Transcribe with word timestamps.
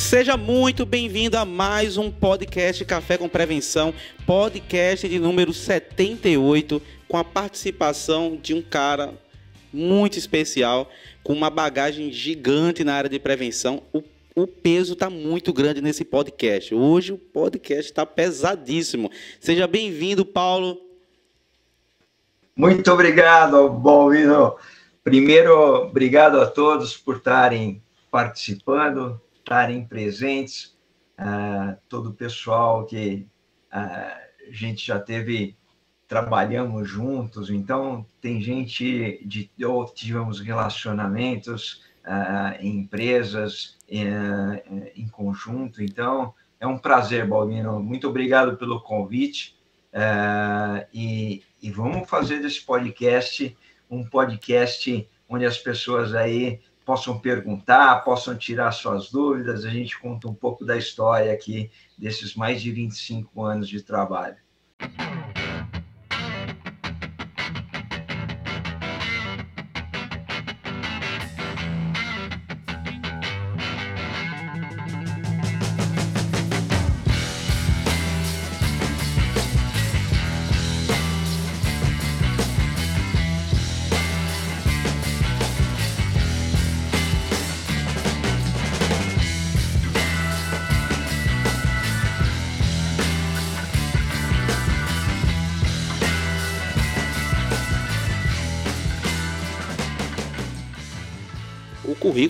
Seja 0.00 0.36
muito 0.36 0.84
bem-vindo 0.84 1.36
a 1.36 1.44
mais 1.44 1.96
um 1.96 2.10
podcast 2.10 2.84
Café 2.84 3.16
com 3.16 3.28
Prevenção, 3.28 3.94
podcast 4.26 5.06
de 5.06 5.20
número 5.20 5.52
78, 5.52 6.82
com 7.06 7.16
a 7.16 7.22
participação 7.22 8.36
de 8.42 8.52
um 8.52 8.60
cara 8.62 9.14
muito 9.72 10.18
especial, 10.18 10.90
com 11.22 11.32
uma 11.32 11.48
bagagem 11.48 12.10
gigante 12.10 12.82
na 12.82 12.94
área 12.94 13.10
de 13.10 13.20
prevenção. 13.20 13.82
O, 13.92 14.02
o 14.34 14.48
peso 14.48 14.94
está 14.94 15.08
muito 15.08 15.52
grande 15.52 15.80
nesse 15.80 16.04
podcast. 16.04 16.74
Hoje 16.74 17.12
o 17.12 17.18
podcast 17.18 17.84
está 17.84 18.04
pesadíssimo. 18.04 19.12
Seja 19.38 19.68
bem-vindo, 19.68 20.24
Paulo. 20.24 20.80
Muito 22.56 22.90
obrigado, 22.90 23.68
Balvino. 23.68 24.56
Primeiro, 25.04 25.54
obrigado 25.84 26.40
a 26.40 26.46
todos 26.46 26.96
por 26.96 27.18
estarem 27.18 27.80
participando, 28.10 29.20
estarem 29.50 29.84
presentes, 29.84 30.78
uh, 31.18 31.76
todo 31.88 32.10
o 32.10 32.14
pessoal 32.14 32.86
que 32.86 33.26
uh, 33.72 33.76
a 33.76 34.52
gente 34.52 34.86
já 34.86 35.00
teve, 35.00 35.56
trabalhamos 36.06 36.88
juntos, 36.88 37.50
então 37.50 38.06
tem 38.20 38.40
gente 38.40 39.20
de, 39.26 39.50
ou 39.64 39.84
tivemos 39.86 40.38
relacionamentos 40.38 41.84
uh, 42.06 42.60
em 42.60 42.78
empresas, 42.78 43.76
em 43.88 45.08
conjunto, 45.08 45.82
então 45.82 46.32
é 46.60 46.66
um 46.66 46.78
prazer, 46.78 47.26
Balbino, 47.26 47.80
muito 47.80 48.08
obrigado 48.08 48.56
pelo 48.56 48.80
convite, 48.80 49.58
e, 50.94 51.42
e 51.60 51.70
vamos 51.72 52.08
fazer 52.08 52.38
desse 52.40 52.60
podcast 52.60 53.56
um 53.90 54.04
podcast 54.04 55.08
onde 55.28 55.44
as 55.44 55.58
pessoas 55.58 56.14
aí 56.14 56.60
possam 56.84 57.18
perguntar, 57.18 58.02
possam 58.04 58.36
tirar 58.36 58.72
suas 58.72 59.10
dúvidas. 59.10 59.64
A 59.64 59.70
gente 59.70 59.98
conta 59.98 60.28
um 60.28 60.34
pouco 60.34 60.64
da 60.64 60.76
história 60.76 61.32
aqui 61.32 61.70
desses 61.96 62.34
mais 62.34 62.60
de 62.60 62.72
25 62.72 63.42
anos 63.42 63.68
de 63.68 63.82
trabalho. 63.82 64.36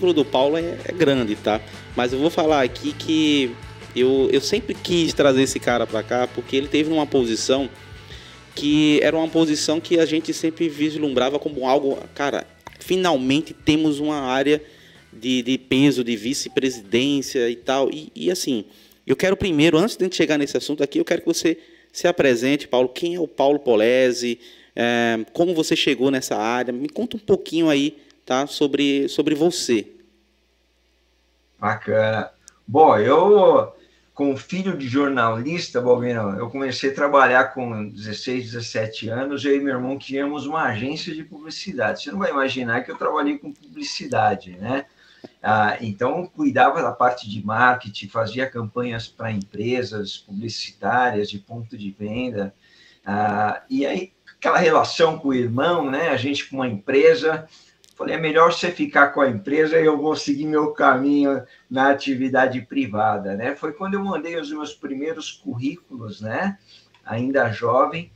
Currículo 0.01 0.13
do 0.13 0.25
Paulo 0.25 0.57
é, 0.57 0.77
é, 0.85 0.91
grande, 0.91 1.35
tá? 1.35 1.61
Mas 1.95 2.11
eu 2.11 2.19
vou 2.19 2.29
falar 2.29 2.63
aqui 2.63 2.91
que 2.93 3.55
eu, 3.95 4.29
eu 4.31 4.41
sempre 4.41 4.73
quis 4.73 5.13
trazer 5.13 5.43
esse 5.43 5.59
cara 5.59 5.85
para 5.85 6.01
cá 6.01 6.27
porque 6.27 6.55
ele 6.55 6.67
teve 6.67 6.91
uma 6.91 7.05
posição 7.05 7.69
que 8.55 8.99
era 9.01 9.15
uma 9.15 9.27
posição 9.27 9.79
que 9.79 9.99
a 9.99 10.05
gente 10.05 10.33
sempre 10.33 10.67
vislumbrava 10.67 11.39
como 11.39 11.65
algo, 11.67 11.97
cara, 12.13 12.45
finalmente 12.79 13.53
temos 13.53 13.99
uma 13.99 14.21
área 14.21 14.61
de, 15.13 15.41
de 15.41 15.57
peso, 15.57 16.03
de 16.03 16.15
vice-presidência 16.17 17.49
e 17.49 17.55
tal. 17.55 17.89
E, 17.89 18.11
e, 18.13 18.29
assim, 18.29 18.65
eu 19.07 19.15
quero 19.15 19.37
primeiro, 19.37 19.77
antes 19.77 19.95
de 19.95 20.13
chegar 20.13 20.37
nesse 20.37 20.57
assunto 20.57 20.83
aqui, 20.83 20.99
eu 20.99 21.05
quero 21.05 21.21
que 21.21 21.27
você 21.27 21.57
se 21.93 22.07
apresente, 22.07 22.67
Paulo. 22.67 22.89
Quem 22.89 23.15
é 23.15 23.19
o 23.19 23.27
Paulo 23.27 23.59
Polese? 23.59 24.37
É, 24.75 25.19
como 25.31 25.53
você 25.53 25.75
chegou 25.75 26.11
nessa 26.11 26.35
área? 26.35 26.73
Me 26.73 26.89
conta 26.89 27.15
um 27.15 27.19
pouquinho 27.19 27.69
aí 27.69 27.95
tá? 28.31 28.47
sobre, 28.47 29.09
sobre 29.09 29.35
você. 29.35 29.91
Bacana. 31.59 32.31
Bom, 32.65 32.97
eu, 32.97 33.73
como 34.13 34.37
filho 34.37 34.77
de 34.77 34.87
jornalista, 34.87 35.81
Balbino, 35.81 36.37
eu 36.37 36.49
comecei 36.49 36.91
a 36.91 36.95
trabalhar 36.95 37.53
com 37.53 37.89
16, 37.89 38.53
17 38.53 39.09
anos, 39.09 39.43
eu 39.43 39.57
e 39.57 39.59
meu 39.59 39.75
irmão 39.75 39.97
tínhamos 39.97 40.45
uma 40.45 40.63
agência 40.63 41.13
de 41.13 41.25
publicidade. 41.25 42.03
Você 42.03 42.11
não 42.11 42.19
vai 42.19 42.31
imaginar 42.31 42.85
que 42.85 42.91
eu 42.91 42.97
trabalhei 42.97 43.37
com 43.37 43.51
publicidade, 43.51 44.51
né? 44.51 44.85
Ah, 45.43 45.77
então, 45.81 46.25
cuidava 46.25 46.81
da 46.81 46.91
parte 46.93 47.29
de 47.29 47.45
marketing, 47.45 48.07
fazia 48.07 48.49
campanhas 48.49 49.07
para 49.09 49.31
empresas 49.31 50.15
publicitárias 50.17 51.29
de 51.29 51.37
ponto 51.37 51.77
de 51.77 51.91
venda. 51.91 52.55
Ah, 53.05 53.61
e 53.69 53.85
aí, 53.85 54.13
aquela 54.37 54.57
relação 54.57 55.19
com 55.19 55.27
o 55.27 55.33
irmão, 55.33 55.91
né? 55.91 56.09
A 56.09 56.17
gente 56.17 56.49
com 56.49 56.55
uma 56.55 56.67
empresa, 56.67 57.47
Falei, 58.01 58.15
é 58.15 58.19
melhor 58.19 58.51
você 58.51 58.71
ficar 58.71 59.09
com 59.09 59.21
a 59.21 59.29
empresa 59.29 59.79
e 59.79 59.85
eu 59.85 59.95
vou 59.95 60.15
seguir 60.15 60.47
meu 60.47 60.71
caminho 60.71 61.43
na 61.69 61.91
atividade 61.91 62.59
privada, 62.61 63.35
né? 63.35 63.55
Foi 63.55 63.73
quando 63.73 63.93
eu 63.93 64.03
mandei 64.03 64.35
os 64.37 64.51
meus 64.51 64.73
primeiros 64.73 65.31
currículos, 65.31 66.19
né? 66.19 66.57
Ainda 67.05 67.51
jovem, 67.51 68.11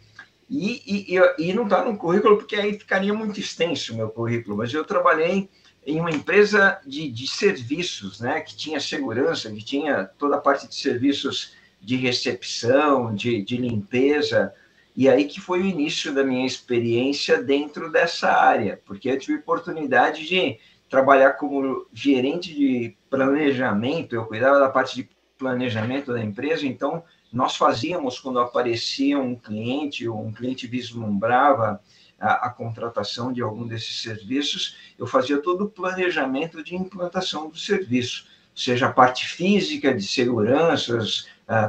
e, 0.50 1.14
e, 1.16 1.20
e 1.38 1.54
não 1.54 1.66
está 1.66 1.86
no 1.86 1.96
currículo 1.98 2.38
porque 2.38 2.56
aí 2.56 2.80
ficaria 2.80 3.14
muito 3.14 3.40
extenso 3.40 3.94
o 3.94 3.96
meu 3.96 4.10
currículo, 4.10 4.58
mas 4.58 4.74
eu 4.74 4.84
trabalhei 4.84 5.52
em 5.86 6.00
uma 6.00 6.10
empresa 6.10 6.82
de, 6.84 7.08
de 7.12 7.28
serviços, 7.28 8.20
né? 8.20 8.42
Que 8.42 8.56
tinha 8.56 8.80
segurança, 8.80 9.52
que 9.52 9.64
tinha 9.64 10.06
toda 10.18 10.38
a 10.38 10.42
parte 10.42 10.68
de 10.68 10.74
serviços 10.74 11.54
de 11.80 11.96
recepção, 11.96 13.14
de, 13.14 13.44
de 13.44 13.56
limpeza, 13.56 14.52
e 14.96 15.10
aí 15.10 15.26
que 15.26 15.42
foi 15.42 15.62
o 15.62 15.66
início 15.66 16.14
da 16.14 16.24
minha 16.24 16.46
experiência 16.46 17.42
dentro 17.44 17.92
dessa 17.92 18.32
área, 18.32 18.82
porque 18.86 19.10
eu 19.10 19.20
tive 19.20 19.40
oportunidade 19.40 20.26
de 20.26 20.58
trabalhar 20.90 21.34
como 21.34 21.86
gerente 21.92 22.54
de 22.54 22.96
planejamento, 23.10 24.16
eu 24.16 24.26
cuidava 24.26 24.60
da 24.60 24.70
parte 24.70 24.96
de 24.96 25.10
planejamento 25.38 26.14
da 26.14 26.24
empresa, 26.24 26.66
então 26.66 27.04
nós 27.32 27.58
fazíamos 27.58 28.20
quando 28.20 28.40
aparecia 28.40 29.20
um 29.20 29.36
cliente, 29.36 30.08
ou 30.08 30.26
um 30.26 30.32
cliente 30.32 30.68
vislumbrava 30.68 31.82
a, 32.18 32.48
a, 32.48 32.50
contratação 32.50 33.34
de 33.34 33.42
algum 33.42 33.68
desses 33.68 34.02
serviços, 34.02 34.78
eu 34.98 35.06
fazia 35.06 35.42
todo 35.42 35.66
o 35.66 35.70
planejamento 35.70 36.64
de 36.64 36.76
implantação 36.76 37.50
do 37.50 37.58
serviço, 37.58 38.28
seja 38.56 38.88
a 38.88 38.94
parte 38.94 39.28
física 39.28 39.94
de 39.94 40.08
seguranças, 40.08 41.28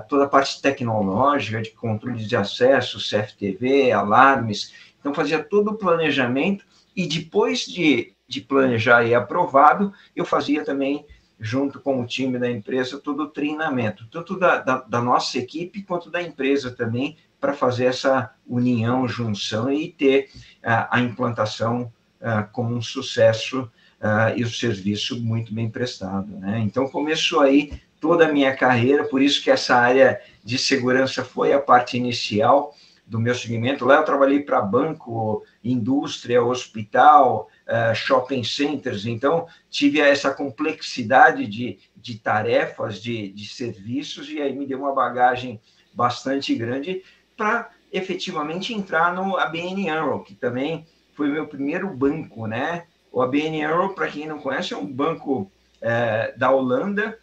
toda 0.09 0.25
a 0.25 0.29
parte 0.29 0.61
tecnológica 0.63 1.61
de 1.61 1.71
controle 1.71 2.25
de 2.25 2.35
acesso, 2.35 2.99
CFTV, 2.99 3.93
alarmes. 3.93 4.73
Então, 4.99 5.13
fazia 5.13 5.43
todo 5.43 5.73
o 5.73 5.77
planejamento 5.77 6.65
e 6.97 7.07
depois 7.07 7.61
de, 7.61 8.15
de 8.27 8.41
planejar 8.41 9.05
e 9.05 9.15
aprovado, 9.15 9.93
eu 10.17 10.25
fazia 10.25 10.65
também, 10.65 11.05
junto 11.39 11.79
com 11.79 12.01
o 12.01 12.07
time 12.07 12.39
da 12.39 12.51
empresa, 12.51 12.99
todo 12.99 13.25
o 13.25 13.29
treinamento, 13.29 14.09
tanto 14.11 14.39
da, 14.39 14.59
da, 14.59 14.79
da 14.81 15.03
nossa 15.03 15.39
equipe 15.39 15.83
quanto 15.83 16.11
da 16.11 16.23
empresa 16.23 16.71
também, 16.71 17.17
para 17.39 17.53
fazer 17.53 17.85
essa 17.85 18.35
união, 18.47 19.07
junção 19.07 19.71
e 19.71 19.93
ter 19.93 20.31
uh, 20.65 20.89
a 20.91 21.01
implantação 21.01 21.93
uh, 22.21 22.51
como 22.51 22.75
um 22.75 22.81
sucesso 22.81 23.71
uh, 24.01 24.37
e 24.37 24.43
o 24.43 24.49
serviço 24.49 25.21
muito 25.21 25.53
bem 25.53 25.71
prestado. 25.71 26.29
Né? 26.39 26.61
Então, 26.61 26.89
começou 26.89 27.41
aí 27.41 27.79
toda 28.01 28.27
a 28.27 28.33
minha 28.33 28.55
carreira, 28.55 29.05
por 29.05 29.23
isso 29.23 29.43
que 29.43 29.51
essa 29.51 29.77
área 29.77 30.21
de 30.45 30.59
segurança 30.59 31.25
foi 31.25 31.53
a 31.53 31.61
parte 31.61 31.97
inicial 31.97 32.75
do 33.07 33.21
meu 33.21 33.35
segmento. 33.35 33.85
Lá 33.85 33.97
eu 33.97 34.05
trabalhei 34.05 34.41
para 34.41 34.61
banco, 34.61 35.45
indústria, 35.63 36.43
hospital, 36.43 37.49
uh, 37.67 37.95
shopping 37.95 38.43
centers, 38.43 39.07
então 39.07 39.47
tive 39.71 40.01
essa 40.01 40.35
complexidade 40.35 41.47
de, 41.47 41.79
de 41.97 42.19
tarefas, 42.19 43.01
de, 43.01 43.29
de 43.33 43.47
serviços, 43.47 44.29
e 44.29 44.41
aí 44.41 44.53
me 44.55 44.67
deu 44.67 44.81
uma 44.81 44.93
bagagem 44.93 45.61
bastante 45.95 46.55
grande 46.55 47.03
para 47.37 47.71
efetivamente 47.93 48.75
entrar 48.75 49.15
no 49.15 49.37
ABN 49.37 49.89
AMRO, 49.89 50.25
que 50.25 50.35
também 50.35 50.85
foi 51.15 51.29
meu 51.29 51.47
primeiro 51.47 51.89
banco, 51.89 52.47
né? 52.47 52.85
O 53.13 53.23
ABN 53.23 53.65
AMRO, 53.65 53.95
para 53.95 54.09
quem 54.09 54.27
não 54.27 54.39
conhece, 54.39 54.75
é 54.75 54.77
um 54.77 54.87
banco 54.87 55.51
uh, 55.81 56.39
da 56.39 56.51
Holanda, 56.51 57.19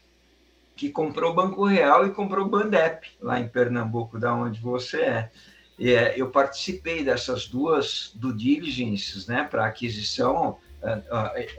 que 0.83 0.89
comprou 0.89 1.33
Banco 1.33 1.63
Real 1.63 2.05
e 2.05 2.11
comprou 2.11 2.45
Bandep, 2.45 3.07
lá 3.21 3.39
em 3.39 3.47
Pernambuco, 3.47 4.19
da 4.19 4.35
onde 4.35 4.59
você 4.59 5.01
é. 5.01 5.31
É, 5.79 6.19
eu 6.19 6.29
participei 6.29 7.05
dessas 7.05 7.47
duas 7.47 8.11
do 8.15 8.33
diligences, 8.33 9.25
né, 9.25 9.47
para 9.49 9.65
aquisição. 9.65 10.57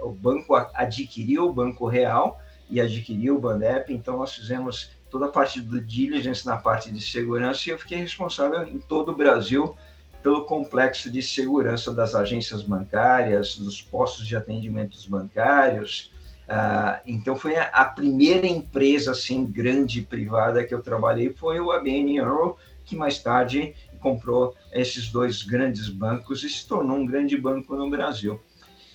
o 0.03 0.11
banco 0.11 0.55
adquiriu 0.75 1.47
o 1.47 1.53
Banco 1.53 1.87
Real 1.87 2.39
e 2.69 2.83
adquiriu 2.83 3.37
o 3.37 3.41
Bandep, 3.41 3.93
então 3.95 4.19
nós 4.19 4.35
fizemos 4.35 4.91
toda 5.11 5.27
a 5.27 5.31
parte 5.31 5.59
do 5.61 5.81
diligence 5.81 6.45
na 6.45 6.59
parte 6.59 6.93
de 6.93 7.01
segurança 7.01 7.63
e 7.67 7.73
eu 7.73 7.79
fiquei 7.79 7.99
responsável 7.99 8.63
em 8.69 8.79
todo 8.79 9.13
o 9.13 9.17
Brasil 9.17 9.75
pelo 10.23 10.45
complexo 10.45 11.11
de 11.11 11.23
segurança 11.23 11.95
das 11.95 12.15
agências 12.15 12.63
bancárias, 12.63 13.57
dos 13.57 13.81
postos 13.81 14.27
de 14.27 14.37
atendimentos 14.37 15.07
bancários, 15.07 16.13
Uh, 16.45 17.01
então 17.07 17.37
foi 17.37 17.57
a, 17.57 17.65
a, 17.69 17.87
primeira 17.87 18.47
empresa 18.47 19.13
assim 19.13 19.47
grande 19.47 20.03
privada 20.03 20.63
que 20.63 20.75
eu 20.75 20.83
trabalhei 20.83 21.33
foi 21.33 21.59
o 21.59 21.73
ABN 21.73 22.19
Earl, 22.19 22.59
que 22.85 22.95
mais 22.95 23.19
tarde 23.19 23.75
comprou 23.99 24.55
esses 24.71 25.09
dois 25.11 25.43
grandes 25.43 25.89
bancos 25.89 26.45
e 26.45 26.51
se 26.51 26.69
tornou 26.69 26.99
um 26.99 27.07
grande 27.07 27.35
banco 27.39 27.75
no 27.75 27.89
Brasil. 27.89 28.39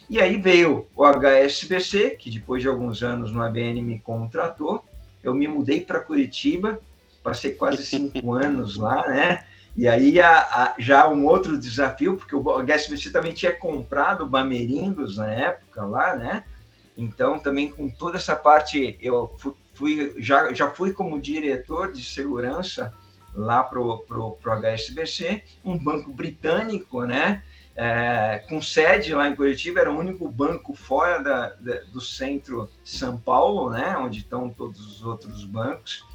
E 0.07 0.22
aí 0.22 0.38
veio 0.38 0.88
o 0.96 1.04
HSBC, 1.04 2.12
que 2.19 2.30
depois 2.30 2.62
de 2.62 2.68
alguns 2.68 3.01
anos 3.01 3.31
no 3.31 3.42
ABN 3.42 3.81
me 3.81 4.00
contratou. 4.00 4.84
Eu 5.24 5.34
me 5.34 5.48
mudei 5.48 5.81
para 5.81 6.00
Curitiba, 6.00 6.80
passei 7.24 7.54
quase 7.54 7.84
cinco 7.86 8.34
anos 8.34 8.75
lá, 8.75 9.07
né? 9.07 9.44
E 9.75 9.88
aí 9.88 10.19
a, 10.19 10.40
a, 10.40 10.75
já 10.78 11.07
um 11.07 11.25
outro 11.25 11.57
desafio, 11.57 12.18
porque 12.18 12.36
o 12.36 12.44
HSBC 12.62 13.12
também 13.12 13.34
tinha 13.34 13.52
comprado 13.52 14.24
o 14.24 14.28
Bamerindos 14.28 15.18
na 15.18 15.31
época 15.31 15.84
lá, 15.86 16.16
né? 16.16 16.44
Então, 17.00 17.40
também 17.40 17.72
com 17.72 17.90
toda 17.90 18.18
essa 18.18 18.36
parte, 18.36 18.98
eu 19.01 19.34
fui, 19.74 20.13
já, 20.18 20.51
já 20.54 20.69
fui 20.69 20.92
como 20.92 21.22
diretor 21.22 21.94
de 21.94 22.04
segurança 22.04 22.94
lá 23.34 23.63
para 23.63 23.80
o 23.80 24.38
HSBC, 24.44 25.42
um 25.63 25.78
banco 25.78 26.12
britânico, 26.12 27.06
né? 27.06 27.42
É, 27.74 28.44
com 28.50 28.62
sede 28.62 29.13
lá 29.13 29.30
em 29.30 29.36
Curitiba, 29.38 29.80
era 29.80 29.90
o 29.90 29.98
único 29.98 30.28
banco 30.28 30.74
fora 30.74 31.24
da, 31.24 31.50
da, 31.51 31.75
do 31.94 32.01
centro 32.01 32.69
São 32.84 33.18
Paulo, 33.18 33.69
né? 33.69 33.95
Onde 33.98 34.19
estão 34.19 34.50
todos 34.50 34.86
os 34.86 35.06
outros 35.06 35.45
bancos. 35.45 36.06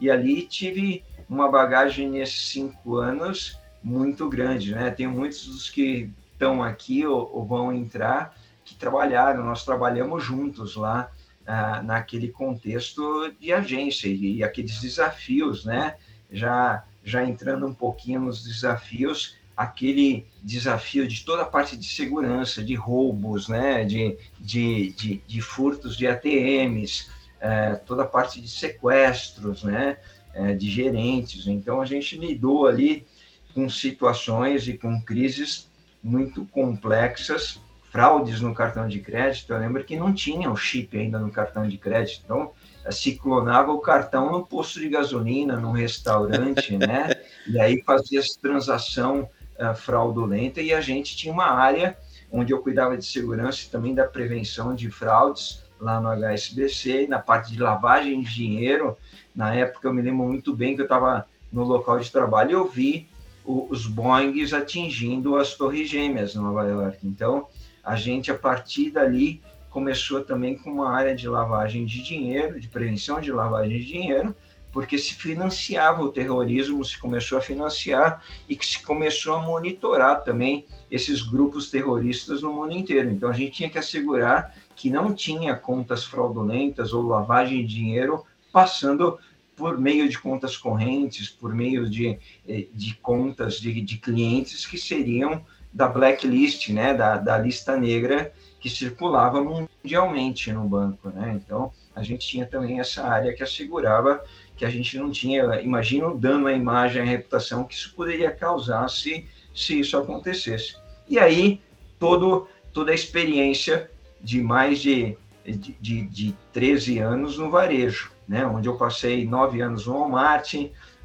E 0.00 0.10
ali 0.10 0.46
tive 0.46 1.04
uma 1.28 1.50
bagagem 1.50 2.08
nesses 2.08 2.48
cinco 2.48 2.96
anos 2.96 3.58
muito 3.82 4.26
grande, 4.26 4.74
né? 4.74 4.90
Tenho 4.90 5.10
muitos 5.10 5.46
dos 5.46 5.68
que 5.68 6.10
estão 6.32 6.62
aqui 6.62 7.06
ou, 7.06 7.30
ou 7.34 7.44
vão 7.44 7.70
entrar 7.70 8.34
que 8.70 8.76
trabalharam, 8.76 9.44
nós 9.44 9.64
trabalhamos 9.64 10.22
juntos 10.22 10.76
lá 10.76 11.10
ah, 11.44 11.82
naquele 11.82 12.28
contexto 12.28 13.32
de 13.40 13.52
agência 13.52 14.06
e, 14.06 14.36
e 14.36 14.44
aqueles 14.44 14.80
desafios, 14.80 15.64
né? 15.64 15.96
Já, 16.30 16.84
já 17.04 17.24
entrando 17.24 17.66
um 17.66 17.74
pouquinho 17.74 18.20
nos 18.20 18.44
desafios, 18.44 19.36
aquele 19.56 20.24
desafio 20.40 21.08
de 21.08 21.24
toda 21.24 21.42
a 21.42 21.46
parte 21.46 21.76
de 21.76 21.84
segurança, 21.84 22.62
de 22.62 22.76
roubos, 22.76 23.48
né? 23.48 23.84
De, 23.84 24.16
de, 24.38 24.92
de, 24.92 25.22
de 25.26 25.40
furtos 25.40 25.96
de 25.96 26.06
ATMs, 26.06 27.10
eh, 27.40 27.74
toda 27.84 28.04
a 28.04 28.06
parte 28.06 28.40
de 28.40 28.48
sequestros, 28.48 29.64
né? 29.64 29.96
Eh, 30.32 30.54
de 30.54 30.70
gerentes. 30.70 31.48
Então 31.48 31.80
a 31.80 31.86
gente 31.86 32.16
lidou 32.16 32.68
ali 32.68 33.04
com 33.52 33.68
situações 33.68 34.68
e 34.68 34.78
com 34.78 35.02
crises 35.02 35.68
muito 36.00 36.46
complexas 36.46 37.60
fraudes 37.90 38.40
no 38.40 38.54
cartão 38.54 38.86
de 38.86 39.00
crédito, 39.00 39.52
eu 39.52 39.58
lembro 39.58 39.82
que 39.84 39.96
não 39.96 40.12
tinha 40.14 40.50
o 40.50 40.56
chip 40.56 40.96
ainda 40.96 41.18
no 41.18 41.30
cartão 41.30 41.66
de 41.66 41.76
crédito, 41.76 42.22
então 42.24 42.52
eh, 42.84 42.92
se 42.92 43.16
clonava 43.16 43.72
o 43.72 43.80
cartão 43.80 44.30
no 44.30 44.46
posto 44.46 44.78
de 44.78 44.88
gasolina, 44.88 45.56
num 45.56 45.72
restaurante, 45.72 46.76
né? 46.76 47.10
E 47.46 47.58
aí 47.58 47.82
fazia 47.82 48.20
essa 48.20 48.38
transação 48.40 49.28
uh, 49.58 49.74
fraudulenta 49.74 50.60
e 50.60 50.74
a 50.74 50.80
gente 50.80 51.16
tinha 51.16 51.32
uma 51.32 51.46
área 51.46 51.96
onde 52.30 52.52
eu 52.52 52.60
cuidava 52.60 52.96
de 52.96 53.04
segurança 53.04 53.62
e 53.64 53.70
também 53.70 53.94
da 53.94 54.04
prevenção 54.04 54.74
de 54.74 54.90
fraudes 54.90 55.64
lá 55.80 55.98
no 56.00 56.10
HSBC, 56.10 57.06
na 57.08 57.18
parte 57.18 57.50
de 57.50 57.58
lavagem 57.58 58.20
de 58.20 58.32
dinheiro. 58.32 58.96
Na 59.34 59.54
época 59.54 59.88
eu 59.88 59.94
me 59.94 60.02
lembro 60.02 60.26
muito 60.26 60.54
bem 60.54 60.76
que 60.76 60.82
eu 60.82 60.84
estava 60.84 61.26
no 61.50 61.64
local 61.64 61.98
de 61.98 62.12
trabalho 62.12 62.50
e 62.50 62.52
eu 62.52 62.68
vi 62.68 63.08
o, 63.44 63.66
os 63.70 63.86
Boeings 63.86 64.52
atingindo 64.52 65.36
as 65.36 65.54
torres 65.54 65.88
gêmeas 65.88 66.34
em 66.34 66.38
Nova 66.38 66.64
York. 66.68 66.98
Então, 67.02 67.48
a 67.84 67.96
gente, 67.96 68.30
a 68.30 68.38
partir 68.38 68.90
dali, 68.90 69.40
começou 69.70 70.22
também 70.22 70.56
com 70.56 70.70
uma 70.70 70.90
área 70.90 71.14
de 71.14 71.28
lavagem 71.28 71.84
de 71.84 72.02
dinheiro, 72.02 72.60
de 72.60 72.68
prevenção 72.68 73.20
de 73.20 73.32
lavagem 73.32 73.78
de 73.78 73.86
dinheiro, 73.86 74.34
porque 74.72 74.98
se 74.98 75.14
financiava 75.14 76.02
o 76.02 76.12
terrorismo, 76.12 76.84
se 76.84 76.98
começou 76.98 77.38
a 77.38 77.40
financiar 77.40 78.22
e 78.48 78.54
que 78.54 78.64
se 78.64 78.82
começou 78.82 79.34
a 79.34 79.42
monitorar 79.42 80.22
também 80.22 80.64
esses 80.90 81.22
grupos 81.22 81.70
terroristas 81.70 82.42
no 82.42 82.52
mundo 82.52 82.72
inteiro. 82.72 83.10
Então 83.10 83.28
a 83.28 83.32
gente 83.32 83.52
tinha 83.52 83.70
que 83.70 83.78
assegurar 83.78 84.54
que 84.76 84.90
não 84.90 85.12
tinha 85.12 85.56
contas 85.56 86.04
fraudulentas 86.04 86.92
ou 86.92 87.02
lavagem 87.02 87.66
de 87.66 87.74
dinheiro 87.74 88.24
passando 88.52 89.18
por 89.56 89.78
meio 89.78 90.08
de 90.08 90.18
contas 90.18 90.56
correntes, 90.56 91.28
por 91.28 91.54
meio 91.54 91.88
de, 91.88 92.18
eh, 92.48 92.66
de 92.72 92.94
contas 92.94 93.60
de, 93.60 93.80
de 93.82 93.98
clientes 93.98 94.64
que 94.64 94.78
seriam 94.78 95.44
da 95.72 95.86
blacklist, 95.86 96.68
né, 96.70 96.94
da, 96.94 97.16
da 97.16 97.38
lista 97.38 97.76
negra 97.76 98.32
que 98.60 98.68
circulava 98.68 99.42
mundialmente 99.42 100.52
no 100.52 100.68
banco, 100.68 101.08
né? 101.08 101.40
Então, 101.42 101.72
a 101.94 102.02
gente 102.02 102.26
tinha 102.26 102.44
também 102.44 102.78
essa 102.78 103.04
área 103.04 103.32
que 103.32 103.42
assegurava 103.42 104.22
que 104.56 104.64
a 104.66 104.70
gente 104.70 104.98
não 104.98 105.10
tinha, 105.10 105.60
imagina 105.62 106.08
o 106.08 106.18
dano 106.18 106.46
à 106.46 106.52
imagem, 106.52 107.00
à 107.00 107.04
reputação 107.04 107.64
que 107.64 107.74
isso 107.74 107.94
poderia 107.94 108.30
causar 108.30 108.88
se, 108.90 109.26
se 109.54 109.80
isso 109.80 109.96
acontecesse. 109.96 110.76
E 111.08 111.18
aí, 111.18 111.60
todo, 111.98 112.46
toda 112.72 112.92
a 112.92 112.94
experiência 112.94 113.90
de 114.20 114.42
mais 114.42 114.80
de, 114.80 115.16
de, 115.44 115.72
de, 115.80 116.02
de 116.02 116.36
13 116.52 116.98
anos 116.98 117.38
no 117.38 117.50
varejo, 117.50 118.12
né? 118.28 118.44
Onde 118.46 118.68
eu 118.68 118.76
passei 118.76 119.24
nove 119.24 119.62
anos 119.62 119.86
no 119.86 119.94
Walmart, 119.94 120.54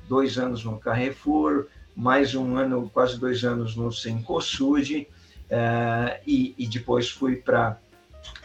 dois 0.10 0.38
anos 0.38 0.66
no 0.66 0.78
Carrefour, 0.78 1.68
mais 1.96 2.36
um 2.36 2.58
ano, 2.58 2.90
quase 2.94 3.18
dois 3.18 3.44
anos 3.44 3.76
no 3.76 3.92
Sencosud, 3.92 5.08
uh, 5.46 6.20
e, 6.28 6.54
e 6.58 6.68
depois 6.68 7.10
fui 7.10 7.38
para 7.38 7.78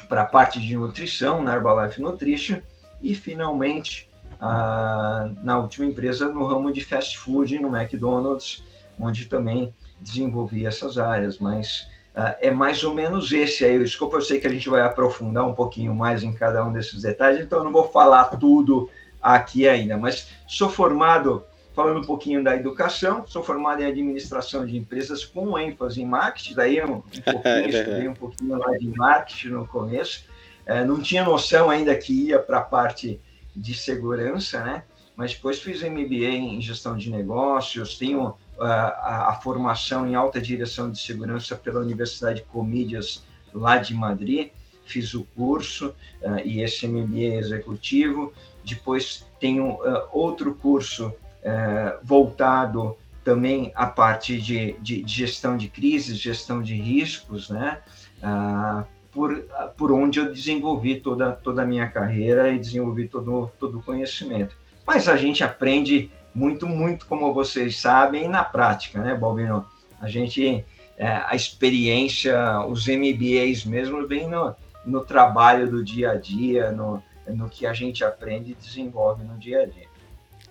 a 0.08 0.24
parte 0.24 0.60
de 0.60 0.76
nutrição, 0.76 1.42
na 1.42 1.54
Herbalife 1.54 2.00
Nutrition, 2.00 2.60
e 3.02 3.14
finalmente 3.14 4.08
uh, 4.36 5.34
na 5.42 5.58
última 5.58 5.86
empresa 5.86 6.28
no 6.28 6.46
ramo 6.46 6.72
de 6.72 6.84
fast 6.84 7.18
food, 7.18 7.58
no 7.58 7.76
McDonald's, 7.76 8.62
onde 8.98 9.26
também 9.26 9.74
desenvolvi 10.00 10.64
essas 10.64 10.96
áreas, 10.96 11.38
mas 11.38 11.88
uh, 12.14 12.36
é 12.40 12.50
mais 12.50 12.84
ou 12.84 12.94
menos 12.94 13.32
esse 13.32 13.64
aí. 13.64 13.78
Desculpa, 13.78 14.18
eu 14.18 14.22
sei 14.22 14.38
que 14.38 14.46
a 14.46 14.50
gente 14.50 14.68
vai 14.68 14.82
aprofundar 14.82 15.46
um 15.46 15.54
pouquinho 15.54 15.94
mais 15.94 16.22
em 16.22 16.32
cada 16.32 16.64
um 16.64 16.72
desses 16.72 17.02
detalhes, 17.02 17.40
então 17.40 17.58
eu 17.58 17.64
não 17.64 17.72
vou 17.72 17.88
falar 17.88 18.24
tudo 18.36 18.88
aqui 19.20 19.68
ainda, 19.68 19.98
mas 19.98 20.28
sou 20.46 20.70
formado 20.70 21.44
falando 21.74 22.00
um 22.00 22.04
pouquinho 22.04 22.42
da 22.42 22.54
educação, 22.56 23.26
sou 23.26 23.42
formado 23.42 23.82
em 23.82 23.86
administração 23.86 24.66
de 24.66 24.76
empresas 24.76 25.24
com 25.24 25.58
ênfase 25.58 26.02
em 26.02 26.06
marketing, 26.06 26.54
daí 26.54 26.84
um, 26.84 26.96
um 26.96 27.00
pouquinho, 27.24 27.46
é 27.46 27.68
estudei 27.68 28.08
um 28.08 28.14
pouquinho 28.14 28.58
lá 28.58 28.76
de 28.76 28.88
marketing 28.88 29.48
no 29.48 29.66
começo, 29.66 30.24
é, 30.66 30.84
não 30.84 31.00
tinha 31.00 31.24
noção 31.24 31.70
ainda 31.70 31.96
que 31.96 32.28
ia 32.28 32.38
para 32.38 32.58
a 32.58 32.62
parte 32.62 33.20
de 33.54 33.74
segurança, 33.74 34.62
né? 34.62 34.84
Mas 35.16 35.34
depois 35.34 35.60
fiz 35.60 35.82
MBA 35.82 36.30
em 36.30 36.60
gestão 36.62 36.96
de 36.96 37.10
negócios, 37.10 37.98
tenho 37.98 38.28
uh, 38.28 38.36
a, 38.62 39.30
a, 39.30 39.32
formação 39.34 40.06
em 40.06 40.14
alta 40.14 40.40
direção 40.40 40.90
de 40.90 40.98
segurança 40.98 41.54
pela 41.54 41.80
Universidade 41.80 42.42
Comídias 42.50 43.22
lá 43.52 43.76
de 43.76 43.92
Madrid, 43.92 44.48
fiz 44.84 45.12
o 45.12 45.24
curso 45.36 45.94
uh, 46.22 46.38
e 46.42 46.62
esse 46.62 46.86
MBA 46.88 47.36
executivo. 47.36 48.32
Depois 48.64 49.26
tenho 49.38 49.74
uh, 49.74 50.08
outro 50.10 50.54
curso 50.54 51.12
é, 51.42 51.96
voltado 52.02 52.96
também 53.24 53.72
à 53.74 53.86
parte 53.86 54.40
de, 54.40 54.76
de, 54.80 55.04
gestão 55.06 55.56
de 55.56 55.68
crises, 55.68 56.18
gestão 56.18 56.62
de 56.62 56.74
riscos, 56.74 57.50
né? 57.50 57.78
Ah, 58.22 58.84
por, 59.12 59.44
por 59.76 59.92
onde 59.92 60.20
eu 60.20 60.32
desenvolvi 60.32 61.00
toda, 61.00 61.32
toda 61.32 61.62
a 61.62 61.66
minha 61.66 61.88
carreira 61.88 62.50
e 62.50 62.58
desenvolvi 62.58 63.08
todo, 63.08 63.50
todo 63.58 63.78
o 63.78 63.82
conhecimento. 63.82 64.56
Mas 64.86 65.08
a 65.08 65.16
gente 65.16 65.42
aprende 65.42 66.10
muito, 66.34 66.66
muito, 66.66 67.06
como 67.06 67.32
vocês 67.34 67.76
sabem, 67.78 68.28
na 68.28 68.44
prática, 68.44 69.00
né, 69.00 69.14
Balbino? 69.14 69.66
A 70.00 70.08
gente, 70.08 70.64
é, 70.96 71.08
a 71.08 71.34
experiência, 71.34 72.64
os 72.66 72.86
MBAs 72.86 73.64
mesmo, 73.64 74.06
vem 74.06 74.28
no, 74.28 74.54
no 74.84 75.04
trabalho 75.04 75.68
do 75.68 75.84
dia 75.84 76.12
a 76.12 76.14
dia, 76.14 76.70
no, 76.70 77.02
no 77.26 77.48
que 77.48 77.66
a 77.66 77.72
gente 77.72 78.04
aprende 78.04 78.52
e 78.52 78.54
desenvolve 78.54 79.24
no 79.24 79.36
dia 79.38 79.62
a 79.62 79.66
dia. 79.66 79.89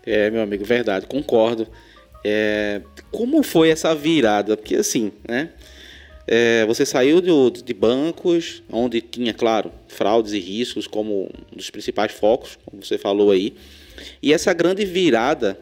É, 0.10 0.32
meu 0.32 0.42
amigo, 0.42 0.66
verdade, 0.66 1.06
concordo. 1.06 1.68
É, 2.26 2.82
como 3.12 3.44
foi 3.44 3.70
essa 3.70 3.94
virada? 3.94 4.58
Porque 4.58 4.76
assim, 4.76 5.12
né? 5.28 5.52
É, 6.26 6.66
você 6.66 6.84
saiu 6.84 7.22
de, 7.22 7.74
bancos, 7.76 8.64
onde 8.72 9.02
tinha, 9.02 9.36
claro, 9.36 9.72
fraudes 9.88 10.34
e 10.34 10.40
riscos 10.40 10.88
como 10.88 11.30
um 11.52 11.56
dos 11.56 11.70
principais 11.70 12.12
focos, 12.12 12.58
como 12.66 12.84
você 12.84 12.98
falou 12.98 13.30
aí. 13.30 13.54
E 14.22 14.34
essa 14.34 14.52
grande 14.52 14.84
virada 14.84 15.60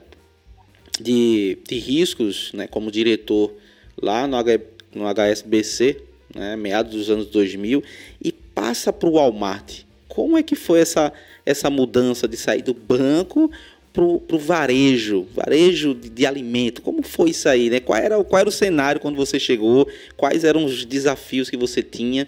de, 1.00 1.58
de 1.68 1.78
riscos, 1.78 2.52
né, 2.54 2.68
como 2.68 2.90
diretor 2.90 3.54
lá 4.02 4.28
no, 4.28 4.38
H, 4.38 4.60
no 4.94 5.06
HSBC, 5.08 6.02
né, 6.34 6.56
meados 6.56 6.94
dos 6.94 7.10
anos 7.10 7.28
2000, 7.28 7.84
e 8.24 8.32
passa 8.32 8.94
para 8.94 9.10
o 9.10 9.14
Walmart. 9.14 9.82
Como 10.08 10.38
é 10.38 10.44
que 10.44 10.56
foi 10.56 10.80
essa, 10.80 11.12
essa 11.46 11.70
mudança 11.70 12.30
de 12.30 12.38
sair 12.38 12.62
do 12.62 12.74
banco 12.74 13.52
para 13.98 14.36
o 14.36 14.40
varejo, 14.40 15.28
varejo 15.34 15.96
de, 15.96 16.10
de, 16.10 16.26
alimento. 16.26 16.82
Como 16.82 17.02
foi 17.02 17.32
isso 17.32 17.50
aí, 17.50 17.70
né? 17.70 17.80
Qual 17.80 17.98
era, 17.98 18.24
qual 18.24 18.40
era 18.40 18.50
o 18.50 18.52
cenário 18.52 19.02
quando 19.02 19.16
você 19.16 19.40
chegou? 19.40 19.90
Quais 20.16 20.44
eram 20.44 20.66
os 20.66 20.86
desafios 20.86 21.50
que 21.50 21.58
você 21.58 21.82
tinha? 21.82 22.28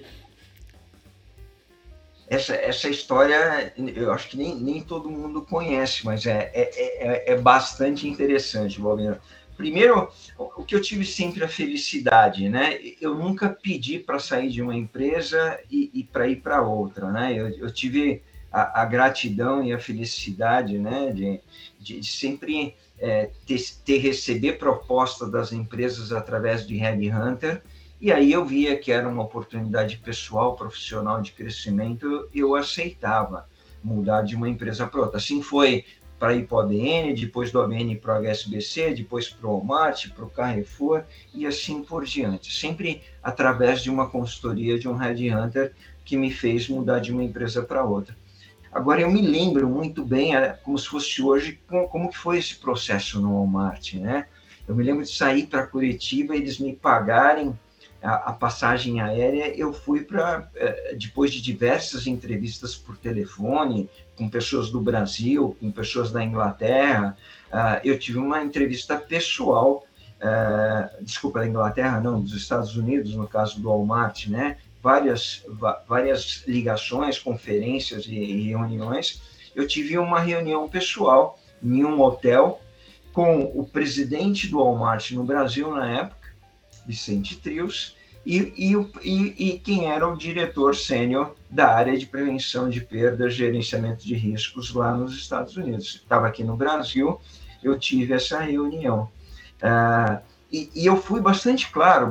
essa, 2.29 2.53
essa 2.53 2.87
história, 2.87 3.73
eu 3.95 4.11
acho 4.11 4.29
que 4.29 4.37
nem, 4.37 4.55
nem 4.55 4.81
todo 4.81 5.09
mundo 5.09 5.41
conhece, 5.41 6.05
mas 6.05 6.27
é, 6.27 6.51
é, 6.53 7.31
é, 7.31 7.33
é 7.33 7.35
bastante 7.35 8.07
interessante, 8.07 8.79
Valmir. 8.79 9.19
Primeiro, 9.57 10.09
o 10.37 10.63
que 10.63 10.75
eu 10.75 10.81
tive 10.81 11.03
sempre 11.03 11.43
a 11.43 11.47
felicidade, 11.47 12.47
né? 12.47 12.79
Eu 13.01 13.15
nunca 13.15 13.49
pedi 13.49 13.99
para 13.99 14.17
sair 14.17 14.49
de 14.49 14.61
uma 14.61 14.75
empresa 14.75 15.59
e, 15.69 15.89
e 15.93 16.03
para 16.03 16.29
ir 16.29 16.37
para 16.37 16.61
outra, 16.61 17.11
né? 17.11 17.33
Eu, 17.33 17.49
eu 17.49 17.73
tive 17.73 18.21
a, 18.51 18.81
a, 18.81 18.85
gratidão 18.85 19.63
e 19.63 19.73
a 19.73 19.79
felicidade, 19.79 20.77
né? 20.77 21.11
De, 21.11 21.41
de, 21.79 22.03
sempre 22.03 22.75
é, 22.97 23.29
ter, 23.45 23.59
ter 23.85 23.97
receber 23.97 24.53
proposta 24.53 25.29
das 25.29 25.51
empresas 25.51 26.11
através 26.11 26.65
de 26.65 26.75
Headhunter 26.75 27.61
e 28.01 28.13
aí 28.13 28.31
eu 28.31 28.45
via 28.45 28.77
que 28.77 28.93
era 28.93 29.09
uma 29.09 29.23
oportunidade 29.23 29.97
pessoal, 29.97 30.55
profissional 30.55 31.21
de 31.21 31.33
crescimento, 31.33 32.29
eu 32.33 32.55
aceitava 32.55 33.45
mudar 33.83 34.21
de 34.21 34.37
uma 34.37 34.47
empresa 34.47 34.87
para 34.87 35.01
outra. 35.01 35.17
Assim 35.17 35.41
foi 35.41 35.83
para 36.17 36.33
ir 36.33 36.47
para 36.47 36.55
o 36.55 36.59
ABN, 36.61 37.13
depois 37.13 37.51
do 37.51 37.59
ABN 37.59 37.97
para 37.97 38.21
o 38.21 38.25
HSBC, 38.25 38.93
depois 38.93 39.27
para 39.27 39.45
o 39.47 39.51
Walmart, 39.51 40.09
para 40.11 40.23
o 40.23 40.29
Carrefour 40.29 41.03
e 41.33 41.45
assim 41.45 41.83
por 41.83 42.05
diante. 42.05 42.53
Sempre 42.57 43.01
através 43.21 43.81
de 43.83 43.89
uma 43.89 44.09
consultoria 44.09 44.79
de 44.79 44.87
um 44.87 44.95
headhunter 44.95 45.73
que 46.05 46.15
me 46.15 46.31
fez 46.31 46.69
mudar 46.69 46.99
de 46.99 47.11
uma 47.11 47.23
empresa 47.23 47.63
para 47.63 47.83
outra. 47.83 48.15
Agora 48.71 49.01
eu 49.01 49.11
me 49.11 49.21
lembro 49.21 49.67
muito 49.67 50.05
bem, 50.05 50.35
é, 50.35 50.49
como 50.63 50.77
se 50.77 50.87
fosse 50.87 51.21
hoje, 51.21 51.59
como, 51.67 52.09
que 52.09 52.17
foi 52.17 52.37
esse 52.37 52.55
processo 52.55 53.19
no 53.19 53.33
Walmart, 53.33 53.95
né? 53.95 54.27
Eu 54.67 54.75
me 54.75 54.83
lembro 54.83 55.03
de 55.03 55.11
sair 55.11 55.47
para 55.47 55.65
Curitiba 55.65 56.35
eles 56.35 56.59
me 56.59 56.75
pagarem 56.75 57.57
a, 58.01 58.29
a 58.29 58.33
passagem 58.33 59.01
aérea, 59.01 59.53
eu 59.57 59.73
fui 59.73 60.01
para, 60.01 60.49
é, 60.55 60.95
depois 60.95 61.31
de 61.31 61.41
diversas 61.41 62.05
entrevistas 62.07 62.75
por 62.75 62.95
telefone, 62.95 63.89
com 64.15 64.29
pessoas 64.29 64.69
do 64.69 64.81
Brasil, 64.81 65.55
com 65.59 65.71
pessoas 65.71 66.11
da 66.11 66.23
Inglaterra, 66.23 67.17
uh, 67.47 67.79
eu 67.85 67.97
tive 67.97 68.17
uma 68.17 68.43
entrevista 68.43 68.97
pessoal, 68.97 69.85
uh, 70.21 71.03
desculpa, 71.03 71.39
da 71.39 71.47
Inglaterra, 71.47 72.01
não, 72.01 72.21
dos 72.21 72.33
Estados 72.33 72.75
Unidos, 72.75 73.15
no 73.15 73.27
caso 73.27 73.61
do 73.61 73.69
Walmart, 73.69 74.27
né? 74.27 74.57
Várias, 74.81 75.45
várias 75.87 76.43
ligações, 76.47 77.19
conferências 77.19 78.05
e, 78.05 78.43
reuniões. 78.49 79.21
Eu 79.55 79.67
tive 79.67 79.97
uma 79.97 80.19
reunião 80.19 80.69
pessoal 80.69 81.37
em 81.61 81.83
um 81.83 81.99
hotel 82.01 82.61
com 83.11 83.43
o 83.53 83.65
presidente 83.65 84.47
do 84.47 84.57
Walmart 84.57 85.11
no 85.11 85.23
Brasil 85.23 85.69
na 85.71 85.89
época, 85.91 86.29
Vicente 86.87 87.35
Trios, 87.37 87.97
e, 88.25 88.53
e, 88.57 88.73
e, 89.03 89.49
e 89.49 89.59
quem 89.59 89.91
era 89.91 90.07
o 90.07 90.15
diretor 90.15 90.75
sênior 90.75 91.35
da 91.49 91.69
área 91.73 91.97
de 91.97 92.05
prevenção 92.05 92.69
de 92.69 92.81
perdas, 92.81 93.33
gerenciamento 93.33 94.05
de 94.05 94.13
riscos 94.13 94.73
lá 94.73 94.95
nos 94.95 95.15
Estados 95.15 95.57
Unidos. 95.57 95.95
Estava 95.95 96.27
aqui 96.27 96.43
no 96.43 96.55
Brasil, 96.55 97.19
eu 97.63 97.77
tive 97.77 98.13
essa 98.13 98.39
reunião. 98.39 99.09
Ah, 99.61 100.21
e, 100.51 100.71
e, 100.73 100.85
eu 100.85 100.97
fui 101.01 101.21
bastante 101.21 101.69
claro, 101.69 102.09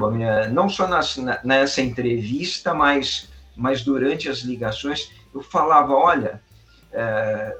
não 0.52 0.68
só 0.68 0.86
nas, 0.86 1.16
nessa 1.42 1.82
entrevista, 1.82 2.72
mas, 2.72 3.28
mas 3.56 3.82
durante 3.82 4.28
as 4.28 4.38
ligações, 4.38 5.10
eu 5.34 5.42
falava, 5.42 5.92
olha, 5.92 6.40
é, 6.92 7.56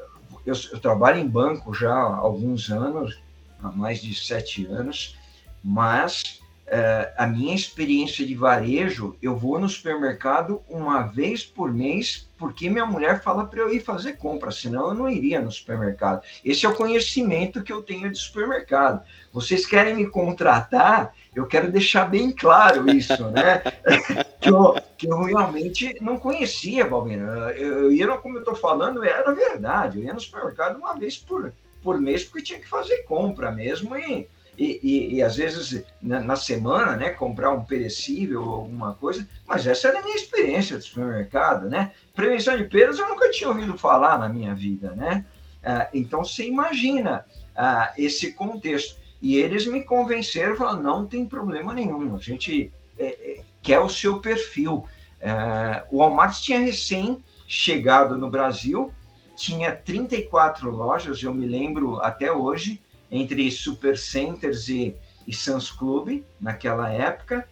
eu, 0.47 0.55
eu, 0.73 0.81
trabalho 0.81 1.19
em 1.19 1.29
banco 1.29 1.75
já 1.75 1.93
há 1.93 2.17
alguns 2.17 2.71
anos, 2.71 3.21
há 3.63 3.71
mais 3.71 4.01
de 4.01 4.15
sete 4.15 4.67
anos, 4.67 5.17
mas 5.63 6.41
é, 6.71 7.13
a 7.17 7.27
minha 7.27 7.55
experiência 7.55 8.27
de 8.27 8.35
varejo, 8.35 9.17
eu 9.23 9.37
vou 9.37 9.59
no 9.59 9.69
supermercado 9.69 10.63
uma 10.69 11.03
vez 11.03 11.43
por 11.43 11.73
mês, 11.73 12.29
porque 12.37 12.69
minha 12.69 12.85
mulher 12.85 13.23
fala 13.23 13.47
para 13.47 13.61
eu 13.61 13.73
ir 13.73 13.81
fazer 13.81 14.19
compra, 14.19 14.51
senão 14.51 14.89
eu 14.89 14.95
não 14.95 15.09
iria 15.09 15.41
no 15.41 15.51
supermercado. 15.51 16.23
Esse 16.45 16.67
é 16.67 16.69
o 16.69 16.75
conhecimento 16.75 17.63
que 17.63 17.73
eu 17.73 17.83
tenho 17.83 18.11
de 18.11 18.19
supermercado. 18.19 19.03
Vocês 19.33 19.65
querem 19.65 19.95
me 19.95 20.07
contratar? 20.07 21.15
Eu 21.35 21.47
quero 21.47 21.73
deixar 21.73 22.05
bem 22.05 22.31
claro 22.33 22.91
isso, 22.91 23.31
né? 23.31 23.63
que, 24.41 24.51
eu, 24.51 24.77
que 24.97 25.07
eu 25.07 25.23
realmente 25.23 25.97
não 26.03 26.19
conhecia, 26.19 26.85
Balbina. 26.85 27.25
Eu, 27.57 27.85
eu 27.85 27.93
ia, 27.93 28.09
como 28.19 28.37
eu 28.37 28.41
estou 28.41 28.55
falando, 28.55 29.03
era 29.03 29.33
verdade. 29.33 29.99
Eu 29.99 30.05
ia 30.05 30.13
no 30.13 30.21
supermercado 30.21 30.77
uma 30.77 30.95
vez 30.95 31.17
por, 31.17 31.53
por 31.83 31.99
mês, 31.99 32.25
porque 32.25 32.43
tinha 32.43 32.61
que 32.61 32.69
fazer 32.69 32.99
compra 33.05 33.51
mesmo 33.51 33.97
e 33.97 34.29
e, 34.59 34.81
e, 34.83 35.15
e, 35.15 35.23
às 35.23 35.37
vezes 35.37 35.85
na, 36.03 36.19
na, 36.19 36.35
semana, 36.35 36.97
né, 36.97 37.11
comprar 37.11 37.53
um 37.53 37.65
perecível 37.65 38.43
ou 38.43 38.55
alguma 38.55 38.93
coisa, 38.95 39.27
mas 39.47 39.65
essa 39.65 39.87
era 39.87 40.01
a 40.01 40.03
minha 40.03 40.17
experiência 40.17 40.77
de 40.77 40.85
supermercado, 40.85 41.71
né? 41.71 41.93
Prevenção 42.13 42.57
de 42.57 42.65
perdas 42.65 42.99
eu 42.99 43.09
nunca 43.09 43.31
tinha 43.31 43.49
ouvido 43.49 43.79
falar 43.79 44.19
na 44.19 44.29
minha 44.29 44.53
vida, 44.57 44.97
né? 44.97 45.25
Ah, 45.63 45.89
então 45.95 46.25
você 46.25 46.45
imagina 46.45 47.25
ah, 47.55 47.93
esse 47.97 48.33
contexto. 48.33 48.99
E 49.23 49.37
eles 49.37 49.65
me 49.67 49.85
convenceram, 49.85 50.57
falaram, 50.57 50.83
não 50.83 51.07
tem 51.07 51.25
problema 51.25 51.73
nenhum, 51.73 52.17
a 52.17 52.19
gente 52.19 52.73
é, 52.99 53.07
é, 53.07 53.41
quer 53.63 53.79
o 53.79 53.89
seu 53.89 54.19
perfil. 54.21 54.85
Ah, 55.23 55.85
o 55.89 55.99
Walmart 55.99 56.37
tinha 56.41 56.59
recém 56.59 57.23
chegado 57.47 58.19
no 58.19 58.29
Brasil, 58.29 58.93
tinha 59.37 59.71
34 59.71 60.69
lojas, 60.69 61.23
eu 61.23 61.33
me 61.33 61.47
lembro 61.47 62.01
até 62.01 62.33
hoje, 62.33 62.83
entre 63.11 63.51
Supercenters 63.51 64.69
e, 64.69 64.95
e 65.27 65.35
Sans 65.35 65.71
Club, 65.71 66.23
naquela 66.41 66.91
época. 66.91 67.49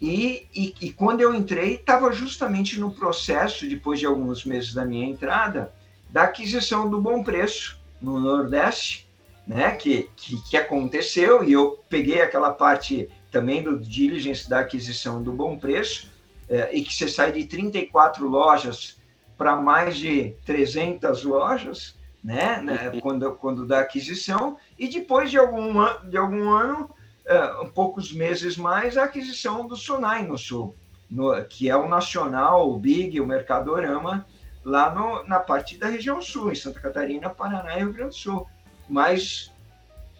E, 0.00 0.46
e, 0.54 0.74
e 0.80 0.92
quando 0.92 1.20
eu 1.20 1.34
entrei, 1.34 1.74
estava 1.74 2.12
justamente 2.12 2.78
no 2.78 2.92
processo, 2.92 3.68
depois 3.68 3.98
de 3.98 4.06
alguns 4.06 4.44
meses 4.44 4.72
da 4.72 4.84
minha 4.84 5.06
entrada, 5.06 5.72
da 6.08 6.22
aquisição 6.24 6.88
do 6.88 7.00
Bom 7.00 7.22
Preço 7.22 7.78
no 8.00 8.20
Nordeste, 8.20 9.08
né, 9.46 9.72
que, 9.72 10.08
que, 10.14 10.40
que 10.42 10.56
aconteceu, 10.56 11.42
e 11.42 11.52
eu 11.52 11.82
peguei 11.88 12.20
aquela 12.20 12.52
parte 12.52 13.08
também 13.30 13.62
do 13.62 13.78
diligence 13.78 14.48
da 14.48 14.60
aquisição 14.60 15.22
do 15.22 15.32
Bom 15.32 15.58
Preço, 15.58 16.10
é, 16.48 16.70
e 16.74 16.82
que 16.82 16.94
você 16.94 17.08
sai 17.08 17.32
de 17.32 17.44
34 17.44 18.26
lojas 18.26 18.96
para 19.36 19.56
mais 19.56 19.96
de 19.96 20.34
300 20.44 21.24
lojas, 21.24 21.97
né, 22.22 22.60
né 22.60 23.00
quando, 23.00 23.32
quando 23.36 23.66
da 23.66 23.80
aquisição, 23.80 24.56
e 24.78 24.88
depois 24.88 25.30
de 25.30 25.38
algum, 25.38 25.74
de 26.08 26.16
algum 26.16 26.50
ano, 26.50 26.90
uh, 27.26 27.70
poucos 27.72 28.12
meses 28.12 28.56
mais, 28.56 28.96
a 28.96 29.04
aquisição 29.04 29.66
do 29.66 29.76
Sonai 29.76 30.26
no 30.26 30.36
Sul, 30.36 30.74
no, 31.10 31.44
que 31.44 31.70
é 31.70 31.76
o 31.76 31.88
nacional, 31.88 32.70
o 32.70 32.78
Big, 32.78 33.20
o 33.20 33.26
Mercadorama, 33.26 34.26
lá 34.64 34.94
no, 34.94 35.24
na 35.26 35.38
parte 35.38 35.76
da 35.78 35.88
região 35.88 36.20
sul, 36.20 36.52
em 36.52 36.54
Santa 36.54 36.80
Catarina, 36.80 37.30
Paraná 37.30 37.76
e 37.76 37.78
Rio 37.80 37.92
Grande 37.92 38.10
do 38.10 38.16
Sul. 38.16 38.46
Mais 38.88 39.50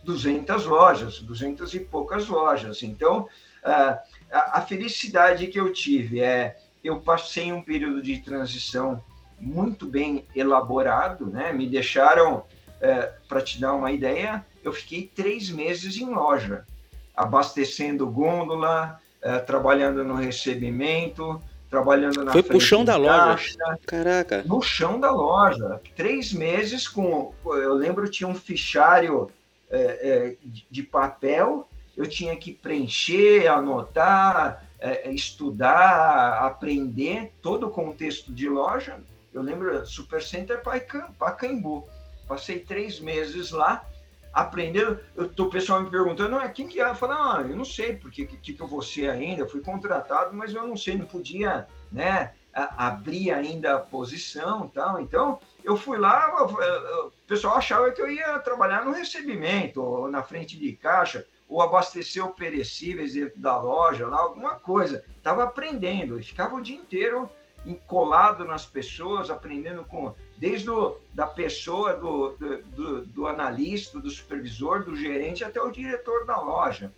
200 0.04 0.64
lojas, 0.64 1.20
200 1.20 1.74
e 1.74 1.80
poucas 1.80 2.28
lojas. 2.28 2.82
Então, 2.82 3.22
uh, 3.22 3.98
a, 4.30 4.58
a 4.58 4.62
felicidade 4.62 5.48
que 5.48 5.60
eu 5.60 5.72
tive 5.72 6.20
é, 6.20 6.56
eu 6.82 7.00
passei 7.00 7.52
um 7.52 7.62
período 7.62 8.00
de 8.00 8.18
transição 8.18 9.02
muito 9.40 9.87
bem 9.87 10.25
elaborado, 10.35 11.26
né? 11.26 11.52
Me 11.52 11.66
deixaram, 11.66 12.45
é, 12.80 13.12
para 13.28 13.40
te 13.40 13.61
dar 13.61 13.75
uma 13.75 13.92
ideia, 13.92 14.45
eu 14.62 14.73
fiquei 14.73 15.11
três 15.14 15.50
meses 15.50 15.97
em 15.97 16.07
loja, 16.07 16.64
abastecendo 17.16 18.07
gôndola, 18.07 19.00
é, 19.23 19.38
trabalhando 19.38 20.04
no 20.04 20.14
recebimento, 20.14 21.40
trabalhando 21.71 22.25
na 22.25 22.33
Foi 22.33 22.42
pro 22.42 22.61
chão 22.61 22.85
da 22.85 22.97
loja. 22.97 23.57
Caraca. 23.87 24.42
No 24.45 24.62
chão 24.62 24.99
da 24.99 25.11
loja. 25.11 25.80
Três 25.97 26.33
meses 26.33 26.88
com. 26.88 27.33
Eu 27.45 27.75
lembro 27.75 28.11
tinha 28.11 28.28
um 28.28 28.35
fichário 28.35 29.30
é, 29.71 29.80
é, 29.80 30.37
de 30.71 30.83
papel, 30.83 31.68
eu 31.97 32.07
tinha 32.07 32.37
que 32.37 32.52
preencher, 32.52 33.49
anotar, 33.49 34.64
é, 34.78 35.11
estudar, 35.11 36.45
aprender 36.45 37.33
todo 37.42 37.66
o 37.66 37.71
contexto 37.71 38.33
de 38.33 38.49
loja 38.49 38.99
eu 39.38 39.42
lembro 39.42 39.87
Supercenter 39.87 40.62
Pacaembu. 41.18 41.88
Passei 42.26 42.59
três 42.59 43.00
meses 43.00 43.50
lá, 43.50 43.85
aprendendo. 44.33 44.99
Eu, 45.16 45.30
o 45.38 45.50
pessoal 45.50 45.80
me 45.80 45.90
perguntando, 45.90 46.37
ah, 46.37 46.49
quem 46.49 46.66
que 46.66 46.80
é? 46.80 46.88
Eu 46.88 46.95
falei, 46.95 47.16
ah, 47.18 47.47
eu 47.49 47.57
não 47.57 47.64
sei 47.64 47.97
porque 47.97 48.26
que, 48.26 48.37
que, 48.37 48.61
eu 48.61 48.66
vou 48.66 48.83
ser 48.83 49.09
ainda. 49.09 49.42
Eu 49.42 49.49
fui 49.49 49.61
contratado, 49.61 50.37
mas 50.37 50.52
eu 50.52 50.66
não 50.66 50.76
sei, 50.76 50.97
não 50.97 51.07
podia, 51.07 51.66
né? 51.90 52.33
abrir 52.76 53.30
ainda 53.30 53.76
a 53.76 53.78
posição 53.78 54.68
tal. 54.68 55.00
Então, 55.00 55.38
eu 55.62 55.76
fui 55.76 55.97
lá, 55.97 56.45
o 56.45 57.12
pessoal 57.26 57.57
achava 57.57 57.90
que 57.92 58.00
eu 58.00 58.11
ia 58.11 58.38
trabalhar 58.40 58.85
no 58.85 58.90
recebimento, 58.92 59.80
ou 59.80 60.11
na 60.11 60.23
frente 60.23 60.59
de 60.59 60.73
caixa, 60.73 61.25
ou 61.49 61.62
abastecer 61.62 62.26
perecíveis 62.30 63.14
dentro 63.14 63.40
da 63.40 63.57
loja, 63.61 64.09
lá, 64.09 64.18
alguma 64.18 64.57
coisa. 64.57 65.04
Estava 65.16 65.45
aprendendo, 65.45 66.18
e 66.18 66.23
ficava 66.23 66.57
o 66.57 66.61
dia 66.61 66.76
inteiro 66.76 67.30
colado 67.86 68.44
nas 68.44 68.64
pessoas, 68.64 69.30
aprendendo 69.30 69.84
com 69.84 70.14
desde 70.36 70.70
o, 70.70 70.96
da 71.12 71.26
pessoa, 71.26 71.94
do, 71.94 72.36
do, 72.74 73.06
do, 73.06 73.26
analista, 73.26 73.98
do 74.00 74.10
supervisor, 74.10 74.84
do 74.84 74.96
gerente 74.96 75.44
até 75.44 75.60
o 75.60 75.70
diretor 75.70 76.24
da 76.24 76.40
loja. 76.40 76.92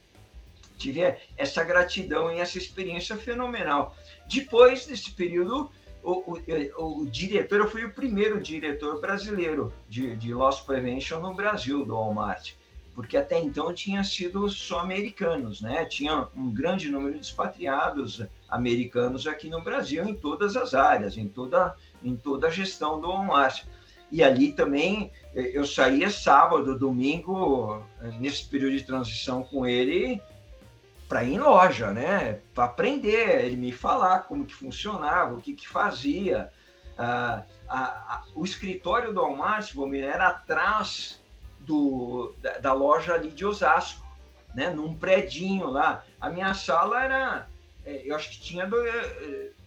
Tive 0.77 1.17
essa 1.37 1.65
gratidão 1.65 2.33
e 2.33 2.39
essa 2.39 2.59
experiência 2.59 3.17
fenomenal. 3.17 3.97
Depois 4.27 4.87
desse 4.87 5.11
período, 5.13 5.71
o, 6.03 6.33
o, 6.33 7.03
o, 7.03 7.07
diretor, 7.07 7.61
eu 7.61 7.71
fui 7.71 7.85
o 7.85 7.93
primeiro 7.93 8.41
diretor 8.41 9.01
brasileiro 9.01 9.73
de, 9.89 10.17
de 10.17 10.33
loss 10.33 10.61
prevention 10.61 11.21
no 11.21 11.35
Brasil, 11.35 11.85
do 11.85 11.95
Walmart, 11.95 12.53
porque 12.95 13.17
até 13.17 13.39
então 13.39 13.73
tinha 13.73 14.03
sido 14.05 14.49
só 14.49 14.81
americanos, 14.81 15.61
né? 15.61 15.85
Tinha 15.85 16.29
um 16.37 16.53
grande 16.53 16.89
número 16.91 17.19
de 17.19 17.25
expatriados 17.25 18.23
americanos 18.49 19.27
aqui 19.27 19.49
no 19.49 19.63
Brasil, 19.63 20.05
em 20.05 20.15
todas 20.15 20.57
as 20.57 20.75
áreas, 20.75 21.17
em 21.17 21.29
toda, 21.29 21.75
em 22.03 22.17
toda 22.17 22.49
a 22.49 22.51
gestão 22.51 23.01
do 23.01 23.09
Walmart. 23.09 23.65
E 24.11 24.23
ali 24.25 24.53
também 24.53 25.11
eh, 25.35 25.53
eu 25.55 25.65
saía 25.65 26.11
sábado, 26.11 26.79
domingo, 26.79 27.83
nesse 28.19 28.45
período 28.47 28.77
de 28.77 28.85
transição 28.85 29.45
com 29.45 29.65
ele, 29.65 30.21
para 31.09 31.25
ir 31.25 31.35
em 31.35 31.39
loja, 31.39 31.93
né? 31.93 32.41
Para 32.55 32.65
aprender, 32.65 33.45
ele 33.45 33.57
me 33.57 33.73
falar 33.73 34.21
como 34.21 34.45
que 34.45 34.55
funcionava, 34.55 35.35
o 35.35 35.41
que 35.41 35.55
que 35.55 35.67
fazia. 35.67 36.51
Ah, 36.99 37.45
a, 37.69 37.83
a, 37.83 38.25
o 38.35 38.45
escritório 38.45 39.15
do 39.15 39.23
Bomir, 39.75 40.05
era 40.05 40.29
atrás 40.29 41.20
do, 41.71 42.35
da, 42.39 42.59
da, 42.59 42.73
loja 42.73 43.15
ali 43.15 43.31
de 43.31 43.47
Osasco, 43.47 44.05
né? 44.55 44.71
Num 44.71 44.95
predinho 44.95 45.71
lá. 45.71 46.05
A 46.21 46.29
minha 46.29 46.53
sala 46.53 47.05
era, 47.05 47.49
é, 47.87 48.03
eu 48.05 48.17
acho 48.17 48.31
que 48.31 48.41
tinha 48.41 48.67
dois, 48.67 48.93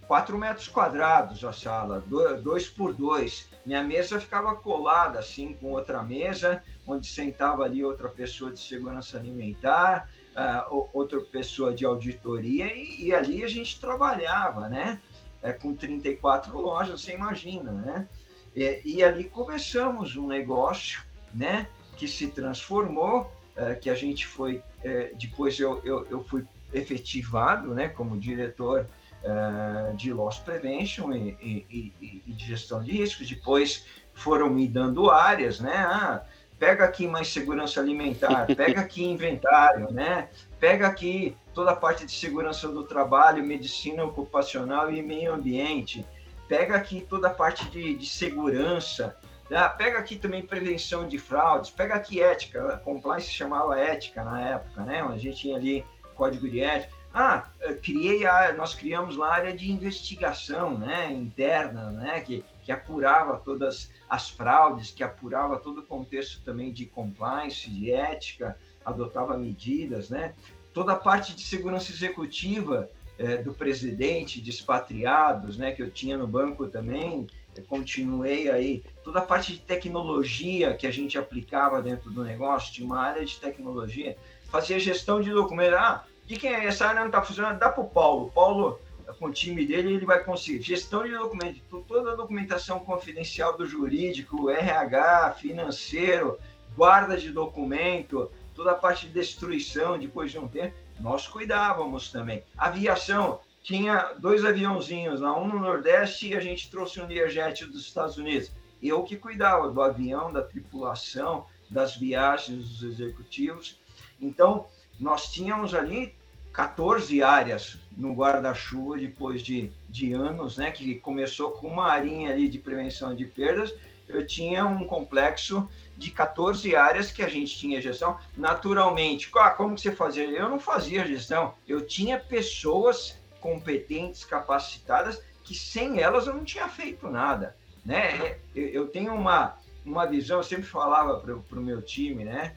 4 0.05 0.37
metros 0.37 0.67
quadrados 0.67 1.45
a 1.45 1.53
sala, 1.53 2.03
dois 2.43 2.67
por 2.67 2.93
dois. 2.93 3.49
Minha 3.65 3.81
mesa 3.81 4.19
ficava 4.19 4.53
colada 4.55 5.19
assim 5.19 5.53
com 5.53 5.71
outra 5.71 6.03
mesa, 6.03 6.61
onde 6.85 7.07
sentava 7.07 7.63
ali 7.63 7.83
outra 7.85 8.09
pessoa 8.09 8.51
de 8.51 8.59
segurança 8.59 9.17
alimentar 9.17 10.09
uh, 10.35 10.89
outra 10.91 11.21
pessoa 11.21 11.73
de 11.73 11.85
auditoria, 11.85 12.65
e, 12.75 13.05
e, 13.05 13.15
ali 13.15 13.43
a 13.43 13.47
gente 13.47 13.79
trabalhava, 13.79 14.67
né? 14.67 14.99
É, 15.41 15.51
com 15.51 15.73
34 15.73 16.57
lojas, 16.57 17.01
você 17.01 17.13
imagina, 17.13 17.71
né? 17.71 18.07
E, 18.55 18.81
e 18.83 19.03
ali 19.03 19.25
começamos 19.25 20.15
um 20.17 20.27
negócio, 20.27 21.01
né? 21.33 21.67
Que 21.97 22.07
se 22.07 22.27
transformou, 22.27 23.31
uh, 23.57 23.79
que 23.79 23.89
a 23.89 23.95
gente 23.95 24.25
foi, 24.25 24.57
uh, 24.57 25.15
depois 25.17 25.59
eu, 25.59 25.81
eu, 25.83 26.07
eu, 26.09 26.23
fui 26.23 26.45
efetivado, 26.73 27.73
né? 27.73 27.89
Como 27.89 28.19
diretor 28.19 28.87
uh, 29.23 29.95
de 29.95 30.11
loss 30.11 30.39
prevention 30.39 31.13
e, 31.13 31.37
e, 31.41 31.93
e, 32.01 32.31
de 32.31 32.45
gestão 32.45 32.83
de 32.83 32.91
riscos, 32.91 33.29
depois 33.29 33.85
foram 34.13 34.49
me 34.49 34.67
dando 34.67 35.09
áreas, 35.09 35.59
né? 35.59 35.75
Ah, 35.75 36.23
pega 36.59 36.85
aqui 36.85 37.07
mais 37.07 37.27
segurança 37.27 37.79
alimentar, 37.79 38.45
pega 38.55 38.81
aqui 38.81 39.03
inventário, 39.03 39.91
né? 39.91 40.29
Pega 40.59 40.87
aqui 40.87 41.35
toda 41.53 41.71
a 41.71 41.75
parte 41.75 42.05
de 42.05 42.11
segurança 42.11 42.67
do 42.67 42.83
trabalho, 42.83 43.43
medicina 43.43 44.03
ocupacional 44.03 44.91
e 44.91 45.01
meio 45.01 45.33
ambiente. 45.33 46.05
Pega 46.47 46.75
aqui 46.75 47.01
toda 47.01 47.27
a 47.27 47.33
parte 47.33 47.65
de, 47.69 47.95
de 47.95 48.05
segurança. 48.05 49.17
Tá? 49.53 49.69
Pega 49.69 49.99
aqui 49.99 50.15
também 50.15 50.41
prevenção 50.41 51.07
de 51.07 51.19
fraudes. 51.19 51.69
Pega 51.69 51.93
aqui 51.93 52.19
ética. 52.19 52.81
Compliance 52.83 53.29
chamava 53.29 53.79
ética 53.79 54.23
na 54.23 54.41
época, 54.41 54.81
né? 54.81 55.01
A 55.01 55.15
gente 55.15 55.41
tinha 55.41 55.55
ali 55.55 55.85
código 56.15 56.49
de 56.49 56.59
ética. 56.59 56.91
Ah, 57.13 57.47
criei 57.83 58.25
a, 58.25 58.51
nós 58.53 58.73
criamos 58.73 59.15
lá 59.15 59.27
a 59.27 59.35
área 59.35 59.55
de 59.55 59.71
investigação, 59.71 60.75
né? 60.75 61.11
Interna, 61.13 61.91
né? 61.91 62.21
Que, 62.21 62.43
que 62.63 62.71
apurava 62.71 63.37
todas 63.37 63.91
as 64.09 64.27
fraudes, 64.27 64.89
que 64.89 65.03
apurava 65.03 65.59
todo 65.59 65.81
o 65.81 65.85
contexto 65.85 66.41
também 66.43 66.73
de 66.73 66.87
compliance, 66.87 67.69
de 67.69 67.91
ética, 67.91 68.57
adotava 68.83 69.37
medidas, 69.37 70.09
né? 70.09 70.33
Toda 70.73 70.93
a 70.93 70.95
parte 70.95 71.35
de 71.35 71.43
segurança 71.43 71.91
executiva 71.91 72.89
é, 73.19 73.37
do 73.37 73.53
presidente, 73.53 74.41
de 74.41 74.49
expatriados, 74.49 75.59
né? 75.59 75.73
Que 75.73 75.83
eu 75.83 75.91
tinha 75.91 76.17
no 76.17 76.25
banco 76.25 76.65
também, 76.65 77.27
continuei 77.67 78.49
aí. 78.49 78.83
Toda 79.03 79.19
a 79.19 79.23
parte 79.23 79.53
de 79.53 79.59
tecnologia 79.59 80.75
que 80.75 80.87
a 80.87 80.91
gente 80.91 81.17
aplicava 81.17 81.81
dentro 81.81 82.09
do 82.09 82.23
negócio, 82.23 82.73
tinha 82.73 82.85
uma 82.85 82.99
área 82.99 83.25
de 83.25 83.39
tecnologia, 83.39 84.17
fazia 84.49 84.79
gestão 84.79 85.21
de 85.21 85.31
documentos. 85.31 85.75
Ah, 85.75 86.03
de 86.25 86.37
quem 86.37 86.53
é 86.53 86.65
essa 86.65 86.85
área 86.85 87.01
não 87.01 87.07
está 87.07 87.21
funcionando? 87.21 87.59
Dá 87.59 87.69
para 87.69 87.83
o 87.83 87.89
Paulo. 87.89 88.31
Paulo 88.31 88.79
com 89.19 89.25
o 89.25 89.31
time 89.31 89.65
dele, 89.65 89.93
ele 89.93 90.05
vai 90.05 90.23
conseguir 90.23 90.61
gestão 90.61 91.03
de 91.03 91.11
documentos, 91.11 91.61
toda 91.87 92.11
a 92.11 92.15
documentação 92.15 92.79
confidencial 92.79 93.55
do 93.57 93.65
jurídico, 93.65 94.49
RH, 94.49 95.35
financeiro, 95.39 96.39
guarda 96.75 97.17
de 97.17 97.29
documento, 97.29 98.31
toda 98.55 98.71
a 98.71 98.75
parte 98.75 99.07
de 99.07 99.13
destruição 99.13 99.97
depois 99.97 100.31
de 100.31 100.39
um 100.39 100.47
tempo, 100.47 100.75
nós 100.99 101.27
cuidávamos 101.27 102.11
também. 102.11 102.43
Aviação, 102.57 103.39
tinha 103.61 104.13
dois 104.19 104.43
aviãozinhos 104.45 105.21
um 105.21 105.47
no 105.47 105.59
Nordeste 105.59 106.29
e 106.29 106.35
a 106.35 106.39
gente 106.39 106.69
trouxe 106.69 106.99
um 106.99 107.07
Learjet 107.07 107.65
dos 107.65 107.81
Estados 107.81 108.17
Unidos. 108.17 108.51
Eu 108.83 109.03
que 109.03 109.15
cuidava 109.15 109.71
do 109.71 109.81
avião, 109.81 110.31
da 110.31 110.41
tripulação, 110.41 111.45
das 111.69 111.95
viagens 111.95 112.67
dos 112.67 112.83
executivos. 112.83 113.79
Então, 114.21 114.67
nós 114.99 115.31
tínhamos 115.31 115.73
ali 115.73 116.13
14 116.51 117.23
áreas 117.23 117.77
no 117.97 118.13
guarda-chuva 118.13 118.97
depois 118.97 119.41
de, 119.41 119.71
de 119.89 120.13
anos, 120.13 120.57
né, 120.57 120.69
que 120.69 120.95
começou 120.95 121.51
com 121.51 121.67
uma 121.67 121.87
arinha 121.87 122.31
ali 122.31 122.47
de 122.47 122.59
prevenção 122.59 123.15
de 123.15 123.25
perdas, 123.25 123.73
eu 124.07 124.25
tinha 124.27 124.65
um 124.65 124.85
complexo 124.85 125.67
de 125.97 126.11
14 126.11 126.75
áreas 126.75 127.11
que 127.11 127.23
a 127.23 127.29
gente 127.29 127.57
tinha 127.57 127.81
gestão. 127.81 128.17
Naturalmente, 128.37 129.31
ah, 129.35 129.49
como 129.49 129.75
que 129.75 129.81
você 129.81 129.91
fazia? 129.91 130.25
Eu 130.25 130.49
não 130.49 130.59
fazia 130.59 131.07
gestão, 131.07 131.55
eu 131.67 131.85
tinha 131.85 132.19
pessoas 132.19 133.17
competentes, 133.39 134.23
capacitadas, 134.23 135.21
que 135.43 135.55
sem 135.55 135.99
elas 135.99 136.27
eu 136.27 136.33
não 136.33 136.43
tinha 136.43 136.67
feito 136.69 137.09
nada, 137.09 137.55
né? 137.85 138.37
Eu, 138.55 138.87
tenho 138.87 139.13
uma, 139.13 139.57
uma 139.85 140.05
visão, 140.05 140.37
eu 140.37 140.43
sempre 140.43 140.65
falava 140.65 141.19
para 141.19 141.59
o 141.59 141.63
meu 141.63 141.81
time, 141.81 142.23
né? 142.23 142.55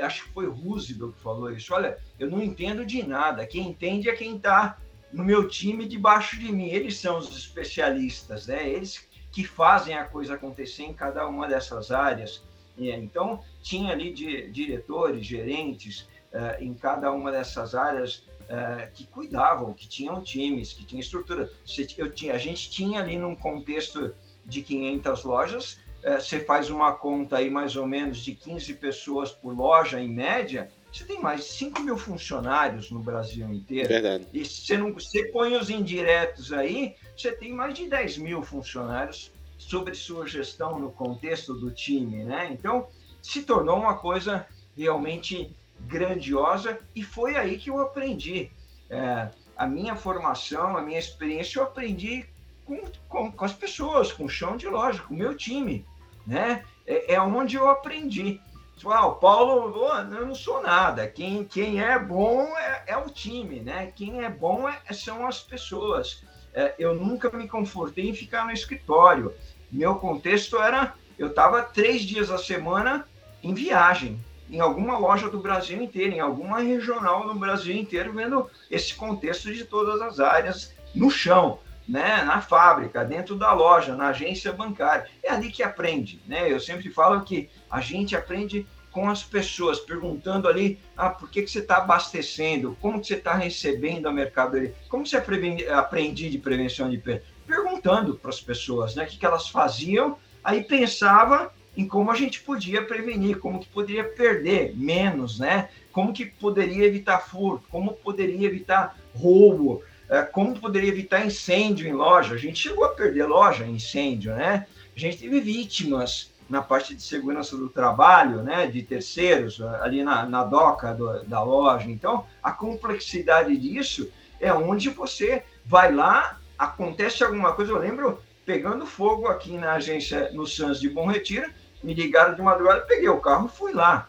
acho 0.00 0.24
que 0.24 0.30
foi 0.30 0.46
Roosevelt 0.48 1.14
que 1.14 1.20
falou 1.20 1.50
isso. 1.50 1.74
Olha, 1.74 1.98
eu 2.18 2.30
não 2.30 2.42
entendo 2.42 2.84
de 2.84 3.02
nada. 3.06 3.46
Quem 3.46 3.68
entende 3.68 4.08
é 4.08 4.14
quem 4.14 4.36
está 4.36 4.78
no 5.12 5.24
meu 5.24 5.48
time 5.48 5.86
debaixo 5.86 6.38
de 6.38 6.50
mim. 6.50 6.68
Eles 6.68 6.98
são 6.98 7.18
os 7.18 7.36
especialistas, 7.36 8.46
né? 8.46 8.68
Eles 8.68 9.06
que 9.30 9.44
fazem 9.44 9.94
a 9.94 10.04
coisa 10.04 10.34
acontecer 10.34 10.84
em 10.84 10.94
cada 10.94 11.28
uma 11.28 11.46
dessas 11.46 11.90
áreas. 11.90 12.42
Então, 12.78 13.42
tinha 13.62 13.92
ali 13.92 14.12
de, 14.12 14.50
diretores, 14.50 15.26
gerentes 15.26 16.08
uh, 16.32 16.62
em 16.62 16.72
cada 16.74 17.12
uma 17.12 17.30
dessas 17.30 17.74
áreas 17.74 18.26
uh, 18.42 18.90
que 18.94 19.06
cuidavam, 19.06 19.72
que 19.74 19.88
tinham 19.88 20.22
times, 20.22 20.72
que 20.72 20.84
tinham 20.84 21.00
estrutura. 21.00 21.50
Eu 21.98 22.10
tinha, 22.10 22.34
a 22.34 22.38
gente 22.38 22.70
tinha 22.70 23.00
ali 23.00 23.16
num 23.18 23.34
contexto 23.34 24.14
de 24.46 24.62
500 24.62 25.24
lojas, 25.24 25.78
é, 26.02 26.20
você 26.20 26.40
faz 26.40 26.70
uma 26.70 26.92
conta 26.92 27.38
aí 27.38 27.50
mais 27.50 27.76
ou 27.76 27.86
menos 27.86 28.18
de 28.18 28.34
15 28.34 28.74
pessoas 28.74 29.32
por 29.32 29.54
loja 29.54 30.00
em 30.00 30.08
média, 30.08 30.70
você 30.92 31.04
tem 31.04 31.20
mais 31.20 31.40
de 31.40 31.50
5 31.50 31.82
mil 31.82 31.98
funcionários 31.98 32.90
no 32.90 33.00
Brasil 33.00 33.52
inteiro. 33.52 33.88
Verdade. 33.88 34.26
E 34.32 34.44
você, 34.44 34.78
não, 34.78 34.92
você 34.94 35.24
põe 35.26 35.54
os 35.56 35.68
indiretos 35.68 36.52
aí, 36.52 36.94
você 37.16 37.32
tem 37.32 37.52
mais 37.52 37.74
de 37.74 37.88
10 37.88 38.18
mil 38.18 38.42
funcionários 38.42 39.32
sobre 39.58 39.94
sua 39.94 40.26
gestão 40.26 40.78
no 40.78 40.90
contexto 40.90 41.54
do 41.54 41.70
time, 41.70 42.24
né? 42.24 42.48
Então, 42.50 42.86
se 43.20 43.42
tornou 43.42 43.76
uma 43.76 43.94
coisa 43.94 44.46
realmente 44.76 45.54
grandiosa 45.80 46.78
e 46.94 47.02
foi 47.02 47.36
aí 47.36 47.58
que 47.58 47.68
eu 47.68 47.80
aprendi. 47.80 48.50
É, 48.88 49.28
a 49.56 49.66
minha 49.66 49.96
formação, 49.96 50.76
a 50.76 50.82
minha 50.82 50.98
experiência, 50.98 51.58
eu 51.58 51.64
aprendi 51.64 52.26
com, 52.66 52.82
com, 53.08 53.32
com 53.32 53.44
as 53.44 53.52
pessoas, 53.52 54.12
com 54.12 54.24
o 54.24 54.28
chão 54.28 54.56
de 54.56 54.68
loja, 54.68 55.02
com 55.02 55.14
o 55.14 55.16
meu 55.16 55.36
time 55.36 55.86
né? 56.26 56.64
É, 56.86 57.14
é 57.14 57.20
onde 57.20 57.56
eu 57.56 57.68
aprendi. 57.68 58.40
Ah, 58.84 59.06
o 59.06 59.14
Paulo, 59.14 59.74
eu 60.12 60.26
não 60.26 60.34
sou 60.34 60.62
nada. 60.62 61.06
Quem, 61.08 61.44
quem 61.44 61.82
é 61.82 61.98
bom 61.98 62.42
é, 62.58 62.84
é 62.88 62.96
o 62.96 63.08
time, 63.08 63.60
né? 63.60 63.92
Quem 63.94 64.22
é 64.22 64.28
bom 64.28 64.68
é, 64.68 64.92
são 64.92 65.26
as 65.26 65.40
pessoas. 65.40 66.22
É, 66.52 66.74
eu 66.78 66.94
nunca 66.94 67.30
me 67.30 67.48
confortei 67.48 68.10
em 68.10 68.14
ficar 68.14 68.44
no 68.44 68.52
escritório. 68.52 69.32
Meu 69.70 69.94
contexto 69.96 70.58
era, 70.58 70.94
eu 71.18 71.28
estava 71.28 71.62
três 71.62 72.02
dias 72.02 72.30
a 72.30 72.38
semana 72.38 73.06
em 73.42 73.54
viagem, 73.54 74.20
em 74.50 74.60
alguma 74.60 74.98
loja 74.98 75.28
do 75.28 75.40
Brasil 75.40 75.82
inteiro, 75.82 76.14
em 76.14 76.20
alguma 76.20 76.60
regional 76.60 77.26
no 77.26 77.34
Brasil 77.34 77.74
inteiro, 77.74 78.12
vendo 78.12 78.48
esse 78.70 78.94
contexto 78.94 79.52
de 79.52 79.64
todas 79.64 80.00
as 80.02 80.20
áreas 80.20 80.74
no 80.94 81.10
chão 81.10 81.58
né, 81.88 82.22
na 82.24 82.40
fábrica, 82.40 83.04
dentro 83.04 83.36
da 83.36 83.52
loja, 83.52 83.94
na 83.94 84.08
agência 84.08 84.52
bancária. 84.52 85.06
É 85.22 85.30
ali 85.30 85.50
que 85.50 85.62
aprende, 85.62 86.20
né? 86.26 86.50
Eu 86.50 86.58
sempre 86.58 86.90
falo 86.90 87.22
que 87.22 87.48
a 87.70 87.80
gente 87.80 88.16
aprende 88.16 88.66
com 88.90 89.10
as 89.10 89.22
pessoas, 89.22 89.78
perguntando 89.78 90.48
ali, 90.48 90.78
ah, 90.96 91.10
por 91.10 91.30
que, 91.30 91.42
que 91.42 91.50
você 91.50 91.58
está 91.58 91.76
abastecendo? 91.76 92.76
Como 92.80 92.98
que 92.98 93.06
você 93.06 93.14
está 93.14 93.34
recebendo 93.34 94.08
a 94.08 94.12
mercadoria? 94.12 94.74
Como 94.88 95.06
você 95.06 95.18
aprende 95.18 96.30
de 96.30 96.38
prevenção 96.38 96.88
de 96.88 96.96
perda? 96.96 97.22
Perguntando 97.46 98.14
para 98.14 98.30
as 98.30 98.40
pessoas, 98.40 98.94
né, 98.94 99.04
o 99.04 99.06
que, 99.06 99.18
que 99.18 99.26
elas 99.26 99.48
faziam, 99.48 100.16
aí 100.42 100.64
pensava 100.64 101.52
em 101.76 101.86
como 101.86 102.10
a 102.10 102.14
gente 102.14 102.40
podia 102.40 102.82
prevenir, 102.82 103.38
como 103.38 103.60
que 103.60 103.68
poderia 103.68 104.04
perder 104.04 104.74
menos, 104.74 105.38
né? 105.38 105.68
Como 105.92 106.12
que 106.12 106.24
poderia 106.24 106.86
evitar 106.86 107.18
furto, 107.18 107.68
como 107.70 107.92
poderia 107.92 108.46
evitar 108.46 108.96
roubo, 109.14 109.82
como 110.32 110.58
poderia 110.58 110.88
evitar 110.88 111.24
incêndio 111.24 111.86
em 111.86 111.92
loja. 111.92 112.34
A 112.34 112.38
gente 112.38 112.58
chegou 112.58 112.84
a 112.84 112.90
perder 112.90 113.26
loja 113.26 113.64
em 113.64 113.74
incêndio, 113.74 114.34
né? 114.34 114.66
A 114.94 114.98
gente 114.98 115.18
teve 115.18 115.40
vítimas 115.40 116.32
na 116.48 116.62
parte 116.62 116.94
de 116.94 117.02
segurança 117.02 117.56
do 117.56 117.68
trabalho, 117.68 118.42
né, 118.42 118.66
de 118.68 118.82
terceiros, 118.82 119.60
ali 119.80 120.04
na, 120.04 120.24
na 120.24 120.44
doca 120.44 120.94
do, 120.94 121.24
da 121.24 121.42
loja. 121.42 121.90
Então, 121.90 122.24
a 122.42 122.52
complexidade 122.52 123.56
disso 123.56 124.10
é 124.40 124.52
onde 124.52 124.88
você 124.90 125.42
vai 125.64 125.92
lá, 125.92 126.38
acontece 126.56 127.24
alguma 127.24 127.52
coisa. 127.52 127.72
Eu 127.72 127.78
lembro 127.78 128.22
pegando 128.44 128.86
fogo 128.86 129.26
aqui 129.26 129.58
na 129.58 129.72
agência 129.72 130.30
no 130.32 130.46
Sans 130.46 130.80
de 130.80 130.88
Bom 130.88 131.06
Retiro, 131.06 131.50
me 131.82 131.92
ligaram 131.92 132.34
de 132.34 132.42
madrugada, 132.42 132.82
peguei 132.82 133.08
o 133.08 133.20
carro, 133.20 133.48
fui 133.48 133.72
lá 133.72 134.08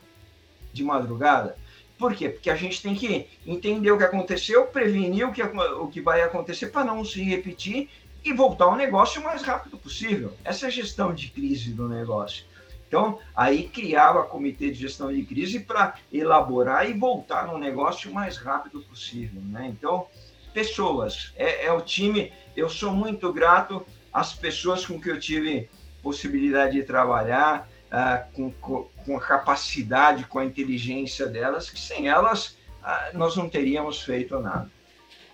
de 0.71 0.83
madrugada. 0.83 1.57
Por 1.97 2.13
quê? 2.13 2.29
Porque 2.29 2.49
a 2.49 2.55
gente 2.55 2.81
tem 2.81 2.93
que 2.93 3.27
entender 3.45 3.91
o 3.91 3.97
que 3.97 4.03
aconteceu, 4.03 4.65
prevenir 4.67 5.27
o 5.27 5.31
que, 5.31 5.41
o 5.41 5.87
que 5.87 5.99
vai 5.99 6.21
acontecer 6.21 6.67
para 6.67 6.85
não 6.85 7.03
se 7.03 7.23
repetir 7.23 7.89
e 8.23 8.33
voltar 8.33 8.65
ao 8.65 8.75
negócio 8.75 9.21
o 9.21 9.23
mais 9.23 9.41
rápido 9.41 9.77
possível. 9.77 10.33
Essa 10.43 10.65
é 10.65 10.67
a 10.67 10.71
gestão 10.71 11.13
de 11.13 11.29
crise 11.29 11.73
do 11.73 11.87
negócio. 11.87 12.45
Então, 12.87 13.19
aí 13.35 13.67
criava 13.67 14.23
comitê 14.23 14.69
de 14.71 14.79
gestão 14.79 15.11
de 15.11 15.23
crise 15.23 15.59
para 15.59 15.95
elaborar 16.11 16.89
e 16.89 16.93
voltar 16.93 17.47
no 17.47 17.57
negócio 17.57 18.09
o 18.09 18.13
mais 18.13 18.37
rápido 18.37 18.81
possível. 18.81 19.41
Né? 19.41 19.67
Então, 19.67 20.07
pessoas, 20.53 21.33
é, 21.35 21.65
é 21.65 21.71
o 21.71 21.81
time. 21.81 22.31
Eu 22.55 22.69
sou 22.69 22.93
muito 22.93 23.31
grato 23.33 23.85
às 24.13 24.33
pessoas 24.33 24.85
com 24.85 24.99
que 24.99 25.09
eu 25.09 25.19
tive 25.19 25.69
possibilidade 26.01 26.73
de 26.73 26.83
trabalhar, 26.83 27.67
uh, 27.91 28.51
com, 28.61 28.85
com, 29.05 29.17
a 29.17 29.21
capacidade, 29.21 30.25
com 30.25 30.39
a 30.39 30.45
inteligência 30.45 31.27
delas, 31.27 31.69
que 31.69 31.79
sem 31.79 32.07
elas 32.07 32.57
uh, 32.81 33.17
nós 33.17 33.35
não 33.35 33.49
teríamos 33.49 34.01
feito 34.01 34.39
nada. 34.39 34.69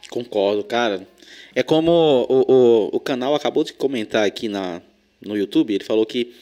Concordo, 0.10 0.64
cara. 0.64 1.08
É 1.56 1.64
como 1.64 1.92
o, 2.30 2.46
o, 2.52 2.96
o 2.98 3.00
canal 3.00 3.36
acabou 3.36 3.64
de 3.64 3.74
comentar 3.74 4.26
aqui 4.26 4.48
na, 4.48 4.82
no 5.22 5.38
YouTube, 5.38 5.74
ele 5.74 5.84
falou 5.84 6.06
que 6.06 6.36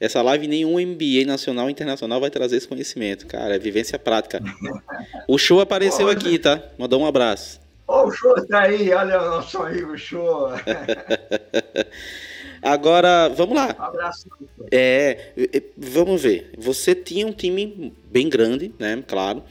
essa 0.00 0.20
live 0.20 0.46
nenhum 0.46 0.78
MBA 0.78 1.24
nacional 1.26 1.68
e 1.68 1.72
internacional 1.72 2.20
vai 2.20 2.30
trazer 2.30 2.56
esse 2.56 2.68
conhecimento, 2.68 3.26
cara, 3.26 3.54
é 3.54 3.58
vivência 3.58 3.98
prática. 3.98 4.40
O 5.26 5.38
show 5.38 5.58
apareceu 5.60 6.10
aqui, 6.10 6.38
tá? 6.38 6.62
Mandou 6.76 7.00
um 7.00 7.06
abraço. 7.06 7.58
Ô, 7.86 8.08
o 8.08 8.10
show 8.10 8.34
tá 8.46 8.62
aí, 8.62 8.92
olha 8.92 9.22
o 9.22 9.30
nosso 9.30 9.56
amigo 9.58 9.96
show. 9.96 10.50
Agora, 12.64 13.28
vamos 13.28 13.54
lá. 13.54 13.76
Um 13.78 13.82
abraço. 13.82 14.26
É, 14.70 15.32
é, 15.36 15.62
vamos 15.76 16.22
ver. 16.22 16.50
Você 16.56 16.94
tinha 16.94 17.26
um 17.26 17.32
time 17.32 17.92
bem 18.10 18.28
grande, 18.30 18.72
né? 18.78 19.04
Claro. 19.06 19.44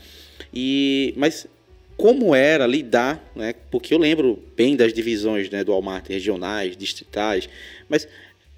E, 0.51 1.13
mas 1.15 1.47
como 1.95 2.33
era 2.33 2.65
lidar, 2.65 3.23
né? 3.35 3.53
Porque 3.69 3.93
eu 3.93 3.99
lembro 3.99 4.41
bem 4.55 4.75
das 4.75 4.91
divisões 4.91 5.47
né, 5.51 5.63
do 5.63 5.71
Walmart, 5.71 6.09
regionais, 6.09 6.75
distritais, 6.75 7.47
mas 7.87 8.07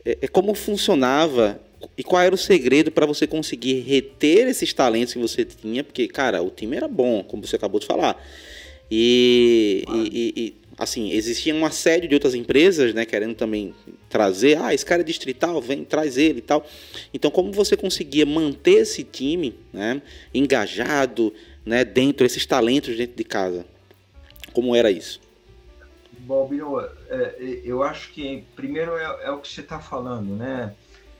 é, 0.05 0.19
é 0.21 0.27
como 0.27 0.55
funcionava 0.55 1.59
e 1.97 2.03
qual 2.03 2.21
era 2.21 2.33
o 2.33 2.37
segredo 2.37 2.91
para 2.91 3.05
você 3.05 3.27
conseguir 3.27 3.81
reter 3.81 4.47
esses 4.47 4.73
talentos 4.73 5.13
que 5.13 5.19
você 5.19 5.43
tinha? 5.43 5.83
Porque, 5.83 6.07
cara, 6.07 6.41
o 6.41 6.49
time 6.49 6.77
era 6.77 6.87
bom, 6.87 7.23
como 7.23 7.45
você 7.45 7.57
acabou 7.57 7.79
de 7.79 7.85
falar. 7.85 8.17
E, 8.89 9.83
e, 9.89 10.33
e, 10.35 10.55
assim, 10.77 11.11
existia 11.11 11.53
uma 11.53 11.71
série 11.71 12.07
de 12.07 12.13
outras 12.13 12.33
empresas, 12.35 12.93
né, 12.93 13.05
querendo 13.05 13.35
também 13.35 13.73
trazer, 14.09 14.57
ah, 14.61 14.73
esse 14.73 14.85
cara 14.85 15.01
é 15.01 15.05
distrital, 15.05 15.61
vem, 15.61 15.83
traz 15.83 16.17
ele 16.17 16.39
e 16.39 16.41
tal. 16.41 16.65
Então, 17.13 17.31
como 17.31 17.51
você 17.51 17.75
conseguia 17.75 18.25
manter 18.25 18.81
esse 18.81 19.03
time, 19.03 19.57
né, 19.73 20.01
engajado, 20.33 21.33
né, 21.65 21.83
dentro, 21.83 22.25
esses 22.25 22.45
talentos 22.45 22.95
dentro 22.95 23.15
de 23.15 23.23
casa? 23.23 23.65
Como 24.53 24.75
era 24.75 24.89
isso? 24.89 25.19
Bom, 26.19 26.47
Bino, 26.47 26.79
é, 27.09 27.61
eu 27.63 27.83
acho 27.83 28.11
que 28.11 28.43
primeiro 28.55 28.97
é, 28.97 29.25
é 29.25 29.31
o 29.31 29.39
que 29.39 29.47
você 29.47 29.61
está 29.61 29.79
falando, 29.79 30.35
né? 30.35 30.73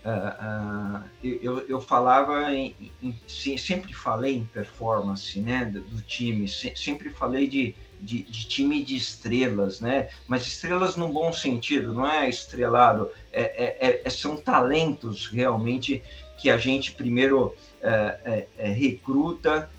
Uh, 0.05 0.99
uh, 0.99 1.03
eu, 1.41 1.67
eu 1.67 1.81
falava 1.81 2.53
em, 2.53 2.75
em, 3.01 3.57
sempre 3.57 3.91
falei 3.91 4.35
em 4.35 4.45
performance 4.45 5.39
né 5.39 5.65
do, 5.65 5.81
time 6.03 6.47
se, 6.47 6.71
sempre 6.75 7.09
falei 7.09 7.47
de, 7.47 7.73
de, 7.99 8.23
de, 8.23 8.47
time 8.47 8.83
de 8.83 8.95
estrelas 8.95 9.79
né 9.79 10.09
mas 10.27 10.45
estrelas 10.45 10.95
no 10.95 11.07
bom 11.09 11.31
sentido 11.31 11.93
não 11.93 12.07
é 12.07 12.29
estrelado 12.29 13.09
é, 13.31 13.41
é, 13.41 13.87
é, 13.87 14.01
é 14.03 14.09
são 14.09 14.37
talentos 14.37 15.27
realmente 15.27 16.03
que 16.37 16.49
a 16.49 16.57
gente 16.57 16.91
primeiro 16.91 17.55
é, 17.81 18.45
recruta 18.57 19.69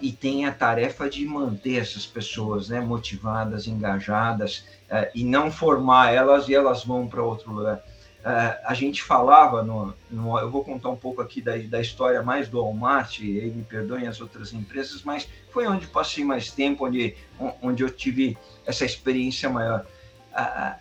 e 0.00 0.12
tem 0.12 0.44
a 0.44 0.52
tarefa 0.52 1.08
de 1.08 1.24
manter 1.24 1.80
essas 1.80 2.04
pessoas 2.04 2.68
né, 2.68 2.80
motivadas, 2.80 3.66
engajadas, 3.66 4.66
e 5.14 5.24
não 5.24 5.50
formar 5.50 6.12
elas 6.12 6.46
e 6.48 6.54
elas 6.54 6.84
vão 6.84 7.08
para 7.08 7.22
outro 7.22 7.50
lugar. 7.50 7.82
Uh, 8.24 8.56
a 8.64 8.72
gente 8.72 9.02
falava, 9.02 9.62
no, 9.62 9.92
no, 10.10 10.38
eu 10.38 10.50
vou 10.50 10.64
contar 10.64 10.88
um 10.88 10.96
pouco 10.96 11.20
aqui 11.20 11.42
da, 11.42 11.58
da 11.58 11.78
história 11.78 12.22
mais 12.22 12.48
do 12.48 12.58
Walmart, 12.58 13.18
e 13.18 13.52
me 13.54 13.62
perdoem 13.62 14.06
as 14.06 14.18
outras 14.18 14.54
empresas, 14.54 15.02
mas 15.02 15.28
foi 15.50 15.66
onde 15.66 15.86
passei 15.86 16.24
mais 16.24 16.50
tempo, 16.50 16.86
onde, 16.86 17.14
onde 17.60 17.82
eu 17.82 17.90
tive 17.90 18.38
essa 18.64 18.82
experiência 18.82 19.50
maior. 19.50 19.84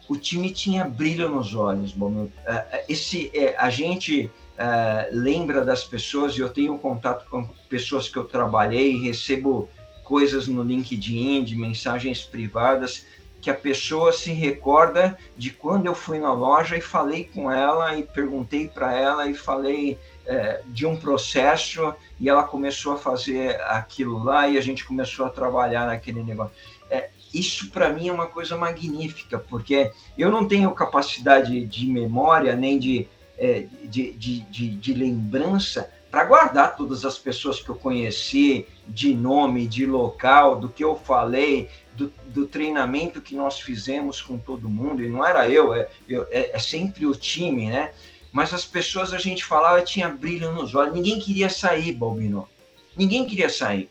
o 0.08 0.16
time 0.16 0.52
tinha 0.52 0.86
brilho 0.86 1.28
nos 1.28 1.54
olhos, 1.54 1.92
bom, 1.92 2.30
esse, 2.88 3.30
é, 3.34 3.58
a 3.58 3.70
gente 3.70 4.32
lembra 5.12 5.66
das 5.66 5.84
pessoas, 5.84 6.38
e 6.38 6.40
eu 6.40 6.50
tenho 6.50 6.78
contato 6.78 7.30
com 7.30 7.46
pessoas 7.68 8.08
que 8.08 8.16
eu 8.16 8.24
trabalhei, 8.24 9.02
recebo 9.02 9.68
coisas 10.04 10.48
no 10.48 10.64
LinkedIn, 10.64 11.44
de 11.44 11.58
mensagens 11.58 12.24
privadas, 12.24 13.06
que 13.44 13.50
a 13.50 13.54
pessoa 13.54 14.14
se 14.14 14.32
recorda 14.32 15.18
de 15.36 15.50
quando 15.52 15.86
eu 15.86 15.94
fui 15.94 16.18
na 16.18 16.32
loja 16.32 16.78
e 16.78 16.82
falei 16.82 17.26
com 17.26 17.52
ela 17.52 17.94
e 17.94 18.02
perguntei 18.02 18.70
para 18.70 18.98
ela 18.98 19.28
e 19.28 19.34
falei 19.34 20.00
é, 20.26 20.62
de 20.68 20.86
um 20.86 20.96
processo 20.96 21.94
e 22.18 22.30
ela 22.30 22.44
começou 22.44 22.94
a 22.94 22.98
fazer 22.98 23.60
aquilo 23.64 24.24
lá 24.24 24.48
e 24.48 24.58
a 24.58 24.62
gente 24.62 24.86
começou 24.86 25.26
a 25.26 25.30
trabalhar 25.30 25.86
naquele 25.86 26.24
negócio. 26.24 26.54
É, 26.90 27.10
isso 27.34 27.70
para 27.70 27.90
mim 27.90 28.08
é 28.08 28.14
uma 28.14 28.28
coisa 28.28 28.56
magnífica, 28.56 29.38
porque 29.38 29.92
eu 30.18 30.32
não 30.32 30.48
tenho 30.48 30.72
capacidade 30.72 31.66
de 31.66 31.86
memória 31.86 32.56
nem 32.56 32.80
de 32.80 33.10
é, 33.38 33.66
de, 33.84 34.14
de, 34.14 34.40
de, 34.40 34.70
de 34.70 34.94
lembrança 34.94 35.92
para 36.14 36.24
guardar 36.26 36.78
todas 36.78 37.04
as 37.04 37.18
pessoas 37.18 37.60
que 37.60 37.68
eu 37.68 37.76
conheci, 37.76 38.68
de 38.88 39.16
nome, 39.16 39.66
de 39.66 39.84
local, 39.84 40.60
do 40.60 40.70
que 40.70 40.84
eu 40.84 40.96
falei, 40.96 41.72
do, 41.96 42.14
do, 42.28 42.48
treinamento 42.48 43.22
que 43.22 43.36
nós 43.36 43.60
fizemos 43.60 44.22
com 44.22 44.38
todo 44.38 44.70
mundo, 44.70 45.04
e 45.04 45.10
não 45.10 45.26
era 45.26 45.48
eu, 45.50 45.74
é, 45.74 45.88
eu, 46.08 46.28
é, 46.32 46.52
é 46.56 46.60
sempre 46.60 47.06
o 47.06 47.16
time, 47.16 47.70
né? 47.70 47.92
Mas 48.32 48.54
as 48.54 48.66
pessoas 48.66 49.14
a 49.14 49.20
gente 49.20 49.46
falava 49.46 49.82
tinha 49.82 50.10
brilho 50.10 50.52
nos 50.52 50.74
olhos, 50.74 50.94
ninguém 50.94 51.20
queria 51.20 51.50
sair, 51.50 51.94
Balbino. 51.94 52.50
Ninguém 52.98 53.26
queria 53.26 53.50
sair. 53.50 53.90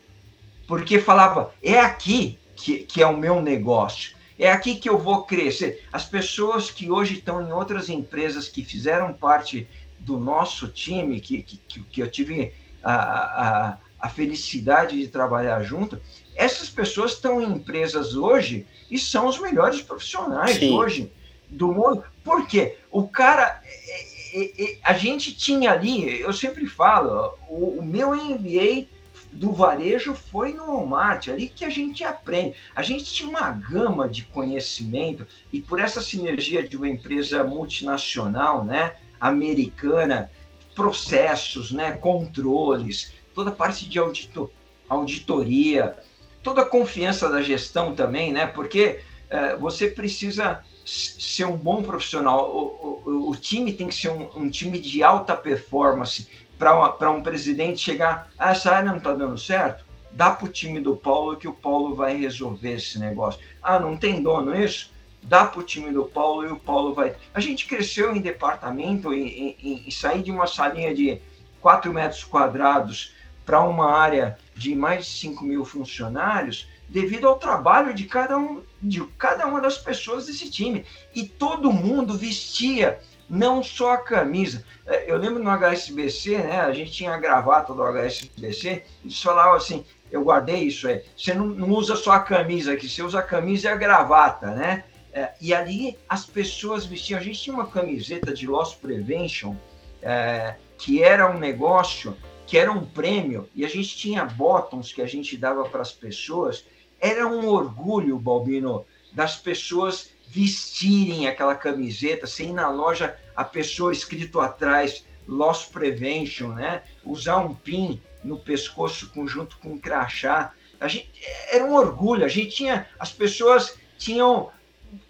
Porque 0.67 0.99
falava, 0.99 1.53
é 1.61 1.79
aqui 1.79 2.37
que, 2.55 2.79
que 2.79 3.01
é 3.01 3.07
o 3.07 3.17
meu 3.17 3.41
negócio. 3.41 4.15
É 4.37 4.51
aqui 4.51 4.75
que 4.75 4.89
eu 4.89 4.97
vou 4.97 5.23
crescer. 5.23 5.83
As 5.91 6.05
pessoas 6.05 6.71
que 6.71 6.89
hoje 6.89 7.15
estão 7.15 7.41
em 7.41 7.51
outras 7.51 7.89
empresas 7.89 8.49
que 8.49 8.63
fizeram 8.63 9.13
parte 9.13 9.67
do 9.99 10.19
nosso 10.19 10.67
time, 10.67 11.21
que, 11.21 11.43
que, 11.43 11.57
que 11.83 12.01
eu 12.01 12.09
tive 12.09 12.53
a, 12.83 12.93
a, 12.93 13.77
a 13.99 14.09
felicidade 14.09 14.99
de 14.99 15.07
trabalhar 15.07 15.63
junto, 15.63 16.01
essas 16.35 16.69
pessoas 16.69 17.13
estão 17.13 17.41
em 17.41 17.51
empresas 17.51 18.15
hoje 18.15 18.65
e 18.89 18.97
são 18.97 19.27
os 19.27 19.39
melhores 19.39 19.81
profissionais 19.81 20.57
Sim. 20.57 20.71
hoje 20.71 21.11
do 21.49 21.67
mundo. 21.67 22.03
Por 22.23 22.47
quê? 22.47 22.77
O 22.91 23.07
cara. 23.07 23.61
É, 23.65 24.13
é, 24.35 24.63
é, 24.63 24.77
a 24.83 24.93
gente 24.93 25.35
tinha 25.35 25.71
ali, 25.71 26.19
eu 26.19 26.33
sempre 26.33 26.65
falo, 26.65 27.37
o, 27.47 27.79
o 27.79 27.85
meu 27.85 28.15
MBA 28.15 28.87
do 29.33 29.51
varejo 29.51 30.13
foi 30.13 30.53
no 30.53 30.65
Walmart, 30.65 31.27
ali 31.27 31.47
que 31.49 31.65
a 31.65 31.69
gente 31.69 32.03
aprende. 32.03 32.55
A 32.75 32.81
gente 32.81 33.05
tinha 33.05 33.29
uma 33.29 33.51
gama 33.51 34.07
de 34.07 34.23
conhecimento 34.23 35.25
e 35.51 35.61
por 35.61 35.79
essa 35.79 36.01
sinergia 36.01 36.67
de 36.67 36.77
uma 36.77 36.87
empresa 36.87 37.43
multinacional, 37.43 38.63
né, 38.63 38.95
americana, 39.19 40.31
processos, 40.75 41.71
né, 41.71 41.91
controles, 41.93 43.13
toda 43.33 43.49
a 43.49 43.53
parte 43.53 43.87
de 43.87 43.99
audito, 43.99 44.51
auditoria, 44.87 45.97
toda 46.43 46.61
a 46.61 46.65
confiança 46.65 47.29
da 47.29 47.41
gestão 47.41 47.95
também, 47.95 48.31
né, 48.31 48.45
porque 48.45 48.99
é, 49.29 49.55
você 49.55 49.87
precisa 49.87 50.61
ser 50.85 51.45
um 51.45 51.55
bom 51.55 51.81
profissional. 51.81 52.49
O, 52.51 53.01
o, 53.05 53.29
o 53.31 53.35
time 53.35 53.71
tem 53.71 53.87
que 53.87 53.95
ser 53.95 54.09
um, 54.09 54.29
um 54.35 54.49
time 54.49 54.77
de 54.79 55.01
alta 55.01 55.35
performance 55.35 56.27
para 56.57 57.11
um 57.11 57.23
presidente 57.23 57.79
chegar, 57.79 58.29
ah, 58.37 58.51
essa 58.51 58.71
área 58.71 58.89
não 58.89 58.97
está 58.97 59.13
dando 59.13 59.37
certo, 59.37 59.83
dá 60.11 60.31
para 60.31 60.45
o 60.45 60.49
time 60.49 60.79
do 60.79 60.95
Paulo 60.95 61.35
que 61.35 61.47
o 61.47 61.53
Paulo 61.53 61.95
vai 61.95 62.15
resolver 62.15 62.73
esse 62.73 62.99
negócio. 62.99 63.41
Ah, 63.61 63.79
não 63.79 63.97
tem 63.97 64.21
dono 64.21 64.55
isso? 64.55 64.91
Dá 65.21 65.45
para 65.45 65.59
o 65.59 65.63
time 65.63 65.91
do 65.91 66.05
Paulo 66.05 66.45
e 66.45 66.51
o 66.51 66.59
Paulo 66.59 66.93
vai. 66.93 67.15
A 67.33 67.39
gente 67.39 67.65
cresceu 67.65 68.15
em 68.15 68.21
departamento 68.21 69.13
e, 69.13 69.57
e, 69.61 69.83
e 69.87 69.91
sair 69.91 70.21
de 70.21 70.31
uma 70.31 70.47
salinha 70.47 70.93
de 70.93 71.19
4 71.61 71.91
metros 71.93 72.23
quadrados 72.23 73.13
para 73.45 73.61
uma 73.61 73.91
área 73.91 74.37
de 74.55 74.75
mais 74.75 75.05
de 75.05 75.11
5 75.11 75.43
mil 75.43 75.65
funcionários 75.65 76.67
devido 76.87 77.27
ao 77.27 77.39
trabalho 77.39 77.93
de 77.93 78.05
cada, 78.05 78.37
um, 78.37 78.61
de 78.81 79.03
cada 79.17 79.47
uma 79.47 79.59
das 79.59 79.77
pessoas 79.77 80.27
desse 80.27 80.49
time. 80.49 80.85
E 81.15 81.23
todo 81.25 81.71
mundo 81.71 82.17
vestia 82.17 82.99
não 83.29 83.63
só 83.63 83.93
a 83.93 83.97
camisa. 83.97 84.63
É, 84.85 85.09
eu 85.11 85.17
lembro 85.17 85.41
no 85.41 85.49
HSBC, 85.49 86.37
né, 86.37 86.61
a 86.61 86.71
gente 86.71 86.91
tinha 86.91 87.13
a 87.13 87.17
gravata 87.17 87.73
do 87.73 87.81
HSBC, 87.81 88.83
eles 89.03 89.21
falavam 89.21 89.55
assim, 89.55 89.83
eu 90.11 90.23
guardei 90.23 90.63
isso 90.63 90.87
aí, 90.87 91.01
você 91.17 91.33
não, 91.33 91.47
não 91.47 91.69
usa 91.69 91.95
só 91.95 92.11
a 92.11 92.19
camisa 92.19 92.73
aqui, 92.73 92.87
você 92.87 93.01
usa 93.01 93.19
a 93.19 93.23
camisa 93.23 93.69
e 93.69 93.71
a 93.71 93.75
gravata, 93.75 94.51
né? 94.51 94.83
É, 95.11 95.31
e 95.39 95.53
ali 95.53 95.97
as 96.09 96.25
pessoas 96.25 96.85
vestiam, 96.85 97.19
a 97.19 97.23
gente 97.23 97.39
tinha 97.39 97.55
uma 97.55 97.67
camiseta 97.67 98.33
de 98.33 98.47
Loss 98.47 98.73
Prevention, 98.73 99.55
é, 100.01 100.55
que 100.77 101.03
era 101.03 101.29
um 101.29 101.37
negócio, 101.37 102.17
que 102.45 102.57
era 102.57 102.71
um 102.71 102.85
prêmio, 102.85 103.49
e 103.55 103.65
a 103.65 103.69
gente 103.69 103.95
tinha 103.95 104.25
bottoms 104.25 104.91
que 104.91 105.01
a 105.01 105.07
gente 105.07 105.37
dava 105.37 105.63
para 105.65 105.81
as 105.81 105.91
pessoas, 105.91 106.65
era 106.99 107.27
um 107.27 107.47
orgulho, 107.47 108.17
Balbino, 108.17 108.85
das 109.11 109.35
pessoas 109.35 110.11
vestirem 110.27 111.27
aquela 111.27 111.55
camiseta, 111.55 112.25
sem 112.25 112.49
ir 112.49 112.53
na 112.53 112.69
loja 112.69 113.15
a 113.35 113.43
pessoa 113.43 113.93
escrito 113.93 114.39
atrás 114.39 115.05
loss 115.27 115.65
prevention, 115.65 116.49
né? 116.49 116.81
Usar 117.03 117.37
um 117.37 117.53
pin 117.53 118.01
no 118.23 118.39
pescoço 118.39 119.11
junto 119.27 119.57
com 119.57 119.73
um 119.73 119.77
crachá. 119.77 120.53
A 120.79 120.87
gente 120.87 121.11
era 121.51 121.63
um 121.63 121.75
orgulho. 121.75 122.25
A 122.25 122.27
gente 122.27 122.49
tinha 122.49 122.87
as 122.99 123.11
pessoas 123.11 123.77
tinham 123.97 124.49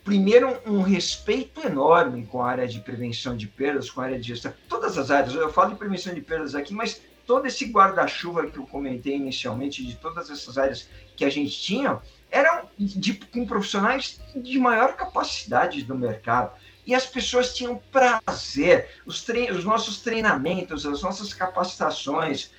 primeiro 0.03 0.57
um 0.65 0.81
respeito 0.81 1.65
enorme 1.65 2.25
com 2.25 2.41
a 2.41 2.49
área 2.49 2.67
de 2.67 2.79
prevenção 2.79 3.35
de 3.35 3.47
perdas, 3.47 3.89
com 3.89 4.01
a 4.01 4.05
área 4.05 4.19
de 4.19 4.27
gestão, 4.27 4.53
todas 4.67 4.97
as 4.97 5.09
áreas. 5.09 5.33
Eu 5.33 5.51
falo 5.51 5.71
de 5.71 5.77
prevenção 5.77 6.13
de 6.13 6.21
perdas 6.21 6.53
aqui, 6.53 6.73
mas 6.73 7.01
todo 7.25 7.45
esse 7.45 7.65
guarda-chuva 7.65 8.47
que 8.47 8.57
eu 8.57 8.65
comentei 8.65 9.15
inicialmente, 9.15 9.86
de 9.86 9.95
todas 9.95 10.29
essas 10.29 10.57
áreas 10.57 10.88
que 11.15 11.23
a 11.25 11.29
gente 11.29 11.51
tinha, 11.59 11.99
eram 12.29 12.67
de, 12.77 13.13
com 13.13 13.45
profissionais 13.45 14.19
de 14.36 14.57
maior 14.57 14.95
capacidade 14.95 15.83
do 15.83 15.95
mercado. 15.95 16.51
E 16.86 16.93
as 16.93 17.05
pessoas 17.05 17.53
tinham 17.53 17.81
prazer. 17.91 18.89
Os, 19.05 19.25
os 19.55 19.63
nossos 19.63 20.01
treinamentos, 20.01 20.86
as 20.86 21.01
nossas 21.01 21.33
capacitações, 21.33 22.51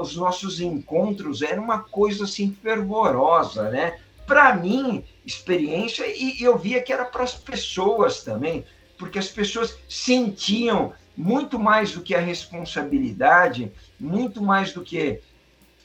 os 0.00 0.16
nossos 0.16 0.60
encontros 0.60 1.40
eram 1.40 1.64
uma 1.64 1.78
coisa 1.78 2.24
assim 2.24 2.54
fervorosa, 2.62 3.70
né? 3.70 3.98
Para 4.26 4.54
mim, 4.54 5.04
experiência, 5.24 6.04
e 6.06 6.42
eu 6.42 6.58
via 6.58 6.82
que 6.82 6.92
era 6.92 7.04
para 7.04 7.24
as 7.24 7.34
pessoas 7.34 8.22
também, 8.22 8.64
porque 8.98 9.18
as 9.18 9.28
pessoas 9.28 9.76
sentiam 9.88 10.92
muito 11.16 11.58
mais 11.58 11.92
do 11.92 12.02
que 12.02 12.14
a 12.14 12.20
responsabilidade, 12.20 13.72
muito 13.98 14.42
mais 14.42 14.72
do 14.72 14.82
que 14.82 15.20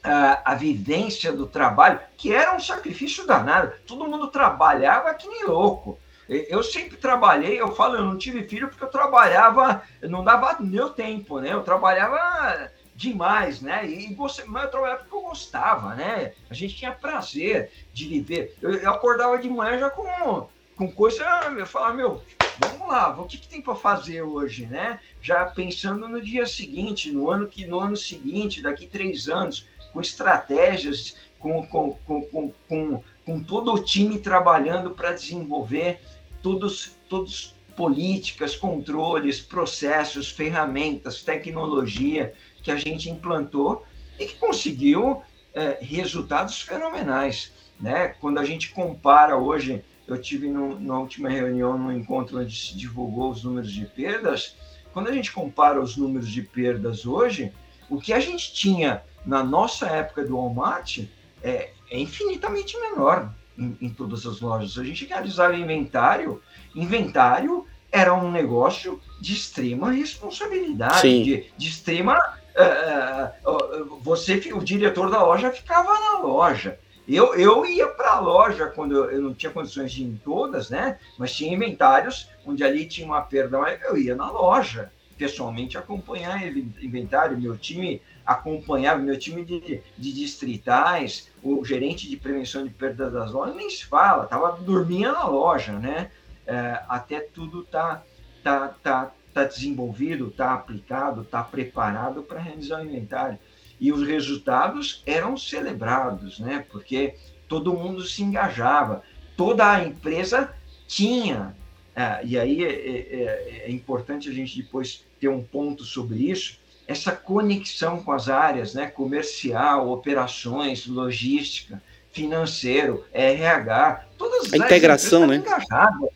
a, 0.04 0.52
a 0.52 0.56
vivência 0.56 1.32
do 1.32 1.46
trabalho, 1.46 2.00
que 2.18 2.34
era 2.34 2.56
um 2.56 2.60
sacrifício 2.60 3.26
danado. 3.26 3.74
Todo 3.86 4.08
mundo 4.08 4.28
trabalhava 4.28 5.13
que 5.13 5.28
nem 5.28 5.46
louco. 5.46 6.00
Eu 6.30 6.62
sempre 6.62 6.98
trabalhei, 6.98 7.60
eu 7.60 7.74
falo, 7.74 7.96
eu 7.96 8.04
não 8.04 8.18
tive 8.18 8.44
filho 8.44 8.68
porque 8.68 8.84
eu 8.84 8.90
trabalhava, 8.90 9.82
não 10.02 10.26
dava 10.26 10.58
meu 10.60 10.90
tempo, 10.90 11.40
né? 11.40 11.54
Eu 11.54 11.63
trabalhava 11.63 12.70
demais, 12.94 13.62
né? 13.62 13.88
E 13.88 14.13
você, 14.13 14.44
mas 14.44 14.66
eu 14.66 14.72
trabalhava 14.72 15.02
porque 15.02 15.16
eu 15.16 15.22
gostava, 15.22 15.96
né? 15.96 16.34
A 16.50 16.54
gente 16.54 16.76
tinha 16.76 16.92
prazer 16.92 17.72
de 17.94 18.10
viver. 18.10 18.58
Eu, 18.62 18.74
eu 18.74 18.92
acordava 18.92 19.38
de 19.38 19.50
manhã 19.50 19.80
já 19.80 19.90
com, 19.90 20.50
com 20.76 20.92
coisa, 20.92 21.24
eu 21.58 21.66
falava, 21.66 21.94
meu, 21.94 22.22
vamos 22.60 22.88
lá, 22.88 23.20
o 23.20 23.26
que, 23.26 23.38
que 23.38 23.48
tem 23.48 23.62
para 23.62 23.76
fazer 23.76 24.22
hoje, 24.22 24.65
né? 24.65 25.00
Já 25.22 25.46
pensando 25.46 26.08
no 26.08 26.22
dia 26.22 26.46
seguinte, 26.46 27.12
no 27.12 27.30
ano 27.30 27.48
que 27.48 27.65
no 27.65 27.80
ano 27.80 27.98
seguinte, 27.98 28.62
daqui 28.62 28.88
três 28.88 29.28
anos, 29.28 29.67
com 29.93 30.02
estratégias, 30.02 31.15
com, 31.39 31.65
com, 31.67 31.93
com, 32.06 32.52
com, 32.67 33.04
com 33.26 33.43
todo 33.43 33.74
o 33.74 33.84
time 33.84 34.20
trabalhando 34.20 34.91
para 34.91 35.13
desenvolver 35.13 36.00
todos, 36.41 36.96
todos 37.10 37.56
políticas, 37.76 38.56
controles, 38.56 39.39
processos, 39.39 40.32
ferramentas, 40.32 41.22
tecnologia 41.22 42.34
que 42.63 42.72
a 42.72 42.76
gente 42.76 43.10
implantou 43.10 43.86
e 44.20 44.26
que 44.26 44.36
conseguiu 44.36 45.22
é, 45.54 45.78
resultados 45.82 46.62
fenomenais. 46.62 47.52
Né? 47.80 48.08
Quando 48.20 48.39
a 48.39 48.46
gente 48.46 48.70
compara 48.70 49.38
hoje 49.38 49.84
eu 50.08 50.20
tive 50.20 50.48
no, 50.48 50.80
na 50.80 50.98
última 50.98 51.30
reunião, 51.30 51.78
no 51.78 51.91
encontro 51.91 52.39
onde 52.39 52.56
se 52.56 52.76
divulgou 52.76 53.30
os 53.30 53.43
números 53.43 53.72
de 53.72 53.86
perdas. 53.86 54.56
Quando 54.93 55.10
a 55.10 55.12
gente 55.12 55.32
compara 55.32 55.82
os 55.82 55.98
números 55.98 56.30
de 56.30 56.41
perdas 56.41 57.06
hoje, 57.06 57.52
o 57.89 58.00
que 58.00 58.13
a 58.13 58.20
gente 58.20 58.54
tinha 58.54 59.04
na 59.26 59.43
nossa 59.43 59.88
época 59.88 60.24
do 60.24 60.36
Walmart 60.38 61.00
é, 61.43 61.72
é 61.91 62.00
infinitamente 62.00 62.78
menor 62.80 63.32
em, 63.58 63.78
em, 63.82 63.89
todas 63.89 64.26
as 64.26 64.39
lojas. 64.39 64.78
A 64.78 64.84
gente 64.84 65.06
realizava 65.06 65.56
inventário, 65.56 66.41
inventário 66.74 67.65
era 67.91 68.13
um 68.13 68.32
negócio 68.32 69.02
de 69.20 69.34
extrema 69.34 69.91
responsabilidade, 69.91 71.24
de, 71.24 71.46
de, 71.58 71.67
extrema. 71.67 72.17
Uh, 72.56 73.52
uh, 73.52 74.00
você, 74.02 74.36
o 74.54 74.63
diretor 74.63 75.10
da 75.10 75.24
loja 75.24 75.52
ficava 75.52 75.93
na 75.93 76.20
loja. 76.20 76.80
Eu, 77.08 77.36
eu 77.36 77.65
ia 77.65 77.88
para 77.88 78.13
a 78.13 78.20
loja 78.20 78.67
quando 78.67 78.93
eu, 78.93 79.12
eu, 79.12 79.22
não 79.22 79.34
tinha 79.34 79.52
condições 79.52 79.91
de 79.91 80.04
ir 80.04 80.08
em 80.08 80.17
todas, 80.17 80.70
né? 80.70 81.00
Mas 81.17 81.34
tinha 81.34 81.54
inventários 81.54 82.30
onde 82.46 82.63
ali 82.63 82.86
tinha 82.86 83.08
uma 83.08 83.22
perda, 83.22 83.58
eu 83.86 83.98
ia 83.98 84.13
na 84.15 84.30
loja 84.30 84.91
pessoalmente 85.17 85.78
acompanhar 85.78 86.46
inventário. 86.46 87.39
Meu 87.39 87.58
time 87.58 88.02
acompanhava, 88.26 89.00
meu 89.00 89.17
time 89.17 89.43
de, 89.43 89.82
de 89.98 90.13
distritais, 90.13 91.30
o 91.41 91.63
gerente 91.63 92.10
de 92.10 92.17
prevenção 92.17 92.63
de 92.63 92.70
perda 92.70 93.10
das 93.10 93.32
lojas 93.32 93.56
nem 93.56 93.70
se 93.70 93.86
fala, 93.86 94.28
tava 94.28 94.52
dormindo 94.62 95.13
na 95.13 95.26
loja, 95.26 95.74
né? 95.74 96.12
É, 96.46 96.82
até 96.88 97.20
tudo 97.22 97.63
tá 97.63 98.04
tá 98.43 98.67
tá 98.84 99.12
tá 99.34 99.43
desenvolvido, 99.43 100.32
tá 100.32 100.54
aplicado, 100.54 101.24
tá 101.24 101.43
preparado 101.43 102.24
para 102.24 102.39
realizar 102.39 102.82
o 102.82 102.86
inventário 102.86 103.38
e 103.80 103.92
os 103.92 104.06
resultados 104.08 105.02
eram 105.06 105.38
celebrados, 105.38 106.40
né? 106.40 106.66
Porque 106.70 107.16
todo 107.48 107.74
mundo 107.74 108.04
se 108.04 108.24
engajava, 108.24 109.04
toda 109.36 109.72
a 109.72 109.84
empresa 109.84 110.54
tinha. 110.88 111.56
É, 111.96 112.22
e 112.24 112.38
aí 112.38 112.63
é, 112.63 112.70
é, 112.70 112.98
é, 112.98 113.63
é, 113.66 113.72
importante 113.72 114.30
a 114.30 114.34
gente 114.34 114.62
depois 114.62 115.06
ter 115.20 115.30
um 115.30 115.44
ponto 115.44 115.84
sobre 115.84 116.30
isso, 116.30 116.60
essa 116.88 117.12
conexão 117.12 118.04
com 118.04 118.12
as 118.12 118.30
áreas, 118.30 118.74
né? 118.74 118.88
Comercial, 118.88 119.90
operações, 119.90 120.88
logística, 120.88 121.82
financeiro, 122.12 123.06
RH, 123.13 124.06
todas 124.18 124.48
as 124.48 124.54
a 124.54 124.58
integração, 124.58 125.28
né? 125.28 125.38
Engajadas, 125.38 126.10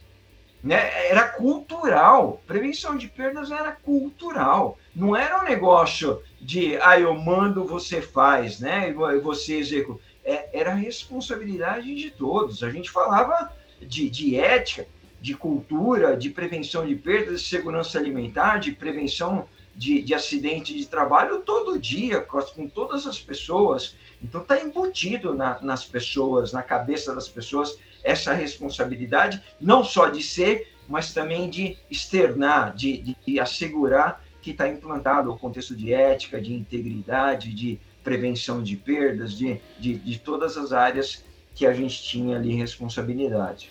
né? 0.64 1.10
Era 1.10 1.28
cultural. 1.28 2.42
Prevenção 2.46 2.96
de 2.96 3.08
perdas 3.08 3.52
era 3.52 3.72
cultural. 3.72 4.78
Não 4.96 5.16
era 5.16 5.42
um 5.42 5.44
negócio 5.44 6.22
de, 6.40 6.78
ah, 6.82 7.00
eu 7.00 7.14
mando, 7.16 7.66
você 7.66 8.02
faz, 8.02 8.60
né? 8.60 8.90
E 8.90 9.20
você 9.20 9.56
executa. 9.58 10.02
É, 10.24 10.60
era 10.60 10.74
responsabilidade 10.74 11.96
de 11.96 12.12
todos. 12.12 12.62
A 12.62 12.70
gente 12.70 12.92
falava 12.92 13.52
de, 13.82 14.10
de 14.10 14.36
ética, 14.36 14.88
de 15.20 15.36
cultura, 15.36 16.16
de 16.16 16.30
prevenção 16.30 16.86
de 16.86 16.96
perdas, 16.96 17.42
de 17.42 17.48
segurança 17.48 17.98
alimentar, 17.98 18.58
de 18.58 18.72
prevenção 18.72 19.48
de, 19.76 20.02
de 20.02 20.14
acidente 20.14 20.76
de 20.76 20.86
trabalho 20.86 21.42
todo 21.42 21.80
dia, 21.80 22.22
com, 22.22 22.68
todas 22.68 23.08
as 23.08 23.20
pessoas. 23.20 23.96
Então, 24.22 24.42
está 24.42 24.62
embutido 24.62 25.34
na, 25.34 25.60
nas 25.62 25.86
pessoas, 25.86 26.52
na 26.52 26.62
cabeça 26.62 27.16
das 27.16 27.28
pessoas, 27.28 27.80
essa 28.04 28.34
responsabilidade, 28.34 29.42
não 29.60 29.84
só 29.84 30.10
de 30.10 30.22
ser, 30.24 30.74
mas 30.88 31.14
também 31.14 31.50
de 31.50 31.78
externar, 31.90 32.74
de, 32.76 32.98
de, 32.98 33.18
de 33.26 33.40
assegurar 33.40 34.24
que 34.42 34.52
está 34.52 34.68
implantado 34.68 35.32
o 35.32 35.38
contexto 35.38 35.76
de 35.76 35.94
ética, 35.94 36.42
de 36.42 36.54
integridade, 36.54 37.54
de 37.54 37.80
prevenção 38.04 38.64
de 38.64 38.76
perdas, 38.76 39.38
de, 39.38 39.62
de, 39.80 39.96
de 39.96 40.20
todas 40.20 40.58
as 40.58 40.74
áreas 40.74 41.24
que 41.54 41.66
a 41.66 41.74
gente 41.74 42.02
tinha 42.02 42.38
ali 42.38 42.56
responsabilidade. 42.56 43.70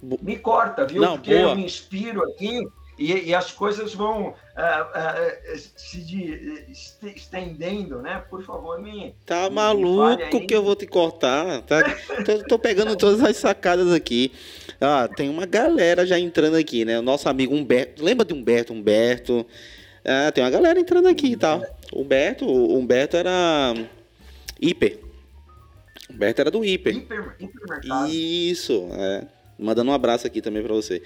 Me 0.00 0.38
corta, 0.38 0.86
viu? 0.86 1.02
Não, 1.02 1.14
Porque 1.14 1.34
boa. 1.34 1.50
eu 1.50 1.56
me 1.56 1.64
inspiro 1.64 2.22
aqui 2.24 2.66
e, 2.98 3.12
e 3.12 3.34
as 3.34 3.50
coisas 3.52 3.94
vão 3.94 4.34
uh, 4.56 5.54
uh, 5.54 5.58
se 5.76 6.00
de, 6.00 6.64
estendendo, 7.14 8.00
né? 8.02 8.22
Por 8.28 8.42
favor, 8.44 8.80
me. 8.80 9.14
Tá 9.24 9.48
me, 9.48 9.56
maluco 9.56 10.40
me 10.40 10.46
que 10.46 10.54
eu 10.54 10.62
vou 10.62 10.76
te 10.76 10.86
cortar. 10.86 11.62
Tá? 11.62 11.82
tô, 12.24 12.44
tô, 12.44 12.58
pegando 12.58 12.96
todas 12.96 13.22
as 13.22 13.36
sacadas 13.36 13.92
aqui. 13.92 14.32
Ah, 14.80 15.08
tem 15.08 15.28
uma 15.28 15.46
galera 15.46 16.06
já 16.06 16.18
entrando 16.18 16.56
aqui, 16.56 16.84
né? 16.84 16.98
O 16.98 17.02
nosso 17.02 17.28
amigo 17.28 17.54
Humberto. 17.54 18.04
Lembra 18.04 18.24
de 18.24 18.34
Humberto? 18.34 18.72
Humberto. 18.72 19.46
Ah, 20.04 20.30
tem 20.32 20.42
uma 20.42 20.50
galera 20.50 20.78
entrando 20.78 21.08
aqui, 21.08 21.36
tá? 21.36 21.60
Humberto, 21.94 22.46
Humberto 22.46 23.16
era 23.16 23.74
hiper. 24.60 24.98
Humberto 26.10 26.40
era 26.40 26.50
do 26.50 26.64
hiper. 26.64 26.96
Hiper, 26.96 27.36
Isso, 28.08 28.88
é. 28.92 29.26
Mandando 29.58 29.90
um 29.90 29.94
abraço 29.94 30.26
aqui 30.26 30.40
também 30.40 30.62
para 30.62 30.74
você 30.74 31.02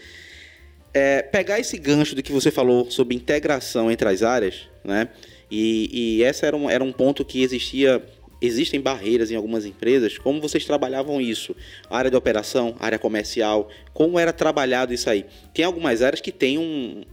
é, 0.96 1.20
pegar 1.20 1.61
esse 1.61 1.76
gancho 1.76 2.14
do 2.14 2.22
que 2.22 2.32
você 2.32 2.50
falou 2.50 2.90
sobre 2.90 3.14
integração 3.14 3.90
entre 3.90 4.09
as 4.09 4.22
áreas, 4.22 4.62
né? 4.82 5.11
E, 5.50 5.90
e 5.92 6.22
esse 6.22 6.46
era 6.46 6.56
um, 6.56 6.70
era 6.70 6.82
um 6.82 6.90
ponto 6.90 7.22
que 7.22 7.42
existia, 7.42 8.02
existem 8.40 8.80
barreiras 8.80 9.30
em 9.30 9.37
algumas 9.37 9.66
empresas. 9.66 10.16
Como 10.16 10.40
vocês 10.40 10.64
trabalhavam 10.64 11.20
isso? 11.20 11.54
Área 11.90 12.11
de 12.11 12.16
operação, 12.16 12.74
área 12.80 12.98
comercial, 12.98 13.68
como 13.92 14.18
era 14.18 14.32
trabalhado 14.32 14.94
isso 14.94 15.11
aí? 15.11 15.26
Tem 15.52 15.66
algumas 15.66 16.00
áreas 16.00 16.22
que 16.22 16.32
tem 16.32 16.56
um, 16.56 17.04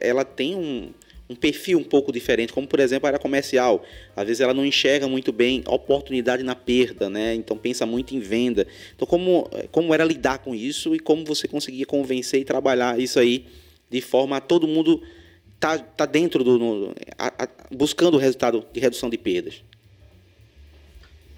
ela 0.00 0.24
tem 0.24 0.54
um, 0.56 0.90
um 1.28 1.34
perfil 1.34 1.78
um 1.78 1.84
pouco 1.84 2.12
diferente, 2.12 2.52
como 2.52 2.66
por 2.66 2.78
exemplo 2.78 3.06
a 3.06 3.10
área 3.10 3.18
comercial. 3.18 3.84
Às 4.14 4.26
vezes 4.26 4.40
ela 4.40 4.54
não 4.54 4.64
enxerga 4.64 5.08
muito 5.08 5.32
bem 5.32 5.62
oportunidade 5.66 6.42
na 6.42 6.54
perda, 6.54 7.10
né? 7.10 7.34
Então 7.34 7.56
pensa 7.56 7.84
muito 7.84 8.14
em 8.14 8.20
venda. 8.20 8.66
Então 8.94 9.06
como, 9.06 9.48
como 9.72 9.92
era 9.92 10.04
lidar 10.04 10.38
com 10.38 10.54
isso 10.54 10.94
e 10.94 10.98
como 10.98 11.24
você 11.24 11.48
conseguia 11.48 11.86
convencer 11.86 12.40
e 12.40 12.44
trabalhar 12.44 12.98
isso 12.98 13.18
aí 13.18 13.46
de 13.90 14.00
forma 14.00 14.36
a 14.36 14.40
todo 14.40 14.68
mundo 14.68 15.02
tá, 15.58 15.78
tá 15.78 16.06
dentro 16.06 16.44
do 16.44 16.58
no, 16.58 16.94
a, 17.18 17.44
a, 17.44 17.48
buscando 17.70 18.14
o 18.14 18.18
resultado 18.18 18.64
de 18.72 18.80
redução 18.80 19.10
de 19.10 19.18
perdas. 19.18 19.64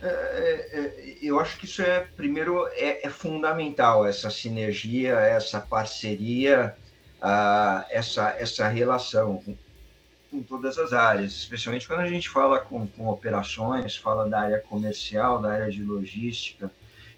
É, 0.01 0.07
é, 0.07 0.81
é, 0.81 1.16
eu 1.20 1.40
acho 1.40 1.59
que 1.59 1.64
isso 1.64 1.83
é 1.83 2.07
primeiro 2.16 2.68
é, 2.72 3.07
é 3.07 3.11
fundamental 3.11 4.07
essa 4.07 4.31
sinergia, 4.31 5.14
essa 5.14 5.61
parceria, 5.61 6.74
uh, 7.20 7.85
essa 7.90 8.31
essa 8.38 8.68
relação 8.68 9.42
em 10.32 10.42
todas 10.42 10.78
as 10.78 10.92
áreas, 10.92 11.32
especialmente 11.32 11.86
quando 11.86 12.00
a 12.00 12.08
gente 12.08 12.28
fala 12.28 12.58
com, 12.58 12.86
com 12.86 13.08
operações, 13.08 13.96
fala 13.96 14.28
da 14.28 14.40
área 14.40 14.58
comercial, 14.60 15.40
da 15.40 15.52
área 15.52 15.70
de 15.70 15.82
logística. 15.82 16.70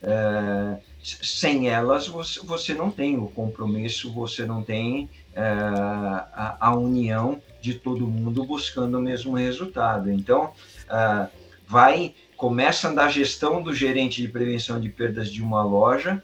É, 0.02 0.78
sem 1.02 1.68
elas, 1.68 2.08
você, 2.08 2.40
você 2.40 2.72
não 2.72 2.90
tem 2.90 3.18
o 3.18 3.26
compromisso, 3.26 4.10
você 4.12 4.46
não 4.46 4.62
tem 4.62 5.10
é, 5.34 5.42
a, 5.42 6.56
a, 6.58 6.74
união 6.74 7.40
de 7.60 7.74
todo 7.74 8.06
mundo 8.06 8.44
buscando 8.44 8.98
o 8.98 9.02
mesmo 9.02 9.34
resultado. 9.34 10.10
Então, 10.10 10.52
é, 10.88 11.28
vai 11.66 12.14
começa 12.36 12.90
da 12.90 13.06
gestão 13.06 13.62
do 13.62 13.74
gerente 13.74 14.22
de 14.22 14.28
prevenção 14.28 14.80
de 14.80 14.88
perdas 14.88 15.30
de 15.30 15.42
uma 15.42 15.62
loja, 15.62 16.22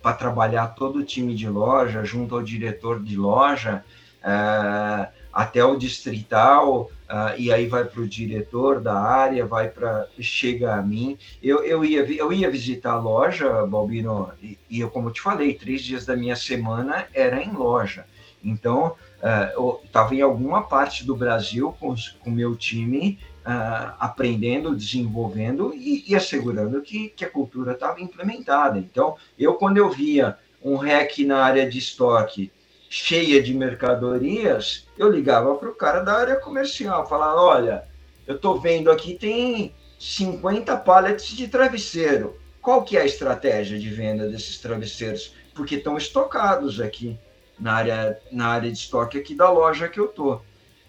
para 0.00 0.14
trabalhar 0.14 0.68
todo 0.68 1.00
o 1.00 1.04
time 1.04 1.34
de 1.34 1.48
loja, 1.48 2.04
junto 2.04 2.36
ao 2.36 2.42
diretor 2.42 3.02
de 3.02 3.16
loja, 3.16 3.84
é, 4.22 5.08
até 5.38 5.64
o 5.64 5.76
distrital, 5.76 6.90
uh, 7.08 7.38
e 7.38 7.52
aí 7.52 7.68
vai 7.68 7.84
para 7.84 8.00
o 8.00 8.08
diretor 8.08 8.80
da 8.80 8.98
área, 8.98 9.46
vai 9.46 9.68
para 9.68 10.08
chega 10.18 10.74
a 10.74 10.82
mim. 10.82 11.16
Eu, 11.40 11.62
eu, 11.62 11.84
ia, 11.84 12.00
eu 12.00 12.32
ia 12.32 12.50
visitar 12.50 12.94
a 12.94 12.98
loja, 12.98 13.64
Balbino, 13.64 14.32
e, 14.42 14.58
e 14.68 14.80
eu, 14.80 14.90
como 14.90 15.12
te 15.12 15.20
falei, 15.20 15.54
três 15.54 15.82
dias 15.82 16.04
da 16.04 16.16
minha 16.16 16.34
semana 16.34 17.06
era 17.14 17.40
em 17.40 17.52
loja. 17.52 18.04
Então, 18.42 18.96
uh, 19.22 19.52
eu 19.54 19.80
estava 19.84 20.12
em 20.12 20.22
alguma 20.22 20.62
parte 20.62 21.06
do 21.06 21.14
Brasil 21.14 21.72
com 21.78 21.94
o 22.26 22.30
meu 22.32 22.56
time 22.56 23.16
uh, 23.46 23.94
aprendendo, 24.00 24.74
desenvolvendo 24.74 25.72
e, 25.72 26.04
e 26.08 26.16
assegurando 26.16 26.82
que, 26.82 27.10
que 27.10 27.24
a 27.24 27.30
cultura 27.30 27.74
estava 27.74 28.00
implementada. 28.00 28.76
Então, 28.76 29.14
eu, 29.38 29.54
quando 29.54 29.76
eu 29.76 29.88
via 29.88 30.36
um 30.60 30.74
REC 30.74 31.24
na 31.24 31.44
área 31.44 31.70
de 31.70 31.78
estoque 31.78 32.50
cheia 32.88 33.42
de 33.42 33.52
mercadorias, 33.54 34.86
eu 34.96 35.10
ligava 35.10 35.54
para 35.56 35.68
o 35.68 35.74
cara 35.74 36.00
da 36.00 36.14
área 36.14 36.36
comercial, 36.36 37.06
falava, 37.06 37.40
olha, 37.40 37.84
eu 38.26 38.36
estou 38.36 38.58
vendo 38.60 38.90
aqui 38.90 39.14
tem 39.14 39.74
50 39.98 40.76
pallets 40.78 41.28
de 41.28 41.48
travesseiro. 41.48 42.38
Qual 42.62 42.82
que 42.82 42.96
é 42.96 43.02
a 43.02 43.06
estratégia 43.06 43.78
de 43.78 43.90
venda 43.90 44.28
desses 44.28 44.58
travesseiros? 44.58 45.34
Porque 45.54 45.76
estão 45.76 45.96
estocados 45.96 46.80
aqui 46.80 47.18
na 47.58 47.72
área, 47.74 48.18
na 48.30 48.48
área 48.48 48.70
de 48.70 48.78
estoque 48.78 49.18
aqui 49.18 49.34
da 49.34 49.50
loja 49.50 49.88
que 49.88 49.98
eu 49.98 50.06
estou. 50.06 50.42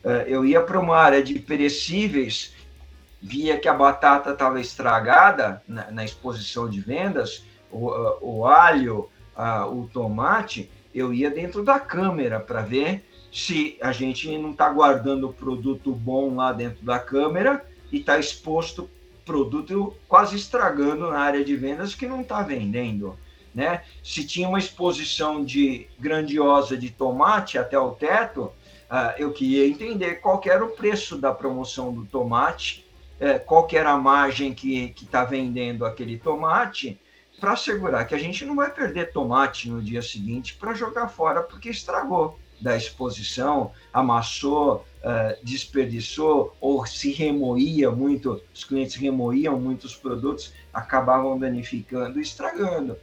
É, 0.04 0.26
eu 0.28 0.46
ia 0.46 0.62
para 0.62 0.80
uma 0.80 0.98
área 0.98 1.24
de 1.24 1.38
perecíveis, 1.40 2.54
via 3.22 3.58
que 3.58 3.68
a 3.68 3.74
batata 3.74 4.32
estava 4.32 4.62
estragada 4.62 5.62
na, 5.68 5.92
na, 5.92 6.06
exposição 6.06 6.70
de 6.70 6.80
vendas, 6.80 7.44
o, 7.72 7.92
o 8.22 8.46
alho, 8.46 9.10
o 9.72 9.90
tomate, 9.92 10.70
eu 10.94 11.14
ia 11.14 11.30
dentro 11.30 11.64
da 11.64 11.80
câmera 11.80 12.40
para 12.40 12.62
ver 12.62 13.06
se 13.32 13.78
a 13.82 13.92
gente 13.92 14.36
não 14.38 14.52
está 14.52 14.70
guardando 14.70 15.30
produto 15.30 15.92
bom 15.94 16.36
lá 16.36 16.52
dentro 16.52 16.84
da 16.84 17.00
câmera 17.00 17.64
e 17.92 17.98
está 17.98 18.18
exposto 18.18 18.90
produto 19.26 19.96
quase 20.08 20.36
estragando 20.36 21.12
na 21.12 21.20
área 21.20 21.46
de 21.46 21.56
vendas 21.56 21.94
que 21.94 22.08
não 22.08 22.22
está 22.22 22.42
vendendo. 22.42 23.16
Né? 23.54 23.84
Se 24.04 24.26
tinha 24.26 24.48
uma 24.48 24.58
exposição 24.58 25.44
de 25.44 25.88
grandiosa 26.00 26.76
de 26.76 26.90
tomate 26.90 27.58
até 27.58 27.78
o 27.78 27.92
teto, 27.92 28.46
uh, 28.90 29.14
eu 29.18 29.32
queria 29.32 29.68
entender 29.68 30.16
qual 30.16 30.42
era 30.46 30.64
o 30.64 30.70
preço 30.70 31.18
da 31.18 31.32
promoção 31.32 31.94
do 31.94 32.06
tomate, 32.06 32.86
uh, 33.20 33.40
qual 33.46 33.68
era 33.72 33.92
a 33.92 33.98
margem 33.98 34.54
que 34.54 34.96
está 35.00 35.24
vendendo 35.24 35.86
aquele 35.86 36.18
tomate, 36.18 37.00
para 37.40 37.54
assegurar 37.54 38.06
que 38.06 38.14
a 38.14 38.20
gente 38.20 38.46
não 38.46 38.56
vai 38.56 38.70
perder 38.70 39.12
tomate 39.12 39.70
no 39.70 39.82
dia 39.82 40.02
seguinte 40.02 40.56
para 40.56 40.74
jogar 40.74 41.08
fora 41.08 41.42
porque 41.42 41.70
estragou 41.70 42.38
da 42.62 42.76
exposição, 42.76 43.72
amassou, 43.94 44.86
uh, 45.00 45.44
desperdiçou 45.46 46.56
ou 46.60 46.86
se 46.86 47.12
remoía 47.12 47.90
muito, 47.90 48.42
os 48.54 48.64
clientes 48.64 48.96
remoíam 48.96 49.58
muitos 49.60 49.96
produtos, 49.96 50.54
acabavam 50.74 51.40
danificando 51.40 52.20
e 52.20 52.22
estragando. 52.22 52.98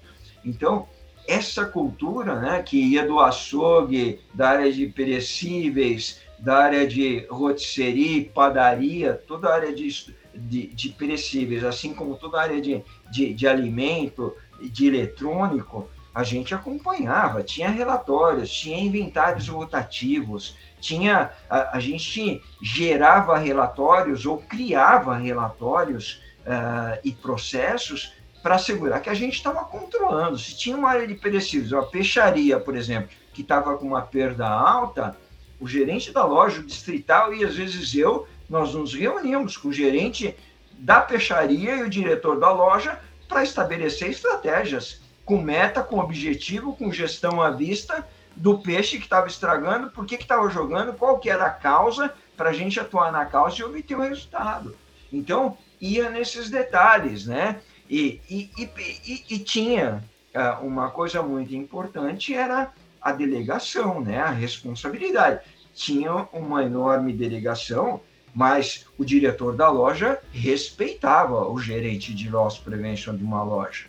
Então, 0.44 0.86
essa 1.26 1.64
cultura 1.64 2.38
né, 2.38 2.62
que 2.62 2.76
ia 2.76 3.06
do 3.06 3.18
açougue, 3.18 4.20
da 4.32 4.50
área 4.50 4.72
de 4.72 4.86
perecíveis, 4.86 6.20
da 6.38 6.58
área 6.58 6.86
de 6.86 7.26
rotisserie, 7.30 8.30
padaria, 8.34 9.14
toda 9.26 9.48
a 9.48 9.54
área 9.54 9.74
de 9.74 10.14
de, 10.36 10.68
de 10.68 10.88
perecíveis, 10.90 11.64
assim 11.64 11.94
como 11.94 12.16
toda 12.16 12.38
a 12.38 12.42
área 12.42 12.60
de, 12.60 12.82
de, 13.10 13.32
de 13.34 13.46
alimento, 13.46 14.34
de 14.60 14.86
eletrônico, 14.86 15.88
a 16.14 16.22
gente 16.22 16.54
acompanhava, 16.54 17.42
tinha 17.42 17.68
relatórios, 17.68 18.50
tinha 18.50 18.80
inventários 18.80 19.48
rotativos, 19.48 20.56
tinha 20.80 21.30
a, 21.48 21.76
a 21.76 21.80
gente 21.80 22.42
gerava 22.62 23.36
relatórios 23.36 24.24
ou 24.24 24.38
criava 24.38 25.14
relatórios 25.16 26.22
uh, 26.40 26.98
e 27.04 27.12
processos 27.12 28.14
para 28.42 28.54
assegurar 28.54 29.02
que 29.02 29.10
a 29.10 29.14
gente 29.14 29.34
estava 29.34 29.64
controlando. 29.64 30.38
Se 30.38 30.56
tinha 30.56 30.76
uma 30.76 30.88
área 30.88 31.06
de 31.06 31.14
perecíveis, 31.14 31.72
uma 31.72 31.84
peixaria, 31.84 32.58
por 32.58 32.76
exemplo, 32.76 33.10
que 33.34 33.42
estava 33.42 33.76
com 33.76 33.86
uma 33.86 34.02
perda 34.02 34.48
alta, 34.48 35.18
o 35.60 35.68
gerente 35.68 36.12
da 36.12 36.24
loja, 36.24 36.60
o 36.60 36.64
distrital 36.64 37.34
e 37.34 37.44
às 37.44 37.56
vezes 37.56 37.94
eu 37.94 38.26
nós 38.48 38.74
nos 38.74 38.94
reunimos 38.94 39.56
com 39.56 39.68
o 39.68 39.72
gerente 39.72 40.36
da 40.78 41.00
peixaria 41.00 41.76
e 41.76 41.82
o 41.82 41.90
diretor 41.90 42.38
da 42.38 42.50
loja 42.52 42.98
para 43.28 43.42
estabelecer 43.42 44.10
estratégias 44.10 45.00
com 45.24 45.40
meta, 45.40 45.82
com 45.82 45.98
objetivo, 45.98 46.76
com 46.76 46.92
gestão 46.92 47.42
à 47.42 47.50
vista 47.50 48.06
do 48.36 48.58
peixe 48.58 48.98
que 48.98 49.04
estava 49.04 49.26
estragando, 49.26 49.90
por 49.90 50.06
que 50.06 50.14
estava 50.14 50.48
jogando, 50.50 50.92
qual 50.92 51.18
que 51.18 51.30
era 51.30 51.46
a 51.46 51.50
causa, 51.50 52.12
para 52.36 52.50
a 52.50 52.52
gente 52.52 52.78
atuar 52.78 53.10
na 53.10 53.24
causa 53.24 53.60
e 53.60 53.64
obter 53.64 53.96
o 53.96 54.02
resultado. 54.02 54.76
Então, 55.12 55.56
ia 55.80 56.10
nesses 56.10 56.50
detalhes, 56.50 57.26
né? 57.26 57.60
E, 57.88 58.20
e, 58.28 58.50
e, 58.58 59.24
e 59.30 59.38
tinha 59.38 60.04
uh, 60.34 60.64
uma 60.64 60.90
coisa 60.90 61.22
muito 61.22 61.54
importante, 61.54 62.34
era 62.34 62.72
a 63.00 63.12
delegação, 63.12 64.00
né? 64.00 64.20
A 64.20 64.30
responsabilidade. 64.30 65.40
Tinha 65.74 66.28
uma 66.32 66.62
enorme 66.62 67.12
delegação 67.12 68.00
mas 68.36 68.84
o 68.98 69.04
diretor 69.04 69.56
da 69.56 69.70
loja 69.70 70.20
respeitava 70.30 71.48
o 71.48 71.58
gerente 71.58 72.12
de 72.12 72.28
loss 72.28 72.58
prevention 72.58 73.16
de 73.16 73.24
uma 73.24 73.42
loja, 73.42 73.86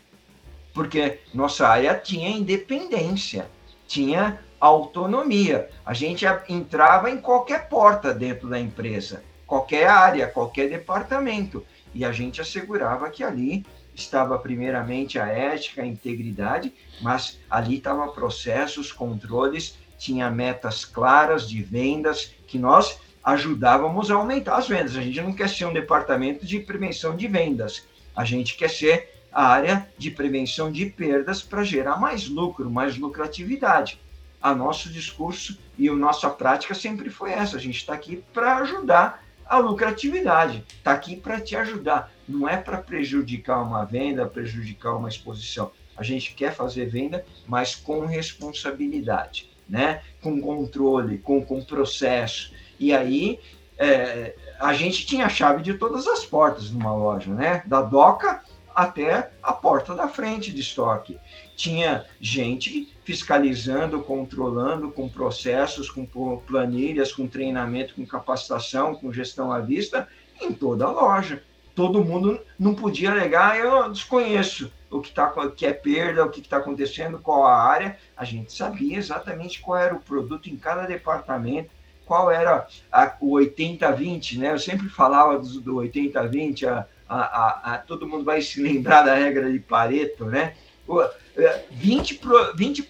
porque 0.74 1.20
nossa 1.34 1.68
área 1.68 1.94
tinha 1.94 2.30
independência, 2.30 3.50
tinha 3.86 4.40
autonomia. 4.58 5.70
A 5.86 5.94
gente 5.94 6.26
entrava 6.48 7.12
em 7.12 7.18
qualquer 7.18 7.68
porta 7.68 8.14
dentro 8.14 8.48
da 8.48 8.58
empresa, 8.58 9.22
qualquer 9.46 9.90
área, 9.90 10.28
qualquer 10.28 10.70
departamento, 10.70 11.66
e 11.94 12.06
a 12.06 12.14
gente 12.14 12.40
assegurava 12.40 13.10
que 13.10 13.26
ali 13.26 13.66
estava 13.94 14.40
primeiramente 14.40 15.20
a 15.20 15.28
ética, 15.28 15.82
a 15.82 15.86
integridade, 15.86 16.74
mas 17.02 17.38
ali 17.50 17.76
estavam 17.76 18.14
processos, 18.14 18.94
controles, 18.94 19.78
tinha 19.98 20.32
metas 20.32 20.86
claras 20.86 21.50
de 21.50 21.62
vendas 21.62 22.34
que 22.48 22.58
nós 22.58 22.98
ajudávamos 23.28 24.10
a 24.10 24.16
aumentar 24.16 24.56
as 24.56 24.70
vendas. 24.70 24.96
A 24.96 25.02
gente 25.02 25.20
não 25.20 25.34
quer 25.34 25.50
ser 25.50 25.66
um 25.66 25.74
departamento 25.74 26.46
de 26.46 26.62
prevenção 26.62 27.14
de 27.14 27.28
vendas, 27.28 27.86
a 28.16 28.24
gente 28.24 28.56
quer 28.56 28.70
ser 28.70 29.10
a 29.34 29.46
área 29.46 29.86
de 29.98 30.10
prevenção 30.10 30.72
de 30.72 30.86
perdas 30.86 31.42
para 31.42 31.62
gerar 31.62 31.98
mais 31.98 32.30
lucro, 32.30 32.72
mais 32.72 32.98
lucratividade. 32.98 34.00
A 34.42 34.56
nosso 34.56 34.90
discurso 34.90 35.60
e 35.78 35.90
a 35.90 35.94
nossa 35.94 36.30
prática 36.30 36.74
sempre 36.74 37.10
foi 37.10 37.32
essa. 37.32 37.58
A 37.58 37.60
gente 37.60 37.76
está 37.76 37.94
aqui 37.94 38.24
para 38.34 38.60
ajudar 38.60 39.22
a 39.46 39.58
lucratividade, 39.58 40.64
está 40.78 40.94
aqui 40.94 41.18
para 41.18 41.42
te 41.42 41.54
ajudar. 41.58 42.10
Não 42.30 42.48
é 42.48 42.56
para 42.56 42.78
prejudicar 42.78 43.62
uma 43.62 43.84
venda, 43.84 44.26
prejudicar 44.26 44.96
uma 44.96 45.10
exposição. 45.10 45.72
A 45.98 46.04
gente 46.04 46.34
quer 46.34 46.56
fazer 46.56 46.86
venda, 46.86 47.26
mas 47.46 47.76
com 47.76 48.06
responsabilidade, 48.06 49.50
né? 49.68 50.02
com 50.22 50.40
controle, 50.40 51.18
com, 51.18 51.44
com 51.44 51.62
processo, 51.62 52.54
e 52.80 52.94
aí 52.94 53.40
é, 53.78 54.36
a 54.60 54.74
gente 54.74 55.06
tinha 55.06 55.26
a 55.26 55.30
chave 55.30 55.62
de 55.62 55.76
todas 55.76 56.08
as 56.08 56.26
portas 56.26 56.72
numa 56.72 56.94
loja, 56.94 57.34
né? 57.34 57.64
Da 57.66 57.82
doca 57.82 58.42
até 58.76 59.32
a 59.42 59.54
porta 59.54 59.96
da 59.96 60.08
frente 60.08 60.52
de 60.52 60.62
estoque. 60.62 61.18
Tinha 61.56 62.06
gente 62.22 62.94
fiscalizando, 63.04 64.04
controlando, 64.04 64.92
com 64.92 65.10
processos, 65.10 65.90
com 65.90 66.06
planilhas, 66.46 67.12
com 67.12 67.28
treinamento, 67.28 67.96
com 67.96 68.06
capacitação, 68.06 68.94
com 68.94 69.12
gestão 69.12 69.52
à 69.52 69.60
vista, 69.60 70.08
em 70.40 70.54
toda 70.54 70.86
a 70.86 70.92
loja. 70.92 71.42
Todo 71.74 72.04
mundo 72.04 72.40
não 72.58 72.76
podia 72.76 73.12
alegar, 73.12 73.58
eu 73.58 73.92
desconheço 73.92 74.72
o 74.90 75.02
que, 75.02 75.12
tá, 75.12 75.32
que 75.56 75.66
é 75.66 75.74
perda, 75.74 76.26
o 76.26 76.30
que 76.30 76.40
está 76.40 76.58
acontecendo, 76.58 77.20
qual 77.20 77.46
a 77.46 77.56
área. 77.56 77.98
A 78.16 78.24
gente 78.24 78.54
sabia 78.54 78.98
exatamente 78.98 79.60
qual 79.60 79.78
era 79.78 79.96
o 79.96 80.00
produto 80.00 80.50
em 80.50 80.56
cada 80.56 80.86
departamento, 80.86 81.70
qual 82.08 82.32
era 82.32 82.66
a, 82.92 83.16
o 83.20 83.34
80-20, 83.34 84.38
né? 84.38 84.54
Eu 84.54 84.60
sempre 84.60 84.88
falava 84.90 85.38
do, 85.38 85.62
do 85.62 85.76
80-20, 85.76 86.68
a, 86.68 86.88
a, 87.08 87.74
a, 87.74 87.78
todo 87.78 88.08
mundo 88.08 88.24
vai 88.24 88.42
se 88.42 88.62
lembrar 88.62 89.04
da 89.04 89.14
regra 89.14 89.52
de 89.52 89.60
Pareto, 89.60 90.26
né? 90.26 90.56
20%, 90.88 92.56
20 92.56 92.90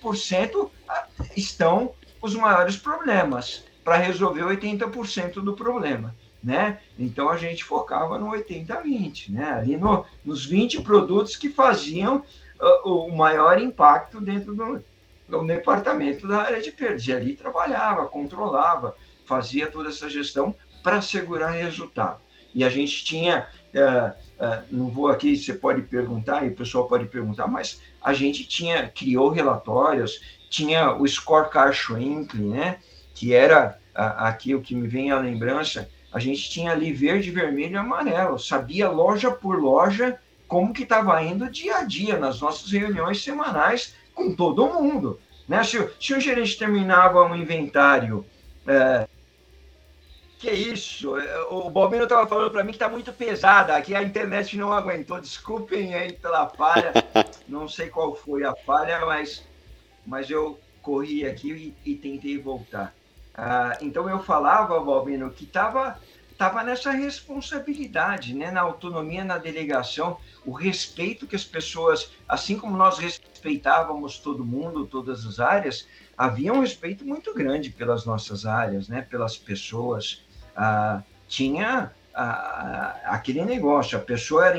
estão 1.36 1.92
os 2.22 2.36
maiores 2.36 2.78
problemas 2.78 3.64
para 3.84 3.98
resolver 3.98 4.44
80% 4.44 5.34
do 5.36 5.54
problema. 5.54 6.16
Né? 6.44 6.80
Então 6.98 7.30
a 7.30 7.38
gente 7.38 7.64
focava 7.64 8.18
no 8.18 8.28
80-20, 8.28 9.32
né? 9.32 9.52
ali 9.52 9.76
no, 9.76 10.06
nos 10.24 10.46
20 10.46 10.82
produtos 10.82 11.36
que 11.36 11.50
faziam 11.50 12.24
uh, 12.60 12.90
o 12.90 13.16
maior 13.16 13.60
impacto 13.60 14.22
dentro 14.22 14.54
do, 14.54 14.84
do 15.28 15.46
departamento 15.46 16.28
da 16.28 16.44
área 16.44 16.62
de 16.62 16.72
perda. 16.72 17.02
E 17.06 17.12
ali 17.12 17.36
trabalhava, 17.36 18.06
controlava, 18.06 18.96
fazia 19.28 19.68
toda 19.68 19.90
essa 19.90 20.10
gestão 20.10 20.56
para 20.82 20.98
assegurar 20.98 21.52
resultado. 21.52 22.20
E 22.56 22.64
a 22.64 22.70
gente 22.70 23.04
tinha, 23.04 23.48
uh, 23.76 24.10
uh, 24.44 24.64
não 24.72 24.90
vou 24.90 25.10
aqui, 25.10 25.38
você 25.38 25.54
pode 25.54 25.82
perguntar, 25.84 26.46
e 26.46 26.50
o 26.50 26.56
pessoal 26.56 26.88
pode 26.88 27.06
perguntar, 27.06 27.46
mas 27.46 27.82
a 28.02 28.14
gente 28.14 28.48
tinha, 28.48 28.88
criou 28.88 29.30
relatórios, 29.30 30.22
tinha 30.50 30.94
o 30.94 31.06
Scorecard 31.08 31.76
Shrink, 31.76 32.38
né? 32.38 32.80
Que 33.14 33.34
era 33.34 33.78
aqui 33.94 34.56
o 34.56 34.62
que 34.62 34.76
me 34.76 34.88
vem 34.88 35.12
à 35.12 35.20
lembrança, 35.20 35.90
a 36.14 36.20
gente 36.20 36.50
tinha 36.50 36.72
ali 36.72 36.94
verde, 36.94 37.32
vermelho 37.32 37.74
e 37.74 37.78
amarelo, 37.78 38.40
sabia 38.40 38.90
loja 38.90 39.32
por 39.32 39.60
loja 39.60 40.18
como 40.48 40.74
que 40.74 40.84
estava 40.84 41.22
indo 41.22 41.50
dia 41.50 41.78
a 41.78 41.84
dia 41.84 42.18
nas 42.18 42.40
nossas 42.40 42.72
reuniões 42.72 43.22
semanais 43.22 43.96
com 44.14 44.34
todo 44.34 44.68
mundo. 44.68 45.20
Né? 45.48 45.64
Se, 45.64 45.90
se 46.00 46.14
o 46.14 46.20
gerente 46.20 46.58
terminava 46.58 47.24
um 47.24 47.36
inventário 47.36 48.26
é, 48.66 49.08
que 50.40 50.52
isso? 50.52 51.16
O 51.50 51.70
Bobino 51.70 52.04
estava 52.04 52.28
falando 52.28 52.52
para 52.52 52.64
mim 52.64 52.70
que 52.70 52.76
está 52.76 52.90
muito 52.90 53.12
pesada. 53.12 53.76
Aqui 53.76 53.96
a 53.96 54.04
internet 54.04 54.56
não 54.58 54.72
aguentou. 54.72 55.20
Desculpem 55.20 55.94
aí 55.96 56.14
pela 56.14 56.48
falha. 56.48 56.94
não 57.48 57.68
sei 57.68 57.90
qual 57.90 58.16
foi 58.16 58.44
a 58.44 58.56
falha, 58.56 59.06
mas, 59.06 59.44
mas 60.06 60.30
eu 60.30 60.60
corri 60.82 61.26
aqui 61.26 61.76
e, 61.86 61.92
e 61.92 61.96
tentei 61.96 62.38
voltar. 62.38 62.94
Ah, 63.34 63.78
então 63.82 64.10
eu 64.10 64.24
falava, 64.24 64.80
Bobino, 64.80 65.30
que 65.32 65.44
estava 65.44 66.00
tava 66.38 66.64
nessa 66.64 66.92
responsabilidade, 66.92 68.34
né? 68.34 68.52
na 68.52 68.62
autonomia, 68.62 69.26
na 69.26 69.40
delegação, 69.40 70.18
o 70.46 70.52
respeito 70.52 71.26
que 71.26 71.36
as 71.36 71.44
pessoas, 71.44 72.12
assim 72.30 72.60
como 72.60 72.78
nós 72.78 73.00
respeitávamos 73.00 74.20
todo 74.20 74.46
mundo, 74.46 74.86
todas 74.86 75.26
as 75.26 75.40
áreas, 75.40 75.88
havia 76.16 76.54
um 76.54 76.62
respeito 76.62 77.04
muito 77.04 77.34
grande 77.34 77.72
pelas 77.72 78.06
nossas 78.06 78.46
áreas, 78.46 78.88
né? 78.88 79.02
pelas 79.02 79.36
pessoas 79.36 80.27
ah, 80.58 81.04
tinha 81.28 81.92
ah, 82.14 83.00
aquele 83.06 83.46
negócio, 83.46 83.98
a 83.98 84.02
pessoa 84.02 84.48
era 84.48 84.58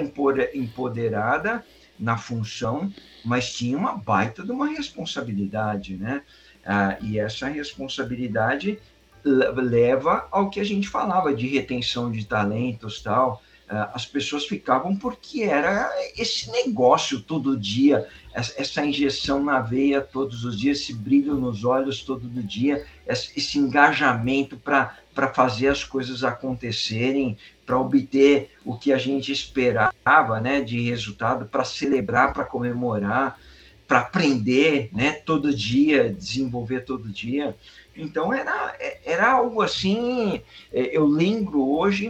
empoderada 0.55 1.65
na 1.99 2.17
função, 2.17 2.93
mas 3.25 3.53
tinha 3.53 3.77
uma 3.77 3.99
baita 3.99 4.45
de 4.45 4.53
uma 4.53 4.69
responsabilidade, 4.69 5.97
né? 5.97 6.23
Ah, 6.65 6.97
e 7.01 7.19
essa 7.19 7.49
responsabilidade 7.49 8.79
leva 9.25 10.29
ao 10.31 10.49
que 10.49 10.61
a 10.61 10.65
gente 10.65 10.89
falava 10.89 11.35
de 11.35 11.49
retenção 11.49 12.13
de 12.13 12.25
talentos 12.25 13.03
tal. 13.03 13.43
Ah, 13.71 13.91
as 13.95 14.07
pessoas 14.07 14.47
ficavam 14.47 14.97
porque 14.97 15.43
era 15.43 15.91
esse 16.17 16.51
negócio 16.51 17.21
todo 17.21 17.57
dia, 17.57 18.09
essa 18.35 18.85
injeção 18.85 19.45
na 19.45 19.61
veia 19.61 20.01
todos 20.01 20.45
os 20.45 20.59
dias, 20.59 20.79
esse 20.79 20.95
brilho 20.95 21.35
nos 21.35 21.65
olhos 21.65 22.03
todo 22.03 22.29
dia, 22.43 22.87
esse 23.07 23.59
engajamento 23.59 24.57
para 24.57 24.97
para 25.19 25.35
fazer 25.35 25.67
as 25.67 25.83
coisas 25.83 26.23
acontecerem, 26.23 27.37
para 27.67 27.77
obter 27.77 28.53
o 28.65 28.79
que 28.79 28.93
a 28.93 28.99
gente 28.99 29.33
esperava, 29.33 30.41
né, 30.41 30.61
de 30.61 30.81
resultado, 30.89 31.47
para 31.47 31.65
celebrar, 31.65 32.33
para 32.33 32.45
comemorar, 32.45 33.37
para 33.89 33.99
aprender, 33.99 34.89
né, 34.93 35.15
todo 35.15 35.53
dia, 35.53 36.15
desenvolver 36.15 36.85
todo 36.85 37.09
dia. 37.09 37.57
Então 37.99 38.33
era, 38.33 38.77
era 39.05 39.33
algo 39.33 39.61
assim, 39.61 40.41
é, 40.73 40.97
eu 40.97 41.05
lembro 41.05 41.69
hoje, 41.69 42.07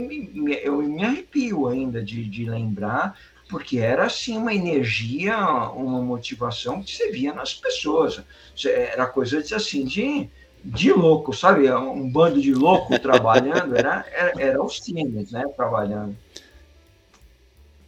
eu 0.62 0.78
me 0.82 1.02
arrepio 1.02 1.66
ainda 1.66 2.02
de, 2.02 2.24
de 2.24 2.44
lembrar, 2.44 3.18
porque 3.48 3.78
era 3.78 4.04
assim 4.04 4.36
uma 4.36 4.54
energia, 4.54 5.36
uma 5.70 6.02
motivação 6.02 6.82
que 6.82 6.94
você 6.94 7.10
via 7.10 7.32
nas 7.32 7.54
pessoas. 7.54 8.22
Era 8.64 9.06
coisa 9.06 9.42
de, 9.42 9.54
assim 9.54 9.84
de 9.84 10.28
de 10.64 10.92
louco, 10.92 11.32
sabe? 11.32 11.70
Um 11.70 12.10
bando 12.10 12.40
de 12.40 12.52
louco 12.52 12.96
trabalhando, 13.00 13.76
era, 13.76 14.04
era, 14.12 14.32
era 14.38 14.62
os 14.62 14.80
times, 14.80 15.30
né? 15.30 15.44
Trabalhando. 15.56 16.16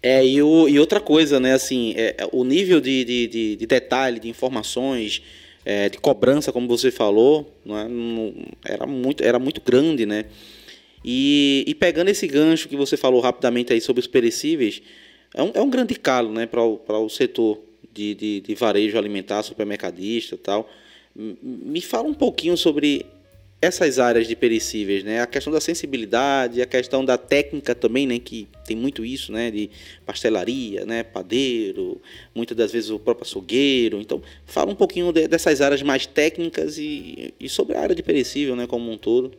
É, 0.03 0.25
e, 0.25 0.43
o, 0.43 0.67
e 0.67 0.79
outra 0.79 0.99
coisa, 0.99 1.39
né, 1.39 1.53
assim, 1.53 1.93
é, 1.95 2.17
é, 2.19 2.29
o 2.33 2.43
nível 2.43 2.81
de, 2.81 3.05
de, 3.05 3.27
de, 3.27 3.57
de, 3.57 3.67
detalhe, 3.67 4.19
de 4.19 4.31
informações, 4.31 5.23
é, 5.65 5.89
de 5.89 5.99
cobrança, 5.99 6.53
como 6.53 6.67
você 6.67 6.91
falou, 6.91 7.53
não 7.65 7.79
é, 7.79 7.89
não, 7.89 8.35
era, 8.65 8.87
muito, 8.87 9.23
era 9.23 9.39
muito 9.39 9.61
grande, 9.61 10.07
né? 10.07 10.27
E, 11.05 11.65
e 11.67 11.75
pegando 11.75 12.09
esse 12.09 12.27
gancho 12.27 12.69
que 12.69 12.77
você 12.77 12.97
falou 12.97 13.21
rapidamente 13.21 13.73
aí 13.73 13.81
sobre 13.81 14.01
os 14.01 14.07
perecíveis, 14.07 14.83
é 15.35 15.43
um, 15.43 15.51
é 15.55 15.61
um 15.61 15.71
grande 15.71 15.95
calo, 15.95 16.33
né, 16.33 16.47
para 16.47 16.63
o, 16.63 17.09
setor 17.09 17.61
de, 17.93 18.15
de, 18.15 18.41
de 18.41 18.55
varejo 18.55 18.99
alimentar, 18.99 19.43
supermercadista 19.43 20.35
e 20.35 20.39
tal. 20.39 20.71
Me 21.15 21.81
fala 21.81 22.09
um 22.09 22.15
pouquinho 22.15 22.57
sobre 22.57 23.07
essas 23.63 23.99
áreas 23.99 24.27
de 24.27 24.35
perecíveis, 24.35 25.05
né? 25.05 25.21
A 25.21 25.27
questão 25.27 25.53
da 25.53 25.61
sensibilidade, 25.61 26.63
a 26.63 26.67
questão 26.67 27.05
da 27.05 27.19
técnica 27.19 27.75
também, 27.75 28.07
né? 28.07 28.19
Que 28.19 28.49
tem 28.65 28.75
muito 28.75 29.05
isso, 29.05 29.31
né? 29.31 29.51
De 29.51 29.71
pastelaria, 30.07 30.87
né? 30.87 31.03
Padeiro, 31.03 32.01
muitas 32.35 32.57
das 32.57 32.73
vezes 32.73 32.89
o 32.89 32.99
próprio 32.99 33.27
açougueiro. 33.27 34.01
Então, 34.01 34.23
fala 34.47 34.71
um 34.71 34.75
pouquinho 34.75 35.13
de, 35.13 35.29
dessas 35.29 35.61
áreas 35.61 35.83
mais 35.83 36.07
técnicas 36.07 36.79
e, 36.79 37.35
e, 37.39 37.49
sobre 37.51 37.77
a 37.77 37.81
área 37.81 37.95
de 37.95 38.03
perecível, 38.03 38.57
né? 38.57 38.67
Como 38.67 38.91
um 38.91 38.97
todo. 38.97 39.33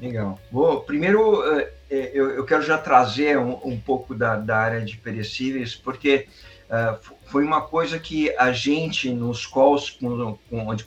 Legal. 0.00 0.40
Bom, 0.50 0.80
primeiro 0.80 1.42
eh, 1.58 1.72
eh, 1.90 2.10
eu, 2.14 2.44
quero 2.44 2.62
já 2.62 2.78
trazer 2.78 3.38
um, 3.38 3.58
um 3.64 3.78
pouco 3.78 4.14
da, 4.14 4.36
da 4.36 4.56
área 4.56 4.80
de 4.82 4.96
perecíveis, 4.96 5.74
porque 5.74 6.26
uh, 6.70 7.15
foi 7.26 7.44
uma 7.44 7.60
coisa 7.60 7.98
que 7.98 8.30
a 8.36 8.52
gente, 8.52 9.10
nos 9.10 9.46
calls, 9.46 9.90
quando, 9.90 10.38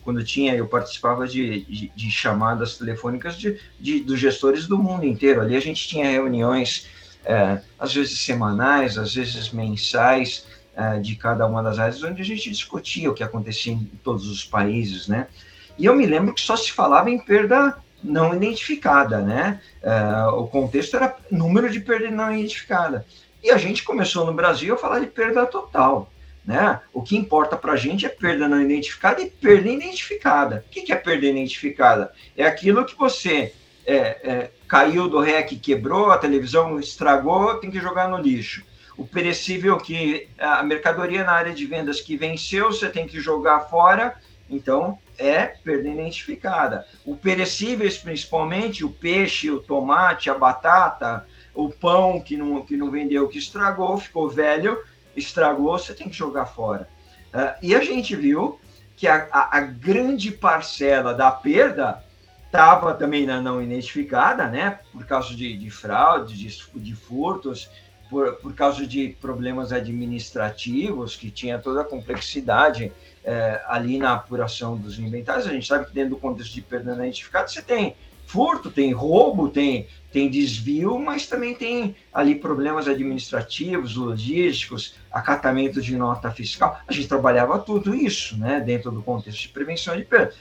quando 0.01 0.23
tinha, 0.23 0.55
eu 0.55 0.67
participava 0.67 1.27
de, 1.27 1.65
de, 1.65 1.91
de 1.93 2.11
chamadas 2.11 2.77
telefônicas 2.77 3.37
de, 3.37 3.59
de, 3.79 3.99
dos 3.99 4.19
gestores 4.19 4.65
do 4.65 4.77
mundo 4.77 5.05
inteiro. 5.05 5.41
Ali 5.41 5.55
a 5.55 5.59
gente 5.59 5.87
tinha 5.87 6.09
reuniões, 6.09 6.87
é, 7.25 7.61
às 7.77 7.93
vezes 7.93 8.21
semanais, 8.21 8.97
às 8.97 9.13
vezes 9.13 9.51
mensais, 9.51 10.47
é, 10.75 10.97
de 10.99 11.15
cada 11.15 11.45
uma 11.45 11.61
das 11.61 11.77
áreas, 11.77 12.01
onde 12.03 12.21
a 12.21 12.25
gente 12.25 12.49
discutia 12.49 13.11
o 13.11 13.13
que 13.13 13.23
acontecia 13.23 13.73
em 13.73 13.83
todos 14.01 14.29
os 14.29 14.45
países, 14.45 15.07
né? 15.07 15.27
E 15.77 15.85
eu 15.85 15.95
me 15.95 16.05
lembro 16.05 16.33
que 16.33 16.41
só 16.41 16.55
se 16.55 16.71
falava 16.71 17.09
em 17.09 17.19
perda 17.19 17.77
não 18.01 18.33
identificada, 18.33 19.19
né? 19.19 19.59
É, 19.83 20.25
o 20.27 20.47
contexto 20.47 20.95
era 20.95 21.15
número 21.29 21.69
de 21.69 21.81
perda 21.81 22.09
não 22.09 22.33
identificada. 22.33 23.05
E 23.43 23.51
a 23.51 23.57
gente 23.57 23.83
começou 23.83 24.25
no 24.25 24.33
Brasil 24.33 24.73
a 24.73 24.77
falar 24.77 24.99
de 24.99 25.07
perda 25.07 25.45
total. 25.45 26.09
Né? 26.49 26.79
O 26.91 27.03
que 27.03 27.15
importa 27.15 27.55
para 27.55 27.73
a 27.73 27.75
gente 27.75 28.07
é 28.07 28.09
perda 28.09 28.47
não 28.47 28.59
identificada 28.59 29.21
e 29.21 29.29
perda 29.29 29.69
identificada. 29.69 30.65
O 30.65 30.69
que 30.71 30.91
é 30.91 30.95
perda 30.95 31.27
identificada? 31.27 32.11
É 32.35 32.43
aquilo 32.43 32.85
que 32.85 32.97
você 32.97 33.53
é, 33.85 33.95
é, 33.97 34.51
caiu 34.67 35.07
do 35.07 35.19
REC, 35.19 35.59
quebrou, 35.59 36.09
a 36.09 36.17
televisão 36.17 36.79
estragou, 36.79 37.59
tem 37.59 37.69
que 37.69 37.79
jogar 37.79 38.09
no 38.09 38.17
lixo. 38.17 38.65
O 38.97 39.05
perecível 39.05 39.77
que 39.77 40.27
a 40.39 40.63
mercadoria 40.63 41.23
na 41.23 41.33
área 41.33 41.53
de 41.53 41.67
vendas 41.67 42.01
que 42.01 42.17
venceu, 42.17 42.71
você 42.71 42.89
tem 42.89 43.05
que 43.05 43.19
jogar 43.19 43.59
fora, 43.69 44.15
então 44.49 44.97
é 45.19 45.45
perda 45.45 45.87
identificada. 45.87 46.83
O 47.05 47.15
perecíveis, 47.15 47.99
principalmente, 47.99 48.83
o 48.83 48.89
peixe, 48.89 49.51
o 49.51 49.59
tomate, 49.59 50.31
a 50.31 50.33
batata, 50.33 51.27
o 51.53 51.69
pão 51.69 52.19
que 52.19 52.35
não, 52.35 52.65
que 52.65 52.75
não 52.75 52.89
vendeu, 52.89 53.27
que 53.27 53.37
estragou, 53.37 53.99
ficou 53.99 54.27
velho, 54.27 54.79
estragou, 55.15 55.77
você 55.77 55.93
tem 55.93 56.09
que 56.09 56.15
jogar 56.15 56.45
fora. 56.45 56.87
Uh, 57.33 57.53
e 57.61 57.75
a 57.75 57.83
gente 57.83 58.15
viu 58.15 58.59
que 58.95 59.07
a, 59.07 59.27
a, 59.31 59.57
a, 59.57 59.61
grande 59.61 60.31
parcela 60.31 61.13
da 61.13 61.31
perda 61.31 62.03
estava 62.45 62.93
também 62.93 63.25
na 63.25 63.41
não 63.41 63.61
identificada, 63.61 64.47
né? 64.47 64.79
Por 64.91 65.05
causa 65.05 65.35
de, 65.35 65.55
de 65.55 65.69
fraude, 65.69 66.35
de, 66.35 66.79
de 66.79 66.95
furtos, 66.95 67.69
por, 68.09 68.33
por 68.37 68.53
causa 68.53 68.85
de 68.85 69.15
problemas 69.21 69.71
administrativos, 69.71 71.15
que 71.15 71.29
tinha 71.29 71.59
toda 71.59 71.81
a 71.81 71.85
complexidade 71.85 72.91
é, 73.23 73.61
ali 73.67 73.99
na 73.99 74.13
apuração 74.13 74.75
dos 74.75 74.97
inventários. 74.97 75.47
A 75.47 75.51
gente 75.51 75.67
sabe 75.67 75.85
que 75.85 75.93
dentro 75.93 76.11
do 76.11 76.17
contexto 76.17 76.53
de 76.53 76.61
perda 76.61 76.95
não 76.95 77.03
identificada, 77.03 77.47
você 77.47 77.61
tem 77.61 77.95
furto, 78.29 78.69
tem 78.69 78.93
roubo, 78.93 79.49
tem, 79.49 79.87
tem 80.11 80.29
desvio, 80.29 80.99
mas 80.99 81.25
também 81.25 81.55
tem 81.55 81.95
ali 82.13 82.35
problemas 82.35 82.87
administrativos, 82.87 83.95
logísticos, 83.95 84.93
acatamento 85.11 85.81
de 85.81 85.97
nota 85.97 86.29
fiscal. 86.29 86.79
A 86.87 86.93
gente 86.93 87.07
trabalhava 87.07 87.57
tudo 87.57 87.95
isso, 87.95 88.37
né, 88.37 88.59
dentro 88.59 88.91
do 88.91 89.01
contexto 89.01 89.41
de 89.41 89.49
prevenção 89.49 89.97
de 89.97 90.03
perda. 90.03 90.31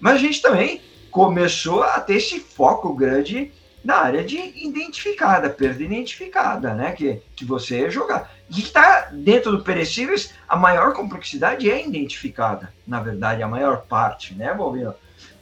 Mas 0.00 0.16
a 0.16 0.18
gente 0.18 0.42
também 0.42 0.80
começou 1.08 1.84
a 1.84 2.00
ter 2.00 2.16
esse 2.16 2.40
foco 2.40 2.92
grande 2.92 3.52
na 3.84 3.98
área 3.98 4.24
de 4.24 4.36
identificada, 4.66 5.48
perda 5.48 5.84
identificada, 5.84 6.74
né, 6.74 6.90
que, 6.90 7.22
que 7.36 7.44
você 7.44 7.88
jogar. 7.88 8.34
E 8.50 8.58
está 8.58 9.10
dentro 9.12 9.52
do 9.52 9.62
perecíveis, 9.62 10.34
a 10.48 10.56
maior 10.56 10.92
complexidade 10.94 11.70
é 11.70 11.86
identificada, 11.86 12.74
na 12.84 12.98
verdade, 12.98 13.40
a 13.40 13.48
maior 13.48 13.82
parte, 13.82 14.34
né, 14.34 14.52
Bobino? 14.52 14.92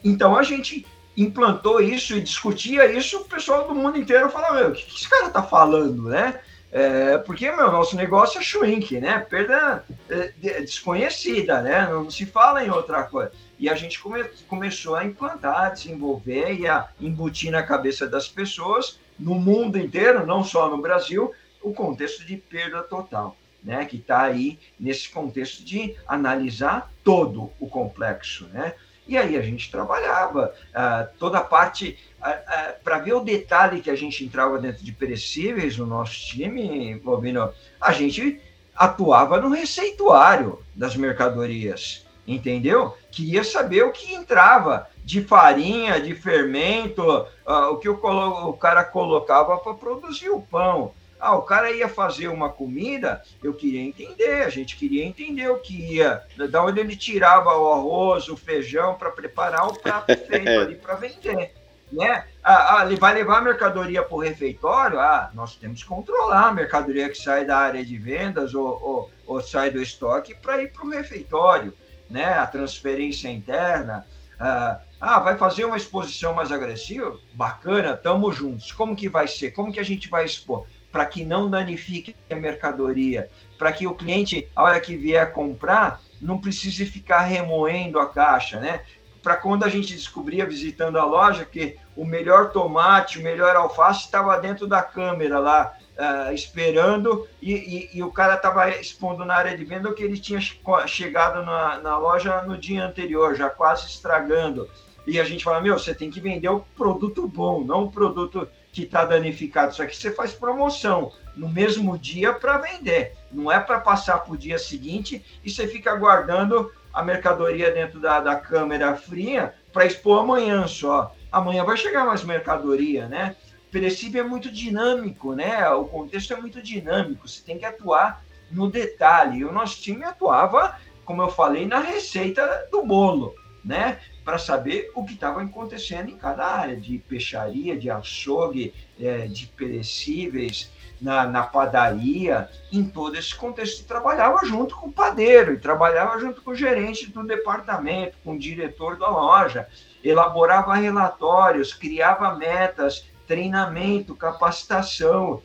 Então 0.04 0.36
a 0.36 0.42
gente 0.42 0.86
implantou 1.16 1.80
isso 1.80 2.16
e 2.16 2.20
discutia 2.20 2.90
isso, 2.90 3.18
o 3.18 3.24
pessoal 3.24 3.68
do 3.68 3.74
mundo 3.74 3.98
inteiro 3.98 4.30
falava, 4.30 4.56
meu, 4.56 4.68
o 4.70 4.72
que, 4.72 4.84
que 4.84 4.96
esse 4.96 5.08
cara 5.08 5.30
tá 5.30 5.42
falando, 5.42 6.08
né? 6.08 6.40
É, 6.76 7.18
porque, 7.18 7.48
meu, 7.52 7.70
nosso 7.70 7.94
negócio 7.94 8.40
é 8.40 8.42
shrink, 8.42 8.98
né? 8.98 9.20
Perda 9.20 9.84
é, 10.10 10.60
desconhecida, 10.60 11.62
né? 11.62 11.88
Não 11.88 12.10
se 12.10 12.26
fala 12.26 12.64
em 12.64 12.70
outra 12.70 13.04
coisa. 13.04 13.30
E 13.60 13.68
a 13.68 13.76
gente 13.76 14.00
come, 14.00 14.24
começou 14.48 14.96
a 14.96 15.04
implantar, 15.04 15.66
a 15.66 15.70
desenvolver 15.70 16.52
e 16.52 16.66
a 16.66 16.88
embutir 17.00 17.52
na 17.52 17.62
cabeça 17.62 18.08
das 18.08 18.26
pessoas, 18.26 18.98
no 19.16 19.36
mundo 19.36 19.78
inteiro, 19.78 20.26
não 20.26 20.42
só 20.42 20.68
no 20.68 20.82
Brasil, 20.82 21.32
o 21.62 21.72
contexto 21.72 22.24
de 22.24 22.36
perda 22.36 22.82
total, 22.82 23.36
né? 23.62 23.84
Que 23.84 23.98
está 23.98 24.22
aí 24.22 24.58
nesse 24.78 25.08
contexto 25.08 25.64
de 25.64 25.94
analisar 26.08 26.90
todo 27.04 27.52
o 27.60 27.68
complexo, 27.68 28.48
né? 28.48 28.74
E 29.06 29.18
aí 29.18 29.36
a 29.36 29.42
gente 29.42 29.70
trabalhava 29.70 30.54
uh, 30.70 31.18
toda 31.18 31.38
a 31.38 31.44
parte, 31.44 31.98
uh, 32.20 32.28
uh, 32.28 32.82
para 32.82 32.98
ver 32.98 33.12
o 33.12 33.20
detalhe 33.20 33.80
que 33.80 33.90
a 33.90 33.96
gente 33.96 34.24
entrava 34.24 34.58
dentro 34.58 34.82
de 34.82 34.92
perecíveis 34.92 35.76
no 35.76 35.86
nosso 35.86 36.14
time, 36.14 36.98
Bobino, 37.00 37.52
a 37.80 37.92
gente 37.92 38.40
atuava 38.74 39.40
no 39.40 39.50
receituário 39.50 40.58
das 40.74 40.96
mercadorias, 40.96 42.06
entendeu? 42.26 42.96
Queria 43.10 43.44
saber 43.44 43.84
o 43.84 43.92
que 43.92 44.14
entrava 44.14 44.88
de 45.04 45.22
farinha, 45.22 46.00
de 46.00 46.14
fermento, 46.14 47.26
o 47.44 47.76
que 47.76 47.88
o, 47.88 48.00
o 48.48 48.52
cara 48.54 48.82
colocava 48.82 49.58
para 49.58 49.74
produzir 49.74 50.30
o 50.30 50.40
pão. 50.40 50.92
Ah, 51.24 51.36
o 51.36 51.40
cara 51.40 51.70
ia 51.70 51.88
fazer 51.88 52.28
uma 52.28 52.50
comida, 52.50 53.22
eu 53.42 53.54
queria 53.54 53.80
entender, 53.80 54.42
a 54.42 54.50
gente 54.50 54.76
queria 54.76 55.02
entender 55.02 55.48
o 55.48 55.58
que 55.58 55.94
ia, 55.94 56.22
da 56.50 56.62
onde 56.62 56.80
ele 56.80 56.94
tirava 56.94 57.56
o 57.56 57.72
arroz, 57.72 58.28
o 58.28 58.36
feijão 58.36 58.94
para 58.96 59.10
preparar 59.10 59.66
o 59.66 59.72
prato 59.72 60.14
feito 60.28 60.50
ali 60.50 60.74
para 60.74 60.96
vender. 60.96 61.54
Né? 61.90 62.26
Ah, 62.42 62.76
ah, 62.76 62.84
ele 62.84 62.96
vai 62.96 63.14
levar 63.14 63.38
a 63.38 63.40
mercadoria 63.40 64.02
para 64.02 64.14
o 64.14 64.20
refeitório? 64.20 65.00
Ah, 65.00 65.30
nós 65.32 65.56
temos 65.56 65.82
que 65.82 65.88
controlar 65.88 66.48
a 66.48 66.52
mercadoria 66.52 67.08
que 67.08 67.16
sai 67.16 67.46
da 67.46 67.56
área 67.56 67.82
de 67.82 67.96
vendas 67.96 68.54
ou, 68.54 68.66
ou, 68.66 69.10
ou 69.26 69.40
sai 69.40 69.70
do 69.70 69.80
estoque 69.80 70.34
para 70.34 70.62
ir 70.62 70.72
para 70.74 70.84
o 70.84 70.90
refeitório, 70.90 71.72
né? 72.10 72.34
A 72.34 72.46
transferência 72.46 73.30
interna. 73.30 74.06
Ah, 74.38 74.78
ah, 75.00 75.20
vai 75.20 75.36
fazer 75.36 75.64
uma 75.64 75.76
exposição 75.76 76.34
mais 76.34 76.50
agressiva? 76.50 77.18
Bacana, 77.32 77.96
tamo 77.96 78.32
juntos. 78.32 78.72
Como 78.72 78.96
que 78.96 79.08
vai 79.08 79.28
ser? 79.28 79.52
Como 79.52 79.72
que 79.72 79.80
a 79.80 79.84
gente 79.84 80.08
vai 80.08 80.24
expor? 80.24 80.66
Para 80.94 81.06
que 81.06 81.24
não 81.24 81.50
danifique 81.50 82.14
a 82.30 82.36
mercadoria, 82.36 83.28
para 83.58 83.72
que 83.72 83.84
o 83.84 83.96
cliente, 83.96 84.48
a 84.54 84.62
hora 84.62 84.78
que 84.78 84.96
vier 84.96 85.32
comprar, 85.32 86.00
não 86.22 86.38
precise 86.38 86.86
ficar 86.86 87.22
remoendo 87.22 87.98
a 87.98 88.08
caixa, 88.08 88.60
né? 88.60 88.80
Para 89.20 89.34
quando 89.34 89.64
a 89.64 89.68
gente 89.68 89.92
descobria 89.92 90.46
visitando 90.46 90.96
a 90.96 91.04
loja 91.04 91.44
que 91.44 91.76
o 91.96 92.04
melhor 92.04 92.52
tomate, 92.52 93.18
o 93.18 93.24
melhor 93.24 93.56
alface 93.56 94.04
estava 94.04 94.38
dentro 94.38 94.68
da 94.68 94.84
câmera 94.84 95.40
lá, 95.40 95.76
uh, 95.98 96.32
esperando, 96.32 97.26
e, 97.42 97.54
e, 97.54 97.98
e, 97.98 98.02
o 98.04 98.12
cara 98.12 98.34
estava 98.34 98.70
expondo 98.70 99.24
na 99.24 99.34
área 99.34 99.56
de 99.56 99.64
venda 99.64 99.92
que 99.92 100.04
ele 100.04 100.16
tinha 100.16 100.38
chegado 100.86 101.44
na, 101.44 101.78
na 101.78 101.98
loja 101.98 102.42
no 102.42 102.56
dia 102.56 102.84
anterior, 102.84 103.34
já 103.34 103.50
quase 103.50 103.88
estragando. 103.88 104.70
E 105.04 105.18
a 105.18 105.24
gente 105.24 105.42
fala, 105.42 105.60
meu, 105.60 105.76
você 105.76 105.92
tem 105.92 106.08
que 106.08 106.20
vender 106.20 106.48
o 106.50 106.60
produto 106.76 107.26
bom, 107.26 107.64
não 107.64 107.86
o 107.86 107.90
produto 107.90 108.48
que 108.74 108.82
está 108.82 109.04
danificado. 109.04 109.72
Isso 109.72 109.82
aqui 109.82 109.96
você 109.96 110.10
faz 110.10 110.32
promoção 110.32 111.12
no 111.36 111.48
mesmo 111.48 111.96
dia 111.96 112.32
para 112.32 112.58
vender. 112.58 113.14
Não 113.30 113.50
é 113.50 113.60
para 113.60 113.78
passar 113.78 114.18
para 114.18 114.34
o 114.34 114.36
dia 114.36 114.58
seguinte 114.58 115.24
e 115.44 115.48
você 115.48 115.68
fica 115.68 115.94
guardando 115.94 116.72
a 116.92 117.02
mercadoria 117.02 117.70
dentro 117.70 118.00
da, 118.00 118.20
da 118.20 118.34
câmera 118.34 118.96
fria 118.96 119.54
para 119.72 119.86
expor 119.86 120.20
amanhã 120.20 120.66
só. 120.66 121.14
Amanhã 121.30 121.64
vai 121.64 121.76
chegar 121.76 122.04
mais 122.04 122.24
mercadoria, 122.24 123.06
né? 123.06 123.36
O 123.68 123.70
perecível 123.70 124.24
é 124.24 124.28
muito 124.28 124.50
dinâmico, 124.50 125.34
né? 125.34 125.68
O 125.70 125.84
contexto 125.84 126.32
é 126.32 126.36
muito 126.36 126.60
dinâmico. 126.60 127.28
Você 127.28 127.42
tem 127.44 127.58
que 127.58 127.64
atuar 127.64 128.24
no 128.50 128.68
detalhe. 128.68 129.38
E 129.38 129.44
o 129.44 129.52
nosso 129.52 129.80
time 129.80 130.04
atuava, 130.04 130.76
como 131.04 131.22
eu 131.22 131.28
falei, 131.28 131.64
na 131.64 131.78
receita 131.78 132.66
do 132.72 132.84
bolo, 132.84 133.34
né? 133.64 134.00
Para 134.24 134.38
saber 134.38 134.90
o 134.94 135.04
que 135.04 135.12
estava 135.12 135.42
acontecendo 135.42 136.10
em 136.10 136.16
cada 136.16 136.46
área, 136.46 136.76
de 136.76 136.98
peixaria, 136.98 137.76
de 137.76 137.90
açougue, 137.90 138.72
é, 138.98 139.26
de 139.26 139.46
perecíveis, 139.48 140.72
na, 141.00 141.26
na, 141.26 141.42
padaria, 141.42 142.48
em 142.72 142.84
todo 142.84 143.16
esse 143.16 143.34
contexto. 143.34 143.86
Trabalhava 143.86 144.46
junto 144.46 144.74
com 144.76 144.86
o 144.86 144.92
padeiro, 144.92 145.52
e 145.52 145.58
trabalhava 145.58 146.18
junto 146.18 146.40
com 146.40 146.52
o 146.52 146.56
gerente 146.56 147.10
do 147.10 147.22
departamento, 147.26 148.16
com 148.24 148.34
o 148.34 148.38
diretor 148.38 148.96
da 148.96 149.08
loja, 149.08 149.68
elaborava 150.02 150.74
relatórios, 150.74 151.74
criava 151.74 152.34
metas, 152.34 153.04
treinamento, 153.26 154.14
capacitação, 154.14 155.42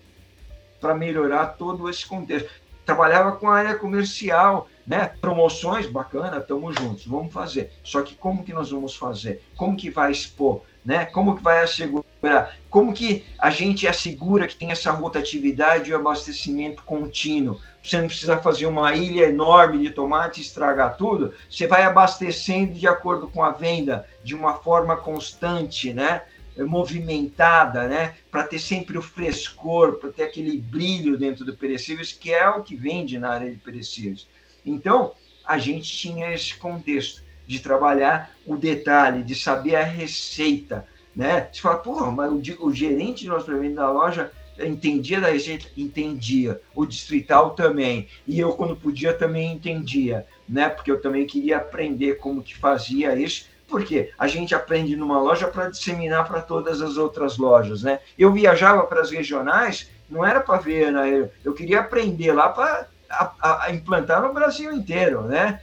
para 0.80 0.96
melhorar 0.96 1.58
todo 1.58 1.90
esse 1.90 2.06
contexto. 2.06 2.50
Trabalhava 2.86 3.34
com 3.34 3.50
a 3.50 3.58
área 3.58 3.76
comercial, 3.76 4.70
né? 4.90 5.12
Promoções, 5.22 5.86
bacana, 5.86 6.40
estamos 6.40 6.74
juntos, 6.74 7.06
vamos 7.06 7.32
fazer. 7.32 7.72
Só 7.84 8.02
que 8.02 8.16
como 8.16 8.44
que 8.44 8.52
nós 8.52 8.72
vamos 8.72 8.96
fazer? 8.96 9.44
Como 9.56 9.78
que 9.78 9.92
vai 9.92 10.12
expor? 10.12 10.64
Né? 10.84 11.06
Como 11.06 11.38
que 11.38 11.44
vai 11.44 11.62
assegurar? 11.62 12.58
Como 12.72 12.92
que 12.92 13.24
a 13.38 13.52
gente 13.52 13.88
assegura 13.88 14.48
que 14.48 14.56
tem 14.56 14.72
essa 14.72 14.90
rotatividade 14.90 15.92
e 15.92 15.94
abastecimento 15.94 16.82
contínuo? 16.82 17.62
Você 17.84 18.02
não 18.02 18.08
precisa 18.08 18.40
fazer 18.40 18.66
uma 18.66 18.96
ilha 18.96 19.30
enorme 19.30 19.78
de 19.78 19.92
tomate 19.92 20.40
e 20.40 20.44
estragar 20.44 20.98
tudo. 20.98 21.36
Você 21.48 21.68
vai 21.68 21.84
abastecendo 21.84 22.74
de 22.74 22.88
acordo 22.88 23.28
com 23.28 23.44
a 23.44 23.52
venda, 23.52 24.08
de 24.24 24.34
uma 24.34 24.56
forma 24.56 24.98
constante, 24.98 25.94
né? 25.94 26.24
movimentada, 26.58 27.88
né? 27.88 28.16
Para 28.30 28.44
ter 28.44 28.60
sempre 28.60 28.98
o 28.98 29.02
frescor, 29.02 29.94
para 29.94 30.12
ter 30.12 30.24
aquele 30.24 30.58
brilho 30.58 31.18
dentro 31.18 31.46
do 31.46 31.56
perecíveis, 31.56 32.12
que 32.12 32.34
é 32.34 32.50
o 32.50 32.64
que 32.64 32.76
vende 32.76 33.18
na 33.18 33.30
área 33.30 33.50
de 33.50 33.56
perecíveis. 33.58 34.28
Então, 34.66 35.14
a 35.46 35.58
gente 35.58 35.92
tinha 35.92 36.34
esse 36.34 36.56
contexto 36.56 37.24
de 37.48 37.60
trabalhar 37.60 38.32
o 38.46 38.56
detalhe, 38.56 39.24
de 39.24 39.34
saber 39.34 39.76
a 39.76 39.84
receita, 39.84 40.86
né? 41.16 41.50
Você 41.52 41.62
fala, 41.62 41.78
porra, 41.78 42.12
mas 42.12 42.32
o, 42.32 42.68
o 42.68 42.74
gerente 42.74 43.26
de 43.26 43.32
evento 43.32 43.76
da 43.76 43.92
loja 43.92 44.32
entendia 44.60 45.20
da 45.20 45.30
receita? 45.30 45.66
Entendia. 45.76 46.62
O 46.76 46.86
distrital 46.86 47.52
também. 47.52 48.08
E 48.28 48.40
eu, 48.40 48.52
quando 48.54 48.76
podia, 48.76 49.14
também 49.14 49.54
entendia, 49.54 50.26
né? 50.48 50.70
Porque 50.70 50.92
eu 50.92 51.02
também 51.02 51.26
queria 51.26 51.58
aprender 51.58 52.18
como 52.18 52.44
que 52.44 52.56
fazia 52.56 53.16
isso, 53.16 53.48
porque 53.68 54.12
a 54.18 54.28
gente 54.28 54.54
aprende 54.54 54.96
numa 54.96 55.20
loja 55.20 55.48
para 55.48 55.70
disseminar 55.70 56.28
para 56.28 56.42
todas 56.42 56.82
as 56.82 56.98
outras 56.98 57.38
lojas, 57.38 57.84
né? 57.84 58.00
Eu 58.18 58.32
viajava 58.32 58.84
para 58.84 59.02
as 59.02 59.12
regionais, 59.12 59.90
não 60.10 60.26
era 60.26 60.40
para 60.40 60.60
ver, 60.60 60.92
né? 60.92 61.30
eu 61.44 61.54
queria 61.54 61.80
aprender 61.80 62.32
lá 62.32 62.50
para 62.50 62.88
a, 63.10 63.66
a 63.66 63.72
implantar 63.72 64.22
no 64.22 64.34
Brasil 64.34 64.72
inteiro, 64.72 65.24
né? 65.24 65.60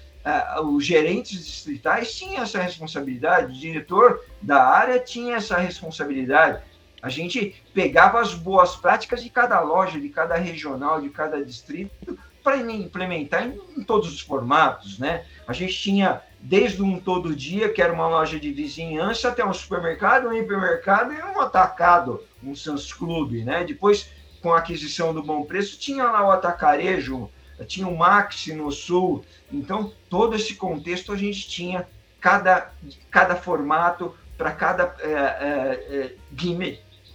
os 0.64 0.84
gerentes 0.84 1.44
distritais 1.47 2.12
tinham 2.14 2.42
essa 2.42 2.61
responsabilidade, 2.61 3.53
o 3.53 3.61
diretor 3.61 4.24
da 4.42 4.64
área 4.64 4.99
tinha 4.99 5.36
essa 5.36 5.57
responsabilidade. 5.57 6.61
A 7.01 7.09
gente 7.09 7.62
pegava 7.72 8.20
as 8.20 8.34
boas 8.34 8.74
práticas 8.74 9.22
de 9.22 9.30
cada 9.30 9.61
loja, 9.61 10.01
de 10.01 10.09
cada 10.09 10.34
regional, 10.34 11.01
de 11.01 11.11
cada 11.11 11.44
distrito, 11.44 12.18
para 12.42 12.57
implementar 12.59 13.47
em, 13.47 13.61
em, 13.76 13.84
todos 13.84 14.12
os 14.12 14.20
formatos, 14.20 14.99
né? 14.99 15.24
A 15.47 15.53
gente 15.53 15.74
tinha 15.74 16.22
desde 16.40 16.82
um 16.82 16.99
todo 16.99 17.34
dia, 17.34 17.68
que 17.72 17.82
era 17.82 17.92
uma 17.92 18.09
loja 18.09 18.38
de 18.38 18.53
vizinhança, 18.53 19.28
até 19.28 19.44
um 19.44 19.53
supermercado, 19.53 20.28
um 20.28 20.32
hipermercado 20.32 21.12
e 21.12 21.20
um 21.20 21.40
atacado, 21.40 22.22
um 22.42 22.55
Sans 22.55 22.92
Club, 22.92 23.44
né? 23.44 23.64
Depois, 23.64 24.11
com 24.40 24.53
a 24.53 24.59
aquisição 24.59 25.12
do 25.12 25.22
Bom 25.22 25.44
Preço, 25.44 25.78
tinha 25.78 26.05
lá 26.05 26.26
o 26.26 26.30
atacarejo, 26.30 27.28
tinha 27.64 27.88
o 27.88 27.96
Maxi 27.96 28.52
no 28.52 28.70
Sul. 28.70 29.24
Então, 29.52 29.92
todo 30.11 30.36
esse 30.36 30.54
contexto 30.54 31.12
a 31.12 31.16
gente 31.16 31.48
tinha, 31.48 31.86
cada, 32.20 32.72
cada 33.11 33.36
formato 33.36 34.14
para 34.36 34.52
cada 34.52 34.94
é, 35.00 35.11
é, 35.11 35.96
é 35.96 36.14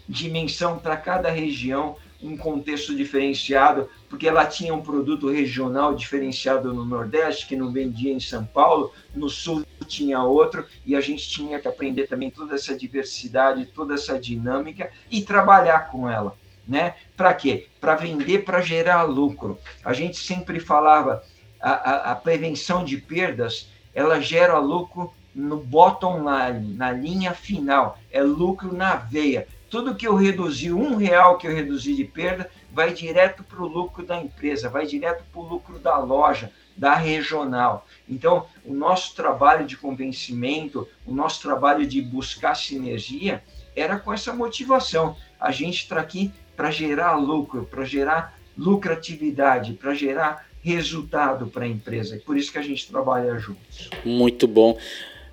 dimensão, 0.07 0.79
para 0.79 0.97
cada 0.97 1.29
região, 1.29 1.95
um 2.21 2.37
contexto 2.37 2.95
diferenciado, 2.95 3.89
porque 4.09 4.27
ela 4.27 4.45
tinha 4.45 4.73
um 4.73 4.81
produto 4.81 5.29
regional 5.29 5.95
diferenciado 5.95 6.73
no 6.73 6.85
Nordeste, 6.85 7.47
que 7.47 7.55
não 7.55 7.71
vendia 7.71 8.13
em 8.13 8.19
São 8.19 8.45
Paulo, 8.45 8.91
no 9.15 9.29
Sul 9.29 9.65
tinha 9.87 10.23
outro, 10.23 10.65
e 10.85 10.95
a 10.95 11.01
gente 11.01 11.27
tinha 11.27 11.59
que 11.59 11.67
aprender 11.67 12.07
também 12.07 12.29
toda 12.29 12.55
essa 12.55 12.77
diversidade, 12.77 13.65
toda 13.65 13.95
essa 13.95 14.19
dinâmica 14.19 14.91
e 15.09 15.21
trabalhar 15.21 15.89
com 15.89 16.09
ela. 16.09 16.35
Né? 16.71 16.95
Para 17.17 17.33
quê? 17.33 17.67
Para 17.81 17.95
vender, 17.95 18.45
para 18.45 18.61
gerar 18.61 19.03
lucro. 19.03 19.59
A 19.83 19.91
gente 19.91 20.15
sempre 20.15 20.57
falava, 20.57 21.21
a, 21.59 21.71
a, 21.71 22.11
a 22.13 22.15
prevenção 22.15 22.85
de 22.85 22.95
perdas, 22.95 23.67
ela 23.93 24.21
gera 24.21 24.57
lucro 24.57 25.13
no 25.35 25.57
bottom 25.57 26.19
line, 26.19 26.73
na 26.77 26.89
linha 26.93 27.33
final, 27.33 27.99
é 28.09 28.23
lucro 28.23 28.73
na 28.73 28.95
veia. 28.95 29.49
Tudo 29.69 29.95
que 29.95 30.07
eu 30.07 30.15
reduzi, 30.15 30.71
um 30.71 30.95
real 30.95 31.37
que 31.37 31.45
eu 31.45 31.53
reduzi 31.53 31.93
de 31.93 32.05
perda, 32.05 32.49
vai 32.71 32.93
direto 32.93 33.43
para 33.43 33.61
o 33.61 33.67
lucro 33.67 34.05
da 34.05 34.21
empresa, 34.21 34.69
vai 34.69 34.85
direto 34.85 35.25
para 35.29 35.41
o 35.41 35.45
lucro 35.45 35.77
da 35.77 35.97
loja, 35.97 36.53
da 36.77 36.95
regional. 36.95 37.85
Então, 38.07 38.45
o 38.63 38.73
nosso 38.73 39.13
trabalho 39.13 39.65
de 39.67 39.75
convencimento, 39.75 40.87
o 41.05 41.13
nosso 41.13 41.41
trabalho 41.41 41.85
de 41.85 42.01
buscar 42.01 42.55
sinergia, 42.55 43.43
era 43.75 43.99
com 43.99 44.13
essa 44.13 44.31
motivação. 44.31 45.17
A 45.37 45.51
gente 45.51 45.83
está 45.83 45.99
aqui 45.99 46.31
para 46.61 46.69
gerar 46.69 47.15
lucro, 47.15 47.67
para 47.71 47.83
gerar 47.83 48.39
lucratividade, 48.55 49.73
para 49.73 49.95
gerar 49.95 50.47
resultado 50.63 51.47
para 51.47 51.65
a 51.65 51.67
empresa. 51.67 52.17
E 52.17 52.19
por 52.19 52.37
isso 52.37 52.51
que 52.51 52.59
a 52.59 52.61
gente 52.61 52.87
trabalha 52.87 53.35
juntos. 53.39 53.89
Muito 54.05 54.47
bom. 54.47 54.77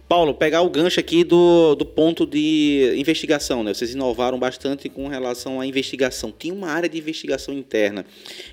Paulo, 0.08 0.32
pegar 0.32 0.62
o 0.62 0.70
gancho 0.70 0.98
aqui 0.98 1.24
do, 1.24 1.74
do 1.74 1.84
ponto 1.84 2.26
de 2.26 2.94
investigação, 2.96 3.62
né? 3.62 3.74
Vocês 3.74 3.92
inovaram 3.92 4.38
bastante 4.38 4.88
com 4.88 5.06
relação 5.06 5.60
à 5.60 5.66
investigação. 5.66 6.32
Tinha 6.32 6.54
uma 6.54 6.70
área 6.70 6.88
de 6.88 6.96
investigação 6.96 7.52
interna. 7.52 8.06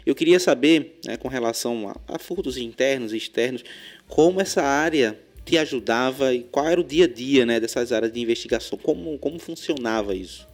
Eu 0.05 0.13
queria 0.13 0.37
saber, 0.37 0.99
né, 1.05 1.15
com 1.15 1.29
relação 1.29 1.87
a, 1.87 2.15
a 2.15 2.19
furtos 2.19 2.57
internos 2.57 3.13
e 3.13 3.17
externos, 3.17 3.63
como 4.05 4.41
essa 4.41 4.61
área 4.61 5.17
te 5.45 5.57
ajudava 5.57 6.33
e 6.33 6.41
qual 6.43 6.67
era 6.67 6.81
o 6.81 6.83
dia 6.83 7.05
a 7.05 7.07
dia 7.07 7.45
né, 7.45 7.57
dessas 7.57 7.93
áreas 7.93 8.11
de 8.11 8.19
investigação, 8.19 8.77
como, 8.77 9.17
como 9.17 9.39
funcionava 9.39 10.13
isso? 10.13 10.45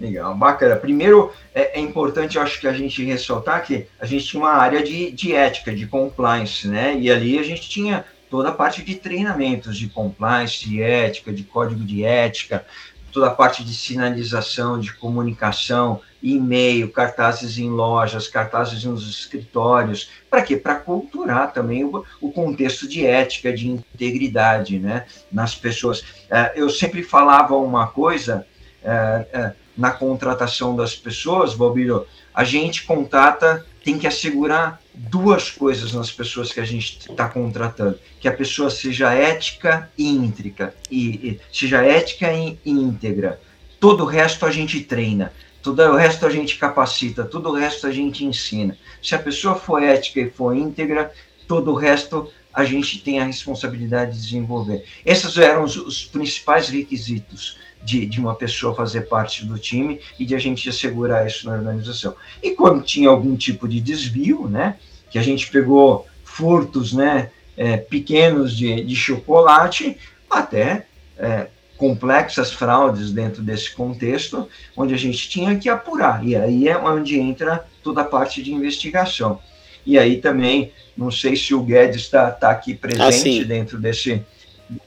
Legal, 0.00 0.34
bacana. 0.34 0.76
Primeiro, 0.76 1.32
é, 1.54 1.78
é, 1.78 1.80
importante, 1.80 2.36
eu 2.36 2.42
acho 2.42 2.60
que 2.60 2.66
a 2.66 2.72
gente 2.72 3.04
ressaltar 3.04 3.64
que 3.64 3.86
a 4.00 4.06
gente 4.06 4.26
tinha 4.26 4.42
uma 4.42 4.52
área 4.52 4.82
de, 4.82 5.10
de 5.12 5.32
ética, 5.32 5.72
de 5.72 5.86
compliance, 5.86 6.66
né? 6.66 6.96
E 6.98 7.10
ali 7.10 7.38
a 7.38 7.42
gente 7.42 7.68
tinha 7.68 8.04
toda 8.28 8.48
a 8.48 8.52
parte 8.52 8.82
de 8.82 8.96
treinamentos 8.96 9.76
de 9.76 9.88
compliance, 9.88 10.68
de 10.68 10.82
ética, 10.82 11.32
de 11.32 11.44
código 11.44 11.84
de 11.84 12.02
ética, 12.04 12.64
toda 13.12 13.28
a 13.28 13.30
parte 13.30 13.62
de 13.62 13.74
sinalização, 13.74 14.80
de 14.80 14.92
comunicação, 14.94 16.00
e-mail, 16.22 16.90
cartazes 16.90 17.58
em 17.58 17.68
lojas, 17.68 18.28
cartazes 18.28 18.84
nos 18.84 19.08
escritórios. 19.08 20.10
Para 20.30 20.42
quê? 20.42 20.56
Para 20.56 20.76
culturar 20.76 21.52
também 21.52 21.84
o, 21.84 22.04
o, 22.20 22.32
contexto 22.32 22.88
de 22.88 23.04
ética, 23.04 23.52
de 23.52 23.68
integridade 23.68 24.78
né, 24.78 25.04
nas 25.30 25.54
pessoas. 25.54 26.02
É, 26.30 26.52
eu 26.56 26.70
sempre 26.70 27.02
falava 27.02 27.56
uma 27.56 27.88
coisa 27.88 28.46
é, 28.82 29.26
é, 29.32 29.52
na 29.76 29.90
contratação 29.90 30.76
das 30.76 30.94
pessoas, 30.94 31.54
Balbiro, 31.54 32.06
a 32.34 32.44
gente 32.44 32.84
contrata 32.84 33.64
tem 33.84 33.98
que 33.98 34.06
assegurar 34.06 34.80
duas 34.94 35.50
coisas 35.50 35.92
nas 35.92 36.10
pessoas 36.10 36.52
que 36.52 36.60
a 36.60 36.64
gente 36.64 37.10
está 37.10 37.28
contratando: 37.28 37.98
que 38.20 38.28
a 38.28 38.32
pessoa 38.32 38.70
seja 38.70 39.12
ética 39.12 39.90
e 39.98 40.08
íntrica, 40.08 40.74
e, 40.90 41.06
e 41.06 41.40
seja 41.52 41.84
ética 41.84 42.32
e, 42.32 42.58
e 42.64 42.70
íntegra. 42.70 43.40
Todo 43.80 44.04
o 44.04 44.06
resto 44.06 44.46
a 44.46 44.50
gente 44.50 44.80
treina, 44.80 45.32
todo 45.62 45.82
o 45.82 45.96
resto 45.96 46.24
a 46.24 46.30
gente 46.30 46.56
capacita, 46.56 47.24
todo 47.24 47.50
o 47.50 47.54
resto 47.54 47.86
a 47.86 47.90
gente 47.90 48.24
ensina. 48.24 48.76
Se 49.02 49.14
a 49.14 49.18
pessoa 49.18 49.56
for 49.56 49.82
ética 49.82 50.20
e 50.20 50.30
for 50.30 50.56
íntegra, 50.56 51.12
todo 51.48 51.72
o 51.72 51.74
resto 51.74 52.30
a 52.54 52.64
gente 52.64 52.98
tem 52.98 53.18
a 53.18 53.24
responsabilidade 53.24 54.12
de 54.12 54.22
desenvolver. 54.22 54.84
Esses 55.04 55.36
eram 55.38 55.64
os, 55.64 55.74
os 55.76 56.04
principais 56.04 56.68
requisitos 56.68 57.56
de, 57.84 58.06
de 58.06 58.20
uma 58.20 58.34
pessoa 58.34 58.74
fazer 58.74 59.02
parte 59.02 59.44
do 59.44 59.58
time 59.58 60.00
e 60.18 60.24
de 60.24 60.34
a 60.34 60.38
gente 60.38 60.68
assegurar 60.68 61.26
isso 61.26 61.46
na 61.46 61.56
organização. 61.56 62.14
E 62.42 62.50
quando 62.52 62.82
tinha 62.82 63.08
algum 63.08 63.36
tipo 63.36 63.68
de 63.68 63.80
desvio, 63.80 64.48
né, 64.48 64.76
que 65.10 65.18
a 65.18 65.22
gente 65.22 65.50
pegou 65.50 66.06
furtos, 66.24 66.92
né, 66.92 67.30
é, 67.56 67.76
pequenos 67.76 68.56
de, 68.56 68.82
de 68.82 68.96
chocolate, 68.96 69.96
até 70.30 70.86
é, 71.18 71.48
complexas 71.76 72.52
fraudes 72.52 73.10
dentro 73.10 73.42
desse 73.42 73.74
contexto, 73.74 74.48
onde 74.76 74.94
a 74.94 74.96
gente 74.96 75.28
tinha 75.28 75.58
que 75.58 75.68
apurar. 75.68 76.24
E 76.24 76.36
aí 76.36 76.68
é 76.68 76.78
onde 76.78 77.18
entra 77.18 77.66
toda 77.82 78.02
a 78.02 78.04
parte 78.04 78.42
de 78.42 78.52
investigação. 78.52 79.40
E 79.84 79.98
aí 79.98 80.18
também, 80.18 80.72
não 80.96 81.10
sei 81.10 81.34
se 81.34 81.52
o 81.52 81.62
Guedes 81.62 82.02
está 82.02 82.30
tá 82.30 82.50
aqui 82.50 82.72
presente 82.74 83.42
ah, 83.42 83.44
dentro 83.44 83.80
desse, 83.80 84.22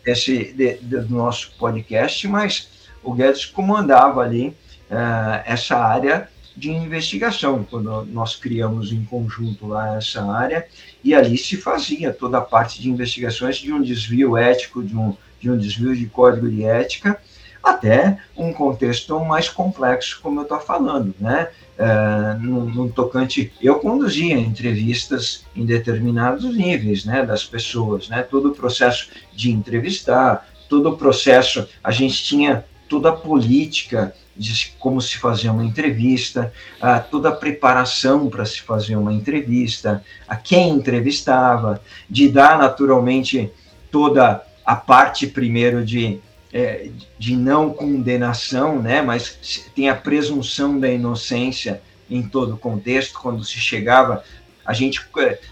desse 0.06 0.54
de, 0.54 0.76
do 0.76 1.10
nosso 1.10 1.52
podcast, 1.58 2.26
mas 2.28 2.70
o 3.06 3.14
Guedes 3.14 3.46
comandava 3.46 4.22
ali 4.22 4.50
uh, 4.90 5.42
essa 5.46 5.78
área 5.78 6.28
de 6.58 6.72
investigação, 6.72 7.66
quando 7.70 8.06
nós 8.06 8.36
criamos 8.36 8.92
em 8.92 9.04
conjunto 9.04 9.68
lá 9.68 9.98
essa 9.98 10.24
área, 10.24 10.66
e 11.04 11.14
ali 11.14 11.38
se 11.38 11.58
fazia 11.58 12.14
toda 12.14 12.38
a 12.38 12.42
parte 12.42 12.82
de 12.82 12.90
investigações 12.90 13.58
de 13.58 13.72
um 13.74 13.82
desvio 13.82 14.38
ético, 14.38 14.82
de 14.82 14.96
um, 14.96 15.16
de 15.40 15.52
um 15.52 15.58
desvio 15.58 15.96
de 15.96 16.06
código 16.06 16.50
de 16.50 16.64
ética, 16.64 17.20
até 17.62 18.20
um 18.38 18.54
contexto 18.54 19.20
mais 19.20 19.50
complexo, 19.50 20.20
como 20.22 20.40
eu 20.40 20.44
estou 20.44 20.60
falando, 20.60 21.14
né? 21.20 21.50
No, 22.40 22.66
no, 22.66 22.90
tocante, 22.90 23.52
eu 23.62 23.80
conduzia 23.80 24.38
entrevistas 24.38 25.44
em 25.56 25.66
determinados 25.66 26.46
níveis, 26.56 27.04
né, 27.04 27.26
das 27.26 27.44
pessoas, 27.44 28.08
né, 28.08 28.22
todo 28.22 28.50
o 28.50 28.56
processo 28.56 29.10
de 29.34 29.52
entrevistar, 29.52 30.48
todo 30.70 30.90
o 30.90 30.98
processo, 30.98 31.68
a 31.84 31.92
gente 31.92 32.24
tinha 32.24 32.64
toda 32.88 33.10
a 33.10 33.14
política 33.14 34.14
de 34.36 34.74
como 34.80 35.02
se 35.02 35.18
fazer 35.18 35.50
uma 35.50 35.64
entrevista, 35.64 36.52
a 36.82 37.00
toda 37.00 37.30
a 37.30 37.36
preparação 37.36 38.30
para 38.30 38.46
se 38.46 38.62
fazer 38.62 38.96
uma 38.96 39.14
entrevista, 39.14 40.04
a 40.28 40.36
quem 40.36 40.70
entrevistava, 40.70 41.82
de 42.10 42.28
dar 42.28 42.58
naturalmente 42.58 43.52
toda 43.90 44.46
a 44.66 44.76
parte 44.76 45.26
primeiro 45.28 45.86
de, 45.86 46.20
é, 46.52 46.90
de 47.18 47.36
não 47.36 47.72
condenação, 47.72 48.82
né, 48.82 49.02
mas 49.02 49.70
tem 49.74 49.90
a 49.90 49.96
presunção 49.96 50.80
da 50.80 50.90
inocência 50.90 51.82
em 52.10 52.22
todo 52.22 52.56
o 52.56 52.58
contexto, 52.58 53.20
quando 53.20 53.44
se 53.44 53.58
chegava 53.58 54.24
a 54.66 54.74
gente, 54.74 55.00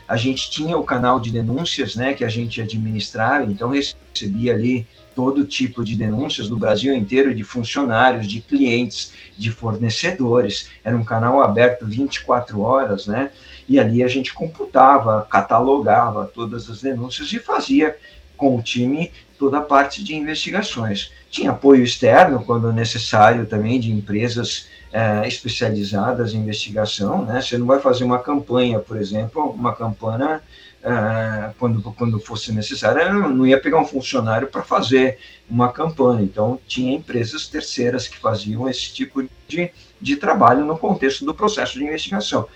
a 0.07 0.17
gente 0.17 0.49
tinha 0.49 0.75
o 0.75 0.83
canal 0.83 1.19
de 1.19 1.29
denúncias, 1.29 1.95
né, 1.95 2.13
que 2.13 2.25
a 2.25 2.29
gente 2.29 2.59
administrava, 2.59 3.45
então 3.45 3.69
recebia 3.69 4.53
ali 4.53 4.87
todo 5.15 5.45
tipo 5.45 5.83
de 5.83 5.95
denúncias 5.95 6.47
do 6.47 6.57
Brasil 6.57 6.95
inteiro 6.95 7.33
de 7.33 7.43
funcionários, 7.43 8.27
de 8.27 8.41
clientes, 8.41 9.13
de 9.37 9.51
fornecedores. 9.51 10.69
Era 10.83 10.95
um 10.95 11.03
canal 11.03 11.41
aberto 11.41 11.85
24 11.85 12.61
horas, 12.61 13.07
né? 13.07 13.31
E 13.67 13.79
ali 13.79 14.03
a 14.03 14.07
gente 14.07 14.33
computava, 14.33 15.25
catalogava 15.29 16.25
todas 16.25 16.69
as 16.69 16.81
denúncias 16.81 17.31
e 17.31 17.39
fazia 17.39 17.95
com 18.35 18.57
o 18.57 18.61
time 18.61 19.11
toda 19.37 19.59
a 19.59 19.61
parte 19.61 20.03
de 20.03 20.15
investigações. 20.15 21.11
Tinha 21.29 21.51
apoio 21.51 21.83
externo, 21.83 22.43
quando 22.43 22.71
necessário, 22.71 23.45
também 23.45 23.79
de 23.79 23.91
empresas 23.91 24.67
é, 24.91 25.27
especializadas 25.27 26.33
em 26.33 26.37
investigação. 26.37 27.25
Né? 27.25 27.41
Você 27.41 27.57
não 27.57 27.65
vai 27.65 27.79
fazer 27.79 28.03
uma 28.03 28.19
campanha, 28.19 28.79
por 28.79 28.97
exemplo, 28.97 29.49
uma 29.49 29.75
campanha 29.75 30.41
uh, 30.83 31.53
quando, 31.57 31.81
quando 31.93 32.19
fosse 32.19 32.51
necessário, 32.51 33.01
eu 33.01 33.29
não 33.29 33.47
ia 33.47 33.59
pegar 33.59 33.79
um 33.79 33.85
funcionário 33.85 34.47
para 34.47 34.61
fazer 34.61 35.17
uma 35.49 35.71
campanha. 35.71 36.21
Então, 36.21 36.59
tinha 36.67 36.95
empresas 36.95 37.47
terceiras 37.47 38.07
que 38.07 38.17
faziam 38.17 38.69
esse 38.69 38.93
tipo 38.93 39.23
de, 39.47 39.71
de 39.99 40.15
trabalho 40.17 40.65
no 40.65 40.77
contexto 40.77 41.25
do 41.25 41.33
processo 41.33 41.77
de 41.77 41.85
investigação. 41.85 42.47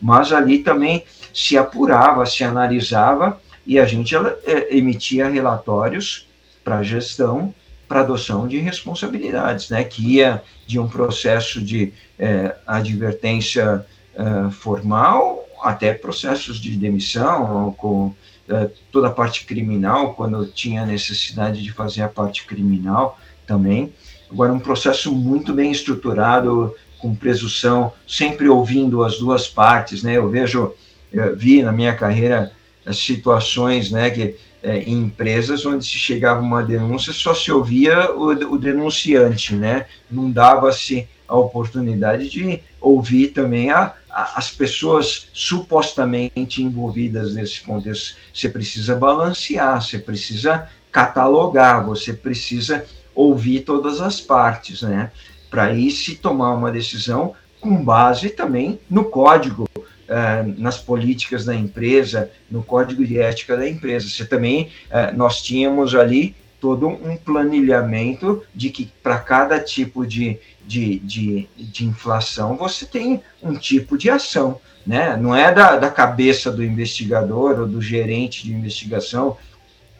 Mas 0.00 0.32
ali 0.32 0.58
também 0.58 1.04
se 1.32 1.56
apurava, 1.56 2.26
se 2.26 2.44
analisava 2.44 3.40
e 3.66 3.78
a 3.78 3.86
gente 3.86 4.14
é, 4.14 4.76
emitia 4.76 5.28
relatórios 5.28 6.28
para 6.62 6.78
a 6.78 6.82
gestão, 6.82 7.54
para 7.88 8.00
adoção 8.00 8.48
de 8.48 8.58
responsabilidades, 8.58 9.70
né, 9.70 9.84
que 9.84 10.16
ia 10.16 10.42
de 10.66 10.78
um 10.78 10.88
processo 10.88 11.62
de 11.62 11.92
é, 12.18 12.54
advertência 12.66 13.86
é, 14.14 14.50
formal 14.50 15.45
até 15.66 15.92
processos 15.92 16.58
de 16.58 16.70
demissão, 16.76 17.74
com 17.76 18.14
é, 18.48 18.70
toda 18.92 19.08
a 19.08 19.10
parte 19.10 19.44
criminal, 19.44 20.14
quando 20.14 20.46
tinha 20.46 20.86
necessidade 20.86 21.62
de 21.62 21.72
fazer 21.72 22.02
a 22.02 22.08
parte 22.08 22.44
criminal 22.44 23.18
também. 23.46 23.92
Agora, 24.30 24.52
um 24.52 24.60
processo 24.60 25.12
muito 25.12 25.52
bem 25.52 25.70
estruturado, 25.70 26.74
com 26.98 27.14
presunção, 27.14 27.92
sempre 28.06 28.48
ouvindo 28.48 29.04
as 29.04 29.18
duas 29.18 29.46
partes, 29.46 30.02
né? 30.02 30.16
Eu 30.16 30.28
vejo, 30.28 30.72
eu 31.12 31.36
vi 31.36 31.62
na 31.62 31.72
minha 31.72 31.94
carreira 31.94 32.52
situações, 32.92 33.90
né, 33.90 34.10
que 34.10 34.36
é, 34.62 34.78
em 34.78 35.02
empresas 35.02 35.66
onde 35.66 35.84
se 35.84 35.98
chegava 35.98 36.40
uma 36.40 36.62
denúncia, 36.62 37.12
só 37.12 37.34
se 37.34 37.50
ouvia 37.52 38.12
o, 38.12 38.54
o 38.54 38.58
denunciante, 38.58 39.54
né? 39.54 39.86
Não 40.10 40.30
dava-se 40.30 41.08
a 41.28 41.36
oportunidade 41.36 42.28
de 42.30 42.60
ouvir 42.80 43.28
também 43.28 43.70
a, 43.70 43.94
as 44.16 44.50
pessoas 44.50 45.28
supostamente 45.34 46.62
envolvidas 46.62 47.34
nesse 47.34 47.60
contexto. 47.60 48.16
Você 48.32 48.48
precisa 48.48 48.96
balancear, 48.96 49.82
você 49.82 49.98
precisa 49.98 50.68
catalogar, 50.90 51.84
você 51.84 52.14
precisa 52.14 52.86
ouvir 53.14 53.60
todas 53.60 54.00
as 54.00 54.18
partes, 54.18 54.80
né? 54.80 55.12
Para 55.50 55.64
aí 55.64 55.90
se 55.90 56.16
tomar 56.16 56.54
uma 56.54 56.72
decisão 56.72 57.34
com 57.60 57.84
base 57.84 58.30
também 58.30 58.80
no 58.88 59.04
código 59.04 59.68
uh, 59.76 60.54
nas 60.56 60.78
políticas 60.78 61.44
da 61.44 61.54
empresa, 61.54 62.30
no 62.50 62.62
código 62.62 63.04
de 63.04 63.18
ética 63.18 63.56
da 63.56 63.68
empresa. 63.68 64.08
Você 64.08 64.24
também, 64.24 64.70
uh, 64.86 65.16
nós 65.16 65.42
tínhamos 65.42 65.94
ali 65.94 66.34
todo 66.60 66.88
um 66.88 67.16
planilhamento 67.16 68.42
de 68.54 68.70
que 68.70 68.90
para 69.02 69.18
cada 69.18 69.60
tipo 69.60 70.06
de, 70.06 70.38
de, 70.66 70.98
de, 71.00 71.48
de, 71.56 71.84
inflação 71.84 72.56
você 72.56 72.86
tem 72.86 73.22
um 73.42 73.54
tipo 73.54 73.96
de 73.96 74.10
ação. 74.10 74.60
Né? 74.86 75.16
Não 75.16 75.34
é 75.34 75.52
da, 75.52 75.76
da 75.76 75.90
cabeça 75.90 76.50
do 76.50 76.64
investigador 76.64 77.60
ou 77.60 77.66
do 77.66 77.82
gerente 77.82 78.44
de 78.44 78.52
investigação, 78.52 79.36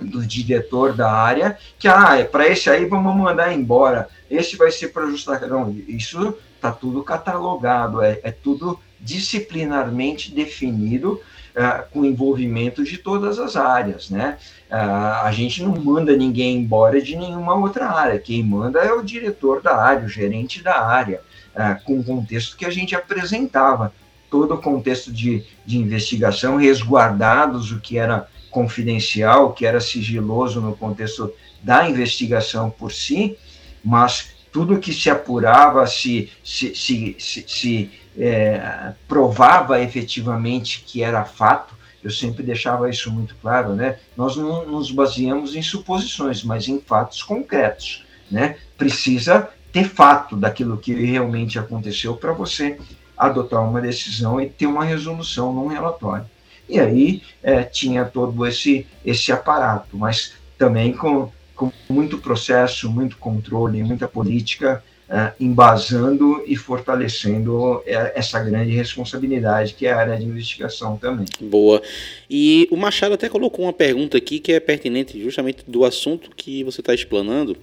do 0.01 0.25
diretor 0.25 0.93
da 0.93 1.11
área, 1.11 1.59
que 1.79 1.89
ah, 1.89 2.19
é 2.19 2.25
para 2.25 2.47
esse 2.47 2.69
aí 2.69 2.85
vamos 2.85 3.17
mandar 3.17 3.55
embora, 3.55 4.09
esse 4.31 4.57
vai 4.57 4.71
ser 4.71 4.89
para 4.89 5.05
ajustar. 5.05 5.41
Não, 5.49 5.75
isso 5.89 6.37
está 6.55 6.71
tudo 6.71 7.03
catalogado, 7.03 8.03
é, 8.03 8.21
é 8.23 8.31
tudo 8.31 8.79
disciplinarmente 9.01 10.33
definido 10.33 11.21
uh, 11.57 11.91
com 11.91 12.05
envolvimento 12.05 12.85
de 12.85 12.99
todas 12.99 13.39
as 13.39 13.57
áreas, 13.57 14.11
né? 14.11 14.37
Uh, 14.71 15.25
a 15.25 15.33
gente 15.33 15.63
não 15.63 15.73
manda 15.73 16.15
ninguém 16.17 16.57
embora 16.57 17.01
de 17.01 17.17
nenhuma 17.17 17.55
outra 17.55 17.89
área, 17.89 18.19
quem 18.19 18.43
manda 18.43 18.81
é 18.81 18.93
o 18.93 19.03
diretor 19.03 19.63
da 19.63 19.77
área, 19.77 20.05
o 20.05 20.09
gerente 20.09 20.63
da 20.63 20.85
área, 20.85 21.21
uh, 21.55 21.83
com 21.85 21.99
o 21.99 22.05
contexto 22.05 22.57
que 22.57 22.67
a 22.67 22.71
gente 22.71 22.95
apresentava, 22.95 23.93
todo 24.31 24.55
o 24.55 24.59
contexto 24.59 25.13
de, 25.13 25.45
de 25.65 25.79
investigação, 25.79 26.57
resguardados 26.57 27.73
o 27.73 27.81
que 27.81 27.97
era 27.97 28.29
confidencial, 28.51 29.47
o 29.47 29.53
que 29.53 29.65
era 29.65 29.81
sigiloso 29.81 30.61
no 30.61 30.77
contexto 30.77 31.33
da 31.63 31.89
investigação 31.89 32.71
por 32.71 32.93
si, 32.93 33.37
mas 33.85 34.35
tudo 34.53 34.79
que 34.79 34.93
se 34.93 35.11
apurava, 35.11 35.87
se, 35.87 36.31
se, 36.43 36.75
se, 36.75 37.17
se 37.19 37.91
é, 38.19 38.93
provava 39.07 39.81
efetivamente 39.81 40.83
que 40.87 41.03
era 41.03 41.25
fato, 41.25 41.75
eu 42.03 42.11
sempre 42.11 42.43
deixava 42.43 42.89
isso 42.89 43.11
muito 43.11 43.35
claro, 43.43 43.75
né? 43.75 43.99
Nós 44.17 44.37
não 44.37 44.65
nos 44.65 44.91
baseamos 44.91 45.57
em 45.57 45.63
suposições, 45.63 46.45
mas 46.45 46.69
em 46.69 46.81
fatos 46.81 47.23
concretos, 47.23 48.05
né? 48.31 48.57
Precisa 48.79 49.49
ter 49.73 49.89
fato 49.89 50.37
daquilo 50.37 50.79
que 50.79 50.95
realmente 50.95 51.59
aconteceu 51.59 52.17
para 52.17 52.33
você 52.33 52.79
adotar 53.17 53.69
uma 53.69 53.81
decisão 53.81 54.41
e 54.41 54.49
ter 54.49 54.67
uma 54.67 54.85
resolução 54.85 55.53
num 55.53 55.67
relatório. 55.67 56.27
E 56.69 56.79
aí 56.79 57.23
é, 57.43 57.63
tinha 57.63 58.05
todo 58.05 58.47
esse, 58.47 58.87
esse 59.05 59.33
aparato, 59.33 59.97
mas 59.97 60.35
também 60.59 60.93
com, 60.93 61.31
com 61.55 61.73
muito 61.89 62.19
processo, 62.19 62.91
muito 62.91 63.17
controle, 63.17 63.83
muita 63.83 64.09
política, 64.09 64.83
uh, 65.09 65.33
embasando 65.41 66.43
e 66.47 66.57
fortalecendo 66.57 67.83
é, 67.87 68.13
essa 68.17 68.43
grande 68.43 68.71
responsabilidade 68.73 69.75
que 69.75 69.87
é 69.87 69.93
a 69.93 69.99
área 69.99 70.17
de 70.17 70.25
investigação 70.25 70.97
também. 70.97 71.27
Boa. 71.41 71.83
E 72.29 72.69
o 72.71 72.77
Machado 72.77 73.15
até 73.15 73.29
colocou 73.29 73.65
uma 73.65 73.73
pergunta 73.73 74.17
aqui 74.17 74.39
que 74.39 74.53
é 74.53 74.61
pertinente 74.61 75.23
justamente 75.23 75.65
do 75.67 75.85
assunto 75.85 76.31
que 76.37 76.65
você 76.65 76.81
está 76.81 76.95
explanando, 76.95 77.57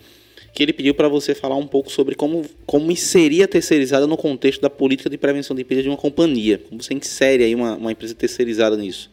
que 0.53 0.61
ele 0.61 0.73
pediu 0.73 0.93
para 0.93 1.07
você 1.07 1.33
falar 1.33 1.55
um 1.55 1.67
pouco 1.67 1.91
sobre 1.91 2.15
como, 2.15 2.45
como 2.65 2.91
inserir 2.91 3.43
a 3.43 3.47
terceirizada 3.47 4.05
no 4.05 4.15
contexto 4.15 4.61
da 4.61 4.69
política 4.69 5.09
de 5.09 5.17
prevenção 5.17 5.55
de 5.55 5.63
perda 5.63 5.83
de 5.83 5.89
uma 5.89 5.97
companhia. 5.97 6.59
Como 6.69 6.81
você 6.81 6.93
insere 6.93 7.43
aí 7.43 7.55
uma, 7.55 7.75
uma 7.75 7.91
empresa 7.91 8.13
terceirizada 8.13 8.77
nisso? 8.77 9.12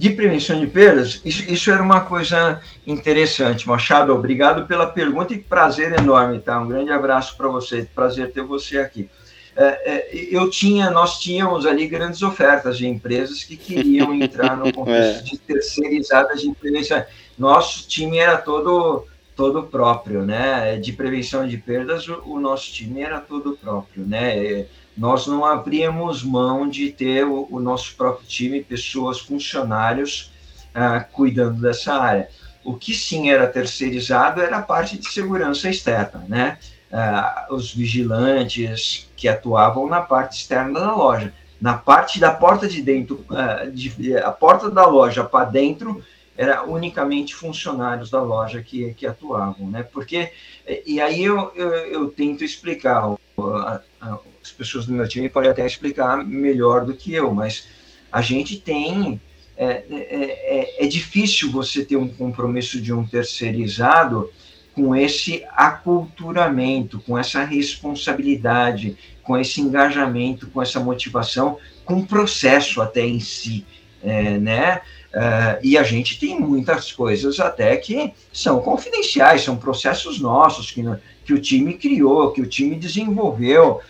De 0.00 0.08
prevenção 0.08 0.58
de 0.58 0.66
perdas, 0.66 1.20
isso, 1.26 1.42
isso, 1.42 1.70
era 1.70 1.82
uma 1.82 2.00
coisa 2.00 2.58
interessante. 2.86 3.68
Machado, 3.68 4.14
obrigado 4.14 4.66
pela 4.66 4.86
pergunta 4.86 5.34
e 5.34 5.38
prazer 5.38 5.92
enorme, 5.92 6.40
tá? 6.40 6.58
Um 6.58 6.66
grande 6.66 6.90
abraço 6.90 7.36
para 7.36 7.48
você, 7.48 7.86
prazer 7.94 8.32
ter 8.32 8.40
você 8.40 8.78
aqui. 8.78 9.10
É, 9.54 9.64
é, 9.64 10.10
eu 10.30 10.48
tinha, 10.48 10.88
nós 10.88 11.18
tínhamos 11.20 11.66
ali 11.66 11.86
grandes 11.86 12.22
ofertas 12.22 12.78
de 12.78 12.88
empresas 12.88 13.44
que 13.44 13.58
queriam 13.58 14.14
entrar 14.14 14.56
no 14.56 14.72
contexto 14.72 15.18
é. 15.18 15.22
de 15.22 15.38
terceirizadas 15.38 16.40
de 16.40 16.50
prevenção. 16.54 17.04
Nosso 17.38 17.86
time 17.86 18.16
era 18.16 18.38
todo 18.38 19.04
todo 19.36 19.64
próprio, 19.64 20.24
né? 20.24 20.78
De 20.78 20.94
prevenção 20.94 21.46
de 21.46 21.58
perdas, 21.58 22.08
o, 22.08 22.22
o 22.24 22.40
nosso 22.40 22.72
time 22.72 23.02
era 23.02 23.20
todo 23.20 23.54
próprio, 23.54 24.06
né? 24.06 24.64
Nós 25.00 25.26
não 25.26 25.46
abríamos 25.46 26.22
mão 26.22 26.68
de 26.68 26.92
ter 26.92 27.24
o, 27.24 27.48
o 27.50 27.58
nosso 27.58 27.96
próprio 27.96 28.28
time, 28.28 28.62
pessoas, 28.62 29.18
funcionários, 29.18 30.30
uh, 30.74 31.02
cuidando 31.10 31.58
dessa 31.58 31.94
área. 31.94 32.28
O 32.62 32.74
que 32.74 32.92
sim 32.92 33.30
era 33.30 33.46
terceirizado 33.46 34.42
era 34.42 34.58
a 34.58 34.62
parte 34.62 34.98
de 34.98 35.10
segurança 35.10 35.70
externa, 35.70 36.22
né? 36.28 36.58
Uh, 36.92 37.54
os 37.54 37.72
vigilantes 37.72 39.08
que 39.16 39.26
atuavam 39.26 39.88
na 39.88 40.02
parte 40.02 40.36
externa 40.36 40.78
da 40.78 40.94
loja. 40.94 41.32
Na 41.58 41.78
parte 41.78 42.20
da 42.20 42.30
porta 42.30 42.68
de 42.68 42.82
dentro, 42.82 43.24
uh, 43.30 43.70
de, 43.70 44.18
a 44.18 44.30
porta 44.30 44.70
da 44.70 44.84
loja 44.84 45.24
para 45.24 45.46
dentro, 45.46 46.04
era 46.36 46.62
unicamente 46.64 47.34
funcionários 47.34 48.10
da 48.10 48.20
loja 48.20 48.62
que, 48.62 48.92
que 48.92 49.06
atuavam, 49.06 49.66
né? 49.70 49.82
Porque, 49.82 50.30
e 50.84 51.00
aí 51.00 51.24
eu, 51.24 51.50
eu, 51.54 51.70
eu 51.70 52.08
tento 52.08 52.44
explicar, 52.44 53.16
as 54.42 54.50
pessoas 54.50 54.86
do 54.86 54.92
meu 54.92 55.06
time 55.08 55.28
podem 55.28 55.50
até 55.50 55.66
explicar 55.66 56.24
melhor 56.24 56.84
do 56.84 56.94
que 56.94 57.12
eu, 57.12 57.32
mas 57.34 57.66
a 58.10 58.22
gente 58.22 58.58
tem. 58.58 59.20
É, 59.56 59.84
é, 59.90 60.76
é, 60.80 60.84
é 60.84 60.88
difícil 60.88 61.50
você 61.50 61.84
ter 61.84 61.96
um 61.96 62.08
compromisso 62.08 62.80
de 62.80 62.94
um 62.94 63.06
terceirizado 63.06 64.30
com 64.74 64.96
esse 64.96 65.44
aculturamento, 65.50 66.98
com 67.00 67.18
essa 67.18 67.44
responsabilidade, 67.44 68.96
com 69.22 69.36
esse 69.36 69.60
engajamento, 69.60 70.46
com 70.46 70.62
essa 70.62 70.80
motivação, 70.80 71.58
com 71.84 71.98
o 71.98 72.06
processo 72.06 72.80
até 72.80 73.04
em 73.06 73.20
si, 73.20 73.66
é, 74.02 74.38
né? 74.38 74.80
Uh, 75.10 75.58
e 75.62 75.76
a 75.76 75.82
gente 75.82 76.20
tem 76.20 76.38
muitas 76.38 76.92
coisas 76.92 77.40
até 77.40 77.76
que 77.76 78.14
são 78.32 78.60
confidenciais, 78.60 79.42
são 79.42 79.56
processos 79.56 80.20
nossos 80.20 80.70
que, 80.70 80.84
que 81.30 81.34
o 81.34 81.40
time 81.40 81.74
criou, 81.74 82.32
que 82.32 82.42
o 82.42 82.46
time 82.46 82.74
desenvolveu, 82.74 83.74
uh, 83.76 83.80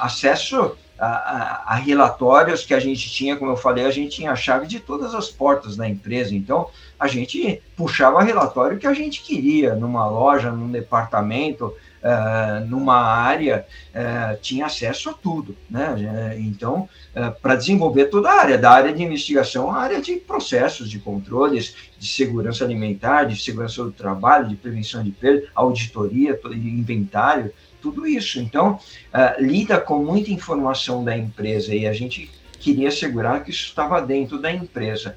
acesso 0.00 0.74
a, 0.98 1.06
a, 1.06 1.64
a, 1.66 1.74
relatórios 1.74 2.64
que 2.64 2.72
a 2.72 2.80
gente 2.80 3.10
tinha, 3.10 3.36
como 3.36 3.50
eu 3.50 3.56
falei, 3.56 3.84
a 3.84 3.90
gente 3.90 4.16
tinha 4.16 4.32
a 4.32 4.36
chave 4.36 4.66
de 4.66 4.80
todas 4.80 5.14
as 5.14 5.28
portas 5.28 5.76
da 5.76 5.86
empresa. 5.86 6.34
Então, 6.34 6.70
a 6.98 7.06
gente 7.06 7.62
puxava 7.76 8.22
relatório 8.22 8.78
que 8.78 8.86
a 8.86 8.94
gente 8.94 9.20
queria, 9.20 9.74
numa 9.74 10.08
loja, 10.08 10.50
num 10.50 10.70
departamento, 10.70 11.74
uh, 12.06 12.64
numa 12.66 12.96
área, 12.96 13.66
uh, 13.90 14.40
tinha 14.40 14.66
acesso 14.66 15.10
a 15.10 15.12
tudo. 15.12 15.56
Né? 15.68 16.36
Então, 16.38 16.88
uh, 17.14 17.40
para 17.40 17.56
desenvolver 17.56 18.06
toda 18.06 18.30
a 18.30 18.40
área, 18.40 18.58
da 18.58 18.70
área 18.70 18.92
de 18.92 19.02
investigação 19.02 19.70
à 19.70 19.78
área 19.78 20.00
de 20.00 20.16
processos, 20.16 20.88
de 20.88 20.98
controles, 20.98 21.74
de 21.98 22.06
segurança 22.06 22.64
alimentar, 22.64 23.24
de 23.24 23.36
segurança 23.36 23.82
do 23.82 23.92
trabalho, 23.92 24.48
de 24.48 24.56
prevenção 24.56 25.02
de 25.02 25.10
perda, 25.10 25.48
auditoria, 25.54 26.38
inventário, 26.54 27.52
tudo 27.82 28.06
isso. 28.06 28.38
Então, 28.40 28.78
lida 29.38 29.78
com 29.78 30.02
muita 30.02 30.30
informação 30.30 31.04
da 31.04 31.16
empresa 31.16 31.74
e 31.74 31.86
a 31.86 31.92
gente 31.92 32.30
queria 32.58 32.88
assegurar 32.88 33.44
que 33.44 33.50
isso 33.50 33.66
estava 33.66 34.00
dentro 34.00 34.38
da 34.38 34.52
empresa. 34.52 35.16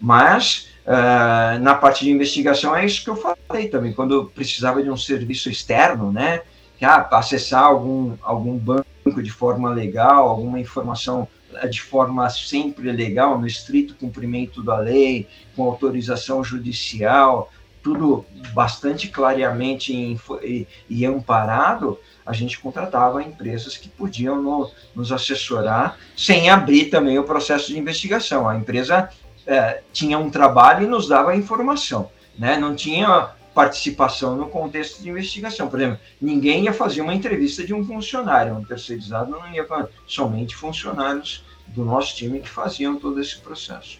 Mas, 0.00 0.69
uh, 0.86 1.58
na 1.60 1.74
parte 1.74 2.04
de 2.04 2.10
investigação, 2.10 2.74
é 2.74 2.84
isso 2.84 3.02
que 3.02 3.10
eu 3.10 3.16
falei 3.16 3.68
também, 3.68 3.92
quando 3.92 4.26
precisava 4.34 4.82
de 4.82 4.90
um 4.90 4.96
serviço 4.96 5.50
externo, 5.50 6.12
né? 6.12 6.42
Ah, 6.82 7.06
acessar 7.18 7.64
algum, 7.64 8.16
algum 8.22 8.56
banco 8.56 9.22
de 9.22 9.30
forma 9.30 9.68
legal, 9.70 10.26
alguma 10.28 10.58
informação 10.58 11.28
eh, 11.56 11.68
de 11.68 11.82
forma 11.82 12.28
sempre 12.30 12.90
legal, 12.90 13.38
no 13.38 13.46
estrito 13.46 13.94
cumprimento 13.96 14.62
da 14.62 14.78
lei, 14.78 15.28
com 15.54 15.64
autorização 15.64 16.42
judicial, 16.42 17.52
tudo 17.82 18.24
bastante 18.52 19.08
clareamente 19.08 19.92
e, 19.92 20.66
e 20.88 21.04
amparado, 21.04 21.98
a 22.24 22.32
gente 22.32 22.58
contratava 22.58 23.22
empresas 23.22 23.76
que 23.76 23.88
podiam 23.88 24.40
no, 24.40 24.70
nos 24.94 25.10
assessorar 25.10 25.98
sem 26.16 26.50
abrir 26.50 26.86
também 26.86 27.18
o 27.18 27.24
processo 27.24 27.68
de 27.68 27.78
investigação. 27.78 28.48
A 28.48 28.56
empresa 28.56 29.10
é, 29.46 29.82
tinha 29.92 30.18
um 30.18 30.30
trabalho 30.30 30.84
e 30.84 30.88
nos 30.88 31.08
dava 31.08 31.36
informação, 31.36 32.10
né? 32.38 32.56
não 32.56 32.74
tinha 32.74 33.30
participação 33.54 34.36
no 34.36 34.48
contexto 34.48 35.02
de 35.02 35.10
investigação. 35.10 35.68
Por 35.68 35.80
exemplo, 35.80 35.98
ninguém 36.20 36.64
ia 36.64 36.72
fazer 36.72 37.00
uma 37.00 37.14
entrevista 37.14 37.64
de 37.64 37.74
um 37.74 37.84
funcionário, 37.84 38.54
um 38.54 38.64
terceirizado 38.64 39.30
não 39.30 39.52
ia 39.52 39.66
somente 40.06 40.54
funcionários 40.54 41.44
do 41.66 41.84
nosso 41.84 42.16
time 42.16 42.40
que 42.40 42.48
faziam 42.48 42.96
todo 42.96 43.20
esse 43.20 43.38
processo. 43.38 43.98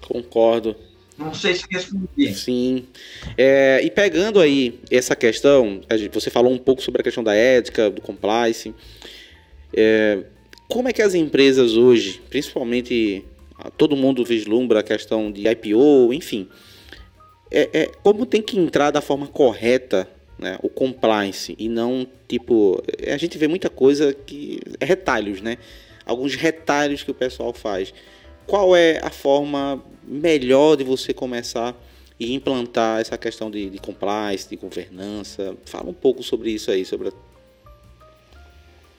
Concordo. 0.00 0.76
Não 1.16 1.34
sei 1.34 1.54
se 1.54 1.64
respondi. 1.70 2.32
Sim. 2.32 2.86
É, 3.36 3.80
e 3.82 3.90
pegando 3.90 4.40
aí 4.40 4.78
essa 4.90 5.16
questão, 5.16 5.80
você 6.12 6.30
falou 6.30 6.52
um 6.52 6.58
pouco 6.58 6.80
sobre 6.80 7.00
a 7.00 7.04
questão 7.04 7.24
da 7.24 7.34
ética, 7.34 7.90
do 7.90 8.00
compliance. 8.00 8.72
É, 9.74 10.22
como 10.68 10.88
é 10.88 10.92
que 10.92 11.02
as 11.02 11.14
empresas 11.14 11.72
hoje, 11.72 12.20
principalmente 12.30 13.24
todo 13.76 13.96
mundo 13.96 14.24
vislumbra 14.24 14.80
a 14.80 14.82
questão 14.82 15.30
de 15.30 15.48
IPO, 15.48 16.12
enfim, 16.12 16.48
é, 17.50 17.68
é, 17.72 17.90
como 18.02 18.26
tem 18.26 18.42
que 18.42 18.58
entrar 18.58 18.90
da 18.90 19.00
forma 19.00 19.26
correta 19.26 20.08
né, 20.38 20.58
o 20.62 20.68
compliance 20.68 21.56
e 21.58 21.68
não 21.68 22.06
tipo 22.28 22.82
a 23.12 23.16
gente 23.16 23.36
vê 23.36 23.48
muita 23.48 23.68
coisa 23.68 24.14
que 24.14 24.60
é 24.78 24.84
retalhos, 24.84 25.40
né? 25.40 25.56
Alguns 26.04 26.34
retalhos 26.36 27.02
que 27.02 27.10
o 27.10 27.14
pessoal 27.14 27.52
faz. 27.52 27.92
Qual 28.46 28.74
é 28.74 28.98
a 29.02 29.10
forma 29.10 29.82
melhor 30.02 30.76
de 30.76 30.84
você 30.84 31.12
começar 31.12 31.74
e 32.18 32.32
implantar 32.32 33.00
essa 33.00 33.18
questão 33.18 33.50
de, 33.50 33.68
de 33.68 33.78
compliance, 33.78 34.48
de 34.48 34.56
governança? 34.56 35.54
Fala 35.66 35.90
um 35.90 35.94
pouco 35.94 36.22
sobre 36.22 36.50
isso 36.50 36.70
aí, 36.70 36.82
sobre 36.84 37.08
a... 37.08 37.12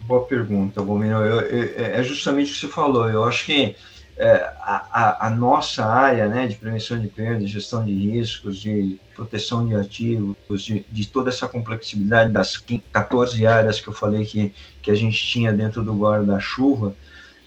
Boa 0.01 0.23
pergunta, 0.25 0.83
Bomino. 0.83 1.17
É 1.49 2.03
justamente 2.03 2.51
o 2.51 2.53
que 2.53 2.59
você 2.59 2.67
falou. 2.67 3.09
Eu 3.09 3.23
acho 3.23 3.47
que 3.47 3.75
é, 4.19 4.51
a, 4.59 5.27
a, 5.27 5.29
nossa 5.29 5.85
área 5.85 6.27
né, 6.27 6.45
de 6.45 6.55
prevenção 6.55 6.99
de 6.99 7.07
perdas, 7.07 7.49
gestão 7.49 7.85
de 7.85 7.93
riscos, 7.93 8.57
de 8.57 8.99
proteção 9.15 9.65
de 9.65 9.75
ativos, 9.75 10.35
de, 10.61 10.85
de, 10.91 11.07
toda 11.07 11.29
essa 11.29 11.47
complexidade 11.47 12.29
das 12.29 12.61
14 12.91 13.47
áreas 13.47 13.79
que 13.79 13.87
eu 13.87 13.93
falei 13.93 14.25
que, 14.25 14.53
que 14.81 14.91
a 14.91 14.95
gente 14.95 15.17
tinha 15.25 15.53
dentro 15.53 15.81
do 15.85 15.97
guarda-chuva, 15.97 16.93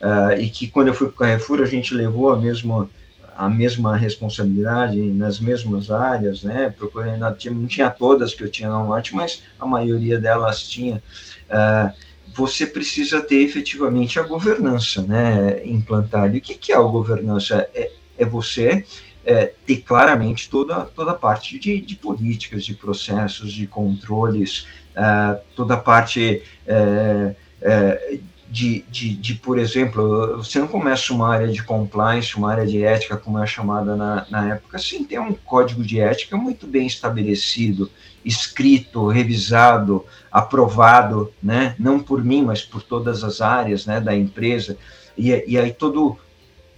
uh, 0.00 0.32
e 0.40 0.48
que 0.48 0.66
quando 0.66 0.88
eu 0.88 0.94
fui 0.94 1.08
para 1.08 1.14
o 1.14 1.18
Carrefour 1.18 1.60
a 1.60 1.66
gente 1.66 1.92
levou 1.94 2.32
a 2.32 2.38
mesma, 2.38 2.88
a 3.36 3.50
mesma 3.50 3.94
responsabilidade 3.94 4.98
nas 4.98 5.38
mesmas 5.38 5.90
áreas, 5.90 6.42
né, 6.42 6.70
procurando, 6.74 7.20
não 7.50 7.66
tinha 7.66 7.90
todas 7.90 8.32
que 8.32 8.44
eu 8.44 8.50
tinha 8.50 8.70
na 8.70 8.82
Norte, 8.82 9.14
mas 9.14 9.42
a 9.60 9.66
maioria 9.66 10.18
delas 10.18 10.62
tinha. 10.62 11.02
Uh, 11.50 12.11
você 12.34 12.66
precisa 12.66 13.20
ter 13.20 13.42
efetivamente 13.42 14.18
a 14.18 14.22
governança 14.22 15.02
né, 15.02 15.64
implantada. 15.64 16.34
E 16.34 16.38
o 16.38 16.40
que, 16.40 16.54
que 16.54 16.72
é 16.72 16.76
a 16.76 16.82
governança? 16.82 17.68
É, 17.74 17.90
é 18.18 18.24
você 18.24 18.84
é, 19.24 19.52
ter 19.66 19.78
claramente 19.78 20.48
toda, 20.50 20.84
toda 20.84 21.12
a 21.12 21.14
parte 21.14 21.58
de, 21.58 21.80
de 21.80 21.96
políticas, 21.96 22.64
de 22.64 22.74
processos, 22.74 23.52
de 23.52 23.66
controles, 23.66 24.66
uh, 24.96 25.40
toda 25.54 25.74
a 25.74 25.78
parte 25.78 26.42
uh, 26.66 27.30
uh, 27.30 28.22
de, 28.52 28.84
de, 28.90 29.16
de, 29.16 29.34
por 29.36 29.58
exemplo, 29.58 30.36
você 30.36 30.58
não 30.58 30.68
começa 30.68 31.10
uma 31.14 31.26
área 31.26 31.48
de 31.48 31.62
compliance, 31.62 32.36
uma 32.36 32.50
área 32.50 32.66
de 32.66 32.84
ética, 32.84 33.16
como 33.16 33.42
é 33.42 33.46
chamada 33.46 33.96
na, 33.96 34.26
na 34.28 34.50
época, 34.50 34.78
sem 34.78 35.02
ter 35.02 35.18
um 35.18 35.32
código 35.32 35.82
de 35.82 35.98
ética 35.98 36.36
muito 36.36 36.66
bem 36.66 36.86
estabelecido, 36.86 37.90
escrito, 38.22 39.08
revisado, 39.08 40.04
aprovado, 40.30 41.32
né? 41.42 41.74
não 41.78 41.98
por 41.98 42.22
mim, 42.22 42.42
mas 42.42 42.60
por 42.60 42.82
todas 42.82 43.24
as 43.24 43.40
áreas 43.40 43.86
né, 43.86 44.02
da 44.02 44.14
empresa, 44.14 44.76
e, 45.16 45.30
e 45.46 45.58
aí 45.58 45.72
todo 45.72 46.18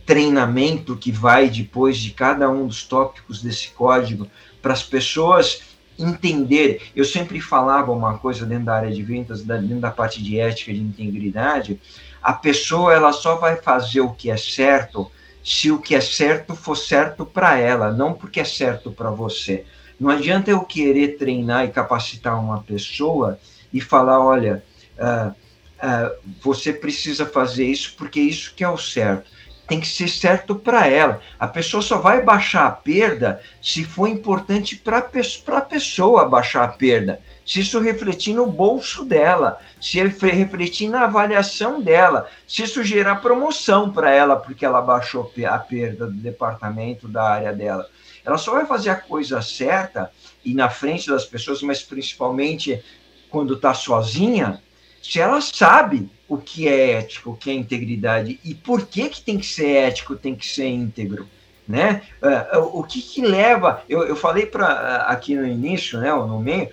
treinamento 0.06 0.96
que 0.96 1.10
vai 1.10 1.50
depois 1.50 1.96
de 1.96 2.12
cada 2.12 2.48
um 2.48 2.68
dos 2.68 2.84
tópicos 2.84 3.42
desse 3.42 3.70
código 3.70 4.28
para 4.62 4.72
as 4.72 4.82
pessoas 4.84 5.73
entender. 5.98 6.82
Eu 6.94 7.04
sempre 7.04 7.40
falava 7.40 7.92
uma 7.92 8.18
coisa 8.18 8.44
dentro 8.44 8.66
da 8.66 8.76
área 8.76 8.90
de 8.90 9.02
vendas, 9.02 9.42
dentro 9.42 9.80
da 9.80 9.90
parte 9.90 10.22
de 10.22 10.38
ética, 10.38 10.72
de 10.72 10.80
integridade. 10.80 11.80
A 12.22 12.32
pessoa 12.32 12.92
ela 12.92 13.12
só 13.12 13.36
vai 13.36 13.56
fazer 13.56 14.00
o 14.00 14.10
que 14.10 14.30
é 14.30 14.36
certo 14.36 15.10
se 15.42 15.70
o 15.70 15.78
que 15.78 15.94
é 15.94 16.00
certo 16.00 16.56
for 16.56 16.74
certo 16.74 17.26
para 17.26 17.58
ela, 17.58 17.92
não 17.92 18.14
porque 18.14 18.40
é 18.40 18.44
certo 18.44 18.90
para 18.90 19.10
você. 19.10 19.64
Não 20.00 20.08
adianta 20.10 20.50
eu 20.50 20.60
querer 20.60 21.18
treinar 21.18 21.66
e 21.66 21.70
capacitar 21.70 22.40
uma 22.40 22.62
pessoa 22.62 23.38
e 23.72 23.80
falar, 23.80 24.24
olha, 24.24 24.64
uh, 24.98 25.30
uh, 25.30 26.16
você 26.42 26.72
precisa 26.72 27.26
fazer 27.26 27.66
isso 27.66 27.94
porque 27.96 28.20
isso 28.20 28.54
que 28.56 28.64
é 28.64 28.68
o 28.68 28.78
certo 28.78 29.33
tem 29.66 29.80
que 29.80 29.86
ser 29.86 30.08
certo 30.08 30.54
para 30.54 30.86
ela. 30.86 31.20
A 31.38 31.46
pessoa 31.46 31.82
só 31.82 31.98
vai 31.98 32.22
baixar 32.22 32.66
a 32.66 32.70
perda 32.70 33.40
se 33.62 33.84
for 33.84 34.06
importante 34.06 34.76
para 34.76 34.98
a 34.98 35.62
pessoa 35.62 36.28
baixar 36.28 36.64
a 36.64 36.68
perda. 36.68 37.20
Se 37.46 37.60
isso 37.60 37.80
refletir 37.80 38.34
no 38.34 38.46
bolso 38.46 39.04
dela, 39.04 39.58
se 39.80 40.02
refletir 40.02 40.88
na 40.88 41.04
avaliação 41.04 41.80
dela, 41.80 42.28
se 42.48 42.62
isso 42.62 42.82
gerar 42.82 43.16
promoção 43.16 43.90
para 43.90 44.10
ela, 44.10 44.36
porque 44.36 44.64
ela 44.64 44.80
baixou 44.80 45.30
a 45.46 45.58
perda 45.58 46.06
do 46.06 46.12
departamento, 46.12 47.06
da 47.06 47.22
área 47.22 47.52
dela. 47.52 47.86
Ela 48.24 48.38
só 48.38 48.52
vai 48.52 48.64
fazer 48.64 48.90
a 48.90 48.96
coisa 48.96 49.42
certa 49.42 50.10
e 50.42 50.54
na 50.54 50.70
frente 50.70 51.10
das 51.10 51.26
pessoas, 51.26 51.60
mas 51.62 51.82
principalmente 51.82 52.82
quando 53.28 53.54
está 53.54 53.74
sozinha, 53.74 54.62
se 55.04 55.20
ela 55.20 55.38
sabe 55.42 56.08
o 56.26 56.38
que 56.38 56.66
é 56.66 56.92
ético, 56.92 57.32
o 57.32 57.36
que 57.36 57.50
é 57.50 57.52
integridade 57.52 58.40
e 58.42 58.54
por 58.54 58.86
que, 58.86 59.10
que 59.10 59.20
tem 59.20 59.36
que 59.36 59.44
ser 59.44 59.68
ético, 59.68 60.16
tem 60.16 60.34
que 60.34 60.46
ser 60.46 60.66
íntegro. 60.66 61.28
Né? 61.68 62.02
Uh, 62.22 62.78
o 62.78 62.82
que, 62.82 63.00
que 63.00 63.22
leva, 63.22 63.82
eu, 63.88 64.02
eu 64.06 64.16
falei 64.16 64.44
para 64.46 64.66
uh, 64.66 65.12
aqui 65.12 65.34
no 65.34 65.46
início, 65.46 65.98
né, 65.98 66.10
no 66.10 66.38
meio, 66.38 66.68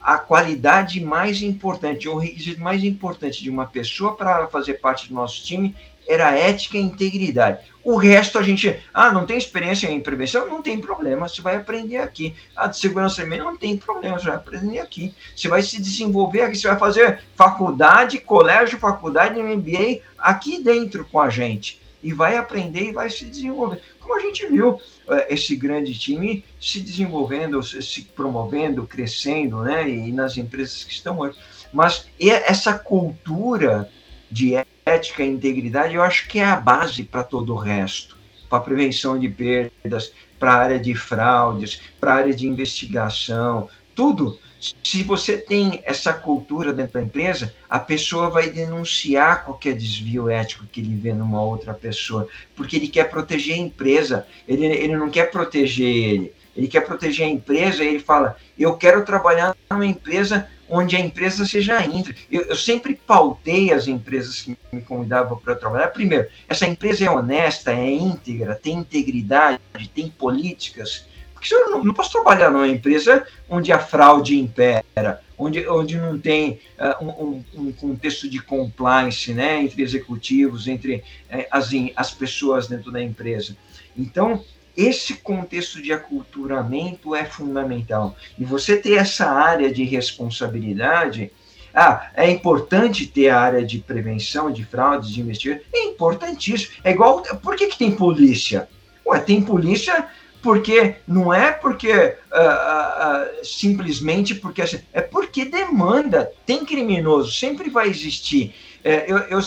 a 0.00 0.18
qualidade 0.18 1.00
mais 1.00 1.42
importante, 1.42 2.08
o 2.08 2.16
requisito 2.16 2.60
mais 2.60 2.82
importante 2.82 3.42
de 3.42 3.48
uma 3.48 3.66
pessoa 3.66 4.14
para 4.14 4.46
fazer 4.48 4.74
parte 4.74 5.08
do 5.08 5.14
nosso 5.14 5.42
time 5.42 5.74
era 6.06 6.36
ética 6.36 6.78
e 6.78 6.82
integridade. 6.82 7.58
O 7.82 7.96
resto 7.96 8.38
a 8.38 8.42
gente, 8.42 8.80
ah, 8.92 9.12
não 9.12 9.24
tem 9.24 9.38
experiência 9.38 9.88
em 9.88 10.00
prevenção? 10.00 10.48
Não 10.48 10.60
tem 10.60 10.80
problema, 10.80 11.28
você 11.28 11.40
vai 11.40 11.54
aprender 11.54 11.98
aqui. 11.98 12.34
Ah, 12.56 12.66
de 12.66 12.76
segurança 12.78 13.22
também 13.22 13.38
não 13.38 13.56
tem 13.56 13.76
problema, 13.76 14.18
você 14.18 14.26
vai 14.26 14.36
aprender 14.36 14.80
aqui. 14.80 15.14
Você 15.36 15.46
vai 15.46 15.62
se 15.62 15.80
desenvolver 15.80 16.42
aqui, 16.42 16.56
você 16.56 16.66
vai 16.66 16.78
fazer 16.78 17.20
faculdade, 17.36 18.18
colégio, 18.18 18.78
faculdade, 18.78 19.40
MBA 19.40 20.00
aqui 20.18 20.62
dentro 20.62 21.04
com 21.04 21.20
a 21.20 21.30
gente. 21.30 21.80
E 22.02 22.12
vai 22.12 22.36
aprender 22.36 22.88
e 22.88 22.92
vai 22.92 23.08
se 23.08 23.24
desenvolver. 23.24 23.80
Como 24.00 24.16
a 24.16 24.20
gente 24.20 24.46
viu 24.46 24.80
eh, 25.08 25.34
esse 25.34 25.54
grande 25.54 25.96
time 25.96 26.44
se 26.60 26.80
desenvolvendo, 26.80 27.62
se 27.62 28.02
promovendo, 28.02 28.86
crescendo, 28.86 29.62
né? 29.62 29.88
E 29.88 30.12
nas 30.12 30.36
empresas 30.36 30.82
que 30.82 30.92
estão 30.92 31.18
hoje. 31.18 31.38
Mas 31.72 32.06
essa 32.18 32.76
cultura 32.76 33.88
de 34.30 34.54
ética 34.84 35.22
e 35.22 35.28
integridade, 35.28 35.94
eu 35.94 36.02
acho 36.02 36.28
que 36.28 36.38
é 36.38 36.44
a 36.44 36.56
base 36.56 37.04
para 37.04 37.24
todo 37.24 37.52
o 37.52 37.56
resto, 37.56 38.16
para 38.48 38.60
prevenção 38.60 39.18
de 39.18 39.28
perdas, 39.28 40.12
para 40.38 40.52
a 40.52 40.56
área 40.56 40.78
de 40.78 40.94
fraudes, 40.94 41.80
para 42.00 42.12
a 42.12 42.16
área 42.16 42.34
de 42.34 42.46
investigação, 42.46 43.68
tudo. 43.94 44.38
Se 44.82 45.02
você 45.02 45.36
tem 45.36 45.80
essa 45.84 46.12
cultura 46.12 46.72
dentro 46.72 46.94
da 46.94 47.02
empresa, 47.02 47.54
a 47.68 47.78
pessoa 47.78 48.30
vai 48.30 48.50
denunciar 48.50 49.44
qualquer 49.44 49.74
desvio 49.74 50.28
ético 50.28 50.66
que 50.66 50.80
ele 50.80 50.96
vê 50.96 51.12
numa 51.12 51.42
outra 51.42 51.74
pessoa, 51.74 52.28
porque 52.54 52.76
ele 52.76 52.88
quer 52.88 53.04
proteger 53.04 53.54
a 53.54 53.58
empresa, 53.58 54.26
ele, 54.48 54.66
ele 54.66 54.96
não 54.96 55.10
quer 55.10 55.30
proteger 55.30 55.86
ele, 55.86 56.32
ele 56.56 56.68
quer 56.68 56.80
proteger 56.80 57.26
a 57.26 57.30
empresa, 57.30 57.84
e 57.84 57.88
ele 57.88 58.00
fala: 58.00 58.36
Eu 58.58 58.76
quero 58.76 59.04
trabalhar 59.04 59.54
numa 59.70 59.86
empresa 59.86 60.48
onde 60.68 60.96
a 60.96 61.00
empresa 61.00 61.46
seja 61.46 61.84
íntegra. 61.84 62.20
Eu, 62.30 62.42
eu, 62.42 62.56
sempre 62.56 62.94
pautei 62.94 63.72
as 63.72 63.86
empresas 63.86 64.42
que 64.42 64.56
me 64.72 64.80
convidavam 64.80 65.38
para 65.38 65.54
trabalhar. 65.54 65.88
Primeiro, 65.88 66.28
essa 66.48 66.66
empresa 66.66 67.04
é 67.04 67.10
honesta, 67.10 67.72
é 67.72 67.90
íntegra, 67.90 68.54
tem 68.54 68.78
integridade, 68.78 69.60
tem 69.94 70.08
políticas. 70.08 71.06
Porque 71.32 71.54
eu 71.54 71.70
não, 71.70 71.84
não 71.84 71.94
posso 71.94 72.12
trabalhar 72.12 72.50
numa 72.50 72.66
empresa 72.66 73.26
onde 73.48 73.70
a 73.70 73.78
fraude 73.78 74.38
impera, 74.38 75.22
onde, 75.38 75.68
onde 75.68 75.98
não 75.98 76.18
tem 76.18 76.60
uh, 76.78 77.04
um, 77.04 77.44
um, 77.54 77.72
contexto 77.72 78.28
de 78.28 78.40
compliance 78.40 79.32
né, 79.34 79.62
entre 79.62 79.82
executivos, 79.82 80.66
entre 80.66 80.96
uh, 80.96 81.44
as, 81.50 81.70
as 81.94 82.10
pessoas 82.12 82.66
dentro 82.66 82.90
da 82.90 83.02
empresa. 83.02 83.56
Então, 83.96 84.42
esse 84.76 85.14
contexto 85.14 85.80
de 85.80 85.92
aculturamento 85.92 87.14
é 87.14 87.24
fundamental. 87.24 88.14
E 88.38 88.44
você 88.44 88.76
ter 88.76 88.94
essa 88.94 89.30
área 89.30 89.72
de 89.72 89.84
responsabilidade. 89.84 91.32
Ah, 91.74 92.10
é 92.14 92.30
importante 92.30 93.06
ter 93.06 93.28
a 93.28 93.38
área 93.40 93.64
de 93.64 93.78
prevenção 93.78 94.50
de 94.50 94.64
fraudes, 94.64 95.10
de 95.10 95.20
investigação. 95.20 95.62
É 95.74 95.84
importantíssimo. 95.84 96.72
É 96.82 96.90
igual. 96.90 97.22
Por 97.42 97.56
que, 97.56 97.66
que 97.66 97.78
tem 97.78 97.90
polícia? 97.90 98.68
Ué, 99.06 99.18
tem 99.20 99.42
polícia 99.42 100.06
porque 100.42 100.96
não 101.08 101.34
é 101.34 101.52
porque 101.52 101.92
uh, 101.92 101.98
uh, 101.98 103.40
uh, 103.40 103.44
simplesmente 103.44 104.34
porque 104.34 104.62
assim, 104.62 104.80
é 104.92 105.00
porque 105.00 105.44
demanda. 105.44 106.30
Tem 106.46 106.64
criminoso, 106.64 107.32
sempre 107.32 107.68
vai 107.68 107.88
existir. 107.88 108.54
É, 108.84 109.10
eu, 109.10 109.18
eu, 109.18 109.40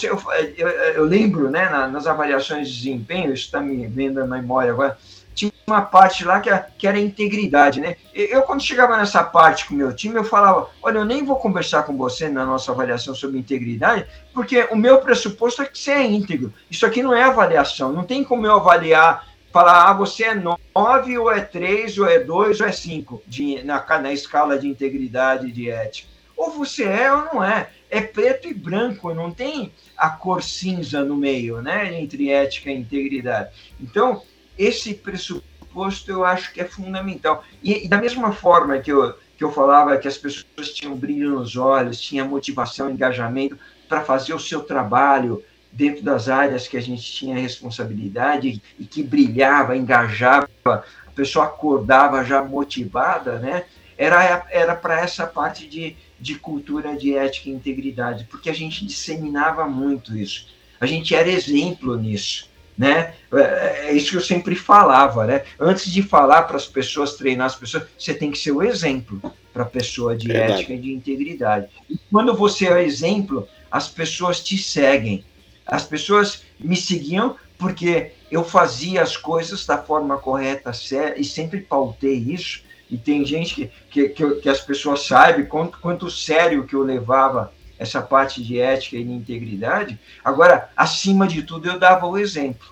eu, 0.57 0.67
eu, 0.67 1.03
lembro 1.05 1.49
né, 1.49 1.69
nas 1.69 2.05
avaliações 2.05 2.67
de 2.67 2.75
desempenho, 2.75 3.33
isso 3.33 3.45
está 3.45 3.61
me 3.61 3.87
vendo 3.87 4.19
na 4.19 4.37
memória 4.37 4.73
agora 4.73 4.97
tinha 5.39 5.53
uma 5.65 5.81
parte 5.81 6.25
lá 6.25 6.41
que, 6.41 6.49
que 6.77 6.85
era 6.85 6.99
integridade, 6.99 7.79
né? 7.79 7.95
Eu, 8.13 8.41
quando 8.41 8.61
chegava 8.61 8.97
nessa 8.97 9.23
parte 9.23 9.65
com 9.65 9.73
o 9.73 9.77
meu 9.77 9.95
time, 9.95 10.15
eu 10.15 10.23
falava: 10.25 10.69
olha, 10.83 10.97
eu 10.97 11.05
nem 11.05 11.23
vou 11.23 11.37
conversar 11.37 11.83
com 11.83 11.95
você 11.95 12.27
na 12.27 12.45
nossa 12.45 12.73
avaliação 12.73 13.15
sobre 13.15 13.39
integridade, 13.39 14.05
porque 14.33 14.67
o 14.69 14.75
meu 14.75 14.99
pressuposto 14.99 15.61
é 15.61 15.65
que 15.65 15.79
você 15.79 15.91
é 15.91 16.03
íntegro. 16.03 16.53
Isso 16.69 16.85
aqui 16.85 17.01
não 17.01 17.13
é 17.13 17.23
avaliação, 17.23 17.93
não 17.93 18.03
tem 18.03 18.23
como 18.23 18.45
eu 18.45 18.53
avaliar 18.53 19.29
falar, 19.51 19.89
ah, 19.89 19.93
você 19.93 20.25
é 20.25 20.35
9, 20.35 21.17
ou 21.17 21.31
é 21.31 21.41
3, 21.41 21.97
ou 21.97 22.07
é 22.07 22.19
2, 22.19 22.61
ou 22.61 22.67
é 22.67 22.71
5 22.71 23.23
de, 23.25 23.63
na, 23.63 23.83
na 23.99 24.13
escala 24.13 24.59
de 24.59 24.67
integridade 24.67 25.51
de 25.51 25.71
ética. 25.71 26.07
Ou 26.37 26.51
você 26.51 26.83
é 26.83 27.11
ou 27.11 27.25
não 27.33 27.43
é. 27.43 27.69
É 27.89 27.99
preto 28.01 28.47
e 28.47 28.53
branco, 28.53 29.11
não 29.13 29.31
tem 29.31 29.73
a 29.97 30.09
cor 30.09 30.43
cinza 30.43 31.03
no 31.03 31.17
meio, 31.17 31.59
né? 31.61 31.99
Entre 31.99 32.29
ética 32.29 32.69
e 32.69 32.77
integridade. 32.77 33.49
Então, 33.81 34.21
esse 34.59 34.93
pressuposto 34.93 36.11
eu 36.11 36.25
acho 36.25 36.53
que 36.53 36.59
é 36.59 36.65
fundamental. 36.65 37.43
E, 37.63 37.85
e 37.85 37.87
da 37.87 37.97
mesma 37.97 38.33
forma 38.33 38.77
que 38.79 38.91
eu, 38.91 39.13
que 39.37 39.43
eu 39.43 39.51
falava 39.51 39.97
que 39.97 40.07
as 40.07 40.17
pessoas 40.17 40.73
tinham 40.73 40.95
brilho 40.95 41.31
nos 41.31 41.55
olhos, 41.55 42.01
tinham 42.01 42.27
motivação, 42.27 42.91
engajamento 42.91 43.57
para 43.87 44.01
fazer 44.01 44.33
o 44.33 44.39
seu 44.39 44.61
trabalho, 44.61 45.43
dentro 45.71 46.03
das 46.03 46.27
áreas 46.27 46.67
que 46.67 46.77
a 46.77 46.81
gente 46.81 47.03
tinha 47.03 47.37
responsabilidade 47.37 48.61
e 48.77 48.85
que 48.85 49.03
brilhava, 49.03 49.77
engajava, 49.77 50.49
a 50.65 51.11
pessoa 51.15 51.45
acordava 51.45 52.23
já 52.23 52.43
motivada, 52.43 53.39
né? 53.39 53.65
Era 53.97 54.47
era 54.49 54.75
para 54.75 55.01
essa 55.01 55.27
parte 55.27 55.67
de, 55.67 55.95
de 56.19 56.35
cultura 56.35 56.95
de 56.95 57.15
ética 57.15 57.49
e 57.49 57.53
integridade, 57.53 58.25
porque 58.31 58.49
a 58.49 58.53
gente 58.53 58.85
disseminava 58.85 59.67
muito 59.67 60.17
isso. 60.17 60.47
A 60.79 60.85
gente 60.85 61.13
era 61.13 61.29
exemplo 61.29 61.97
nisso, 61.97 62.48
né? 62.79 63.13
É, 63.31 63.89
é 63.89 63.93
isso 63.93 64.11
que 64.11 64.17
eu 64.17 64.21
sempre 64.21 64.55
falava, 64.55 65.27
né? 65.27 65.43
Antes 65.59 65.91
de 65.91 66.01
falar 66.01 66.43
para 66.43 66.57
as 66.57 66.65
pessoas, 66.65 67.13
treinar 67.13 67.45
as 67.45 67.55
pessoas, 67.55 67.83
você 67.97 68.13
tem 68.13 68.31
que 68.31 68.39
ser 68.39 68.51
o 68.51 68.63
exemplo 68.63 69.21
para 69.53 69.63
a 69.63 69.67
pessoa 69.67 70.15
de 70.15 70.27
Verdade. 70.27 70.53
ética 70.53 70.73
e 70.73 70.79
de 70.79 70.93
integridade. 70.93 71.67
E 71.89 71.99
quando 72.09 72.33
você 72.33 72.65
é 72.65 72.73
o 72.73 72.77
exemplo, 72.77 73.47
as 73.69 73.87
pessoas 73.87 74.39
te 74.39 74.57
seguem 74.57 75.23
as 75.69 75.83
pessoas 75.83 76.43
me 76.59 76.75
seguiam 76.75 77.35
porque 77.57 78.11
eu 78.31 78.43
fazia 78.43 79.01
as 79.01 79.15
coisas 79.15 79.65
da 79.65 79.77
forma 79.77 80.17
correta 80.17 80.71
e 81.15 81.23
sempre 81.23 81.59
pautei 81.59 82.15
isso. 82.15 82.63
E 82.89 82.97
tem 82.97 83.23
gente 83.23 83.53
que, 83.53 83.71
que, 83.89 84.09
que, 84.09 84.35
que 84.41 84.49
as 84.49 84.61
pessoas 84.61 85.05
sabem 85.05 85.45
quanto, 85.45 85.77
quanto 85.79 86.09
sério 86.09 86.65
que 86.65 86.73
eu 86.73 86.81
levava 86.81 87.53
essa 87.79 88.01
parte 88.01 88.43
de 88.43 88.59
ética 88.59 88.97
e 88.97 89.03
de 89.03 89.11
integridade. 89.11 89.97
Agora, 90.23 90.69
acima 90.75 91.25
de 91.25 91.41
tudo, 91.41 91.69
eu 91.69 91.79
dava 91.79 92.05
o 92.05 92.17
exemplo. 92.17 92.67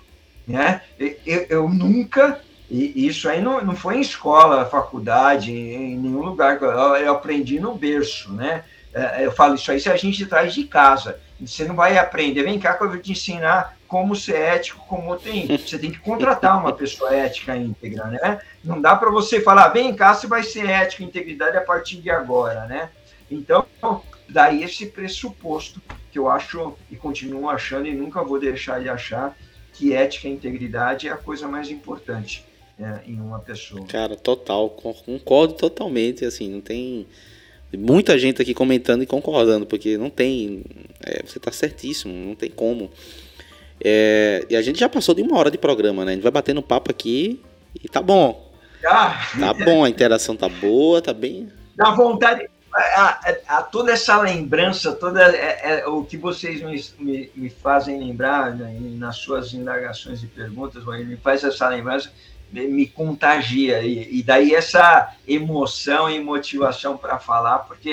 Né? 0.46 0.82
Eu, 1.26 1.46
eu 1.48 1.68
nunca, 1.68 2.40
e 2.70 3.06
isso 3.06 3.28
aí 3.28 3.40
não, 3.40 3.64
não 3.64 3.74
foi 3.74 3.96
em 3.96 4.02
escola, 4.02 4.66
faculdade, 4.66 5.50
em 5.50 5.96
nenhum 5.96 6.22
lugar, 6.22 6.60
eu 6.60 7.12
aprendi 7.12 7.58
no 7.58 7.74
berço. 7.74 8.32
Né? 8.32 8.64
É, 8.92 9.24
eu 9.24 9.32
falo 9.32 9.54
isso 9.54 9.72
aí 9.72 9.80
se 9.80 9.88
a 9.88 9.96
gente 9.96 10.26
traz 10.26 10.54
de 10.54 10.64
casa. 10.64 11.18
Você 11.40 11.64
não 11.64 11.74
vai 11.74 11.96
aprender, 11.96 12.42
vem 12.42 12.58
cá 12.58 12.74
que 12.74 12.84
eu 12.84 12.90
vou 12.90 12.98
te 12.98 13.12
ensinar 13.12 13.76
como 13.86 14.14
ser 14.14 14.36
ético, 14.36 14.84
como 14.86 15.16
tem. 15.16 15.46
Você 15.46 15.78
tem 15.78 15.90
que 15.90 15.98
contratar 15.98 16.58
uma 16.58 16.72
pessoa 16.72 17.14
ética 17.14 17.56
íntegra, 17.56 18.04
né? 18.06 18.40
Não 18.62 18.80
dá 18.80 18.94
para 18.94 19.10
você 19.10 19.40
falar, 19.40 19.68
vem 19.68 19.94
cá, 19.94 20.12
você 20.12 20.26
vai 20.26 20.42
ser 20.42 20.68
ético 20.68 21.02
e 21.02 21.06
integridade 21.06 21.56
a 21.56 21.62
partir 21.62 21.96
de 21.96 22.10
agora, 22.10 22.66
né? 22.66 22.90
Então, 23.30 23.64
daí 24.28 24.62
esse 24.62 24.86
pressuposto 24.86 25.80
que 26.10 26.18
eu 26.18 26.28
acho 26.28 26.74
e 26.90 26.96
continuo 26.96 27.48
achando 27.48 27.86
e 27.86 27.94
nunca 27.94 28.22
vou 28.22 28.38
deixar 28.38 28.80
de 28.80 28.88
achar 28.88 29.36
que 29.72 29.92
ética 29.92 30.28
e 30.28 30.32
integridade 30.32 31.08
é 31.08 31.12
a 31.12 31.16
coisa 31.16 31.46
mais 31.46 31.70
importante 31.70 32.44
é, 32.78 33.00
em 33.06 33.20
uma 33.20 33.38
pessoa. 33.38 33.84
Cara, 33.86 34.16
total, 34.16 34.70
concordo 34.70 35.54
totalmente, 35.54 36.24
assim, 36.24 36.50
não 36.50 36.60
tem 36.60 37.06
Muita 37.76 38.18
gente 38.18 38.40
aqui 38.40 38.54
comentando 38.54 39.02
e 39.02 39.06
concordando, 39.06 39.66
porque 39.66 39.98
não 39.98 40.08
tem. 40.08 40.64
É, 41.04 41.22
você 41.22 41.36
está 41.36 41.52
certíssimo, 41.52 42.14
não 42.14 42.34
tem 42.34 42.50
como. 42.50 42.90
É, 43.84 44.46
e 44.48 44.56
a 44.56 44.62
gente 44.62 44.80
já 44.80 44.88
passou 44.88 45.14
de 45.14 45.20
uma 45.20 45.36
hora 45.36 45.50
de 45.50 45.58
programa, 45.58 46.02
né? 46.04 46.12
A 46.12 46.14
gente 46.14 46.22
vai 46.22 46.32
batendo 46.32 46.62
papo 46.62 46.90
aqui 46.90 47.42
e 47.82 47.86
tá 47.86 48.00
bom. 48.00 48.50
Ah. 48.86 49.20
Tá 49.38 49.52
bom, 49.52 49.84
a 49.84 49.88
interação 49.88 50.34
tá 50.34 50.48
boa, 50.48 51.02
tá 51.02 51.12
bem. 51.12 51.48
Dá 51.76 51.90
vontade. 51.90 52.48
A, 52.78 53.32
a, 53.48 53.62
toda 53.62 53.92
essa 53.92 54.20
lembrança, 54.20 54.92
toda 54.92 55.22
é, 55.34 55.80
é, 55.80 55.86
o 55.86 56.04
que 56.04 56.16
vocês 56.16 56.62
me, 56.62 57.04
me, 57.04 57.30
me 57.34 57.50
fazem 57.50 57.98
lembrar 57.98 58.54
né, 58.54 58.78
nas 58.96 59.16
suas 59.16 59.52
indagações 59.52 60.22
e 60.22 60.26
perguntas, 60.26 60.84
me 60.84 61.16
faz 61.16 61.42
essa 61.42 61.68
lembrança 61.68 62.10
me 62.50 62.86
contagia. 62.86 63.82
E, 63.82 64.18
e 64.18 64.22
daí 64.22 64.54
essa 64.54 65.14
emoção 65.26 66.10
e 66.10 66.20
motivação 66.20 66.96
para 66.96 67.18
falar, 67.18 67.60
porque 67.60 67.90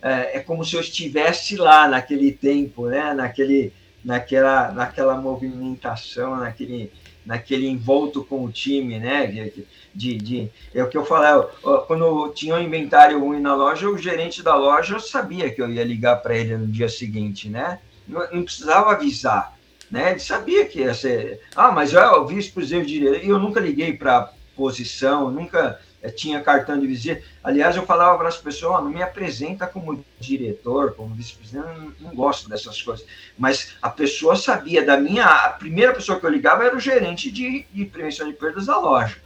é, 0.00 0.36
é, 0.36 0.40
como 0.40 0.64
se 0.64 0.76
eu 0.76 0.80
estivesse 0.80 1.56
lá 1.56 1.88
naquele 1.88 2.32
tempo, 2.32 2.86
né? 2.86 3.12
naquele, 3.12 3.72
naquela, 4.04 4.70
naquela 4.72 5.16
movimentação, 5.16 6.36
naquele, 6.36 6.92
naquele 7.26 7.68
envolto 7.68 8.24
com 8.24 8.44
o 8.44 8.52
time, 8.52 8.98
né? 8.98 9.26
De, 9.26 9.66
de, 9.94 10.16
de, 10.16 10.50
é 10.74 10.82
o 10.82 10.88
que 10.88 10.96
eu 10.96 11.04
falei, 11.04 11.46
quando 11.86 12.32
tinha 12.34 12.54
um 12.54 12.60
inventário 12.60 13.20
ruim 13.20 13.40
na 13.40 13.54
loja, 13.54 13.88
o 13.88 13.98
gerente 13.98 14.42
da 14.42 14.54
loja 14.54 14.98
sabia 15.00 15.50
que 15.50 15.60
eu 15.60 15.70
ia 15.70 15.84
ligar 15.84 16.16
para 16.16 16.36
ele 16.36 16.56
no 16.56 16.66
dia 16.66 16.88
seguinte, 16.88 17.48
né? 17.48 17.80
Não, 18.06 18.20
não 18.32 18.42
precisava 18.42 18.92
avisar 18.92 19.58
né? 19.90 20.10
Ele 20.10 20.20
sabia 20.20 20.66
que 20.66 20.80
ia 20.80 20.94
ser. 20.94 21.40
Ah, 21.54 21.72
mas 21.72 21.92
eu, 21.92 22.22
o 22.22 22.26
vice-presidente 22.26 22.86
de 22.86 23.00
direito, 23.00 23.26
eu 23.26 23.38
nunca 23.38 23.60
liguei 23.60 23.92
para 23.94 24.32
posição, 24.54 25.30
nunca 25.30 25.80
eh, 26.02 26.10
tinha 26.10 26.42
cartão 26.42 26.78
de 26.78 26.86
visita. 26.86 27.22
Aliás, 27.42 27.76
eu 27.76 27.86
falava 27.86 28.18
para 28.18 28.28
as 28.28 28.36
pessoas: 28.36 28.80
oh, 28.80 28.84
não 28.84 28.90
me 28.90 29.02
apresenta 29.02 29.66
como 29.66 30.04
diretor, 30.20 30.94
como 30.94 31.14
vice-presidente, 31.14 31.66
não, 31.66 31.92
não, 32.00 32.14
gosto 32.14 32.48
dessas 32.48 32.80
coisas. 32.82 33.06
Mas 33.38 33.76
a 33.80 33.88
pessoa 33.88 34.36
sabia 34.36 34.84
da 34.84 34.96
minha. 34.96 35.24
A 35.24 35.50
primeira 35.50 35.94
pessoa 35.94 36.20
que 36.20 36.26
eu 36.26 36.30
ligava 36.30 36.64
era 36.64 36.76
o 36.76 36.80
gerente 36.80 37.30
de, 37.30 37.64
de 37.72 37.84
prevenção 37.84 38.26
de 38.28 38.34
perdas 38.34 38.66
da 38.66 38.78
loja. 38.78 39.16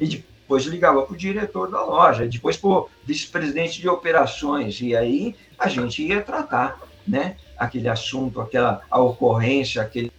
E 0.00 0.06
depois 0.06 0.64
ligava 0.64 1.02
para 1.02 1.14
o 1.14 1.16
diretor 1.16 1.70
da 1.70 1.84
loja, 1.84 2.26
depois 2.26 2.56
para 2.56 2.70
o 2.70 2.88
vice-presidente 3.04 3.80
de 3.80 3.88
operações. 3.88 4.80
E 4.80 4.94
aí 4.94 5.34
a 5.58 5.68
gente 5.68 6.02
ia 6.02 6.22
tratar, 6.22 6.80
né? 7.06 7.36
aquele 7.58 7.88
assunto, 7.88 8.40
aquela 8.40 8.82
a 8.88 9.00
ocorrência, 9.00 9.82
aquele, 9.82 10.12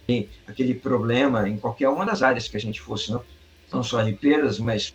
aquele 0.46 0.74
problema 0.74 1.48
em 1.48 1.56
qualquer 1.56 1.88
uma 1.88 2.04
das 2.04 2.22
áreas 2.22 2.46
que 2.46 2.56
a 2.56 2.60
gente 2.60 2.80
fosse, 2.80 3.10
não, 3.10 3.22
não 3.72 3.82
só 3.82 4.02
de 4.02 4.12
perdas, 4.12 4.58
mas 4.58 4.94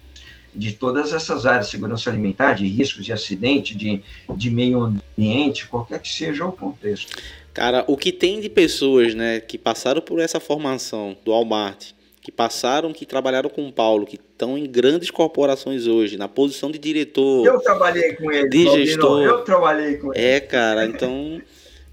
de 0.53 0.71
todas 0.71 1.11
essas 1.11 1.45
áreas, 1.45 1.67
segurança 1.67 2.09
alimentar, 2.09 2.53
de 2.53 2.67
riscos 2.67 3.03
de 3.03 3.11
acidente, 3.11 3.75
de, 3.75 4.01
de 4.36 4.51
meio 4.51 4.81
ambiente, 4.81 5.67
qualquer 5.67 5.99
que 5.99 6.07
seja 6.07 6.45
o 6.45 6.51
contexto. 6.51 7.17
Cara, 7.53 7.83
o 7.88 7.97
que 7.97 8.11
tem 8.11 8.39
de 8.39 8.49
pessoas, 8.49 9.13
né, 9.15 9.39
que 9.39 9.57
passaram 9.57 10.01
por 10.01 10.19
essa 10.19 10.39
formação 10.39 11.17
do 11.25 11.31
Walmart, 11.31 11.91
que 12.26 12.32
passaram, 12.32 12.91
que 12.91 13.05
trabalharam 13.05 13.51
com 13.51 13.67
o 13.67 13.71
Paulo, 13.71 14.03
que 14.03 14.15
estão 14.15 14.57
em 14.57 14.65
grandes 14.65 15.11
corporações 15.11 15.86
hoje, 15.86 16.17
na 16.17 16.28
posição 16.28 16.71
de 16.71 16.80
diretor. 16.80 17.45
Eu 17.45 17.59
trabalhei 17.59 18.13
com 18.15 18.32
ele, 18.32 18.49
de 18.49 18.67
gestor. 18.67 19.21
Eu 19.21 19.43
trabalhei 19.43 19.97
com 19.97 20.11
ele. 20.11 20.26
É, 20.26 20.39
cara, 20.39 20.88
então 20.88 21.39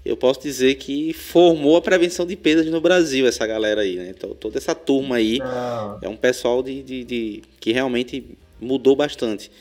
eu 0.03 0.17
posso 0.17 0.41
dizer 0.41 0.73
que 0.73 1.13
formou 1.13 1.77
a 1.77 1.81
prevenção 1.83 2.25
de 2.25 2.35
perdas 2.35 2.65
no 2.65 2.81
Brasil, 2.81 3.27
essa 3.27 3.45
galera 3.45 3.81
aí, 3.81 3.95
né? 3.95 4.09
Então, 4.09 4.31
toda 4.31 4.57
essa 4.57 4.73
turma 4.73 5.17
aí 5.17 5.37
Não. 5.37 5.99
é 6.01 6.09
um 6.09 6.17
pessoal 6.17 6.63
de, 6.63 6.81
de, 6.81 7.03
de, 7.03 7.43
que 7.59 7.71
realmente 7.71 8.35
mudou 8.59 8.95
bastante. 8.95 9.51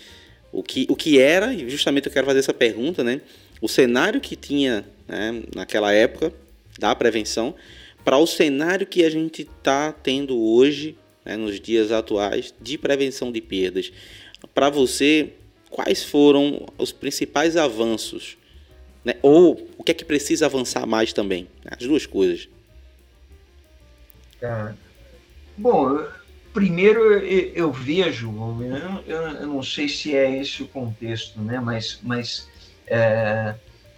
O 0.50 0.62
que, 0.62 0.86
o 0.88 0.96
que 0.96 1.20
era, 1.20 1.52
e 1.52 1.68
justamente 1.68 2.06
eu 2.06 2.12
quero 2.12 2.26
fazer 2.26 2.38
essa 2.38 2.54
pergunta, 2.54 3.04
né? 3.04 3.20
O 3.60 3.68
cenário 3.68 4.22
que 4.22 4.36
tinha 4.36 4.86
né, 5.06 5.42
naquela 5.54 5.92
época 5.92 6.32
da 6.78 6.94
prevenção 6.94 7.54
para 8.04 8.18
o 8.18 8.26
cenário 8.26 8.86
que 8.86 9.04
a 9.04 9.10
gente 9.10 9.42
está 9.42 9.92
tendo 9.92 10.38
hoje, 10.38 10.96
né, 11.24 11.36
nos 11.36 11.60
dias 11.60 11.92
atuais, 11.92 12.54
de 12.60 12.76
prevenção 12.76 13.30
de 13.30 13.40
perdas. 13.40 13.92
Para 14.54 14.70
você, 14.70 15.32
quais 15.70 16.04
foram 16.04 16.66
os 16.78 16.92
principais 16.92 17.56
avanços 17.56 18.36
né? 19.04 19.14
Ou 19.22 19.68
o 19.76 19.84
que 19.84 19.92
é 19.92 19.94
que 19.94 20.04
precisa 20.04 20.46
avançar 20.46 20.86
mais 20.86 21.12
também? 21.12 21.48
As 21.64 21.86
duas 21.86 22.06
coisas. 22.06 22.48
É. 24.40 24.72
Bom, 25.56 26.04
primeiro 26.52 27.00
eu, 27.20 27.52
eu 27.54 27.72
vejo, 27.72 28.32
eu, 29.06 29.16
eu, 29.16 29.46
não 29.46 29.62
sei 29.62 29.88
se 29.88 30.14
é 30.14 30.40
esse 30.40 30.62
o 30.62 30.68
contexto, 30.68 31.40
né? 31.40 31.60
mas, 31.60 31.98
mas 32.02 32.48
é, 32.86 33.54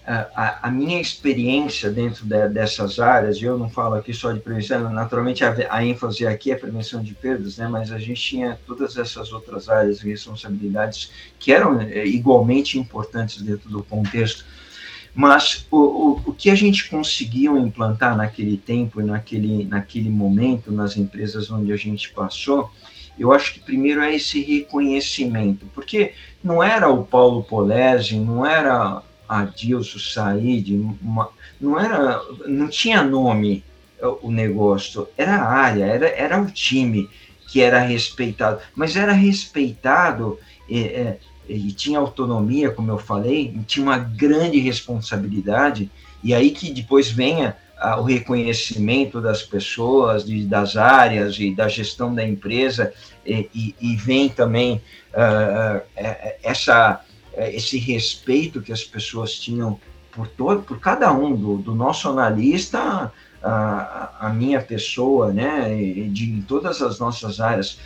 a, 0.06 0.68
a, 0.68 0.70
minha 0.70 1.00
experiência 1.00 1.90
dentro 1.90 2.26
de, 2.26 2.48
dessas 2.48 2.98
áreas, 2.98 3.40
eu 3.40 3.56
não 3.56 3.70
falo 3.70 3.94
aqui 3.94 4.12
só 4.12 4.32
de 4.32 4.40
prevenção, 4.40 4.92
naturalmente 4.92 5.42
a, 5.42 5.54
a, 5.70 5.84
ênfase 5.84 6.26
aqui 6.26 6.52
é 6.52 6.56
prevenção 6.56 7.02
de 7.02 7.14
perdas, 7.14 7.56
né? 7.56 7.66
mas 7.68 7.90
a 7.90 7.98
gente 7.98 8.20
tinha 8.20 8.58
todas 8.66 8.98
essas 8.98 9.32
outras 9.32 9.68
áreas 9.68 10.02
e 10.02 10.08
responsabilidades 10.08 11.10
que 11.38 11.52
eram 11.52 11.80
é, 11.80 12.06
igualmente 12.06 12.78
importantes 12.78 13.40
dentro 13.40 13.70
do 13.70 13.82
contexto 13.82 14.44
mas 15.14 15.64
o, 15.70 15.78
o, 15.78 16.22
o 16.26 16.34
que 16.34 16.50
a 16.50 16.56
gente 16.56 16.90
conseguiu 16.90 17.56
implantar 17.56 18.16
naquele 18.16 18.56
tempo 18.56 19.00
e 19.00 19.04
naquele, 19.04 19.64
naquele 19.64 20.10
momento, 20.10 20.72
nas 20.72 20.96
empresas 20.96 21.50
onde 21.52 21.72
a 21.72 21.76
gente 21.76 22.10
passou, 22.10 22.68
eu 23.16 23.32
acho 23.32 23.54
que 23.54 23.60
primeiro 23.60 24.02
é 24.02 24.12
esse 24.12 24.42
reconhecimento, 24.42 25.66
porque 25.72 26.14
não 26.42 26.60
era 26.60 26.88
o 26.88 27.04
Paulo 27.04 27.44
Polese, 27.44 28.16
não 28.16 28.44
era 28.44 29.02
a 29.40 29.44
Dilson 29.44 29.98
Said, 29.98 30.68
não 31.60 31.80
era, 31.80 32.20
não 32.46 32.68
tinha 32.68 33.02
nome 33.02 33.64
o 34.22 34.30
negócio, 34.30 35.08
era 35.16 35.36
a 35.36 35.48
área, 35.48 35.84
era, 35.84 36.08
era 36.08 36.40
o 36.40 36.46
time 36.46 37.08
que 37.48 37.60
era 37.60 37.80
respeitado, 37.80 38.60
mas 38.74 38.96
era 38.96 39.12
respeitado 39.12 40.38
é, 40.70 40.78
é, 40.78 41.18
e 41.48 41.72
tinha 41.72 41.98
autonomia, 41.98 42.70
como 42.70 42.90
eu 42.90 42.98
falei, 42.98 43.56
tinha 43.66 43.84
uma 43.84 43.98
grande 43.98 44.58
responsabilidade, 44.58 45.90
e 46.22 46.34
aí 46.34 46.50
que 46.50 46.70
depois 46.70 47.10
venha 47.10 47.56
o 47.98 48.02
reconhecimento 48.02 49.20
das 49.20 49.42
pessoas, 49.42 50.24
de, 50.24 50.44
das 50.46 50.76
áreas 50.76 51.38
e 51.38 51.54
da 51.54 51.68
gestão 51.68 52.14
da 52.14 52.26
empresa, 52.26 52.92
e, 53.26 53.48
e, 53.54 53.74
e 53.80 53.96
vem 53.96 54.28
também 54.28 54.80
uh, 55.12 55.82
essa, 56.42 57.04
esse 57.38 57.78
respeito 57.78 58.62
que 58.62 58.72
as 58.72 58.84
pessoas 58.84 59.34
tinham 59.34 59.78
por 60.12 60.28
todo, 60.28 60.62
por 60.62 60.78
cada 60.78 61.12
um, 61.12 61.34
do, 61.34 61.56
do 61.58 61.74
nosso 61.74 62.08
analista, 62.08 63.12
a, 63.42 64.10
a, 64.20 64.30
minha 64.30 64.60
pessoa, 64.60 65.32
né, 65.32 65.74
de 66.08 66.42
todas 66.46 66.80
as 66.80 66.98
nossas 66.98 67.40
áreas. 67.40 67.78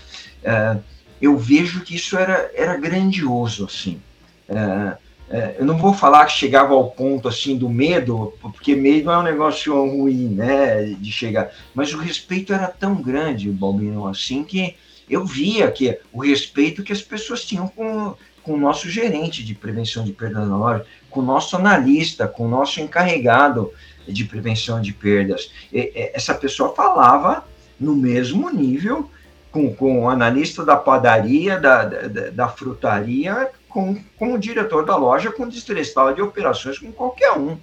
Uh, 0.42 0.80
eu 1.20 1.36
vejo 1.36 1.80
que 1.80 1.96
isso 1.96 2.16
era, 2.16 2.50
era 2.54 2.76
grandioso, 2.76 3.64
assim. 3.64 4.00
Uh, 4.48 4.96
é, 5.30 5.56
eu 5.58 5.66
não 5.66 5.76
vou 5.76 5.92
falar 5.92 6.24
que 6.24 6.32
chegava 6.32 6.72
ao 6.72 6.90
ponto 6.90 7.28
assim 7.28 7.56
do 7.56 7.68
medo, 7.68 8.32
porque 8.40 8.74
medo 8.74 9.10
é 9.10 9.18
um 9.18 9.22
negócio 9.22 9.74
ruim, 9.74 10.28
né, 10.28 10.84
de 10.84 11.12
chegar. 11.12 11.50
Mas 11.74 11.92
o 11.92 11.98
respeito 11.98 12.52
era 12.52 12.66
tão 12.66 13.02
grande, 13.02 13.50
Balbino, 13.50 14.06
assim 14.06 14.42
que 14.42 14.74
eu 15.08 15.26
via 15.26 15.70
que 15.70 15.98
o 16.12 16.22
respeito 16.22 16.82
que 16.82 16.92
as 16.92 17.02
pessoas 17.02 17.44
tinham 17.44 17.68
com, 17.68 18.14
com 18.48 18.54
o 18.54 18.58
nosso 18.58 18.88
gerente 18.88 19.44
de 19.44 19.54
prevenção 19.54 20.02
de 20.02 20.10
perda 20.10 20.42
na 20.46 20.56
loja, 20.56 20.86
com 21.10 21.20
o 21.20 21.22
nosso 21.22 21.54
analista, 21.54 22.26
com 22.26 22.46
o 22.46 22.48
nosso 22.48 22.80
encarregado 22.80 23.70
de 24.08 24.24
prevenção 24.24 24.80
de 24.80 24.90
perdas. 24.94 25.52
E, 25.70 25.92
essa 26.14 26.34
pessoa 26.34 26.74
falava 26.74 27.44
no 27.78 27.94
mesmo 27.94 28.48
nível 28.48 29.10
com, 29.52 29.74
com 29.74 30.04
o 30.04 30.08
analista 30.08 30.64
da 30.64 30.76
padaria, 30.76 31.60
da, 31.60 31.84
da, 31.84 32.30
da 32.30 32.48
frutaria, 32.48 33.50
com, 33.68 34.02
com 34.18 34.32
o 34.32 34.38
diretor 34.38 34.82
da 34.86 34.96
loja, 34.96 35.30
com 35.30 35.42
o 35.42 35.50
distrital 35.50 36.14
de 36.14 36.22
operações, 36.22 36.78
com 36.78 36.90
qualquer 36.90 37.32
um. 37.32 37.58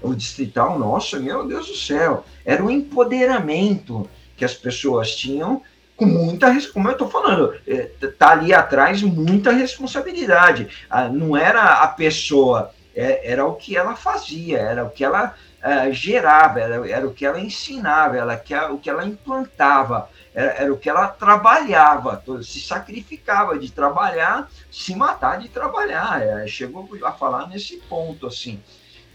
O 0.00 0.14
distrital, 0.14 0.78
nossa, 0.78 1.18
meu 1.18 1.46
Deus 1.46 1.66
do 1.66 1.76
céu, 1.76 2.24
era 2.46 2.64
um 2.64 2.70
empoderamento 2.70 4.08
que 4.38 4.44
as 4.46 4.54
pessoas 4.54 5.14
tinham 5.14 5.60
com 6.00 6.06
muita, 6.06 6.50
como 6.72 6.88
eu 6.88 6.92
estou 6.92 7.10
falando, 7.10 7.54
está 7.66 8.30
ali 8.30 8.54
atrás 8.54 9.02
muita 9.02 9.52
responsabilidade. 9.52 10.66
Ah, 10.88 11.10
não 11.10 11.36
era 11.36 11.82
a 11.82 11.88
pessoa, 11.88 12.70
é, 12.96 13.30
era 13.30 13.44
o 13.44 13.54
que 13.54 13.76
ela 13.76 13.94
fazia, 13.94 14.56
era 14.56 14.82
o 14.82 14.88
que 14.88 15.04
ela 15.04 15.34
uh, 15.62 15.92
gerava, 15.92 16.58
era, 16.58 16.90
era, 16.90 17.06
o 17.06 17.12
que 17.12 17.26
ela 17.26 17.38
ensinava, 17.38 18.16
era 18.16 18.72
o 18.72 18.78
que 18.78 18.88
ela 18.88 19.04
implantava 19.04 20.08
era, 20.34 20.52
era, 20.52 20.72
o 20.72 20.78
que 20.78 20.88
ela 20.88 21.08
trabalhava, 21.08 22.22
se 22.42 22.60
sacrificava 22.60 23.58
de 23.58 23.70
trabalhar, 23.70 24.48
se 24.70 24.96
matar 24.96 25.38
de 25.38 25.50
trabalhar. 25.50 26.22
É, 26.22 26.46
chegou 26.46 26.88
a 27.04 27.12
falar 27.12 27.46
nesse 27.46 27.76
ponto, 27.76 28.26
assim. 28.26 28.58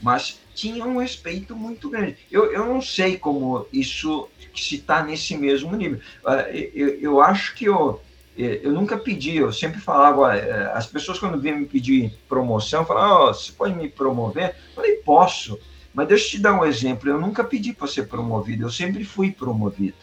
Mas 0.02 0.40
tinha 0.54 0.86
um 0.86 0.98
respeito 0.98 1.56
muito 1.56 1.90
grande. 1.90 2.18
Eu, 2.32 2.52
eu 2.52 2.66
não 2.66 2.82
sei 2.82 3.18
como 3.18 3.68
isso 3.72 4.30
se 4.56 4.76
está 4.76 5.04
nesse 5.04 5.38
mesmo 5.38 5.76
nível. 5.76 6.00
Uh, 6.24 6.52
eu, 6.74 6.88
eu 7.00 7.22
acho 7.22 7.56
que 7.56 7.66
eu, 7.66 8.02
eu 8.38 8.72
nunca 8.72 8.98
pedi, 8.98 9.38
eu 9.38 9.52
sempre 9.52 9.80
falava, 9.80 10.36
eh, 10.36 10.72
as 10.74 10.86
pessoas 10.88 11.18
quando 11.18 11.40
vinham 11.40 11.58
me 11.58 11.66
pedir 11.66 12.14
promoção, 12.28 12.86
falavam, 12.86 13.30
oh, 13.30 13.34
você 13.34 13.52
pode 13.54 13.74
me 13.76 13.88
promover? 13.88 14.50
Eu 14.50 14.76
falei, 14.76 14.96
posso, 14.98 15.58
mas 15.94 16.08
deixa 16.08 16.26
eu 16.26 16.32
te 16.32 16.40
dar 16.40 16.54
um 16.54 16.66
exemplo, 16.66 17.10
eu 17.10 17.20
nunca 17.20 17.46
pedi 17.46 17.72
para 17.72 17.88
ser 17.88 18.08
promovido, 18.08 18.66
eu 18.66 18.70
sempre 18.70 19.06
fui 19.06 19.32
promovido 19.32 19.96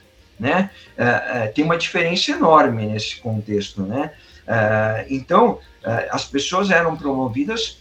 né? 0.42 0.70
É, 0.96 1.46
tem 1.48 1.64
uma 1.64 1.78
diferença 1.78 2.32
enorme 2.32 2.86
nesse 2.86 3.16
contexto, 3.20 3.82
né? 3.82 4.12
Então, 5.08 5.60
as 6.10 6.24
pessoas 6.24 6.70
eram 6.70 6.96
promovidas 6.96 7.78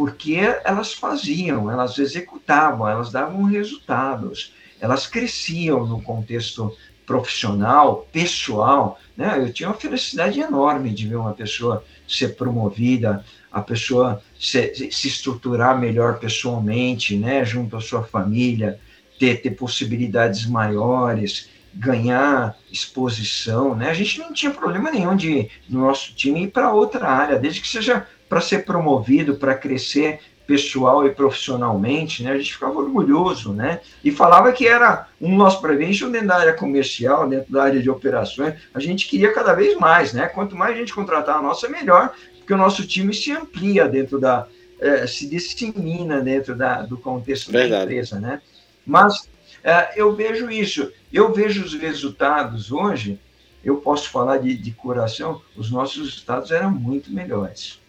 porque 0.00 0.38
elas 0.64 0.94
faziam, 0.94 1.70
elas 1.70 1.98
executavam, 1.98 2.88
elas 2.88 3.12
davam 3.12 3.42
resultados, 3.42 4.54
elas 4.80 5.06
cresciam 5.06 5.86
no 5.86 6.00
contexto 6.00 6.74
profissional, 7.04 8.08
pessoal, 8.10 8.98
né? 9.14 9.34
Eu 9.38 9.52
tinha 9.52 9.68
uma 9.68 9.74
felicidade 9.74 10.40
enorme 10.40 10.88
de 10.88 11.06
ver 11.06 11.16
uma 11.16 11.34
pessoa 11.34 11.84
ser 12.08 12.34
promovida, 12.34 13.22
a 13.52 13.60
pessoa 13.60 14.22
se, 14.38 14.90
se 14.90 15.06
estruturar 15.06 15.78
melhor 15.78 16.18
pessoalmente, 16.18 17.14
né? 17.14 17.44
Junto 17.44 17.76
à 17.76 17.80
sua 17.82 18.02
família, 18.02 18.80
ter, 19.18 19.42
ter 19.42 19.50
possibilidades 19.50 20.46
maiores, 20.46 21.50
ganhar 21.74 22.56
exposição, 22.72 23.76
né? 23.76 23.90
A 23.90 23.94
gente 23.94 24.18
não 24.18 24.32
tinha 24.32 24.50
problema 24.50 24.90
nenhum 24.90 25.14
de 25.14 25.50
no 25.68 25.80
nosso 25.80 26.14
time 26.14 26.44
ir 26.44 26.48
para 26.48 26.72
outra 26.72 27.06
área, 27.06 27.38
desde 27.38 27.60
que 27.60 27.68
seja 27.68 28.06
para 28.30 28.40
ser 28.40 28.64
promovido, 28.64 29.34
para 29.34 29.56
crescer 29.56 30.20
pessoal 30.46 31.04
e 31.04 31.10
profissionalmente, 31.10 32.22
né? 32.22 32.30
A 32.30 32.38
gente 32.38 32.52
ficava 32.52 32.78
orgulhoso, 32.78 33.52
né? 33.52 33.80
E 34.04 34.12
falava 34.12 34.52
que 34.52 34.68
era 34.68 35.08
um 35.20 35.36
nosso 35.36 35.60
prevention 35.60 36.10
dentro 36.10 36.28
da 36.28 36.36
área 36.36 36.52
comercial, 36.52 37.28
dentro 37.28 37.52
da 37.52 37.64
área 37.64 37.82
de 37.82 37.90
operações, 37.90 38.54
a 38.72 38.78
gente 38.78 39.08
queria 39.08 39.32
cada 39.32 39.52
vez 39.52 39.76
mais, 39.76 40.12
né? 40.12 40.26
Quanto 40.28 40.56
mais 40.56 40.76
a 40.76 40.78
gente 40.78 40.94
contratar 40.94 41.38
a 41.38 41.42
nossa, 41.42 41.68
melhor, 41.68 42.14
porque 42.38 42.54
o 42.54 42.56
nosso 42.56 42.86
time 42.86 43.12
se 43.12 43.32
amplia 43.32 43.88
dentro 43.88 44.18
da, 44.20 44.46
é, 44.80 45.08
se 45.08 45.28
dissemina 45.28 46.20
dentro 46.20 46.54
da, 46.54 46.82
do 46.82 46.96
contexto 46.96 47.50
Verdade. 47.50 47.70
da 47.72 47.82
empresa, 47.82 48.20
né? 48.20 48.40
Mas 48.86 49.28
é, 49.64 50.00
eu 50.00 50.14
vejo 50.14 50.48
isso. 50.50 50.92
Eu 51.12 51.32
vejo 51.32 51.64
os 51.64 51.74
resultados 51.74 52.70
hoje, 52.70 53.18
eu 53.64 53.76
posso 53.78 54.08
falar 54.08 54.38
de, 54.38 54.54
de 54.54 54.70
coração, 54.70 55.42
os 55.56 55.68
nossos 55.68 55.98
resultados 55.98 56.52
eram 56.52 56.70
muito 56.70 57.12
melhores 57.12 57.80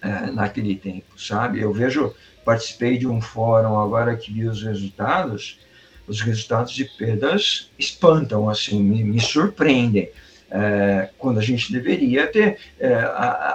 é, 0.00 0.30
naquele 0.30 0.76
tempo, 0.76 1.18
sabe? 1.20 1.60
Eu 1.60 1.72
vejo, 1.72 2.14
participei 2.44 2.98
de 2.98 3.06
um 3.06 3.20
fórum 3.20 3.78
agora 3.78 4.16
que 4.16 4.32
vi 4.32 4.46
os 4.46 4.62
resultados, 4.62 5.58
os 6.06 6.20
resultados 6.20 6.72
de 6.72 6.84
perdas 6.84 7.70
espantam, 7.78 8.48
assim, 8.48 8.82
me, 8.82 9.02
me 9.02 9.20
surpreendem. 9.20 10.10
É, 10.50 11.10
quando 11.18 11.40
a 11.40 11.42
gente 11.42 11.72
deveria 11.72 12.26
ter, 12.26 12.58
é, 12.78 13.10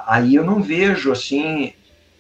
aí 0.06 0.36
eu 0.36 0.44
não 0.44 0.62
vejo 0.62 1.12
assim 1.12 1.74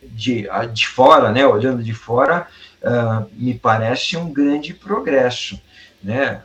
de, 0.03 0.47
de 0.73 0.87
fora, 0.87 1.31
né, 1.31 1.45
olhando 1.45 1.83
de 1.83 1.93
fora, 1.93 2.47
uh, 2.81 3.29
me 3.33 3.53
parece 3.53 4.17
um 4.17 4.31
grande 4.31 4.73
progresso. 4.73 5.59
Né? 6.01 6.41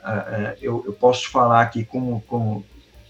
Eu, 0.60 0.82
eu, 0.86 0.92
posso 0.92 1.30
falar 1.30 1.60
aqui 1.60 1.84
com, 1.84 2.20
com, 2.22 2.62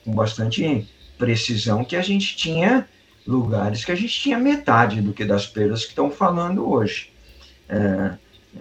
com 0.04 0.12
bastante 0.12 0.86
precisão 1.16 1.84
que 1.84 1.96
a 1.96 2.02
gente 2.02 2.36
tinha 2.36 2.86
lugares 3.26 3.84
que 3.84 3.92
a 3.92 3.94
gente 3.94 4.20
tinha 4.20 4.38
metade 4.38 5.00
do 5.00 5.12
que 5.12 5.24
das 5.24 5.46
perdas 5.46 5.82
que 5.82 5.90
estão 5.90 6.10
falando 6.10 6.68
hoje. 6.68 7.10
É, 7.68 8.12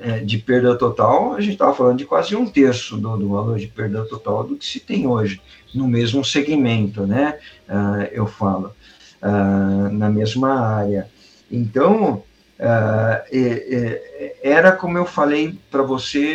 é, 0.01 0.19
de 0.19 0.39
perda 0.39 0.75
total, 0.75 1.33
a 1.33 1.41
gente 1.41 1.53
estava 1.53 1.73
falando 1.75 1.99
de 1.99 2.05
quase 2.05 2.35
um 2.35 2.47
terço 2.47 2.97
do, 2.97 3.15
do, 3.15 3.29
valor 3.29 3.59
de 3.59 3.67
perda 3.67 4.03
total 4.05 4.43
do 4.43 4.55
que 4.55 4.65
se 4.65 4.79
tem 4.79 5.05
hoje, 5.05 5.39
no 5.73 5.87
mesmo 5.87 6.25
segmento, 6.25 7.05
né? 7.05 7.37
Uh, 7.69 8.09
eu 8.11 8.25
falo, 8.25 8.73
uh, 9.21 9.89
na 9.91 10.09
mesma 10.09 10.59
área. 10.59 11.07
Então, 11.51 12.23
Uh, 12.59 13.99
era 14.41 14.71
como 14.71 14.97
eu 14.97 15.05
falei 15.05 15.57
para 15.69 15.81
você, 15.81 16.33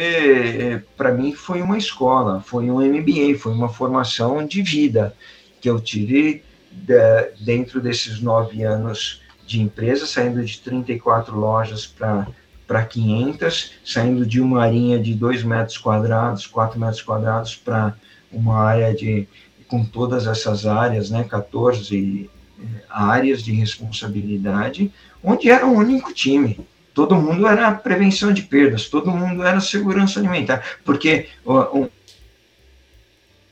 é, 0.61 0.83
para 0.95 1.13
mim 1.13 1.33
foi 1.33 1.63
uma 1.63 1.79
escola, 1.79 2.43
foi 2.43 2.69
um 2.69 2.81
MBA, 2.81 3.39
foi 3.39 3.53
uma 3.53 3.69
formação 3.69 4.45
de 4.45 4.61
vida 4.61 5.15
que 5.61 5.71
eu 5.71 5.81
tive 5.81 6.43
de, 6.85 7.31
dentro 7.41 7.81
desses 7.81 8.21
nove 8.21 8.63
anos 8.63 9.23
de 9.47 9.61
empresa, 9.61 10.07
saindo 10.07 10.45
de 10.45 10.61
34 10.61 11.37
lojas 11.37 11.87
para 11.87 12.85
500, 12.85 13.73
saindo 13.85 14.27
de 14.27 14.41
uma 14.41 14.63
arinha 14.63 14.99
de 14.99 15.15
2 15.15 15.43
metros 15.43 15.79
quadrados, 15.79 16.47
4 16.47 16.79
metros 16.79 17.03
quadrados 17.03 17.57
para 17.57 17.95
uma 18.31 18.59
área 18.59 18.95
de, 18.95 19.27
com 19.67 19.85
todas 19.85 20.27
essas 20.27 20.67
áreas, 20.67 21.11
né, 21.11 21.25
14 21.25 22.29
é, 22.59 22.65
áreas 22.91 23.43
de 23.43 23.53
responsabilidade, 23.53 24.93
onde 25.25 25.51
era 25.51 25.67
um 25.67 25.77
único 25.77 26.13
time. 26.13 26.61
Todo 26.93 27.15
mundo 27.15 27.47
era 27.47 27.73
prevenção 27.73 28.33
de 28.33 28.43
perdas, 28.43 28.89
todo 28.89 29.11
mundo 29.11 29.45
era 29.45 29.61
segurança 29.61 30.19
alimentar, 30.19 30.63
porque 30.85 31.29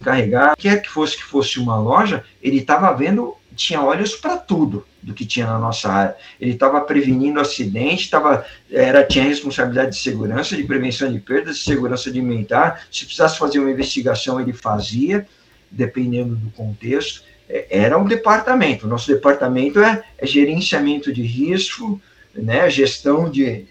carregar, 0.02 0.56
quer 0.56 0.80
que 0.82 0.88
fosse 0.88 1.16
que 1.16 1.24
fosse 1.24 1.58
uma 1.58 1.78
loja, 1.78 2.24
ele 2.42 2.58
estava 2.58 2.92
vendo, 2.92 3.34
tinha 3.54 3.80
olhos 3.80 4.14
para 4.14 4.36
tudo 4.36 4.84
do 5.02 5.14
que 5.14 5.24
tinha 5.24 5.46
na 5.46 5.58
nossa 5.58 5.88
área. 5.88 6.16
Ele 6.40 6.52
estava 6.52 6.80
prevenindo 6.80 7.38
acidente, 7.38 8.10
tava, 8.10 8.44
era, 8.70 9.04
tinha 9.04 9.24
responsabilidade 9.24 9.92
de 9.92 10.02
segurança, 10.02 10.56
de 10.56 10.64
prevenção 10.64 11.12
de 11.12 11.20
perdas, 11.20 11.58
de 11.58 11.64
segurança 11.64 12.10
alimentar. 12.10 12.86
Se 12.90 13.04
precisasse 13.04 13.38
fazer 13.38 13.60
uma 13.60 13.70
investigação, 13.70 14.40
ele 14.40 14.52
fazia, 14.52 15.26
dependendo 15.70 16.34
do 16.34 16.50
contexto. 16.50 17.22
É, 17.48 17.66
era 17.70 17.96
um 17.96 18.04
departamento. 18.04 18.88
Nosso 18.88 19.06
departamento 19.06 19.78
é, 19.78 20.02
é 20.18 20.26
gerenciamento 20.26 21.12
de 21.12 21.22
risco, 21.22 22.00
né, 22.36 22.68
gestão 22.70 23.30
de 23.30 23.66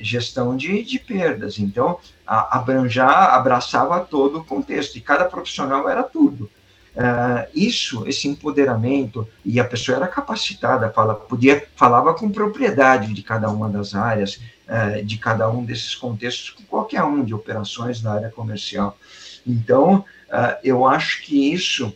gestão 0.00 0.56
de, 0.56 0.82
de 0.82 0.98
perdas. 0.98 1.58
Então, 1.58 1.98
a, 2.26 2.58
abranjar, 2.58 3.34
abraçava 3.34 4.00
todo 4.00 4.38
o 4.38 4.44
contexto 4.44 4.96
e 4.96 5.00
cada 5.00 5.24
profissional 5.24 5.88
era 5.88 6.02
tudo. 6.02 6.50
Uh, 6.90 7.46
isso, 7.54 8.06
esse 8.08 8.26
empoderamento, 8.26 9.26
e 9.44 9.60
a 9.60 9.64
pessoa 9.64 9.96
era 9.96 10.08
capacitada, 10.08 10.90
fala, 10.90 11.14
podia, 11.14 11.64
falava 11.76 12.12
com 12.14 12.28
propriedade 12.30 13.14
de 13.14 13.22
cada 13.22 13.48
uma 13.48 13.68
das 13.68 13.94
áreas, 13.94 14.40
uh, 14.66 15.04
de 15.04 15.16
cada 15.16 15.48
um 15.48 15.64
desses 15.64 15.94
contextos, 15.94 16.50
com 16.50 16.64
qualquer 16.64 17.04
um 17.04 17.24
de 17.24 17.32
operações 17.32 18.00
da 18.00 18.14
área 18.14 18.28
comercial. 18.30 18.98
Então, 19.46 20.04
uh, 20.28 20.58
eu 20.64 20.84
acho 20.86 21.22
que 21.22 21.52
isso 21.52 21.94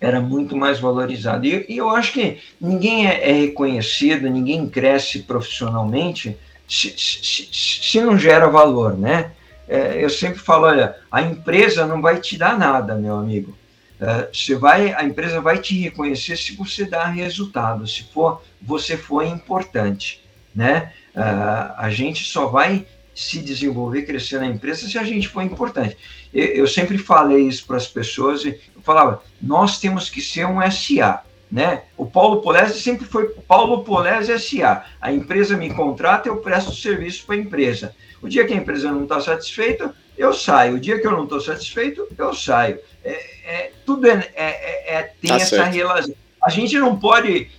era 0.00 0.20
muito 0.20 0.56
mais 0.56 0.80
valorizado. 0.80 1.46
E, 1.46 1.66
e 1.68 1.76
eu 1.76 1.90
acho 1.90 2.12
que 2.12 2.38
ninguém 2.60 3.06
é, 3.06 3.30
é 3.30 3.32
reconhecido, 3.32 4.30
ninguém 4.30 4.68
cresce 4.68 5.20
profissionalmente 5.20 6.36
se, 6.68 6.94
se, 6.96 7.48
se 7.52 8.00
não 8.00 8.16
gera 8.16 8.48
valor, 8.48 8.96
né? 8.96 9.32
É, 9.68 10.02
eu 10.02 10.10
sempre 10.10 10.38
falo, 10.38 10.66
olha, 10.66 10.96
a 11.10 11.22
empresa 11.22 11.86
não 11.86 12.00
vai 12.00 12.20
te 12.20 12.36
dar 12.36 12.58
nada, 12.58 12.94
meu 12.94 13.16
amigo 13.16 13.60
é, 14.00 14.28
você 14.32 14.56
vai, 14.56 14.94
a 14.94 15.04
empresa 15.04 15.40
vai 15.40 15.58
te 15.58 15.78
reconhecer 15.78 16.36
se 16.36 16.56
você 16.56 16.86
dá 16.86 17.04
resultado, 17.04 17.86
se 17.86 18.04
for 18.04 18.42
você 18.60 18.96
for 18.96 19.24
importante, 19.24 20.24
né? 20.54 20.92
É, 21.14 21.20
a 21.20 21.90
gente 21.90 22.24
só 22.24 22.46
vai 22.46 22.86
se 23.14 23.38
desenvolver, 23.40 24.02
crescer 24.02 24.38
na 24.38 24.46
empresa 24.46 24.88
se 24.88 24.98
a 24.98 25.04
gente 25.04 25.28
for 25.28 25.42
importante. 25.42 25.96
Eu, 26.32 26.46
eu 26.46 26.66
sempre 26.66 26.96
falei 26.98 27.46
isso 27.46 27.66
para 27.66 27.76
as 27.76 27.86
pessoas 27.86 28.44
e 28.44 28.48
eu 28.48 28.82
falava, 28.82 29.22
nós 29.40 29.78
temos 29.78 30.08
que 30.08 30.20
ser 30.20 30.46
um 30.46 30.58
SA, 30.70 31.22
né? 31.50 31.82
O 31.96 32.06
Paulo 32.06 32.40
Polese 32.40 32.80
sempre 32.80 33.04
foi 33.04 33.28
Paulo 33.48 33.82
Polese 33.82 34.38
SA. 34.38 34.84
A 35.00 35.12
empresa 35.12 35.56
me 35.56 35.72
contrata, 35.72 36.28
eu 36.28 36.36
presto 36.36 36.72
serviço 36.74 37.26
para 37.26 37.34
a 37.34 37.38
empresa. 37.38 37.94
O 38.22 38.28
dia 38.28 38.46
que 38.46 38.52
a 38.52 38.56
empresa 38.56 38.90
não 38.92 39.04
está 39.04 39.20
satisfeita, 39.20 39.94
eu 40.16 40.32
saio. 40.32 40.74
O 40.74 40.80
dia 40.80 41.00
que 41.00 41.06
eu 41.06 41.12
não 41.12 41.24
estou 41.24 41.40
satisfeito, 41.40 42.06
eu 42.16 42.34
saio. 42.34 42.78
É, 43.02 43.12
é 43.44 43.72
tudo 43.84 44.06
é, 44.06 44.30
é, 44.34 44.44
é, 44.44 44.94
é 44.94 45.02
tem 45.20 45.30
tá 45.30 45.36
essa 45.36 45.56
certo. 45.56 45.72
relação. 45.72 46.14
A 46.42 46.50
gente 46.50 46.78
não 46.78 46.98
pode 46.98 47.50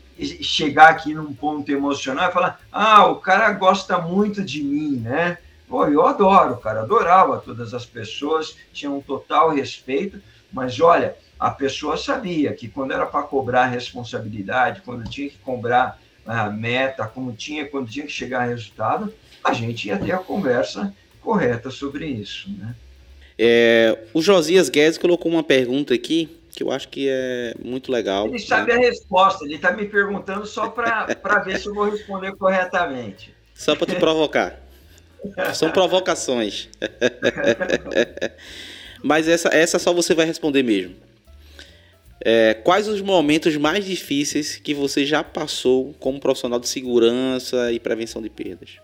chegar 0.41 0.89
aqui 0.89 1.13
num 1.13 1.33
ponto 1.33 1.71
emocional 1.71 2.29
e 2.29 2.33
falar: 2.33 2.59
ah, 2.71 3.07
o 3.07 3.15
cara 3.15 3.51
gosta 3.53 3.97
muito 3.99 4.43
de 4.43 4.63
mim, 4.63 4.97
né? 4.97 5.37
Pô, 5.67 5.85
eu 5.87 6.05
adoro, 6.05 6.57
cara, 6.57 6.81
adorava 6.81 7.39
todas 7.39 7.73
as 7.73 7.85
pessoas, 7.85 8.57
tinha 8.73 8.91
um 8.91 9.01
total 9.01 9.51
respeito, 9.51 10.21
mas 10.51 10.79
olha, 10.81 11.15
a 11.39 11.49
pessoa 11.49 11.95
sabia 11.95 12.53
que 12.53 12.67
quando 12.67 12.91
era 12.91 13.05
para 13.05 13.23
cobrar 13.23 13.67
responsabilidade, 13.67 14.81
quando 14.81 15.09
tinha 15.09 15.29
que 15.29 15.37
cobrar 15.37 15.97
a 16.25 16.49
meta, 16.49 17.07
como 17.07 17.31
tinha, 17.31 17.65
quando 17.65 17.89
tinha 17.89 18.05
que 18.05 18.11
chegar 18.11 18.41
a 18.41 18.45
resultado, 18.45 19.13
a 19.43 19.53
gente 19.53 19.87
ia 19.87 19.97
ter 19.97 20.11
a 20.11 20.17
conversa 20.17 20.93
correta 21.21 21.71
sobre 21.71 22.05
isso, 22.05 22.49
né? 22.51 22.75
É, 23.39 23.97
o 24.13 24.21
Josias 24.21 24.69
Guedes 24.69 24.97
colocou 24.97 25.31
uma 25.31 25.41
pergunta 25.41 25.93
aqui 25.93 26.40
que 26.51 26.63
eu 26.63 26.71
acho 26.71 26.89
que 26.89 27.07
é 27.09 27.53
muito 27.63 27.91
legal. 27.91 28.27
Ele 28.27 28.39
sabe 28.39 28.71
né? 28.71 28.77
a 28.77 28.79
resposta, 28.79 29.45
ele 29.45 29.55
está 29.55 29.71
me 29.71 29.87
perguntando 29.87 30.45
só 30.45 30.69
para 30.69 31.05
ver 31.45 31.59
se 31.59 31.67
eu 31.67 31.73
vou 31.73 31.89
responder 31.89 32.35
corretamente. 32.35 33.33
Só 33.53 33.75
para 33.75 33.87
te 33.87 33.95
provocar. 33.95 34.59
São 35.53 35.71
provocações. 35.71 36.69
Mas 39.03 39.27
essa, 39.27 39.49
essa 39.49 39.79
só 39.79 39.93
você 39.93 40.13
vai 40.13 40.25
responder 40.25 40.63
mesmo. 40.63 40.95
É, 42.23 42.53
quais 42.53 42.87
os 42.87 43.01
momentos 43.01 43.57
mais 43.57 43.83
difíceis 43.83 44.57
que 44.57 44.73
você 44.73 45.05
já 45.05 45.23
passou 45.23 45.93
como 45.99 46.19
profissional 46.19 46.59
de 46.59 46.69
segurança 46.69 47.71
e 47.71 47.79
prevenção 47.79 48.21
de 48.21 48.29
perdas? 48.29 48.77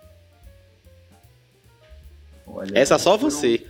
Olha, 2.48 2.72
Essa 2.74 2.98
só 2.98 3.16
você. 3.16 3.64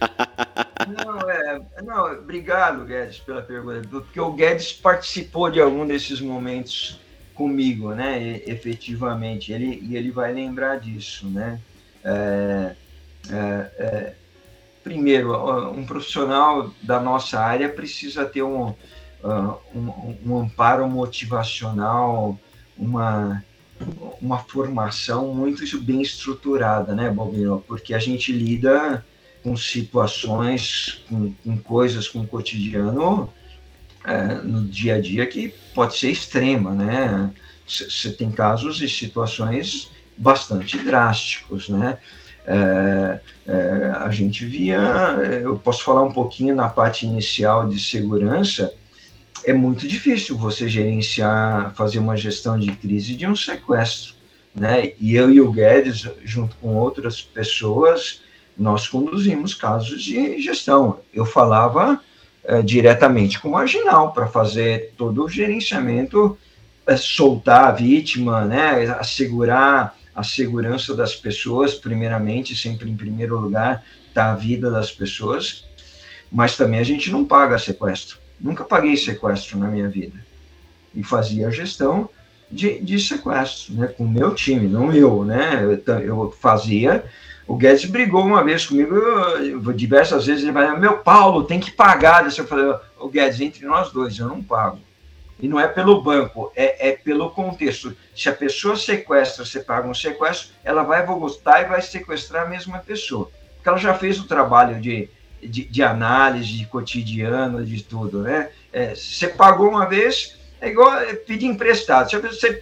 Não, 0.87 1.29
é, 1.29 1.61
não, 1.83 2.13
obrigado, 2.13 2.85
Guedes, 2.85 3.19
pela 3.19 3.41
pergunta, 3.41 3.87
porque 3.89 4.19
o 4.19 4.31
Guedes 4.31 4.71
participou 4.73 5.49
de 5.49 5.59
algum 5.59 5.85
desses 5.85 6.21
momentos 6.21 6.99
comigo, 7.33 7.93
né? 7.93 8.21
E, 8.21 8.51
efetivamente, 8.51 9.51
ele, 9.51 9.79
e 9.83 9.95
ele 9.95 10.11
vai 10.11 10.33
lembrar 10.33 10.79
disso, 10.79 11.27
né? 11.27 11.59
É, 12.03 12.75
é, 13.29 13.35
é, 13.77 14.13
primeiro, 14.83 15.35
um 15.71 15.85
profissional 15.85 16.71
da 16.81 16.99
nossa 16.99 17.39
área 17.39 17.67
precisa 17.67 18.25
ter 18.25 18.43
um, 18.43 18.73
um, 19.75 20.15
um 20.25 20.37
amparo 20.39 20.87
motivacional, 20.87 22.39
uma 22.77 23.43
uma 24.21 24.39
formação 24.39 25.33
muito 25.33 25.63
bem 25.81 26.01
estruturada, 26.01 26.95
né, 26.95 27.09
Bobino? 27.09 27.63
Porque 27.67 27.93
a 27.93 27.99
gente 27.99 28.31
lida 28.31 29.05
com 29.47 29.55
situações, 29.55 31.05
com, 31.07 31.31
com 31.41 31.57
coisas, 31.57 32.09
com 32.09 32.19
o 32.19 32.27
cotidiano 32.27 33.31
é, 34.03 34.35
no 34.43 34.65
dia 34.65 34.95
a 34.95 35.01
dia 35.01 35.25
que 35.25 35.53
pode 35.73 35.97
ser 35.97 36.11
extrema, 36.11 36.73
né? 36.73 37.31
Você 37.65 38.11
tem 38.11 38.29
casos 38.29 38.81
e 38.81 38.89
situações 38.89 39.89
bastante 40.17 40.77
drásticos, 40.77 41.69
né? 41.69 41.97
É, 42.45 43.19
é, 43.47 43.93
a 43.95 44.09
gente 44.09 44.45
via, 44.45 44.79
eu 45.41 45.57
posso 45.57 45.81
falar 45.81 46.03
um 46.03 46.11
pouquinho 46.11 46.53
na 46.53 46.67
parte 46.67 47.05
inicial 47.05 47.69
de 47.69 47.79
segurança, 47.79 48.73
é 49.45 49.53
muito 49.53 49.87
difícil 49.87 50.37
você 50.37 50.67
gerenciar, 50.67 51.73
fazer 51.73 51.99
uma 51.99 52.17
gestão 52.17 52.59
de 52.59 52.69
crise 52.73 53.15
de 53.15 53.25
um 53.25 53.35
sequestro. 53.35 54.13
Né? 54.53 54.93
E 54.99 55.15
eu 55.15 55.29
e 55.29 55.39
o 55.39 55.51
Guedes, 55.51 56.09
junto 56.25 56.55
com 56.57 56.75
outras 56.75 57.21
pessoas, 57.21 58.21
nós 58.57 58.87
conduzimos 58.87 59.53
casos 59.53 60.01
de 60.01 60.41
gestão. 60.41 60.99
Eu 61.13 61.25
falava 61.25 62.01
é, 62.43 62.61
diretamente 62.61 63.39
com 63.39 63.49
o 63.49 63.51
marginal 63.51 64.13
para 64.13 64.27
fazer 64.27 64.93
todo 64.97 65.23
o 65.23 65.29
gerenciamento, 65.29 66.37
é, 66.85 66.95
soltar 66.97 67.65
a 67.65 67.71
vítima, 67.71 68.45
né? 68.45 68.87
assegurar 68.99 69.95
a 70.15 70.23
segurança 70.23 70.95
das 70.95 71.15
pessoas, 71.15 71.75
primeiramente, 71.75 72.55
sempre 72.55 72.89
em 72.89 72.97
primeiro 72.97 73.39
lugar, 73.39 73.83
tá 74.13 74.31
a 74.31 74.35
vida 74.35 74.71
das 74.71 74.91
pessoas, 74.91 75.65
mas 76.31 76.57
também 76.57 76.79
a 76.79 76.83
gente 76.83 77.11
não 77.11 77.23
paga 77.23 77.59
sequestro. 77.59 78.17
Nunca 78.39 78.63
paguei 78.63 78.97
sequestro 78.97 79.59
na 79.59 79.67
minha 79.67 79.87
vida. 79.87 80.17
E 80.95 81.03
fazia 81.03 81.51
gestão 81.51 82.09
de, 82.51 82.79
de 82.79 82.99
sequestro, 82.99 83.75
né, 83.75 83.87
com 83.87 84.05
o 84.05 84.09
meu 84.09 84.33
time, 84.33 84.67
não 84.67 84.91
eu, 84.91 85.23
né? 85.23 85.63
Eu, 85.63 85.99
eu 85.99 86.31
fazia. 86.31 87.03
O 87.47 87.55
Guedes 87.55 87.85
brigou 87.85 88.25
uma 88.25 88.43
vez 88.43 88.65
comigo, 88.65 88.93
eu, 88.95 89.61
diversas 89.71 90.25
vezes, 90.25 90.43
ele 90.43 90.51
vai, 90.51 90.77
meu 90.77 90.97
Paulo, 90.97 91.45
tem 91.45 91.59
que 91.59 91.71
pagar. 91.71 92.25
Eu 92.25 92.45
falei, 92.45 92.75
o 92.99 93.07
Guedes, 93.07 93.39
entre 93.39 93.65
nós 93.65 93.91
dois, 93.91 94.17
eu 94.17 94.27
não 94.27 94.43
pago. 94.43 94.79
E 95.39 95.47
não 95.47 95.59
é 95.59 95.67
pelo 95.67 96.01
banco, 96.01 96.51
é, 96.55 96.89
é 96.89 96.91
pelo 96.91 97.29
contexto. 97.29 97.95
Se 98.15 98.27
a 98.27 98.33
pessoa 98.33 98.75
sequestra, 98.75 99.45
você 99.45 99.59
paga 99.59 99.87
um 99.87 99.93
sequestro, 99.93 100.49
ela 100.63 100.83
vai 100.83 101.05
voltar 101.05 101.61
e 101.61 101.65
vai 101.65 101.81
sequestrar 101.81 102.45
a 102.45 102.49
mesma 102.49 102.79
pessoa. 102.79 103.29
Porque 103.55 103.69
ela 103.69 103.77
já 103.77 103.93
fez 103.93 104.19
o 104.19 104.27
trabalho 104.27 104.81
de 104.81 105.09
de, 105.41 105.63
de 105.65 105.83
análise, 105.83 106.57
de 106.57 106.65
cotidiano, 106.65 107.65
de 107.65 107.83
tudo, 107.83 108.21
né? 108.21 108.49
É, 108.71 108.95
você 108.95 109.27
pagou 109.27 109.69
uma 109.69 109.85
vez, 109.85 110.37
é 110.59 110.69
igual 110.69 110.91
pedir 111.25 111.45
emprestado. 111.45 112.09
Se 112.09 112.17
você 112.17 112.61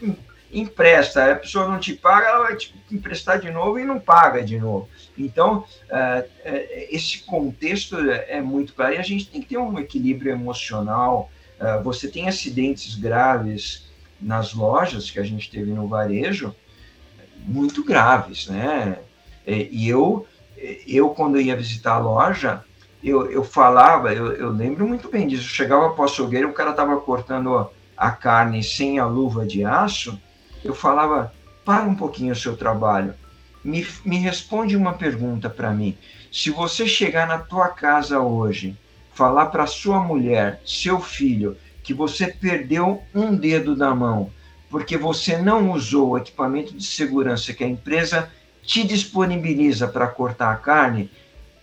empresta, 0.60 1.32
a 1.32 1.36
pessoa 1.36 1.68
não 1.68 1.80
te 1.80 1.94
paga, 1.94 2.28
ela 2.28 2.44
vai 2.44 2.56
te 2.56 2.74
emprestar 2.92 3.40
de 3.40 3.52
novo 3.52 3.80
e 3.80 3.86
não 3.86 4.00
paga 4.00 4.44
de 4.44 4.58
novo. 4.58 4.90
Então, 5.18 5.66
é, 5.90 6.28
é, 6.44 6.96
esse 6.96 7.20
contexto 7.20 7.98
é 8.10 8.42
muito 8.42 8.74
claro 8.74 8.94
e 8.94 8.98
a 8.98 9.04
gente 9.04 9.28
tem 9.28 9.42
que 9.42 9.50
ter 9.50 9.58
um 9.58 9.80
equilíbrio 9.80 10.32
emocional. 10.32 11.30
É, 11.60 11.82
você 11.82 12.08
tem 12.08 12.28
acidentes 12.28 12.96
graves 12.96 13.86
nas 14.20 14.54
lojas 14.54 15.12
que 15.12 15.20
a 15.20 15.24
gente 15.24 15.50
teve 15.50 15.72
no 15.72 15.88
varejo, 15.88 16.56
muito 17.40 17.84
graves, 17.84 18.48
né? 18.48 18.98
E 19.46 19.88
eu 19.88 20.26
eu, 20.88 21.10
quando 21.10 21.40
ia 21.40 21.56
visitar 21.56 21.94
a 21.94 22.00
loja, 22.00 22.64
eu, 23.04 23.30
eu 23.30 23.44
falava, 23.44 24.14
eu, 24.14 24.34
eu 24.34 24.50
lembro 24.50 24.88
muito 24.88 25.10
bem 25.10 25.28
disso. 25.28 25.44
Eu 25.44 25.50
chegava 25.50 25.90
para 25.92 26.02
o 26.02 26.06
açougueiro, 26.06 26.50
o 26.50 26.54
cara 26.54 26.72
estava 26.72 27.00
cortando 27.00 27.70
a 27.96 28.12
carne 28.12 28.64
sem 28.64 29.00
a 29.00 29.06
luva 29.06 29.46
de 29.46 29.64
aço. 29.64 30.20
Eu 30.66 30.74
falava: 30.74 31.32
para 31.64 31.84
um 31.84 31.94
pouquinho 31.94 32.34
o 32.34 32.36
seu 32.36 32.58
trabalho. 32.58 33.14
Me, 33.64 33.86
me 34.04 34.18
responde 34.18 34.76
uma 34.76 34.94
pergunta 34.94 35.48
para 35.48 35.72
mim. 35.72 35.96
Se 36.32 36.50
você 36.50 36.88
chegar 36.88 37.28
na 37.28 37.38
tua 37.38 37.70
casa 37.70 38.20
hoje, 38.20 38.76
falar 39.14 39.48
para 39.48 39.68
sua 39.68 40.00
mulher, 40.00 40.60
seu 40.66 41.00
filho, 41.00 41.56
que 41.84 41.94
você 41.94 42.28
perdeu 42.28 43.04
um 43.14 43.36
dedo 43.36 43.76
da 43.76 43.94
mão, 43.94 44.32
porque 44.70 44.98
você 44.98 45.38
não 45.38 45.72
usou 45.72 46.10
o 46.10 46.18
equipamento 46.18 46.76
de 46.76 46.84
segurança 46.84 47.54
que 47.54 47.64
a 47.64 47.68
empresa 47.68 48.32
te 48.64 48.84
disponibiliza 48.84 49.88
para 49.88 50.08
cortar 50.08 50.52
a 50.52 50.58
carne, 50.58 51.12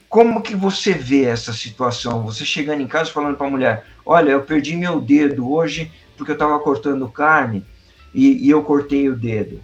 como 0.08 0.42
que 0.42 0.54
você 0.54 0.92
vê 0.92 1.24
essa 1.24 1.52
situação? 1.52 2.22
Você 2.24 2.44
chegando 2.44 2.82
em 2.82 2.86
casa 2.86 3.10
falando 3.10 3.36
para 3.36 3.46
a 3.48 3.50
mulher, 3.50 3.86
olha, 4.06 4.30
eu 4.30 4.42
perdi 4.42 4.76
meu 4.76 5.00
dedo 5.00 5.50
hoje 5.52 5.90
porque 6.16 6.30
eu 6.30 6.36
estava 6.36 6.58
cortando 6.60 7.08
carne 7.08 7.66
e, 8.14 8.46
e, 8.46 8.50
eu 8.50 8.62
cortei 8.62 9.08
o 9.08 9.16
dedo. 9.16 9.60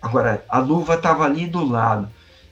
Agora, 0.00 0.44
a 0.48 0.58
luva 0.58 0.94
estava 0.94 1.24
ali 1.24 1.46
do 1.46 1.64
lado. 1.64 2.08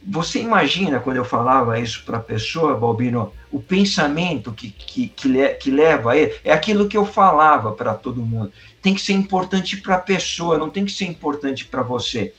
você 0.07 0.41
imagina 0.41 1.01
quando 1.01 1.17
eu 1.17 1.25
falava 1.25 1.79
isso 1.79 2.05
para 2.05 2.19
a 2.19 2.23
pessoa, 2.23 2.77
Balbino, 2.77 3.33
o 3.51 3.61
pensamento 3.61 4.53
que, 4.53 4.71
que, 4.71 5.09
que, 5.09 5.29
le, 5.29 5.49
que 5.55 5.71
leva 5.71 6.13
a 6.13 6.17
ele, 6.17 6.35
é 6.45 6.53
aquilo 6.53 6.89
que 6.89 6.97
eu 6.97 7.07
falava 7.07 7.73
para 7.73 7.95
todo 7.95 8.21
mundo. 8.21 8.53
Tem 8.83 8.95
que 8.95 9.01
ser 9.01 9.13
importante 9.13 9.77
para 9.77 9.95
a 9.95 10.01
pessoa, 10.01 10.59
não 10.59 10.69
tem 10.69 10.85
que 10.85 10.93
ser 10.93 11.07
importante 11.07 11.65
para 11.65 11.83
você. 11.83 12.35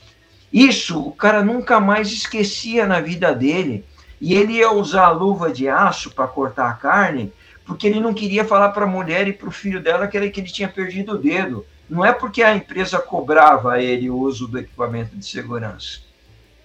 Isso 0.52 1.00
o 1.00 1.12
cara 1.12 1.42
nunca 1.42 1.80
mais 1.80 2.12
esquecia 2.12 2.86
na 2.86 3.00
vida 3.00 3.34
dele. 3.34 3.84
E 4.20 4.34
ele 4.34 4.54
ia 4.54 4.72
usar 4.72 5.06
a 5.06 5.10
luva 5.10 5.52
de 5.52 5.68
aço 5.68 6.10
para 6.10 6.26
cortar 6.26 6.70
a 6.70 6.74
carne, 6.74 7.32
porque 7.64 7.86
ele 7.86 8.00
não 8.00 8.14
queria 8.14 8.44
falar 8.44 8.70
para 8.70 8.84
a 8.84 8.88
mulher 8.88 9.28
e 9.28 9.32
para 9.32 9.48
o 9.48 9.52
filho 9.52 9.82
dela 9.82 10.06
que 10.06 10.16
ele, 10.16 10.30
que 10.30 10.40
ele 10.40 10.50
tinha 10.50 10.68
perdido 10.68 11.12
o 11.12 11.18
dedo. 11.18 11.66
Não 11.88 12.04
é 12.04 12.12
porque 12.12 12.42
a 12.42 12.54
empresa 12.54 12.98
cobrava 12.98 13.74
a 13.74 13.82
ele 13.82 14.10
o 14.10 14.16
uso 14.16 14.48
do 14.48 14.58
equipamento 14.58 15.16
de 15.16 15.24
segurança. 15.24 16.00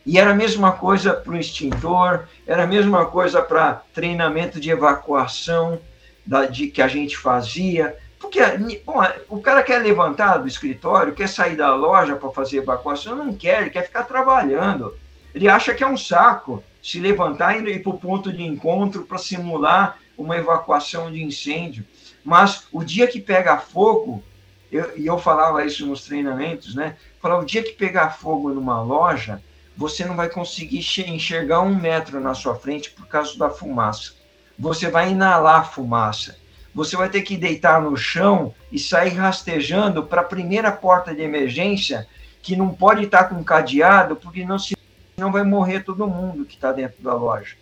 E 0.06 0.18
era 0.18 0.31
a 0.31 0.35
mesma 0.35 0.72
coisa 0.72 1.14
para 1.14 1.31
o 1.31 1.38
extintor, 1.38 2.27
era 2.48 2.64
a 2.64 2.68
mesma 2.68 3.06
coisa 3.06 3.41
para 3.41 3.84
treinamento 3.93 4.60
de 4.60 4.72
evacuação 4.72 5.80
da, 6.26 6.45
de, 6.45 6.68
que 6.68 6.81
a 6.81 6.88
gente 6.88 7.15
fazia. 7.15 7.95
Porque 8.19 8.39
bom, 8.84 8.99
o 9.30 9.39
cara 9.39 9.61
quer 9.61 9.80
levantar 9.80 10.38
do 10.38 10.48
escritório, 10.48 11.14
quer 11.14 11.30
sair 11.30 11.56
da 11.56 11.76
loja 11.76 12.15
para 12.15 12.31
fazer 12.31 12.57
evacuação, 12.57 13.15
não 13.15 13.34
quer, 13.34 13.61
ele 13.61 13.69
quer 13.69 13.84
ficar 13.84 14.03
trabalhando. 14.03 14.98
Ele 15.35 15.48
acha 15.48 15.73
que 15.73 15.84
é 15.84 15.88
um 15.88 15.98
saco 15.98 16.64
se 16.81 16.99
levantar 16.99 17.56
e 17.57 17.69
ir 17.69 17.84
para 17.84 17.91
o 17.91 17.99
ponto 17.99 18.34
de 18.34 18.41
encontro 18.41 19.03
para 19.03 19.19
simular 19.19 19.99
uma 20.18 20.35
evacuação 20.35 21.11
de 21.11 21.23
incêndio. 21.23 21.85
Mas 22.23 22.68
o 22.72 22.84
dia 22.84 23.07
que 23.07 23.19
pega 23.19 23.57
fogo, 23.57 24.23
eu, 24.72 24.98
e 24.98 25.06
eu 25.06 25.18
falava 25.18 25.65
isso 25.65 25.85
nos 25.85 26.06
treinamentos, 26.06 26.73
né? 26.73 26.95
Falava, 27.22 27.41
o 27.41 27.45
dia 27.45 27.61
que 27.61 27.73
pegar 27.73 28.11
fogo 28.11 28.53
numa 28.53 28.81
loja, 28.81 29.41
você 29.76 30.06
não 30.06 30.15
vai 30.15 30.30
conseguir 30.30 30.80
enxergar 31.07 31.61
um 31.61 31.76
metro 31.76 32.19
na 32.19 32.34
sua 32.34 32.56
frente 32.56 32.89
por 32.91 33.06
causa 33.07 33.38
da 33.38 33.49
fumaça. 33.49 34.14
Você 34.57 34.89
vai 34.89 35.11
inalar 35.11 35.72
fumaça. 35.72 36.38
Você 36.73 36.95
vai 36.95 37.10
ter 37.10 37.22
que 37.23 37.35
deitar 37.35 37.81
no 37.81 37.98
chão 37.98 38.53
e 38.72 38.80
sair 38.80 39.10
rastejando 39.10 40.06
para 40.06 40.22
a 40.22 40.26
primeira 40.26 40.72
porta 40.72 41.14
de 41.14 41.22
emergência, 41.22 42.07
que 42.41 42.56
não 42.56 42.69
pode 42.69 43.03
estar 43.03 43.26
com 43.26 43.43
cadeado, 43.43 44.15
porque 44.15 44.45
não 44.45 44.57
se 44.57 44.76
não 45.18 45.31
vai 45.31 45.43
morrer 45.43 45.81
todo 45.81 46.07
mundo 46.07 46.45
que 46.45 46.56
está 46.56 46.72
dentro 46.72 47.03
da 47.03 47.14
loja. 47.14 47.56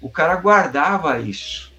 O 0.00 0.10
cara 0.10 0.34
guardava 0.36 1.18
isso. 1.20 1.72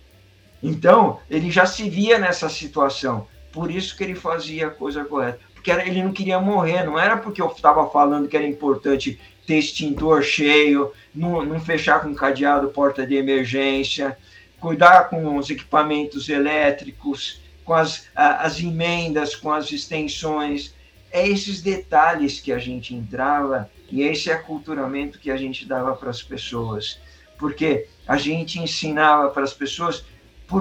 Então, 0.61 1.19
ele 1.29 1.51
já 1.51 1.65
se 1.65 1.89
via 1.89 2.17
nessa 2.17 2.47
situação. 2.47 3.27
Por 3.53 3.69
isso 3.69 3.95
que 3.95 4.03
ele 4.03 4.15
fazia 4.15 4.67
a 4.67 4.71
coisa 4.71 5.05
correta. 5.05 5.39
Porque 5.53 5.71
ele 5.71 6.03
não 6.03 6.11
queria 6.11 6.39
morrer, 6.39 6.83
não 6.83 6.99
era 6.99 7.15
porque 7.15 7.41
eu 7.41 7.47
estava 7.47 7.89
falando 7.89 8.27
que 8.27 8.35
era 8.35 8.45
importante 8.45 9.17
ter 9.45 9.59
extintor 9.59 10.23
cheio, 10.23 10.91
não, 11.13 11.45
não 11.45 11.59
fechar 11.59 12.01
com 12.01 12.13
cadeado 12.15 12.69
porta 12.69 13.05
de 13.05 13.15
emergência, 13.15 14.17
cuidar 14.59 15.09
com 15.09 15.37
os 15.37 15.49
equipamentos 15.49 16.27
elétricos, 16.27 17.41
com 17.63 17.73
as, 17.73 18.07
as 18.15 18.59
emendas, 18.59 19.35
com 19.35 19.51
as 19.51 19.71
extensões. 19.71 20.73
É 21.11 21.27
esses 21.27 21.61
detalhes 21.61 22.39
que 22.39 22.51
a 22.51 22.57
gente 22.57 22.95
entrava 22.95 23.69
e 23.89 24.01
esse 24.01 24.31
aculturamento 24.31 25.19
que 25.19 25.29
a 25.29 25.37
gente 25.37 25.65
dava 25.65 25.93
para 25.95 26.09
as 26.09 26.23
pessoas. 26.23 26.99
Porque 27.37 27.87
a 28.07 28.17
gente 28.17 28.59
ensinava 28.59 29.29
para 29.29 29.43
as 29.43 29.53
pessoas 29.53 30.03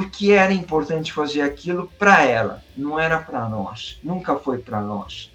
porque 0.01 0.32
era 0.32 0.52
importante 0.52 1.12
fazer 1.12 1.43
aquilo 1.43 1.90
para 1.98 2.24
ela, 2.24 2.62
não 2.77 2.98
era 2.98 3.19
para 3.19 3.48
nós, 3.48 3.98
nunca 4.02 4.36
foi 4.36 4.59
para 4.59 4.81
nós. 4.81 5.31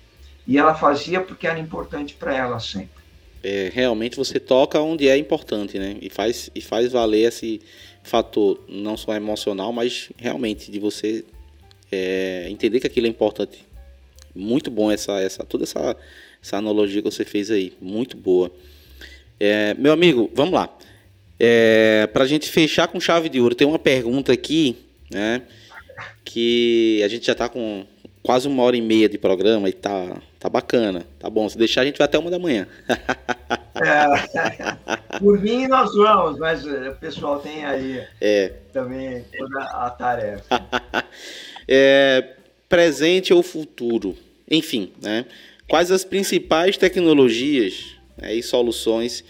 E 0.45 0.57
ela 0.57 0.75
fazia 0.75 1.21
porque 1.21 1.45
era 1.45 1.59
importante 1.59 2.13
para 2.13 2.35
ela 2.35 2.59
sempre 2.59 2.97
é, 3.43 3.71
realmente 3.73 4.17
você 4.17 4.39
toca 4.39 4.79
onde 4.81 5.07
é 5.07 5.17
importante, 5.17 5.77
né? 5.79 5.97
E 6.01 6.09
faz, 6.09 6.49
e 6.53 6.61
faz 6.61 6.91
valer 6.91 7.27
esse 7.27 7.61
fator, 8.03 8.59
não 8.67 8.97
só 8.97 9.13
emocional, 9.13 9.71
mas 9.71 10.09
realmente 10.17 10.71
de 10.71 10.79
você 10.79 11.23
é, 11.91 12.47
entender 12.49 12.81
que 12.81 12.87
aquilo 12.87 13.07
é 13.07 13.09
importante. 13.09 13.65
Muito 14.35 14.69
bom 14.69 14.91
essa, 14.91 15.19
essa 15.21 15.45
toda 15.45 15.63
essa, 15.63 15.95
essa 16.43 16.57
analogia 16.57 17.01
que 17.01 17.09
você 17.09 17.23
fez 17.23 17.49
aí, 17.49 17.73
muito 17.81 18.17
boa. 18.17 18.51
É, 19.39 19.73
meu 19.75 19.93
amigo, 19.93 20.29
vamos 20.33 20.53
lá. 20.53 20.76
É, 21.39 22.07
Para 22.07 22.23
a 22.23 22.27
gente 22.27 22.49
fechar 22.49 22.87
com 22.87 22.99
chave 22.99 23.29
de 23.29 23.39
ouro, 23.39 23.55
tem 23.55 23.67
uma 23.67 23.79
pergunta 23.79 24.31
aqui, 24.31 24.77
né? 25.11 25.41
Que 26.23 27.01
a 27.03 27.07
gente 27.07 27.25
já 27.25 27.33
está 27.33 27.47
com 27.49 27.85
quase 28.27 28.45
uma 28.45 28.61
hora 28.63 28.75
e 28.75 28.81
meia 28.81 29.07
de 29.07 29.17
programa 29.17 29.69
e 29.69 29.73
tá, 29.73 30.17
tá 30.37 30.49
bacana. 30.49 31.05
Tá 31.17 31.29
bom, 31.29 31.47
se 31.47 31.57
deixar 31.57 31.81
a 31.81 31.85
gente 31.85 31.97
vai 31.97 32.05
até 32.05 32.19
uma 32.19 32.29
da 32.29 32.37
manhã. 32.37 32.67
É, 33.79 35.19
por 35.19 35.39
mim 35.39 35.67
nós 35.67 35.93
vamos, 35.93 36.39
mas 36.39 36.65
o 36.65 36.95
pessoal 36.99 37.39
tem 37.39 37.63
aí 37.63 38.03
é. 38.19 38.53
também 38.73 39.23
toda 39.37 39.61
a 39.63 39.89
tarefa. 39.91 40.43
é, 41.67 42.33
presente 42.67 43.33
ou 43.33 43.41
futuro? 43.41 44.17
Enfim, 44.49 44.91
né? 45.01 45.25
Quais 45.69 45.91
as 45.91 46.03
principais 46.03 46.75
tecnologias 46.75 47.95
né, 48.17 48.33
e 48.33 48.43
soluções 48.43 49.23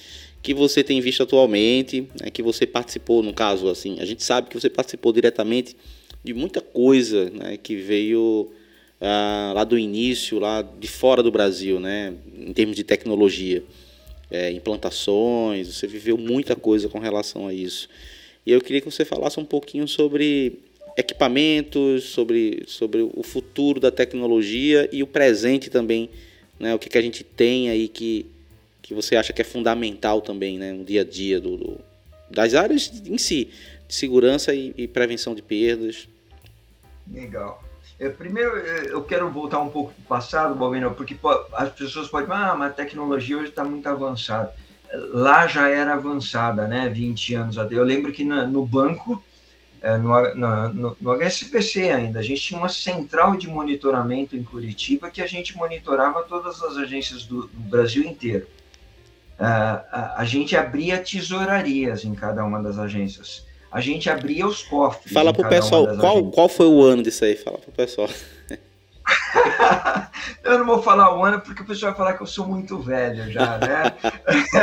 que 0.48 0.53
você 0.53 0.82
tem 0.82 1.02
visto 1.02 1.22
atualmente, 1.24 2.07
né, 2.22 2.30
que 2.32 2.41
você 2.41 2.65
participou, 2.65 3.22
no 3.22 3.34
caso, 3.34 3.68
assim, 3.68 3.99
a 3.99 4.06
gente 4.06 4.24
sabe 4.24 4.48
que 4.48 4.57
você 4.57 4.69
participou 4.69 5.11
diretamente 5.11 5.76
de 6.24 6.34
muita 6.34 6.61
coisa 6.61 7.30
né, 7.32 7.57
que 7.57 7.76
veio 7.76 8.49
ah, 9.02 9.52
lá 9.53 9.65
do 9.65 9.78
início, 9.78 10.40
lá 10.40 10.61
de 10.61 10.88
fora 10.88 11.22
do 11.22 11.30
Brasil, 11.30 11.82
né, 11.82 12.14
em 12.34 12.53
termos 12.53 12.78
de 12.78 12.86
tecnologia, 12.86 13.61
é, 14.32 14.49
implantações, 14.49 15.68
você 15.68 15.86
viveu 15.86 16.18
muita 16.18 16.56
coisa 16.56 16.88
com 16.88 16.98
relação 16.98 17.45
a 17.45 17.53
isso. 17.53 17.90
E 18.45 18.53
eu 18.53 18.61
queria 18.61 18.80
que 18.80 18.90
você 18.90 19.03
falasse 19.03 19.38
um 19.41 19.45
pouquinho 19.45 19.86
sobre 19.86 20.60
equipamentos, 20.95 22.06
sobre, 22.06 22.64
sobre 22.68 23.02
o 23.02 23.22
futuro 23.22 23.82
da 23.82 23.91
tecnologia 23.91 24.88
e 24.94 25.03
o 25.03 25.07
presente 25.07 25.69
também, 25.69 26.10
né, 26.57 26.74
o 26.74 26.80
que, 26.80 26.88
que 26.88 26.98
a 26.98 27.02
gente 27.02 27.22
tem 27.22 27.69
aí 27.69 27.90
que, 27.90 28.26
que 28.88 28.93
você 28.93 29.18
acha 29.18 29.34
que 29.34 29.41
é 29.41 29.45
fundamental 29.45 30.22
também 30.22 30.57
né, 30.57 30.72
no 30.72 30.85
dia 30.85 31.01
a 31.01 31.03
dia 31.03 31.41
do, 31.41 31.57
do 31.57 31.77
das 32.31 32.53
áreas 32.53 32.89
em 33.05 33.18
si, 33.18 33.51
de 33.85 33.93
segurança 33.93 34.53
e, 34.53 34.73
e 34.77 34.88
prevenção 34.88 35.35
de 35.35 35.41
perdas. 35.41 36.07
Legal. 37.11 37.61
É, 37.99 38.07
primeiro, 38.07 38.55
é, 38.57 38.85
eu 38.89 39.03
quero 39.03 39.30
voltar 39.30 39.59
um 39.59 39.69
pouco 39.69 39.91
para 39.91 40.01
o 40.01 40.05
passado, 40.07 40.55
Balbino, 40.55 40.93
porque 40.93 41.18
as 41.53 41.69
pessoas 41.72 42.07
podem 42.07 42.30
ah, 42.31 42.55
mas 42.57 42.72
a 42.72 42.73
tecnologia 42.73 43.38
hoje 43.38 43.49
está 43.49 43.64
muito 43.64 43.88
avançada. 43.88 44.53
Lá 45.11 45.47
já 45.47 45.68
era 45.68 45.93
avançada, 45.93 46.65
né? 46.65 46.88
20 46.88 47.35
anos 47.35 47.57
até. 47.57 47.76
Eu 47.76 47.84
lembro 47.84 48.14
que 48.14 48.23
na, 48.23 48.47
no 48.47 48.65
banco, 48.65 49.22
é, 49.81 49.97
no, 49.97 50.35
no, 50.35 50.97
no, 51.01 51.11
HSBC 51.11 51.89
ainda, 51.91 52.19
a 52.19 52.23
gente 52.23 52.41
tinha 52.41 52.59
uma 52.59 52.69
central 52.69 53.35
de 53.35 53.49
monitoramento 53.49 54.35
em 54.35 54.43
Curitiba 54.43 55.11
que 55.11 55.22
a 55.22 55.27
gente 55.27 55.57
monitorava 55.57 56.23
todas 56.23 56.61
as 56.64 56.77
agências 56.77 57.26
do, 57.26 57.47
do 57.47 57.59
Brasil 57.69 58.03
inteiro. 58.03 58.47
A, 59.39 59.84
a, 59.91 60.22
a 60.22 60.26
gente 60.26 60.55
abria 60.55 60.97
tesourarias 60.97 62.03
em 62.03 62.15
cada 62.15 62.43
uma 62.43 62.61
das 62.61 62.77
agências 62.77 63.47
a 63.72 63.81
gente 63.81 64.09
abria 64.09 64.47
os 64.47 64.64
cofres. 64.64 65.14
Fala 65.14 65.34
pro 65.34 65.47
pessoal, 65.47 65.97
qual, 65.97 66.31
qual 66.31 66.49
foi 66.49 66.65
o 66.65 66.81
ano 66.81 67.03
disso 67.03 67.26
aí? 67.26 67.35
Fala 67.35 67.57
pro 67.57 67.72
pessoal. 67.72 68.09
eu 70.43 70.59
não 70.59 70.65
vou 70.65 70.81
falar 70.81 71.15
o 71.15 71.23
ano 71.23 71.39
porque 71.39 71.61
o 71.61 71.65
pessoal 71.65 71.91
vai 71.91 71.97
falar 71.97 72.18
que 72.18 72.23
eu 72.23 72.27
sou 72.27 72.47
muito 72.47 72.80
velho 72.80 73.31
já, 73.31 73.57
né? 73.57 73.93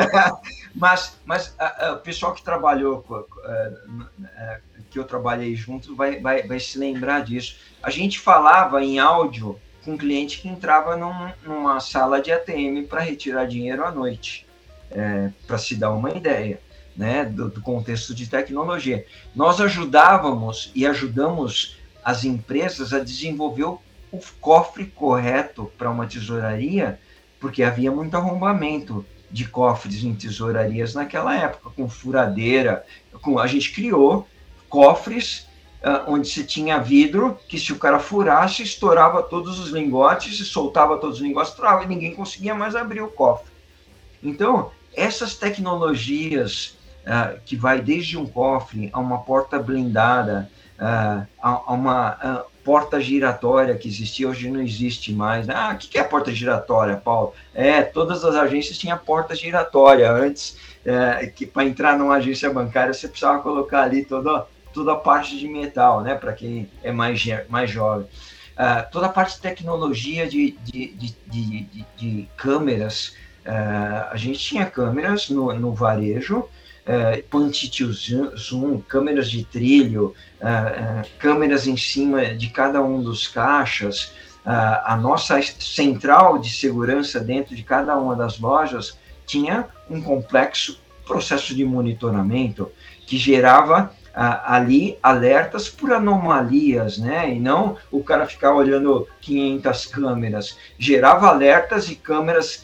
mas 0.74 1.16
mas 1.24 1.54
o 1.92 1.96
pessoal 1.98 2.34
que 2.34 2.42
trabalhou, 2.42 3.04
é, 3.44 4.60
que 4.90 4.98
eu 4.98 5.04
trabalhei 5.04 5.54
junto, 5.54 5.94
vai, 5.94 6.20
vai, 6.20 6.42
vai 6.42 6.60
se 6.60 6.78
lembrar 6.78 7.24
disso. 7.24 7.56
A 7.82 7.90
gente 7.90 8.18
falava 8.18 8.82
em 8.82 8.98
áudio 8.98 9.58
com 9.84 9.92
um 9.92 9.98
cliente 9.98 10.40
que 10.40 10.48
entrava 10.48 10.96
num, 10.96 11.30
numa 11.44 11.78
sala 11.78 12.20
de 12.20 12.32
ATM 12.32 12.86
para 12.88 13.00
retirar 13.00 13.46
dinheiro 13.46 13.84
à 13.84 13.90
noite, 13.90 14.46
é, 14.90 15.30
para 15.46 15.58
se 15.58 15.74
dar 15.74 15.90
uma 15.92 16.10
ideia 16.10 16.60
né, 16.96 17.24
do, 17.24 17.48
do 17.48 17.60
contexto 17.60 18.14
de 18.14 18.28
tecnologia. 18.28 19.04
Nós 19.34 19.60
ajudávamos 19.60 20.70
e 20.74 20.86
ajudamos 20.86 21.78
as 22.04 22.24
empresas 22.24 22.92
a 22.92 23.00
desenvolver 23.00 23.64
o, 23.64 23.80
o 24.12 24.20
cofre 24.40 24.86
correto 24.86 25.70
para 25.76 25.90
uma 25.90 26.06
tesouraria, 26.06 27.00
porque 27.40 27.62
havia 27.62 27.90
muito 27.90 28.16
arrombamento 28.16 29.04
de 29.30 29.46
cofres 29.46 30.04
em 30.04 30.14
tesourarias 30.14 30.94
naquela 30.94 31.36
época, 31.36 31.70
com 31.70 31.88
furadeira. 31.88 32.84
Com, 33.20 33.38
a 33.38 33.46
gente 33.46 33.72
criou 33.72 34.28
cofres 34.68 35.48
uh, 35.82 36.08
onde 36.08 36.28
se 36.28 36.44
tinha 36.44 36.78
vidro, 36.78 37.38
que 37.48 37.58
se 37.58 37.72
o 37.72 37.78
cara 37.78 37.98
furasse, 37.98 38.62
estourava 38.62 39.22
todos 39.22 39.58
os 39.58 39.70
lingotes, 39.70 40.46
soltava 40.48 40.98
todos 40.98 41.16
os 41.16 41.22
lingotes, 41.22 41.54
trava, 41.54 41.84
e 41.84 41.88
ninguém 41.88 42.14
conseguia 42.14 42.54
mais 42.54 42.76
abrir 42.76 43.00
o 43.00 43.08
cofre. 43.08 43.53
Então, 44.24 44.70
essas 44.96 45.34
tecnologias 45.34 46.76
uh, 47.04 47.38
que 47.44 47.56
vai 47.56 47.80
desde 47.80 48.16
um 48.16 48.26
cofre 48.26 48.88
a 48.92 48.98
uma 48.98 49.18
porta 49.18 49.58
blindada, 49.58 50.50
uh, 50.78 51.26
a, 51.42 51.50
a, 51.66 51.72
uma, 51.72 52.14
uh, 52.14 52.44
porta 52.64 53.00
giratória 53.00 53.76
que 53.76 53.86
existia, 53.86 54.28
hoje 54.28 54.50
não 54.50 54.62
existe 54.62 55.12
mais. 55.12 55.48
Ah, 55.50 55.72
o 55.74 55.78
que 55.78 55.98
é 55.98 56.02
porta 56.02 56.32
giratória, 56.32 56.96
Paulo? 56.96 57.34
É, 57.54 57.82
todas 57.82 58.24
as 58.24 58.34
agências 58.34 58.78
tinham 58.78 58.96
porta 58.96 59.34
giratória. 59.34 60.10
Antes, 60.10 60.56
é, 60.84 61.26
que 61.26 61.44
para 61.44 61.66
entrar 61.66 61.98
numa 61.98 62.14
agência 62.14 62.50
bancária, 62.50 62.94
você 62.94 63.06
precisava 63.06 63.42
colocar 63.42 63.82
ali 63.82 64.04
toda, 64.04 64.46
toda 64.72 64.92
a 64.92 64.96
parte 64.96 65.38
de 65.38 65.46
metal, 65.46 66.00
né? 66.00 66.14
Para 66.14 66.32
quem 66.32 66.70
é 66.82 66.90
mais, 66.90 67.22
mais 67.48 67.70
jovem. 67.70 68.06
Toda 68.92 69.06
a 69.06 69.08
parte 69.08 69.34
de 69.34 69.40
tecnologia 69.40 70.28
de, 70.28 70.52
de, 70.62 70.94
de, 71.26 71.84
de 71.96 72.28
câmeras. 72.36 73.14
Uh, 73.44 74.08
a 74.10 74.16
gente 74.16 74.38
tinha 74.38 74.64
câmeras 74.64 75.28
no, 75.28 75.52
no 75.52 75.74
varejo, 75.74 76.38
uh, 76.38 77.22
point 77.28 77.70
zoom, 78.34 78.80
câmeras 78.80 79.30
de 79.30 79.44
trilho, 79.44 80.14
uh, 80.40 81.06
câmeras 81.18 81.66
em 81.66 81.76
cima 81.76 82.24
de 82.34 82.48
cada 82.48 82.82
um 82.82 83.02
dos 83.02 83.28
caixas. 83.28 84.12
a 84.46 84.96
nossa 84.96 85.40
central 85.58 86.38
de 86.38 86.50
segurança 86.50 87.18
dentro 87.18 87.54
de 87.56 87.62
cada 87.62 87.96
uma 87.96 88.14
das 88.14 88.38
lojas 88.38 88.98
tinha 89.26 89.66
um 89.88 90.02
complexo 90.02 90.78
processo 91.06 91.54
de 91.54 91.64
monitoramento 91.64 92.70
que 93.06 93.16
gerava 93.16 93.90
ali 94.14 94.98
alertas 95.02 95.68
por 95.68 95.92
anomalias, 95.92 96.98
né? 96.98 97.34
E 97.34 97.40
não 97.40 97.76
o 97.90 98.04
cara 98.04 98.26
ficar 98.26 98.54
olhando 98.54 99.08
500 99.22 99.86
câmeras. 99.86 100.58
Gerava 100.78 101.28
alertas 101.28 101.90
e 101.90 101.96
câmeras 101.96 102.63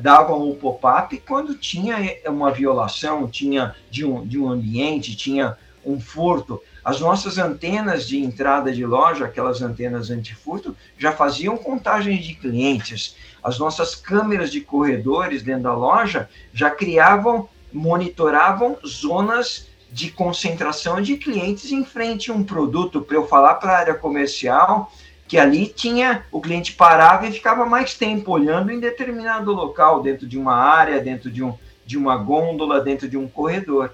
davam 0.00 0.48
o 0.48 0.54
pop-up 0.56 1.16
quando 1.26 1.54
tinha 1.54 2.02
eh, 2.02 2.30
uma 2.30 2.50
violação, 2.50 3.28
tinha 3.28 3.74
de 3.90 4.04
um, 4.04 4.26
de 4.26 4.38
um 4.38 4.48
ambiente, 4.48 5.16
tinha 5.16 5.56
um 5.84 6.00
furto. 6.00 6.60
As 6.84 7.00
nossas 7.00 7.38
antenas 7.38 8.08
de 8.08 8.18
entrada 8.18 8.72
de 8.72 8.84
loja, 8.84 9.26
aquelas 9.26 9.62
antenas 9.62 10.10
antifurto, 10.10 10.76
já 10.98 11.12
faziam 11.12 11.56
contagem 11.56 12.20
de 12.20 12.34
clientes. 12.34 13.16
As 13.42 13.58
nossas 13.58 13.94
câmeras 13.94 14.50
de 14.50 14.60
corredores 14.60 15.42
dentro 15.42 15.64
da 15.64 15.74
loja 15.74 16.28
já 16.52 16.70
criavam, 16.70 17.48
monitoravam 17.72 18.76
zonas 18.84 19.68
de 19.92 20.10
concentração 20.10 21.00
de 21.00 21.16
clientes 21.16 21.70
em 21.70 21.84
frente 21.84 22.30
a 22.30 22.34
um 22.34 22.42
produto, 22.42 23.00
para 23.00 23.16
eu 23.16 23.26
falar 23.26 23.54
para 23.54 23.72
a 23.72 23.78
área 23.78 23.94
comercial 23.94 24.92
que 25.28 25.38
ali 25.38 25.66
tinha 25.66 26.24
o 26.30 26.40
cliente 26.40 26.72
parava 26.72 27.26
e 27.26 27.32
ficava 27.32 27.66
mais 27.66 27.94
tempo 27.94 28.32
olhando 28.32 28.70
em 28.70 28.78
determinado 28.78 29.52
local, 29.52 30.02
dentro 30.02 30.26
de 30.26 30.38
uma 30.38 30.54
área, 30.54 31.00
dentro 31.00 31.30
de, 31.30 31.42
um, 31.42 31.54
de 31.84 31.98
uma 31.98 32.16
gôndola, 32.16 32.80
dentro 32.80 33.08
de 33.08 33.16
um 33.16 33.26
corredor. 33.26 33.92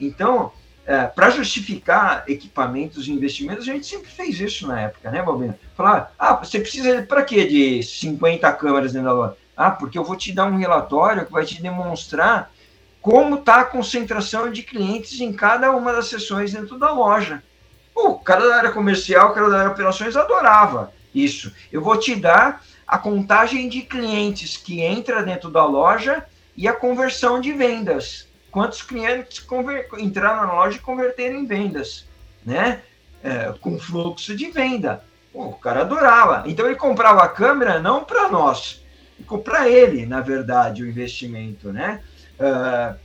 Então, 0.00 0.52
é, 0.84 1.04
para 1.04 1.30
justificar 1.30 2.24
equipamentos 2.26 3.06
e 3.06 3.12
investimentos, 3.12 3.68
a 3.68 3.72
gente 3.72 3.86
sempre 3.86 4.10
fez 4.10 4.40
isso 4.40 4.66
na 4.66 4.80
época, 4.80 5.10
né, 5.10 5.22
Balbino? 5.22 5.54
Falar, 5.76 6.12
ah, 6.18 6.34
você 6.34 6.58
precisa 6.58 7.02
para 7.02 7.22
quê 7.22 7.46
de 7.46 7.82
50 7.82 8.50
câmeras 8.54 8.92
dentro 8.92 9.08
da 9.08 9.14
loja? 9.14 9.36
Ah, 9.56 9.70
porque 9.70 9.98
eu 9.98 10.04
vou 10.04 10.16
te 10.16 10.32
dar 10.32 10.46
um 10.46 10.56
relatório 10.56 11.26
que 11.26 11.32
vai 11.32 11.44
te 11.44 11.62
demonstrar 11.62 12.50
como 13.00 13.36
está 13.36 13.60
a 13.60 13.64
concentração 13.64 14.50
de 14.50 14.62
clientes 14.62 15.20
em 15.20 15.32
cada 15.32 15.70
uma 15.72 15.92
das 15.92 16.06
sessões 16.06 16.52
dentro 16.52 16.78
da 16.78 16.90
loja. 16.92 17.42
O 17.94 18.14
cara 18.18 18.48
da 18.48 18.56
área 18.56 18.72
comercial, 18.72 19.30
o 19.30 19.34
cara 19.34 19.48
da 19.48 19.56
área 19.56 19.68
de 19.68 19.74
operações 19.74 20.16
adorava 20.16 20.92
isso. 21.14 21.52
Eu 21.70 21.82
vou 21.82 21.98
te 21.98 22.14
dar 22.14 22.64
a 22.86 22.98
contagem 22.98 23.68
de 23.68 23.82
clientes 23.82 24.56
que 24.56 24.80
entra 24.80 25.22
dentro 25.22 25.50
da 25.50 25.64
loja 25.64 26.24
e 26.56 26.66
a 26.68 26.72
conversão 26.72 27.40
de 27.40 27.52
vendas. 27.52 28.28
Quantos 28.50 28.82
clientes 28.82 29.44
entraram 29.98 30.46
na 30.46 30.52
loja 30.52 30.76
e 30.76 30.80
converteram 30.80 31.38
em 31.38 31.46
vendas, 31.46 32.06
né? 32.44 32.82
É, 33.22 33.54
com 33.60 33.78
fluxo 33.78 34.36
de 34.36 34.50
venda. 34.50 35.04
Pô, 35.32 35.46
o 35.46 35.54
cara 35.54 35.82
adorava. 35.82 36.42
Então 36.46 36.66
ele 36.66 36.76
comprava 36.76 37.22
a 37.22 37.28
câmera 37.28 37.80
não 37.80 38.04
para 38.04 38.28
nós, 38.28 38.82
para 39.44 39.68
ele, 39.68 40.04
na 40.04 40.20
verdade, 40.20 40.82
o 40.82 40.88
investimento, 40.88 41.72
né? 41.72 42.02
Uh, 42.38 42.98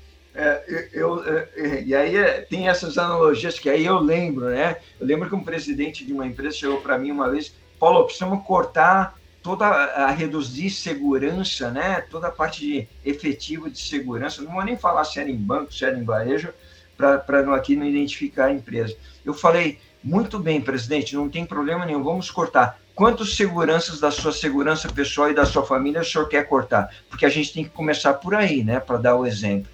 eu, 0.94 1.24
eu, 1.24 1.84
e 1.84 1.96
aí 1.96 2.16
é, 2.16 2.42
tem 2.42 2.68
essas 2.68 2.98
analogias 2.98 3.58
que 3.58 3.70
aí 3.70 3.86
eu 3.86 3.98
lembro, 3.98 4.46
né? 4.46 4.78
Eu 5.00 5.08
lembro 5.08 5.28
que 5.28 5.36
um 5.36 5.44
presidente 5.44 6.06
de 6.06 6.14
uma 6.14 6.28
empresa 6.28 6.58
chegou 6.58 6.80
para 6.80 6.98
mim 6.98 7.10
uma 7.12 7.30
vez, 7.30 7.56
Paulo, 7.80 8.06
precisamos 8.06 8.46
cortar 8.46 9.18
toda 9.42 9.66
a 9.66 10.12
reduzir 10.12 10.70
segurança, 10.70 11.72
né? 11.72 12.02
Toda 12.02 12.28
a 12.28 12.32
parte 12.32 12.62
de 12.62 12.88
efetivo 13.04 13.70
de 13.70 13.80
segurança. 13.80 14.42
Não 14.42 14.52
vou 14.52 14.64
nem 14.64 14.78
falar 14.78 15.04
se 15.06 15.20
era 15.20 15.30
em 15.30 15.36
banco, 15.36 15.74
se 15.74 15.86
era 15.86 15.98
em 15.98 16.04
varejo, 16.04 16.50
para 16.96 17.44
não 17.44 17.54
aqui 17.54 17.76
não 17.76 17.86
identificar 17.86 18.46
a 18.46 18.54
empresa. 18.54 18.96
Eu 19.26 19.34
falei, 19.34 19.80
muito 20.04 20.38
bem, 20.38 20.62
presidente, 20.62 21.16
não 21.16 21.30
tem 21.30 21.46
problema 21.46 21.86
nenhum, 21.86 22.04
vamos 22.04 22.30
cortar. 22.30 22.80
Quantos 22.94 23.36
seguranças 23.36 24.00
da 24.00 24.12
sua 24.12 24.32
segurança 24.32 24.90
pessoal 24.90 25.30
e 25.32 25.34
da 25.36 25.46
sua 25.46 25.66
família 25.66 26.02
o 26.02 26.06
senhor 26.06 26.28
quer 26.28 26.48
cortar? 26.48 26.94
Porque 27.10 27.26
a 27.26 27.30
gente 27.30 27.54
tem 27.54 27.64
que 27.64 27.70
começar 27.70 28.16
por 28.16 28.36
aí, 28.36 28.64
né? 28.64 28.80
Para 28.80 28.98
dar 28.98 29.16
o 29.16 29.26
exemplo. 29.26 29.72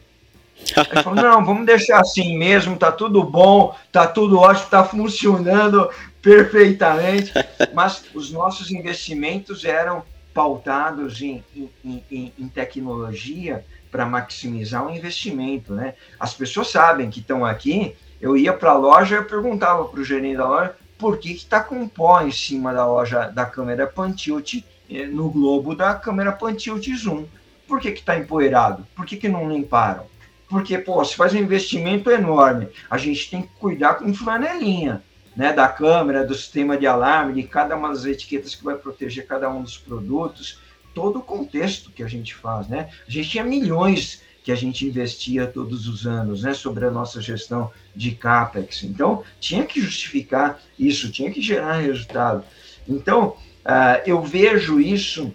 Ele 0.92 1.04
falou, 1.04 1.22
não, 1.22 1.46
vamos 1.46 1.66
deixar 1.66 2.00
assim 2.00 2.38
mesmo, 2.38 2.78
tá 2.78 2.92
tudo 2.92 3.24
bom, 3.24 3.76
tá 3.92 4.08
tudo 4.08 4.40
ótimo, 4.40 4.70
tá 4.70 4.84
funcionando 4.84 5.90
perfeitamente. 6.22 7.34
Mas 7.74 8.06
os 8.14 8.32
nossos 8.32 8.72
investimentos 8.72 9.66
eram 9.66 10.04
pautados 10.34 11.22
em, 11.22 11.44
em, 11.56 12.04
em, 12.12 12.34
em 12.38 12.48
tecnologia 12.48 13.64
para 13.92 14.06
maximizar 14.06 14.86
o 14.86 14.90
investimento, 14.90 15.74
né? 15.74 15.94
As 16.20 16.34
pessoas 16.34 16.72
sabem 16.72 17.12
que 17.12 17.20
estão 17.20 17.46
aqui. 17.46 17.96
Eu 18.20 18.36
ia 18.36 18.52
para 18.52 18.72
a 18.72 18.78
loja 18.78 19.18
e 19.18 19.24
perguntava 19.24 19.86
para 19.86 20.00
o 20.00 20.04
gerente 20.04 20.38
da 20.38 20.48
loja 20.48 20.76
por 20.98 21.18
que 21.18 21.32
está 21.32 21.60
com 21.60 21.88
pó 21.88 22.22
em 22.22 22.32
cima 22.32 22.74
da 22.74 22.88
loja 22.88 23.28
da 23.28 23.46
câmera 23.46 23.86
Pantilt 23.86 24.64
eh, 24.90 25.06
no 25.06 25.30
globo 25.30 25.76
da 25.76 25.94
câmera 25.94 26.32
Pantilt 26.32 26.88
Zoom. 26.96 27.26
Por 27.68 27.80
que 27.80 27.90
está 27.90 28.18
empoeirado? 28.18 28.88
Por 28.96 29.06
que, 29.06 29.18
que 29.18 29.28
não 29.28 29.52
limparam? 29.52 30.06
Porque, 30.54 30.78
pô, 30.78 31.04
se 31.04 31.16
faz 31.16 31.34
um 31.34 31.40
investimento 31.40 32.12
enorme, 32.12 32.68
a 32.88 32.96
gente 32.96 33.28
tem 33.28 33.42
que 33.42 33.50
cuidar 33.60 33.96
com 33.96 34.14
flanelinha, 34.14 35.02
né? 35.36 35.52
Da 35.52 35.68
câmera, 35.68 36.24
do 36.24 36.36
sistema 36.36 36.78
de 36.78 36.86
alarme, 36.86 37.42
de 37.42 37.48
cada 37.48 37.76
uma 37.76 37.90
das 37.90 38.06
etiquetas 38.06 38.54
que 38.54 38.64
vai 38.64 38.76
proteger 38.76 39.26
cada 39.26 39.50
um 39.50 39.64
dos 39.64 39.80
produtos, 39.80 40.60
todo 40.94 41.18
o 41.18 41.24
contexto 41.24 41.90
que 41.90 42.04
a 42.04 42.08
gente 42.08 42.36
faz, 42.36 42.68
né? 42.68 42.92
A 43.08 43.10
gente 43.10 43.32
tinha 43.32 43.44
milhões 43.44 44.22
que 44.44 44.52
a 44.52 44.56
gente 44.56 44.86
investia 44.86 45.48
todos 45.48 45.88
os 45.88 46.06
anos, 46.06 46.44
né, 46.44 46.54
sobre 46.54 46.86
a 46.86 46.92
nossa 46.92 47.20
gestão 47.20 47.72
de 47.96 48.12
capex. 48.12 48.84
Então, 48.84 49.24
tinha 49.40 49.66
que 49.66 49.82
justificar 49.82 50.62
isso, 50.78 51.12
tinha 51.12 51.32
que 51.32 51.42
gerar 51.42 51.78
resultado. 51.78 52.44
Então, 52.88 53.38
uh, 53.66 54.04
eu 54.06 54.22
vejo 54.22 54.80
isso 54.80 55.34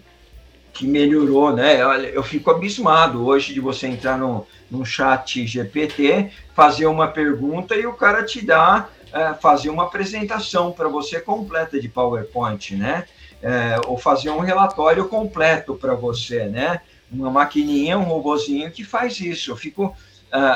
que 0.79 0.87
melhorou, 0.87 1.53
né? 1.53 1.77
Eu 2.13 2.23
fico 2.23 2.49
abismado 2.49 3.25
hoje 3.25 3.53
de 3.53 3.59
você 3.59 3.85
entrar 3.85 4.17
no, 4.17 4.47
no 4.71 4.85
chat 4.85 5.45
GPT, 5.45 6.31
fazer 6.55 6.85
uma 6.85 7.09
pergunta 7.09 7.75
e 7.75 7.85
o 7.85 7.91
cara 7.91 8.23
te 8.23 8.45
dá, 8.45 8.87
uh, 9.07 9.41
fazer 9.41 9.69
uma 9.69 9.83
apresentação 9.83 10.71
para 10.71 10.87
você 10.87 11.19
completa 11.19 11.77
de 11.81 11.89
PowerPoint, 11.89 12.77
né? 12.77 13.03
Uh, 13.43 13.89
ou 13.91 13.97
fazer 13.97 14.29
um 14.29 14.39
relatório 14.39 15.05
completo 15.09 15.75
para 15.75 15.95
você, 15.95 16.45
né? 16.45 16.79
uma 17.11 17.29
maquininha, 17.29 17.97
um 17.97 18.03
robozinho 18.03 18.71
que 18.71 18.85
faz 18.85 19.19
isso. 19.19 19.51
Eu 19.51 19.57
fico 19.57 19.87
uh, 19.87 19.95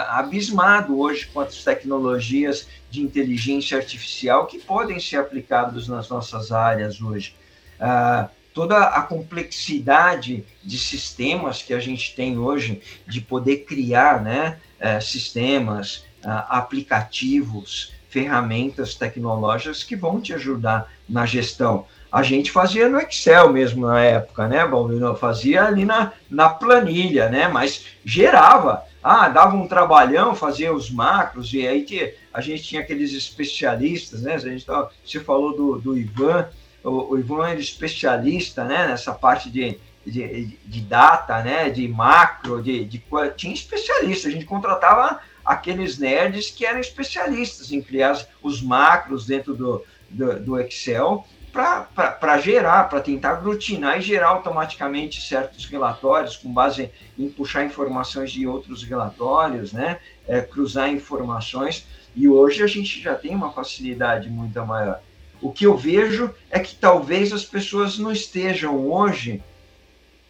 abismado 0.09 0.97
hoje 0.97 1.25
com 1.27 1.41
as 1.41 1.65
tecnologias 1.65 2.65
de 2.89 3.01
inteligência 3.01 3.77
artificial 3.77 4.45
que 4.45 4.57
podem 4.59 5.01
ser 5.01 5.17
aplicadas 5.17 5.89
nas 5.89 6.07
nossas 6.07 6.49
áreas 6.53 7.01
hoje. 7.01 7.35
Uh, 7.77 8.29
toda 8.53 8.77
a 8.84 9.01
complexidade 9.01 10.45
de 10.63 10.77
sistemas 10.77 11.61
que 11.61 11.73
a 11.73 11.80
gente 11.80 12.15
tem 12.15 12.38
hoje, 12.38 12.81
de 13.07 13.21
poder 13.21 13.65
criar 13.65 14.21
né, 14.21 14.59
uh, 14.80 15.01
sistemas, 15.01 16.05
aplicativos, 16.47 17.91
ferramentas 18.09 18.95
tecnológicas 18.95 19.84
que 19.84 19.93
vão 19.93 20.21
te 20.21 20.34
ajudar 20.34 20.89
na 21.09 21.25
gestão 21.25 21.85
a 22.13 22.21
gente 22.21 22.51
fazia 22.51 22.88
no 22.88 22.99
Excel 22.99 23.51
mesmo 23.51 23.88
na 23.88 23.99
época, 23.99 24.47
né, 24.47 24.63
Balbino? 24.67 25.15
Fazia 25.15 25.63
ali 25.63 25.84
na, 25.84 26.13
na 26.30 26.47
planilha, 26.47 27.27
né? 27.27 27.47
Mas 27.47 27.88
gerava. 28.05 28.84
Ah, 29.03 29.27
dava 29.27 29.55
um 29.55 29.67
trabalhão, 29.67 30.35
fazia 30.35 30.71
os 30.71 30.91
macros, 30.91 31.51
e 31.53 31.67
aí 31.67 31.81
que 31.81 32.13
a 32.31 32.39
gente 32.39 32.61
tinha 32.61 32.81
aqueles 32.81 33.13
especialistas, 33.13 34.21
né? 34.21 34.35
A 34.35 34.38
gente 34.38 34.63
tava, 34.63 34.91
você 35.03 35.19
falou 35.19 35.57
do, 35.57 35.80
do 35.80 35.97
Ivan, 35.97 36.47
o, 36.84 37.14
o 37.14 37.19
Ivan 37.19 37.47
era 37.47 37.60
especialista, 37.60 38.64
né? 38.64 38.88
Nessa 38.88 39.14
parte 39.14 39.49
de, 39.49 39.80
de, 40.05 40.57
de 40.65 40.81
data, 40.81 41.41
né? 41.41 41.69
De 41.69 41.88
macro, 41.88 42.61
de, 42.61 42.85
de 42.85 43.03
tinha 43.35 43.53
especialista. 43.53 44.27
A 44.27 44.31
gente 44.31 44.45
contratava 44.45 45.19
aqueles 45.45 45.97
nerds 45.97 46.49
que 46.49 46.65
eram 46.65 46.80
especialistas 46.80 47.72
em 47.72 47.81
criar 47.81 48.26
os 48.41 48.61
macros 48.61 49.26
dentro 49.26 49.53
do, 49.55 49.84
do, 50.10 50.39
do 50.39 50.60
Excel 50.60 51.26
para 51.53 52.39
gerar, 52.39 52.89
para 52.89 52.99
tentar 52.99 53.34
aglutinar 53.34 53.99
e 53.99 54.01
gerar 54.01 54.30
automaticamente 54.30 55.22
certos 55.22 55.65
relatórios 55.68 56.35
com 56.35 56.51
base 56.51 56.89
em 57.18 57.30
puxar 57.30 57.64
informações 57.64 58.31
de 58.31 58.47
outros 58.47 58.84
relatórios, 58.84 59.72
né? 59.72 59.99
É, 60.27 60.41
cruzar 60.41 60.89
informações. 60.89 61.85
E 62.15 62.27
hoje 62.27 62.64
a 62.64 62.68
gente 62.68 62.99
já 62.99 63.14
tem 63.14 63.35
uma 63.35 63.51
facilidade 63.51 64.30
muito 64.30 64.60
maior. 64.65 64.99
O 65.44 65.52
que 65.52 65.65
eu 65.65 65.76
vejo 65.76 66.34
é 66.49 66.57
que 66.57 66.74
talvez 66.74 67.34
as 67.34 67.44
pessoas 67.44 67.99
não 67.99 68.14
estejam 68.14 68.90
hoje 68.90 69.44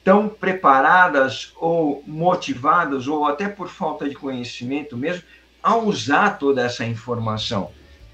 tão 0.04 0.28
preparadas 0.28 1.54
ou 1.56 2.04
motivadas, 2.08 3.08
ou 3.08 3.24
até 3.28 3.48
por 3.48 3.70
falta 3.70 4.10
de 4.10 4.16
conhecimento 4.16 4.98
mesmo, 4.98 5.22
a 5.62 5.78
usar 5.78 6.40
toda 6.40 6.64
essa 6.64 6.84
informação, 6.84 7.70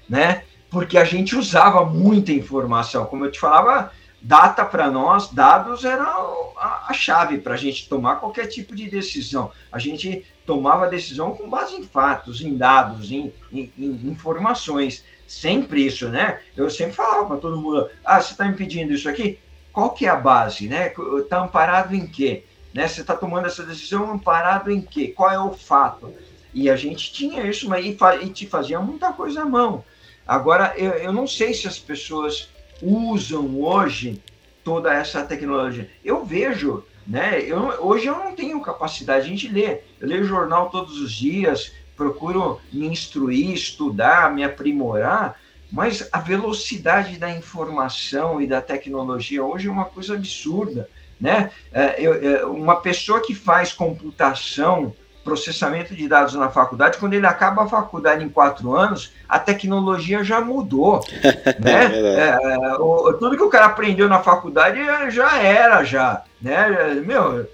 né? 0.06 0.44
Porque 0.70 0.98
a 0.98 1.04
gente 1.04 1.34
usava 1.34 1.86
muita 1.86 2.32
informação, 2.32 3.06
como 3.06 3.24
eu 3.24 3.32
te 3.32 3.40
falava, 3.40 3.90
data 4.20 4.62
para 4.62 4.90
nós, 4.90 5.32
dados 5.32 5.86
era 5.86 6.04
a, 6.04 6.92
chave 6.92 7.38
para 7.38 7.54
a 7.54 7.56
gente 7.56 7.88
tomar 7.88 8.16
qualquer 8.16 8.46
tipo 8.46 8.76
de 8.76 8.90
decisão. 8.90 9.50
A 9.72 9.78
gente 9.78 10.26
tomava 10.44 10.86
decisão 10.86 11.34
com 11.34 11.48
base 11.48 11.76
em 11.76 11.82
fatos, 11.82 12.42
em 12.42 12.58
dados, 12.58 13.10
em, 13.10 13.32
em, 13.50 13.72
em 13.78 14.10
informações. 14.10 15.02
Sempre 15.30 15.86
isso, 15.86 16.08
né? 16.08 16.40
Eu 16.56 16.68
sempre 16.68 16.94
falava 16.94 17.26
para 17.26 17.36
todo 17.36 17.60
mundo: 17.60 17.88
ah, 18.04 18.20
você 18.20 18.32
está 18.32 18.44
me 18.46 18.54
pedindo 18.54 18.92
isso 18.92 19.08
aqui? 19.08 19.38
qual 19.72 19.90
que 19.90 20.06
é 20.06 20.08
a 20.08 20.16
base, 20.16 20.68
né? 20.68 20.92
Está 21.18 21.42
amparado 21.42 21.94
em 21.94 22.06
quê? 22.06 22.44
Né? 22.74 22.86
Você 22.86 23.00
está 23.00 23.16
tomando 23.16 23.46
essa 23.46 23.62
decisão 23.64 24.10
amparado 24.10 24.70
em 24.70 24.80
quê? 24.80 25.08
Qual 25.08 25.30
é 25.30 25.38
o 25.38 25.52
fato? 25.52 26.12
E 26.52 26.68
a 26.68 26.76
gente 26.76 27.12
tinha 27.12 27.46
isso, 27.46 27.68
mas 27.68 27.84
e, 27.86 28.28
te 28.28 28.46
fazia 28.46 28.80
muita 28.80 29.12
coisa 29.12 29.42
à 29.42 29.46
mão. 29.46 29.84
Agora, 30.26 30.74
eu, 30.76 30.90
eu 30.92 31.12
não 31.12 31.26
sei 31.26 31.54
se 31.54 31.66
as 31.66 31.78
pessoas 31.78 32.50
usam 32.82 33.60
hoje 33.60 34.20
toda 34.64 34.92
essa 34.92 35.24
tecnologia. 35.24 35.88
Eu 36.04 36.24
vejo, 36.24 36.84
né? 37.06 37.40
Eu, 37.40 37.58
hoje 37.80 38.06
eu 38.06 38.16
não 38.16 38.34
tenho 38.34 38.60
capacidade 38.60 39.34
de 39.34 39.48
ler. 39.48 39.86
Eu 40.00 40.08
leio 40.08 40.24
jornal 40.24 40.70
todos 40.70 41.00
os 41.00 41.12
dias, 41.12 41.72
procuro 42.00 42.58
me 42.72 42.86
instruir, 42.86 43.52
estudar, 43.52 44.32
me 44.32 44.42
aprimorar, 44.42 45.38
mas 45.70 46.08
a 46.10 46.18
velocidade 46.18 47.18
da 47.18 47.30
informação 47.30 48.40
e 48.40 48.46
da 48.46 48.62
tecnologia 48.62 49.44
hoje 49.44 49.68
é 49.68 49.70
uma 49.70 49.84
coisa 49.84 50.14
absurda. 50.14 50.88
Né? 51.20 51.50
É, 51.70 52.02
é, 52.02 52.46
uma 52.46 52.76
pessoa 52.76 53.20
que 53.20 53.34
faz 53.34 53.74
computação, 53.74 54.94
processamento 55.22 55.94
de 55.94 56.08
dados 56.08 56.32
na 56.32 56.48
faculdade, 56.48 56.96
quando 56.96 57.12
ele 57.12 57.26
acaba 57.26 57.64
a 57.64 57.68
faculdade 57.68 58.24
em 58.24 58.30
quatro 58.30 58.74
anos, 58.74 59.12
a 59.28 59.38
tecnologia 59.38 60.24
já 60.24 60.40
mudou. 60.40 61.04
né? 61.60 61.84
É, 61.92 62.28
é, 62.28 62.74
o, 62.78 63.12
tudo 63.12 63.36
que 63.36 63.42
o 63.42 63.50
cara 63.50 63.66
aprendeu 63.66 64.08
na 64.08 64.20
faculdade 64.20 64.78
já 65.10 65.36
era, 65.36 65.84
já. 65.84 66.22
Né? 66.40 66.94
Meu, 67.04 67.46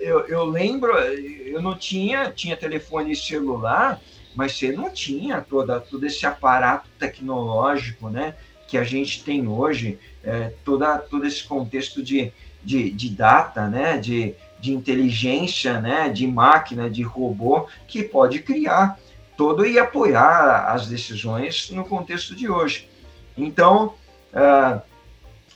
eu, 0.00 0.26
eu 0.26 0.44
lembro, 0.44 0.92
eu 0.96 1.60
não 1.62 1.76
tinha, 1.76 2.30
tinha 2.30 2.56
telefone 2.56 3.14
celular, 3.14 4.00
mas 4.34 4.56
você 4.56 4.72
não 4.72 4.90
tinha 4.90 5.40
toda, 5.40 5.80
todo 5.80 6.04
esse 6.06 6.26
aparato 6.26 6.88
tecnológico 6.98 8.08
né, 8.08 8.34
que 8.66 8.76
a 8.76 8.84
gente 8.84 9.22
tem 9.22 9.46
hoje, 9.46 9.98
é, 10.22 10.52
toda, 10.64 10.98
todo 10.98 11.26
esse 11.26 11.44
contexto 11.44 12.02
de, 12.02 12.32
de, 12.62 12.90
de 12.90 13.10
data, 13.10 13.68
né, 13.68 13.98
de, 13.98 14.34
de 14.58 14.72
inteligência, 14.72 15.80
né, 15.80 16.08
de 16.08 16.26
máquina, 16.26 16.90
de 16.90 17.02
robô, 17.02 17.66
que 17.86 18.02
pode 18.02 18.40
criar 18.40 18.98
todo 19.36 19.66
e 19.66 19.78
apoiar 19.78 20.72
as 20.72 20.86
decisões 20.86 21.70
no 21.70 21.84
contexto 21.84 22.34
de 22.34 22.48
hoje. 22.48 22.88
Então, 23.36 23.94
uh, 24.32 24.80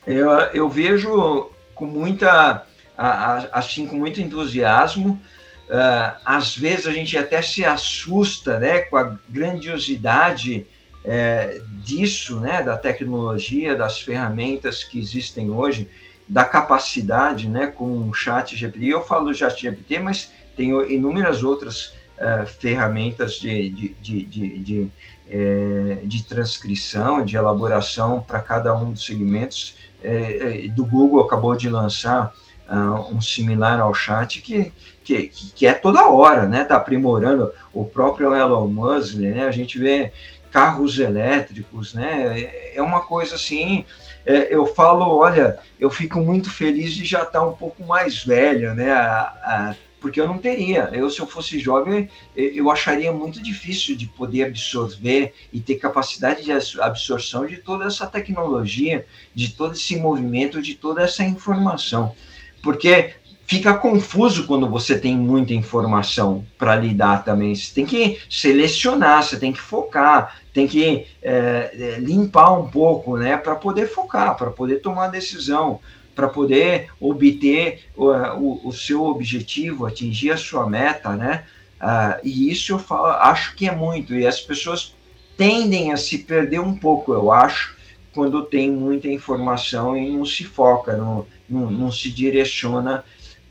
eu, 0.07 0.31
eu 0.31 0.69
vejo 0.69 1.51
com 1.75 1.87
muita, 1.87 2.67
assim, 2.99 3.87
com 3.87 3.97
muito 3.97 4.21
entusiasmo, 4.21 5.21
Uh, 5.69 6.17
às 6.25 6.57
vezes 6.57 6.87
a 6.87 6.93
gente 6.93 7.19
até 7.19 7.43
se 7.43 7.63
assusta 7.63 8.59
né, 8.59 8.79
com 8.79 8.97
a 8.97 9.19
grandiosidade 9.29 10.67
é, 11.05 11.61
disso, 11.85 12.41
né, 12.41 12.63
da 12.63 12.77
tecnologia, 12.77 13.77
das 13.77 14.01
ferramentas 14.01 14.83
que 14.83 14.99
existem 14.99 15.51
hoje, 15.51 15.89
da 16.27 16.45
capacidade 16.45 17.49
né, 17.49 17.67
com 17.67 18.09
o 18.09 18.15
chat 18.15 18.57
GPT. 18.57 18.87
Eu 18.87 19.05
falo 19.05 19.35
chat 19.35 19.61
GPT, 19.61 19.99
mas 19.99 20.33
tem 20.57 20.71
inúmeras 20.91 21.43
outras 21.43 21.95
uh, 22.17 22.47
ferramentas 22.47 23.35
de, 23.35 23.69
de, 23.69 23.89
de, 24.01 24.25
de, 24.25 24.59
de, 24.59 24.89
é, 25.31 25.99
de 26.03 26.25
transcrição, 26.25 27.25
de 27.25 27.37
elaboração 27.37 28.23
para 28.23 28.41
cada 28.41 28.75
um 28.75 28.93
dos 28.93 29.05
segmentos. 29.05 29.77
É, 30.03 30.69
do 30.69 30.87
Google 30.87 31.25
acabou 31.25 31.57
de 31.57 31.69
lançar 31.69 32.33
uh, 32.69 33.15
um 33.15 33.21
similar 33.21 33.81
ao 33.81 33.95
chat 33.95 34.41
que, 34.43 34.73
que, 35.03 35.29
que 35.29 35.67
é 35.67 35.73
toda 35.73 36.09
hora, 36.09 36.47
né? 36.47 36.63
Está 36.63 36.77
aprimorando 36.77 37.53
o 37.73 37.85
próprio 37.85 38.35
Elon 38.35 38.69
Musk, 38.69 39.15
né? 39.15 39.47
A 39.47 39.51
gente 39.51 39.79
vê 39.79 40.13
carros 40.51 40.99
elétricos, 40.99 41.95
né? 41.95 42.73
É 42.75 42.83
uma 42.83 43.01
coisa 43.01 43.35
assim. 43.35 43.85
É, 44.27 44.55
eu 44.55 44.67
falo, 44.67 45.17
olha, 45.17 45.59
eu 45.81 45.91
fico 45.91 46.21
muito 46.21 46.51
feliz 46.51 46.93
de 46.93 47.05
já 47.05 47.23
estar 47.23 47.41
tá 47.41 47.47
um 47.47 47.55
pouco 47.55 47.85
mais 47.85 48.23
velho, 48.23 48.75
né? 48.75 48.93
A, 48.93 49.21
a, 49.43 49.75
porque 50.01 50.21
eu 50.21 50.29
não 50.29 50.39
teria. 50.39 50.91
Eu, 50.93 51.11
se 51.11 51.19
eu 51.19 51.27
fosse 51.27 51.59
jovem, 51.59 52.09
eu 52.37 52.71
acharia 52.71 53.13
muito 53.13 53.43
difícil 53.43 53.97
de 53.97 54.07
poder 54.07 54.45
absorver 54.45 55.35
e 55.53 55.61
ter 55.61 55.75
capacidade 55.75 56.45
de 56.45 56.53
absorção 56.81 57.47
de 57.47 57.57
toda 57.57 57.87
essa 57.87 58.07
tecnologia, 58.07 59.05
de 59.35 59.49
todo 59.55 59.73
esse 59.73 59.97
movimento, 59.97 60.63
de 60.63 60.77
toda 60.77 61.03
essa 61.03 61.25
informação 61.25 62.15
porque 62.63 63.15
fica 63.49 63.73
confuso 63.73 64.47
quando 64.47 64.69
você 64.69 64.99
tem 64.99 65.17
muita 65.17 65.55
informação 65.55 66.45
para 66.59 66.77
lidar 66.77 67.25
também. 67.25 67.55
Você 67.55 67.75
tem 67.75 67.87
que 67.87 68.19
selecionar, 68.29 69.23
você 69.23 69.39
tem 69.39 69.55
que 69.55 69.61
focar, 69.61 70.39
tem 70.53 70.67
que 70.69 71.07
é, 71.23 71.71
é 71.73 71.99
limpar 71.99 72.53
um 72.53 72.69
pouco, 72.69 73.17
né, 73.17 73.39
para 73.39 73.55
poder 73.55 73.87
focar, 73.87 74.37
para 74.37 74.51
poder 74.51 74.81
tomar 74.81 75.09
decisão, 75.09 75.81
para 76.15 76.29
poder 76.29 76.91
obter 77.01 77.85
o, 77.97 78.11
o, 78.11 78.69
o, 78.69 78.73
seu 78.73 79.05
objetivo, 79.05 79.87
atingir 79.87 80.31
a 80.31 80.37
sua 80.37 80.69
meta, 80.69 81.17
né? 81.17 81.45
Ah, 81.81 82.19
e 82.23 82.51
isso 82.51 82.73
eu 82.73 82.79
falo, 82.79 83.07
acho 83.07 83.55
que 83.55 83.67
é 83.67 83.75
muito. 83.75 84.13
E 84.15 84.27
as 84.27 84.41
pessoas 84.41 84.95
tendem 85.39 85.93
a 85.93 85.97
se 85.97 86.19
perder 86.19 86.61
um 86.61 86.75
pouco, 86.75 87.15
eu 87.15 87.33
acho, 87.33 87.77
quando 88.13 88.43
tem 88.43 88.71
muita 88.71 89.09
informação 89.09 89.97
e 89.97 90.11
não 90.11 90.27
se 90.27 90.45
foca 90.45 90.97
no 90.97 91.25
não, 91.49 91.71
não 91.71 91.93
se 91.93 92.11
direciona 92.11 93.05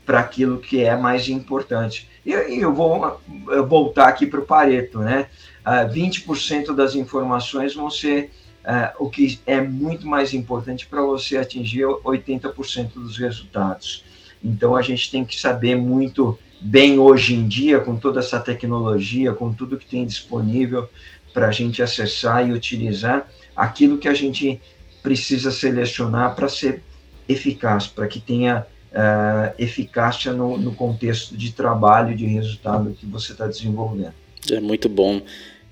para 0.04 0.20
aquilo 0.20 0.58
que 0.58 0.82
é 0.82 0.96
mais 0.96 1.28
importante. 1.28 2.08
E 2.24 2.32
eu 2.32 2.74
vou 2.74 3.20
voltar 3.68 4.08
aqui 4.08 4.26
para 4.26 4.40
o 4.40 4.46
Pareto, 4.46 5.00
né? 5.00 5.26
Uh, 5.60 5.84
ah, 5.84 5.84
20% 5.84 6.74
das 6.74 6.94
informações 6.94 7.74
vão 7.74 7.90
ser 7.90 8.30
uh, 8.64 9.04
o 9.04 9.10
que 9.10 9.38
é 9.46 9.60
muito 9.60 10.06
mais 10.06 10.32
importante 10.32 10.86
para 10.86 11.02
você 11.02 11.36
atingir 11.36 11.82
80% 11.82 12.94
dos 12.94 13.18
resultados. 13.18 14.04
Então 14.42 14.74
a 14.74 14.82
gente 14.82 15.10
tem 15.10 15.24
que 15.24 15.38
saber 15.38 15.76
muito 15.76 16.38
bem 16.60 16.98
hoje 16.98 17.34
em 17.34 17.46
dia, 17.46 17.80
com 17.80 17.96
toda 17.96 18.20
essa 18.20 18.40
tecnologia, 18.40 19.32
com 19.32 19.52
tudo 19.52 19.76
que 19.76 19.86
tem 19.86 20.06
disponível 20.06 20.88
para 21.32 21.48
a 21.48 21.52
gente 21.52 21.82
acessar 21.82 22.48
e 22.48 22.52
utilizar, 22.52 23.28
aquilo 23.54 23.98
que 23.98 24.08
a 24.08 24.14
gente 24.14 24.60
precisa 25.02 25.50
selecionar 25.50 26.34
para 26.34 26.48
ser 26.48 26.82
eficaz, 27.28 27.86
para 27.86 28.06
que 28.06 28.20
tenha 28.20 28.66
uh, 28.92 29.54
eficácia 29.58 30.32
no, 30.32 30.56
no, 30.56 30.74
contexto 30.74 31.36
de 31.36 31.52
trabalho, 31.52 32.16
de 32.16 32.26
resultado 32.26 32.96
que 32.98 33.06
você 33.06 33.32
está 33.32 33.46
desenvolvendo. 33.46 34.14
É 34.50 34.60
muito 34.60 34.88
bom. 34.88 35.20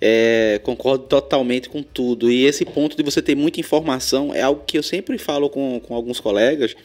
É, 0.00 0.60
concordo 0.62 1.04
totalmente 1.04 1.68
com 1.68 1.82
tudo. 1.82 2.30
E 2.30 2.44
esse 2.44 2.64
ponto 2.64 2.96
de 2.96 3.02
você 3.02 3.22
ter 3.22 3.34
muita 3.34 3.60
informação 3.60 4.34
é 4.34 4.42
algo 4.42 4.62
que 4.66 4.76
eu 4.76 4.82
sempre 4.82 5.16
falo 5.16 5.48
com, 5.48 5.80
com 5.80 5.94
alguns 5.94 6.20
colegas, 6.20 6.76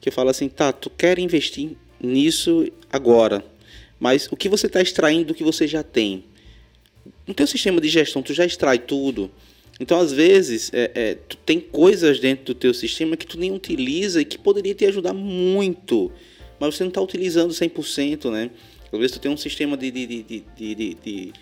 que 0.00 0.08
eu 0.08 0.12
falo 0.12 0.30
assim, 0.30 0.48
tá, 0.48 0.72
tu 0.72 0.88
quer 0.88 1.18
investir 1.18 1.76
nisso 2.02 2.66
agora, 2.90 3.44
mas 3.98 4.26
o 4.32 4.36
que 4.36 4.48
você 4.48 4.66
está 4.66 4.80
extraindo 4.80 5.26
do 5.26 5.34
que 5.34 5.44
você 5.44 5.66
já 5.66 5.82
tem? 5.82 6.24
No 7.26 7.34
teu 7.34 7.46
sistema 7.46 7.80
de 7.80 7.88
gestão, 7.88 8.22
tu 8.22 8.32
já 8.32 8.46
extrai 8.46 8.78
tudo. 8.78 9.30
Então, 9.80 9.98
às 9.98 10.12
vezes, 10.12 10.70
é, 10.74 10.90
é, 10.94 11.14
tu 11.14 11.38
tem 11.38 11.58
coisas 11.58 12.20
dentro 12.20 12.44
do 12.44 12.54
teu 12.54 12.74
sistema 12.74 13.16
que 13.16 13.26
tu 13.26 13.38
nem 13.38 13.50
utiliza 13.50 14.20
e 14.20 14.26
que 14.26 14.36
poderia 14.36 14.74
te 14.74 14.84
ajudar 14.84 15.14
muito, 15.14 16.12
mas 16.60 16.74
você 16.74 16.84
não 16.84 16.88
está 16.88 17.00
utilizando 17.00 17.50
100%, 17.50 18.30
né? 18.30 18.50
Às 18.92 18.98
vezes 18.98 19.16
tu 19.16 19.20
tem 19.20 19.30
um 19.30 19.38
sistema 19.38 19.78
de, 19.78 19.90
de, 19.90 20.06
de, 20.06 20.22
de, 20.22 20.74
de, 20.74 20.94
de, 20.94 21.32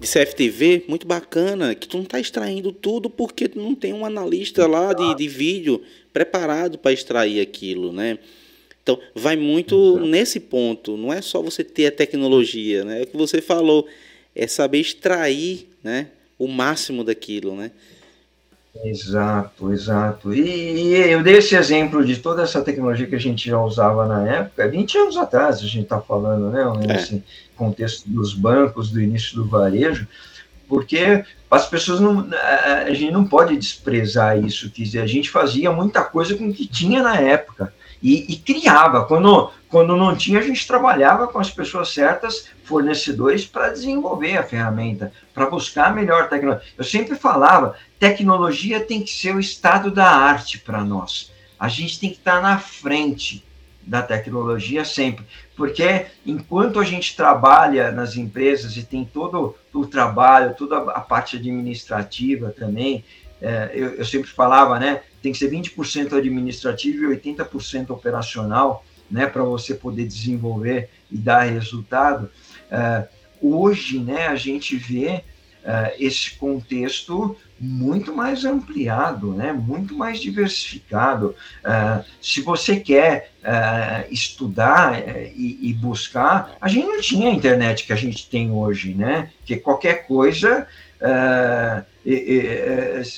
CFTV 0.00 0.84
muito 0.86 1.08
bacana, 1.08 1.74
que 1.74 1.88
tu 1.88 1.96
não 1.96 2.04
está 2.04 2.20
extraindo 2.20 2.70
tudo 2.70 3.10
porque 3.10 3.48
tu 3.48 3.58
não 3.58 3.74
tem 3.74 3.92
um 3.92 4.06
analista 4.06 4.64
lá 4.68 4.92
de, 4.92 5.16
de 5.16 5.26
vídeo 5.26 5.82
preparado 6.12 6.78
para 6.78 6.92
extrair 6.92 7.40
aquilo, 7.40 7.92
né? 7.92 8.18
Então, 8.80 9.00
vai 9.12 9.36
muito 9.36 9.98
nesse 9.98 10.38
ponto. 10.38 10.96
Não 10.96 11.12
é 11.12 11.20
só 11.20 11.42
você 11.42 11.64
ter 11.64 11.86
a 11.86 11.92
tecnologia, 11.92 12.84
né? 12.84 13.00
É 13.00 13.02
o 13.02 13.06
que 13.08 13.16
você 13.16 13.42
falou, 13.42 13.88
é 14.36 14.46
saber 14.46 14.78
extrair, 14.78 15.68
né? 15.82 16.10
O 16.38 16.46
máximo 16.46 17.02
daquilo, 17.02 17.56
né? 17.56 17.70
Exato, 18.84 19.72
exato. 19.72 20.32
E, 20.32 20.40
e, 20.40 20.94
eu 21.10 21.22
dei 21.22 21.38
esse 21.38 21.56
exemplo 21.56 22.04
de 22.04 22.18
toda 22.18 22.42
essa 22.42 22.62
tecnologia 22.62 23.06
que 23.06 23.14
a 23.14 23.20
gente 23.20 23.48
já 23.48 23.60
usava 23.60 24.06
na 24.06 24.26
época, 24.28 24.68
20 24.68 24.98
anos 24.98 25.16
atrás 25.16 25.58
a 25.58 25.66
gente 25.66 25.82
está 25.82 26.00
falando, 26.00 26.50
né? 26.50 26.64
Nesse 26.86 27.16
é. 27.16 27.20
contexto 27.56 28.08
dos 28.08 28.34
bancos, 28.34 28.90
do 28.90 29.00
início 29.00 29.34
do 29.34 29.46
varejo, 29.46 30.06
porque 30.68 31.24
as 31.50 31.66
pessoas 31.68 31.98
não. 31.98 32.28
A 32.30 32.92
gente 32.92 33.10
não 33.10 33.24
pode 33.24 33.56
desprezar 33.56 34.38
isso, 34.38 34.68
dizer, 34.68 35.00
a 35.00 35.06
gente 35.06 35.30
fazia 35.30 35.72
muita 35.72 36.04
coisa 36.04 36.36
com 36.36 36.48
o 36.48 36.54
que 36.54 36.66
tinha 36.66 37.02
na 37.02 37.16
época. 37.16 37.72
E, 38.02 38.32
e, 38.32 38.36
criava. 38.36 39.04
Quando, 39.04 39.50
quando 39.68 39.96
não 39.96 40.14
tinha, 40.14 40.38
a 40.38 40.42
gente 40.42 40.66
trabalhava 40.66 41.26
com 41.26 41.38
as 41.38 41.50
pessoas 41.50 41.92
certas, 41.92 42.46
fornecedores, 42.64 43.44
para 43.44 43.70
desenvolver 43.70 44.36
a 44.36 44.42
ferramenta, 44.42 45.12
para 45.34 45.50
buscar 45.50 45.88
a 45.88 45.94
melhor 45.94 46.28
tecnologia. 46.28 46.66
Eu 46.76 46.84
sempre 46.84 47.16
falava: 47.16 47.76
tecnologia 47.98 48.80
tem 48.80 49.02
que 49.02 49.10
ser 49.10 49.34
o 49.34 49.40
estado 49.40 49.90
da 49.90 50.08
arte 50.08 50.58
para 50.58 50.84
nós. 50.84 51.32
A 51.58 51.68
gente 51.68 51.98
tem 51.98 52.10
que 52.10 52.18
estar 52.18 52.40
na 52.40 52.58
frente 52.58 53.44
da 53.82 54.02
tecnologia 54.02 54.84
sempre, 54.84 55.24
porque 55.56 56.06
enquanto 56.24 56.78
a 56.78 56.84
gente 56.84 57.16
trabalha 57.16 57.90
nas 57.90 58.16
empresas 58.16 58.76
e 58.76 58.82
tem 58.82 59.02
todo 59.02 59.56
o 59.72 59.86
trabalho, 59.86 60.54
toda 60.54 60.76
a 60.76 61.00
parte 61.00 61.36
administrativa 61.36 62.50
também, 62.50 63.02
é, 63.40 63.70
eu, 63.74 63.94
eu, 63.94 64.04
sempre 64.04 64.28
falava, 64.30 64.78
né, 64.78 65.02
tem 65.22 65.32
que 65.32 65.38
ser 65.38 65.50
20% 65.50 66.12
administrativo 66.12 67.12
e 67.12 67.16
80% 67.16 67.90
operacional, 67.90 68.84
né, 69.10 69.26
para 69.26 69.42
você 69.42 69.74
poder 69.74 70.06
desenvolver 70.06 70.90
e 71.10 71.16
dar 71.16 71.42
resultado. 71.42 72.30
É, 72.70 73.08
hoje, 73.40 73.98
né, 73.98 74.26
a 74.26 74.36
gente 74.36 74.76
vê 74.76 75.22
é, 75.64 75.96
esse 75.98 76.30
contexto 76.36 77.36
muito 77.60 78.14
mais 78.14 78.44
ampliado, 78.44 79.32
né? 79.32 79.52
muito 79.52 79.94
mais 79.94 80.20
diversificado. 80.20 81.34
Uh, 81.64 82.04
se 82.22 82.40
você 82.40 82.76
quer 82.76 83.32
uh, 83.42 84.12
estudar 84.12 84.92
uh, 84.92 85.32
e, 85.34 85.58
e, 85.68 85.74
buscar, 85.74 86.56
a 86.60 86.68
gente 86.68 86.86
não 86.86 87.00
tinha 87.00 87.28
a 87.28 87.34
internet 87.34 87.84
que 87.84 87.92
a 87.92 87.96
gente 87.96 88.28
tem 88.30 88.50
hoje, 88.50 88.94
né? 88.94 89.30
Que 89.44 89.56
qualquer 89.56 90.06
coisa 90.06 90.66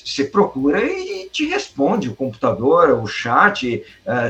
você 0.06 0.24
procura 0.24 0.84
e 0.84 1.28
te 1.30 1.46
responde 1.46 2.08
o 2.08 2.14
computador, 2.14 2.90
o 3.02 3.06
chat, 3.06 3.82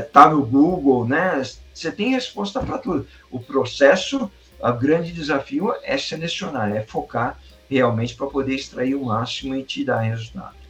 está 0.05 0.29
no 0.29 0.45
Google, 0.45 1.07
né? 1.07 1.41
Você 1.73 1.91
tem 1.91 2.11
resposta 2.11 2.59
para 2.59 2.77
tudo. 2.77 3.07
O 3.29 3.39
processo, 3.39 4.29
o 4.59 4.73
grande 4.73 5.11
desafio 5.11 5.73
é 5.83 5.97
selecionar, 5.97 6.75
é 6.75 6.81
focar 6.81 7.39
realmente 7.69 8.15
para 8.15 8.27
poder 8.27 8.55
extrair 8.55 8.95
o 8.95 9.05
máximo 9.05 9.55
e 9.55 9.63
te 9.63 9.83
dar 9.83 10.01
resultado. 10.01 10.61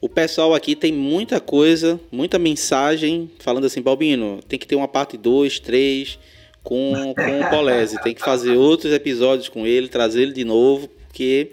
O 0.00 0.08
pessoal 0.08 0.52
aqui 0.52 0.74
tem 0.74 0.92
muita 0.92 1.40
coisa, 1.40 2.00
muita 2.10 2.38
mensagem 2.38 3.30
falando 3.38 3.66
assim, 3.66 3.80
Balbino, 3.80 4.40
tem 4.48 4.58
que 4.58 4.66
ter 4.66 4.74
uma 4.74 4.88
parte 4.88 5.16
2, 5.16 5.60
3 5.60 6.18
com, 6.62 7.14
com 7.14 7.40
o 7.40 7.50
Polese, 7.50 8.02
tem 8.02 8.14
que 8.14 8.20
fazer 8.20 8.56
outros 8.56 8.92
episódios 8.92 9.48
com 9.48 9.64
ele, 9.64 9.88
trazer 9.88 10.22
ele 10.22 10.32
de 10.32 10.44
novo, 10.44 10.88
porque 10.88 11.52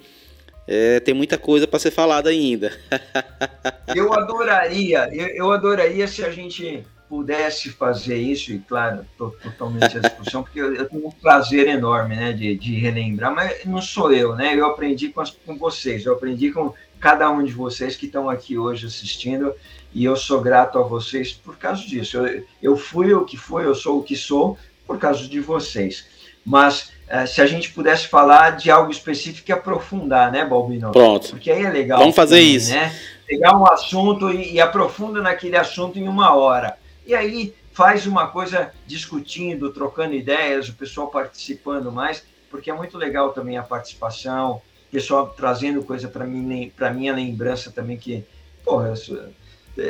é, 0.72 1.00
tem 1.00 1.16
muita 1.16 1.36
coisa 1.36 1.68
para 1.68 1.80
ser 1.80 1.90
falada 1.90 2.30
ainda. 2.30 2.72
eu 3.96 4.14
adoraria, 4.14 5.10
eu, 5.12 5.28
eu 5.30 5.52
adoraria 5.52 6.08
se 6.08 6.24
a 6.24 6.30
gente 6.30 6.86
pudesse 7.10 7.72
fazer 7.72 8.18
isso, 8.18 8.52
e 8.52 8.60
claro, 8.60 9.04
estou 9.12 9.32
totalmente 9.32 9.98
à 9.98 10.00
discussão, 10.00 10.44
porque 10.46 10.62
eu, 10.62 10.76
eu, 10.76 10.88
tenho 10.88 11.08
um 11.08 11.12
prazer 11.12 11.68
enorme 11.70 12.16
né, 12.16 12.34
de, 12.34 12.56
de, 12.56 12.76
relembrar, 12.76 13.34
mas 13.34 13.66
não 13.66 13.82
sou 13.82 14.14
eu, 14.14 14.36
né? 14.36 14.54
Eu 14.54 14.68
aprendi 14.68 15.10
com, 15.10 15.22
as, 15.22 15.32
com 15.32 15.58
vocês, 15.58 16.06
eu 16.06 16.14
aprendi 16.14 16.52
com 16.52 16.72
cada 17.00 17.32
um 17.32 17.44
de 17.44 17.52
vocês 17.52 17.96
que 17.96 18.06
estão 18.06 18.30
aqui 18.30 18.56
hoje 18.56 18.86
assistindo, 18.86 19.56
e 19.92 20.06
eu 20.06 20.16
sou 20.16 20.40
grato 20.40 20.78
a 20.78 20.84
vocês 20.84 21.34
por 21.34 21.58
causa 21.58 21.82
disso. 21.82 22.18
Eu, 22.18 22.46
eu 22.62 22.78
fui 22.78 23.12
o 23.12 23.26
que 23.26 23.38
fui, 23.38 23.66
eu 23.66 23.74
sou 23.74 23.98
o 23.98 24.04
que 24.04 24.16
sou 24.16 24.56
por 24.86 25.00
causa 25.00 25.28
de 25.28 25.40
vocês. 25.40 26.06
Mas 26.46 26.92
se 27.28 27.42
a 27.42 27.46
gente 27.46 27.72
pudesse 27.72 28.08
falar 28.08 28.52
de 28.52 28.70
algo 28.70 28.92
específico 28.92 29.50
e 29.50 29.54
aprofundar, 29.54 30.32
né, 30.32 30.46
Balbino? 30.46 30.92
Pronto. 30.92 31.30
Porque 31.32 31.50
aí 31.50 31.64
é 31.64 31.70
legal. 31.70 32.00
Vamos 32.00 32.16
fazer 32.16 32.38
também, 32.38 32.56
isso. 32.56 32.74
Né? 32.74 32.96
Pegar 33.26 33.58
um 33.58 33.66
assunto 33.66 34.32
e, 34.32 34.54
e 34.54 34.62
aprofunda 34.62 35.22
naquele 35.22 35.58
assunto 35.58 35.98
em 35.98 36.08
uma 36.08 36.36
hora. 36.36 36.78
E 37.06 37.16
aí 37.16 37.54
faz 37.74 38.06
uma 38.06 38.28
coisa 38.28 38.72
discutindo, 38.86 39.72
trocando 39.72 40.14
ideias, 40.14 40.70
o 40.70 40.74
pessoal 40.74 41.08
participando 41.08 41.92
mais, 41.92 42.24
porque 42.52 42.70
é 42.70 42.74
muito 42.74 42.98
legal 42.98 43.32
também 43.32 43.58
a 43.58 43.64
participação, 43.64 44.62
o 44.90 44.92
pessoal 44.92 45.28
trazendo 45.28 45.82
coisa 45.84 46.08
para 46.08 46.26
mim, 46.26 46.72
para 46.76 46.92
minha 46.92 47.14
lembrança 47.14 47.72
também 47.72 47.98
que, 47.98 48.24
porra, 48.66 48.94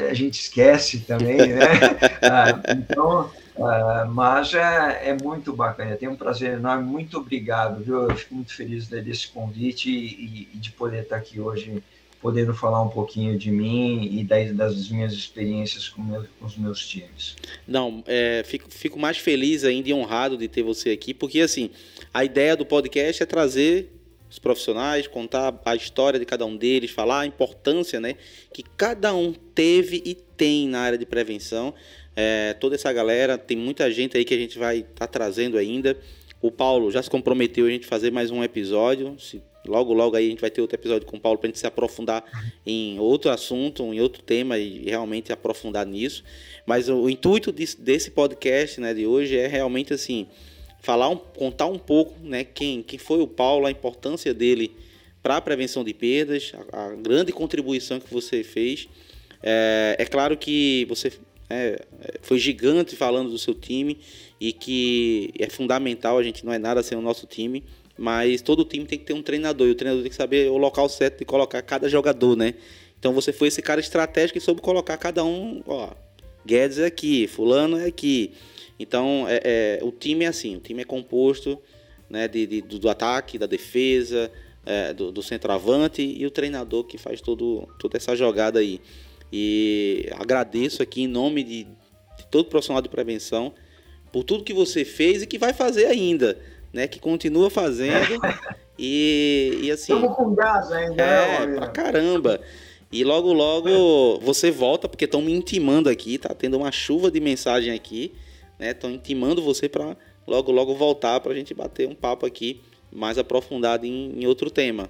a 0.09 0.13
gente 0.13 0.39
esquece 0.39 0.99
também, 0.99 1.37
né? 1.37 1.65
ah, 2.21 2.61
então, 2.69 3.31
ah, 3.61 4.07
mas 4.10 4.53
é, 4.53 5.10
é, 5.10 5.18
muito 5.22 5.53
bacana, 5.53 5.95
tenho 5.95 6.11
um 6.11 6.15
prazer 6.15 6.53
enorme, 6.53 6.84
muito 6.84 7.18
obrigado, 7.18 7.84
viu? 7.84 8.10
Eu 8.10 8.15
fico 8.15 8.36
muito 8.36 8.53
feliz 8.53 8.88
desse 8.88 9.27
convite 9.27 9.90
e, 9.90 10.48
e 10.53 10.57
de 10.57 10.72
poder 10.72 11.03
estar 11.03 11.18
aqui 11.18 11.40
hoje 11.40 11.81
podendo 12.22 12.53
falar 12.53 12.81
um 12.81 12.90
pouquinho 12.90 13.38
de 13.38 13.49
mim 13.49 14.10
e 14.11 14.23
das, 14.23 14.53
das 14.53 14.90
minhas 14.90 15.14
experiências 15.14 15.88
com, 15.88 16.02
meu, 16.02 16.26
com, 16.40 16.45
os 16.45 16.57
meus 16.57 16.86
times. 16.86 17.36
Não, 17.68 18.03
é, 18.06 18.44
fico, 18.45 18.69
fico 18.69 18.99
mais 18.99 19.18
feliz 19.18 19.64
ainda 19.64 19.90
e 19.90 19.94
honrado 19.94 20.38
de 20.38 20.48
ter 20.48 20.61
você 20.61 20.90
aqui, 20.90 21.14
porque 21.14 21.40
assim, 21.40 21.69
a 22.14 22.23
ideia 22.23 22.56
do 22.56 22.65
podcast 22.65 23.23
é 23.23 23.26
trazer 23.26 23.94
os 24.30 24.38
profissionais, 24.38 25.07
contar 25.07 25.60
a 25.65 25.76
história 25.76 26.19
de 26.19 26.26
cada 26.26 26.45
um 26.45 26.56
deles, 26.56 26.91
falar 26.91 27.22
a 27.22 27.26
importância 27.26 27.99
né, 27.99 28.15
que 28.53 28.64
cada 28.77 29.14
um 29.14 29.34
teve 29.34 30.03
e 30.06 30.14
tem 30.14 30.68
na 30.68 30.81
área 30.81 30.98
de 30.98 31.06
prevenção. 31.06 31.73
É, 32.21 32.53
toda 32.55 32.75
essa 32.75 32.91
galera, 32.91 33.37
tem 33.37 33.55
muita 33.55 33.89
gente 33.89 34.17
aí 34.17 34.25
que 34.25 34.33
a 34.33 34.37
gente 34.37 34.59
vai 34.59 34.79
estar 34.79 34.93
tá 34.93 35.07
trazendo 35.07 35.57
ainda. 35.57 35.97
O 36.41 36.51
Paulo 36.51 36.91
já 36.91 37.01
se 37.01 37.09
comprometeu 37.09 37.65
a 37.65 37.69
gente 37.69 37.85
fazer 37.85 38.11
mais 38.11 38.29
um 38.29 38.43
episódio. 38.43 39.17
Se 39.17 39.41
Logo, 39.65 39.93
logo 39.93 40.17
aí 40.17 40.27
a 40.27 40.29
gente 40.29 40.41
vai 40.41 40.49
ter 40.49 40.59
outro 40.59 40.75
episódio 40.75 41.07
com 41.07 41.15
o 41.15 41.19
Paulo 41.19 41.37
para 41.37 41.47
a 41.47 41.49
gente 41.49 41.59
se 41.59 41.67
aprofundar 41.67 42.25
em 42.65 42.99
outro 42.99 43.31
assunto, 43.31 43.83
em 43.93 44.01
outro 44.01 44.21
tema 44.21 44.57
e 44.57 44.83
realmente 44.83 45.31
aprofundar 45.31 45.85
nisso. 45.85 46.21
Mas 46.65 46.89
o, 46.89 47.03
o 47.03 47.09
intuito 47.09 47.53
desse, 47.53 47.79
desse 47.79 48.11
podcast 48.11 48.81
né, 48.81 48.93
de 48.93 49.07
hoje 49.07 49.37
é 49.37 49.47
realmente 49.47 49.93
assim 49.93 50.27
falar 50.81 51.07
um, 51.07 51.15
contar 51.15 51.67
um 51.67 51.79
pouco 51.79 52.19
né, 52.21 52.43
quem, 52.43 52.83
quem 52.83 52.99
foi 52.99 53.21
o 53.21 53.27
Paulo, 53.27 53.65
a 53.65 53.71
importância 53.71 54.33
dele 54.33 54.75
para 55.23 55.37
a 55.37 55.41
prevenção 55.41 55.85
de 55.85 55.93
perdas, 55.93 56.51
a, 56.73 56.87
a, 56.87 56.95
grande 56.95 57.31
contribuição 57.31 57.97
que 57.97 58.13
você 58.13 58.43
fez. 58.43 58.89
É, 59.41 59.95
é 59.99 60.05
claro 60.05 60.35
que 60.35 60.85
você 60.89 61.11
é, 61.49 61.85
foi 62.21 62.38
gigante 62.38 62.95
falando 62.95 63.30
do 63.30 63.38
seu 63.38 63.53
time 63.53 63.97
e 64.39 64.53
que 64.53 65.31
é 65.39 65.49
fundamental, 65.49 66.17
a 66.17 66.23
gente 66.23 66.45
não 66.45 66.53
é 66.53 66.57
nada 66.57 66.84
sem 66.84 66.97
o 66.97 67.01
nosso 67.01 67.26
time 67.26 67.63
mas 67.99 68.41
todo 68.41 68.63
time 68.63 68.85
tem 68.85 68.97
que 68.97 69.03
ter 69.03 69.13
um 69.13 69.21
treinador 69.21 69.67
e 69.67 69.71
o 69.71 69.76
treinador 69.76 70.01
tem 70.01 70.09
que 70.09 70.15
saber 70.15 70.49
o 70.49 70.55
local 70.57 70.88
certo 70.88 71.19
de 71.19 71.26
colocar 71.26 71.61
cada 71.61 71.89
jogador, 71.89 72.34
né? 72.34 72.53
Então 72.97 73.13
você 73.13 73.34
foi 73.34 73.49
esse 73.49 73.61
cara 73.61 73.81
estratégico 73.81 74.38
e 74.38 74.41
soube 74.41 74.61
colocar 74.61 74.95
cada 74.95 75.23
um, 75.26 75.61
ó, 75.67 75.89
Guedes 76.45 76.80
é 76.80 76.85
aqui, 76.85 77.27
fulano 77.27 77.77
é 77.77 77.88
aqui. 77.88 78.31
Então 78.80 79.26
é, 79.27 79.41
é, 79.43 79.80
o 79.84 79.91
time 79.91 80.23
é 80.23 80.30
assim, 80.30 80.55
o 80.55 80.61
time 80.61 80.81
é 80.81 80.85
composto 80.85 81.61
né, 82.09 82.26
de, 82.30 82.47
de 82.47 82.61
do 82.61 82.89
ataque, 82.89 83.38
da 83.38 83.45
defesa, 83.45 84.31
é, 84.65 84.93
do, 84.93 85.11
do 85.11 85.21
centroavante 85.21 86.01
e 86.01 86.26
o 86.26 86.31
treinador 86.31 86.85
que 86.85 86.97
faz 86.97 87.19
todo, 87.19 87.67
toda 87.80 87.97
essa 87.97 88.15
jogada 88.15 88.59
aí. 88.59 88.80
E 89.31 90.10
agradeço 90.18 90.81
aqui 90.81 91.03
em 91.03 91.07
nome 91.07 91.43
de, 91.43 91.64
de 91.64 92.27
todo 92.31 92.49
profissional 92.49 92.81
de 92.81 92.89
prevenção 92.89 93.53
por 94.11 94.23
tudo 94.23 94.43
que 94.43 94.53
você 94.53 94.84
fez 94.84 95.22
e 95.22 95.27
que 95.27 95.38
vai 95.38 95.53
fazer 95.53 95.85
ainda 95.85 96.38
né? 96.73 96.88
Que 96.88 96.99
continua 96.99 97.49
fazendo. 97.49 98.19
e, 98.77 99.60
e 99.64 99.72
assim. 99.72 99.93
Estamos 99.93 100.15
com 100.15 100.35
gás 100.35 100.72
ainda, 100.72 101.03
é, 101.03 101.47
né, 101.47 101.56
pra 101.57 101.68
caramba. 101.68 102.39
E 102.91 103.03
logo, 103.03 103.31
logo 103.34 104.19
você 104.19 104.49
volta, 104.49 104.89
porque 104.89 105.06
estão 105.06 105.22
me 105.22 105.31
intimando 105.31 105.89
aqui, 105.89 106.18
tá 106.18 106.34
tendo 106.34 106.57
uma 106.57 106.72
chuva 106.72 107.11
de 107.11 107.19
mensagem 107.19 107.72
aqui, 107.72 108.15
né? 108.57 108.72
Estão 108.72 108.89
intimando 108.89 109.41
você 109.41 109.69
para 109.69 109.95
logo, 110.26 110.51
logo 110.51 110.73
voltar 110.73 111.19
para 111.19 111.31
a 111.31 111.35
gente 111.35 111.53
bater 111.53 111.88
um 111.88 111.93
papo 111.95 112.26
aqui 112.26 112.61
mais 112.91 113.19
aprofundado 113.19 113.85
em, 113.85 114.19
em 114.19 114.26
outro 114.26 114.49
tema. 114.49 114.89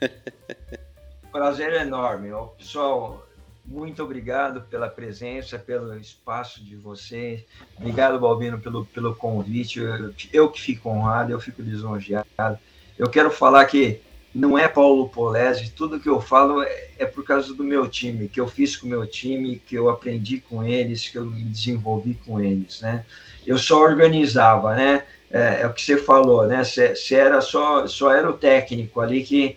Prazer 1.30 1.72
enorme. 1.74 2.30
Pessoal, 2.58 3.23
muito 3.64 4.02
obrigado 4.02 4.62
pela 4.62 4.88
presença, 4.88 5.58
pelo 5.58 5.96
espaço 5.98 6.62
de 6.62 6.76
vocês. 6.76 7.44
Obrigado, 7.78 8.20
Balbino, 8.20 8.60
pelo, 8.60 8.84
pelo 8.86 9.14
convite. 9.14 9.80
Eu, 9.80 10.14
eu 10.32 10.50
que 10.50 10.60
fico 10.60 10.90
honrado, 10.90 11.32
eu 11.32 11.40
fico 11.40 11.62
lisonjeado. 11.62 12.58
Eu 12.98 13.08
quero 13.08 13.30
falar 13.30 13.64
que 13.64 14.00
não 14.34 14.58
é 14.58 14.68
Paulo 14.68 15.08
Polese, 15.08 15.70
tudo 15.70 16.00
que 16.00 16.08
eu 16.08 16.20
falo 16.20 16.62
é, 16.62 16.88
é, 16.98 17.06
por 17.06 17.24
causa 17.24 17.54
do 17.54 17.62
meu 17.62 17.88
time, 17.88 18.28
que 18.28 18.40
eu 18.40 18.48
fiz 18.48 18.76
com 18.76 18.86
o 18.86 18.90
meu 18.90 19.06
time, 19.06 19.62
que 19.64 19.76
eu 19.76 19.88
aprendi 19.88 20.40
com 20.40 20.64
eles, 20.64 21.08
que 21.08 21.16
eu 21.16 21.24
me 21.24 21.42
desenvolvi 21.44 22.14
com 22.26 22.40
eles, 22.40 22.80
né? 22.80 23.04
Eu 23.46 23.56
só 23.56 23.80
organizava, 23.80 24.74
né? 24.74 25.04
É, 25.30 25.62
é 25.62 25.66
o 25.66 25.72
que 25.72 25.82
você 25.82 25.96
falou, 25.96 26.46
né? 26.46 26.64
Você 26.64 27.14
era 27.14 27.40
só, 27.40 27.86
só 27.86 28.12
era 28.12 28.28
o 28.28 28.36
técnico 28.36 29.00
ali 29.00 29.22
que 29.22 29.56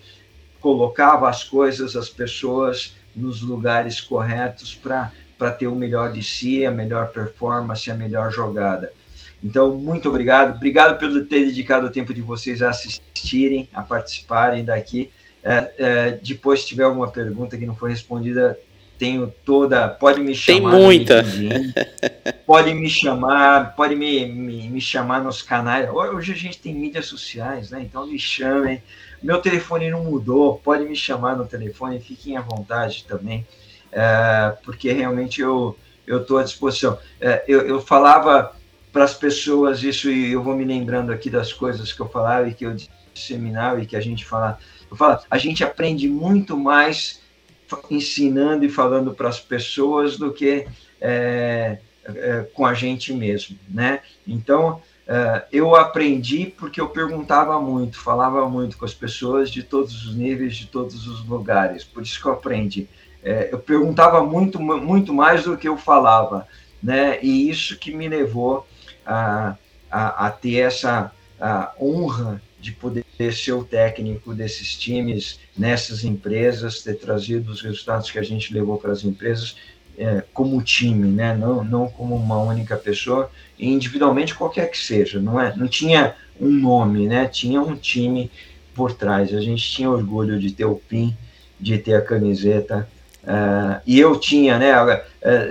colocava 0.61 1.27
as 1.27 1.43
coisas, 1.43 1.95
as 1.95 2.09
pessoas 2.09 2.96
nos 3.17 3.41
lugares 3.41 3.99
corretos 3.99 4.75
para 4.75 5.51
ter 5.51 5.67
o 5.67 5.75
melhor 5.75 6.13
de 6.13 6.23
si, 6.23 6.65
a 6.65 6.71
melhor 6.71 7.07
performance, 7.07 7.89
a 7.89 7.95
melhor 7.95 8.31
jogada. 8.31 8.91
Então, 9.43 9.75
muito 9.75 10.09
obrigado. 10.09 10.55
Obrigado 10.55 10.97
pelo 10.97 11.25
ter 11.25 11.45
dedicado 11.45 11.87
o 11.87 11.89
tempo 11.89 12.13
de 12.13 12.21
vocês 12.21 12.61
a 12.61 12.69
assistirem, 12.69 13.69
a 13.73 13.81
participarem 13.81 14.63
daqui. 14.63 15.11
É, 15.43 15.71
é, 15.77 16.11
depois, 16.23 16.61
se 16.61 16.67
tiver 16.67 16.83
alguma 16.83 17.09
pergunta 17.09 17.57
que 17.57 17.65
não 17.65 17.75
foi 17.75 17.91
respondida, 17.91 18.57
tenho 18.97 19.31
toda. 19.45 19.87
Pode 19.87 20.19
me 20.21 20.35
chamar. 20.35 20.71
Tem 20.71 20.81
muita. 20.81 21.23
pode 22.45 22.73
me 22.73 22.89
chamar, 22.89 23.75
pode 23.75 23.95
me, 23.95 24.25
me, 24.25 24.69
me, 24.69 24.81
chamar 24.81 25.23
nos 25.23 25.41
canais. 25.41 25.89
Hoje 25.89 26.33
a 26.33 26.35
gente 26.35 26.57
tem 26.57 26.73
mídias 26.73 27.05
sociais, 27.05 27.69
né? 27.69 27.81
Então 27.81 28.07
me 28.07 28.19
chamem. 28.19 28.81
Meu 29.21 29.41
telefone 29.41 29.89
não 29.89 30.03
mudou, 30.03 30.59
pode 30.59 30.83
me 30.83 30.95
chamar 30.95 31.35
no 31.35 31.45
telefone, 31.45 31.99
fiquem 31.99 32.37
à 32.37 32.41
vontade 32.41 33.05
também, 33.07 33.45
é, 33.91 34.55
porque 34.63 34.91
realmente 34.91 35.41
eu 35.41 35.77
estou 36.07 36.37
à 36.37 36.43
disposição. 36.43 36.97
É, 37.19 37.43
eu, 37.47 37.61
eu 37.67 37.81
falava 37.81 38.55
para 38.91 39.03
as 39.03 39.13
pessoas 39.13 39.83
isso 39.83 40.09
e 40.09 40.31
eu 40.31 40.41
vou 40.41 40.55
me 40.55 40.65
lembrando 40.65 41.11
aqui 41.11 41.29
das 41.29 41.51
coisas 41.53 41.91
que 41.91 41.99
eu 41.99 42.09
falava 42.09 42.47
e 42.47 42.53
que 42.53 42.65
eu 42.65 42.75
disseminava 43.13 43.81
e 43.81 43.85
que 43.85 43.95
a 43.95 44.01
gente 44.01 44.25
fala. 44.25 44.57
Eu 44.89 44.95
falo, 44.95 45.19
a 45.29 45.37
gente 45.37 45.63
aprende 45.63 46.07
muito 46.07 46.57
mais 46.57 47.21
ensinando 47.91 48.63
e 48.65 48.69
falando 48.69 49.13
para 49.13 49.27
as 49.27 49.39
pessoas 49.39 50.17
do 50.17 50.31
que 50.31 50.65
é, 51.01 51.79
é, 52.05 52.47
com 52.53 52.65
a 52.65 52.73
gente 52.73 53.13
mesmo, 53.13 53.57
né? 53.69 54.01
Então, 54.25 54.81
é, 55.07 55.45
eu 55.53 55.73
aprendi 55.73 56.53
porque 56.57 56.81
eu 56.81 56.89
perguntava 56.89 57.61
muito, 57.61 57.97
falava 57.97 58.47
muito 58.49 58.77
com 58.77 58.83
as 58.83 58.93
pessoas 58.93 59.49
de 59.49 59.63
todos 59.63 60.05
os 60.05 60.15
níveis, 60.15 60.57
de 60.57 60.67
todos 60.67 61.07
os 61.07 61.25
lugares, 61.25 61.83
por 61.83 62.03
isso 62.03 62.21
que 62.21 62.27
eu 62.27 62.33
aprendi. 62.33 62.89
É, 63.23 63.49
eu 63.51 63.59
perguntava 63.59 64.23
muito, 64.23 64.59
muito 64.59 65.13
mais 65.13 65.43
do 65.43 65.57
que 65.57 65.67
eu 65.67 65.77
falava, 65.77 66.47
né? 66.83 67.19
E 67.21 67.49
isso 67.49 67.77
que 67.77 67.93
me 67.93 68.07
levou 68.07 68.67
a, 69.05 69.55
a, 69.89 70.27
a 70.27 70.31
ter 70.31 70.57
essa 70.57 71.11
a 71.39 71.71
honra 71.79 72.41
de 72.59 72.71
poder 72.71 73.05
ser 73.31 73.53
o 73.53 73.63
técnico 73.63 74.33
desses 74.33 74.75
times 74.75 75.39
nessas 75.55 76.03
empresas, 76.03 76.81
ter 76.81 76.95
trazido 76.95 77.51
os 77.51 77.61
resultados 77.61 78.09
que 78.09 78.17
a 78.17 78.23
gente 78.23 78.53
levou 78.53 78.77
para 78.77 78.91
as 78.91 79.03
empresas 79.03 79.55
é, 79.97 80.23
como 80.33 80.61
time, 80.61 81.07
né? 81.07 81.35
não, 81.35 81.63
não 81.63 81.87
como 81.87 82.15
uma 82.15 82.37
única 82.37 82.77
pessoa, 82.77 83.31
individualmente 83.59 84.35
qualquer 84.35 84.69
que 84.69 84.77
seja, 84.77 85.19
não 85.19 85.39
é? 85.39 85.55
Não 85.55 85.67
tinha 85.67 86.15
um 86.39 86.49
nome, 86.49 87.07
né? 87.07 87.27
Tinha 87.27 87.59
um 87.59 87.75
time 87.75 88.29
por 88.75 88.93
trás. 88.93 89.33
A 89.33 89.41
gente 89.41 89.63
tinha 89.71 89.89
orgulho 89.89 90.39
de 90.39 90.51
ter 90.51 90.65
o 90.65 90.75
PIN, 90.75 91.15
de 91.59 91.77
ter 91.79 91.95
a 91.95 92.01
camiseta. 92.01 92.87
Uh, 93.23 93.81
e 93.85 93.99
eu 93.99 94.17
tinha, 94.19 94.59
né? 94.59 94.71
Uh, 94.83 94.99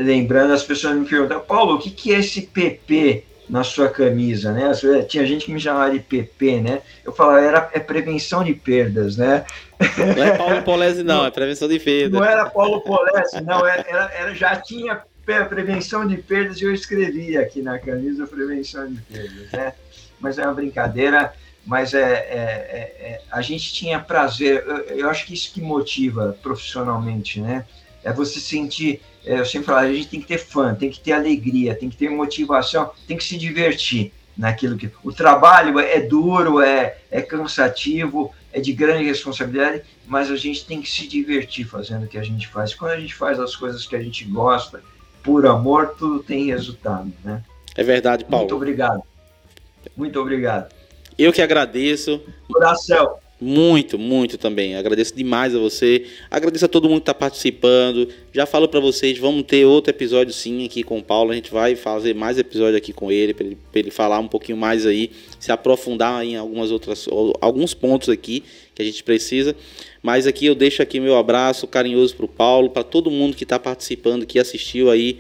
lembrando, 0.02 0.52
as 0.52 0.62
pessoas 0.62 0.96
me 0.96 1.04
perguntam, 1.04 1.40
Paulo, 1.40 1.74
o 1.74 1.78
que, 1.78 1.90
que 1.90 2.14
é 2.14 2.20
esse 2.20 2.42
PP? 2.42 3.24
Na 3.48 3.62
sua 3.62 3.88
camisa, 3.88 4.52
né? 4.52 4.72
Tinha 5.08 5.24
gente 5.24 5.46
que 5.46 5.52
me 5.52 5.60
chamava 5.60 5.90
de 5.90 6.00
PP, 6.00 6.60
né? 6.60 6.82
Eu 7.04 7.12
falava, 7.12 7.40
era, 7.40 7.70
é 7.72 7.78
prevenção 7.78 8.42
de 8.42 8.54
perdas, 8.54 9.16
né? 9.16 9.44
Não 10.16 10.24
é 10.24 10.36
Paulo 10.36 10.62
Polese, 10.62 11.02
não, 11.02 11.24
é 11.24 11.30
prevenção 11.30 11.68
de 11.68 11.78
perdas. 11.78 12.12
Não 12.12 12.24
era 12.24 12.50
Paulo 12.50 12.80
Polese, 12.80 13.40
não, 13.42 13.66
era, 13.66 14.10
era, 14.12 14.34
já 14.34 14.56
tinha 14.56 15.00
prevenção 15.24 16.06
de 16.06 16.16
perdas 16.16 16.60
e 16.60 16.64
eu 16.64 16.72
escrevia 16.72 17.40
aqui 17.40 17.62
na 17.62 17.78
camisa 17.78 18.26
prevenção 18.26 18.88
de 18.88 19.00
perdas, 19.02 19.50
né? 19.52 19.72
Mas 20.18 20.38
é 20.38 20.44
uma 20.44 20.54
brincadeira, 20.54 21.32
mas 21.64 21.94
é, 21.94 22.00
é, 22.00 22.04
é, 22.04 22.78
é 23.00 23.20
a 23.30 23.42
gente 23.42 23.72
tinha 23.72 24.00
prazer, 24.00 24.64
eu, 24.66 24.76
eu 24.98 25.10
acho 25.10 25.26
que 25.26 25.34
isso 25.34 25.52
que 25.52 25.60
motiva 25.60 26.36
profissionalmente, 26.42 27.40
né? 27.40 27.64
É 28.02 28.12
você 28.12 28.38
sentir 28.38 29.02
eu 29.26 29.44
sempre 29.44 29.66
falo, 29.66 29.78
a 29.80 29.92
gente 29.92 30.08
tem 30.08 30.20
que 30.20 30.26
ter 30.26 30.38
fã, 30.38 30.74
tem 30.74 30.88
que 30.88 31.00
ter 31.00 31.12
alegria, 31.12 31.74
tem 31.74 31.90
que 31.90 31.96
ter 31.96 32.08
motivação, 32.08 32.92
tem 33.08 33.16
que 33.16 33.24
se 33.24 33.36
divertir 33.36 34.12
naquilo 34.36 34.76
que. 34.76 34.88
O 35.02 35.12
trabalho 35.12 35.78
é 35.80 36.00
duro, 36.00 36.60
é, 36.60 36.98
é 37.10 37.20
cansativo, 37.20 38.32
é 38.52 38.60
de 38.60 38.72
grande 38.72 39.04
responsabilidade, 39.04 39.82
mas 40.06 40.30
a 40.30 40.36
gente 40.36 40.64
tem 40.64 40.80
que 40.80 40.88
se 40.88 41.08
divertir 41.08 41.66
fazendo 41.66 42.04
o 42.04 42.08
que 42.08 42.16
a 42.16 42.22
gente 42.22 42.46
faz. 42.46 42.72
Quando 42.72 42.92
a 42.92 43.00
gente 43.00 43.14
faz 43.14 43.40
as 43.40 43.56
coisas 43.56 43.84
que 43.84 43.96
a 43.96 44.00
gente 44.00 44.24
gosta, 44.24 44.80
por 45.22 45.44
amor, 45.44 45.96
tudo 45.98 46.22
tem 46.22 46.46
resultado, 46.46 47.12
né? 47.24 47.42
É 47.74 47.82
verdade, 47.82 48.24
Paulo. 48.24 48.44
Muito 48.44 48.54
obrigado. 48.54 49.02
Muito 49.96 50.20
obrigado. 50.20 50.72
Eu 51.18 51.32
que 51.32 51.42
agradeço. 51.42 52.22
Coração. 52.46 53.18
Muito, 53.38 53.98
muito 53.98 54.38
também. 54.38 54.76
Agradeço 54.76 55.14
demais 55.14 55.54
a 55.54 55.58
você. 55.58 56.06
Agradeço 56.30 56.64
a 56.64 56.68
todo 56.68 56.88
mundo 56.88 57.00
que 57.00 57.02
está 57.02 57.14
participando. 57.14 58.08
Já 58.32 58.46
falo 58.46 58.66
para 58.66 58.80
vocês, 58.80 59.18
vamos 59.18 59.42
ter 59.42 59.66
outro 59.66 59.90
episódio 59.90 60.32
sim 60.32 60.64
aqui 60.64 60.82
com 60.82 60.98
o 60.98 61.02
Paulo. 61.02 61.32
A 61.32 61.34
gente 61.34 61.50
vai 61.50 61.76
fazer 61.76 62.14
mais 62.14 62.38
episódio 62.38 62.78
aqui 62.78 62.94
com 62.94 63.12
ele 63.12 63.34
para 63.34 63.44
ele, 63.44 63.58
ele, 63.74 63.90
falar 63.90 64.18
um 64.20 64.28
pouquinho 64.28 64.56
mais 64.56 64.86
aí, 64.86 65.10
se 65.38 65.52
aprofundar 65.52 66.24
em 66.24 66.36
algumas 66.36 66.70
outras, 66.70 67.06
alguns 67.38 67.74
pontos 67.74 68.08
aqui 68.08 68.42
que 68.74 68.80
a 68.80 68.84
gente 68.84 69.04
precisa. 69.04 69.54
Mas 70.02 70.26
aqui 70.26 70.46
eu 70.46 70.54
deixo 70.54 70.80
aqui 70.80 70.98
meu 70.98 71.16
abraço 71.16 71.66
carinhoso 71.66 72.16
para 72.16 72.24
o 72.24 72.28
Paulo, 72.28 72.70
para 72.70 72.82
todo 72.82 73.10
mundo 73.10 73.36
que 73.36 73.44
está 73.44 73.58
participando, 73.58 74.24
que 74.24 74.38
assistiu 74.38 74.90
aí. 74.90 75.18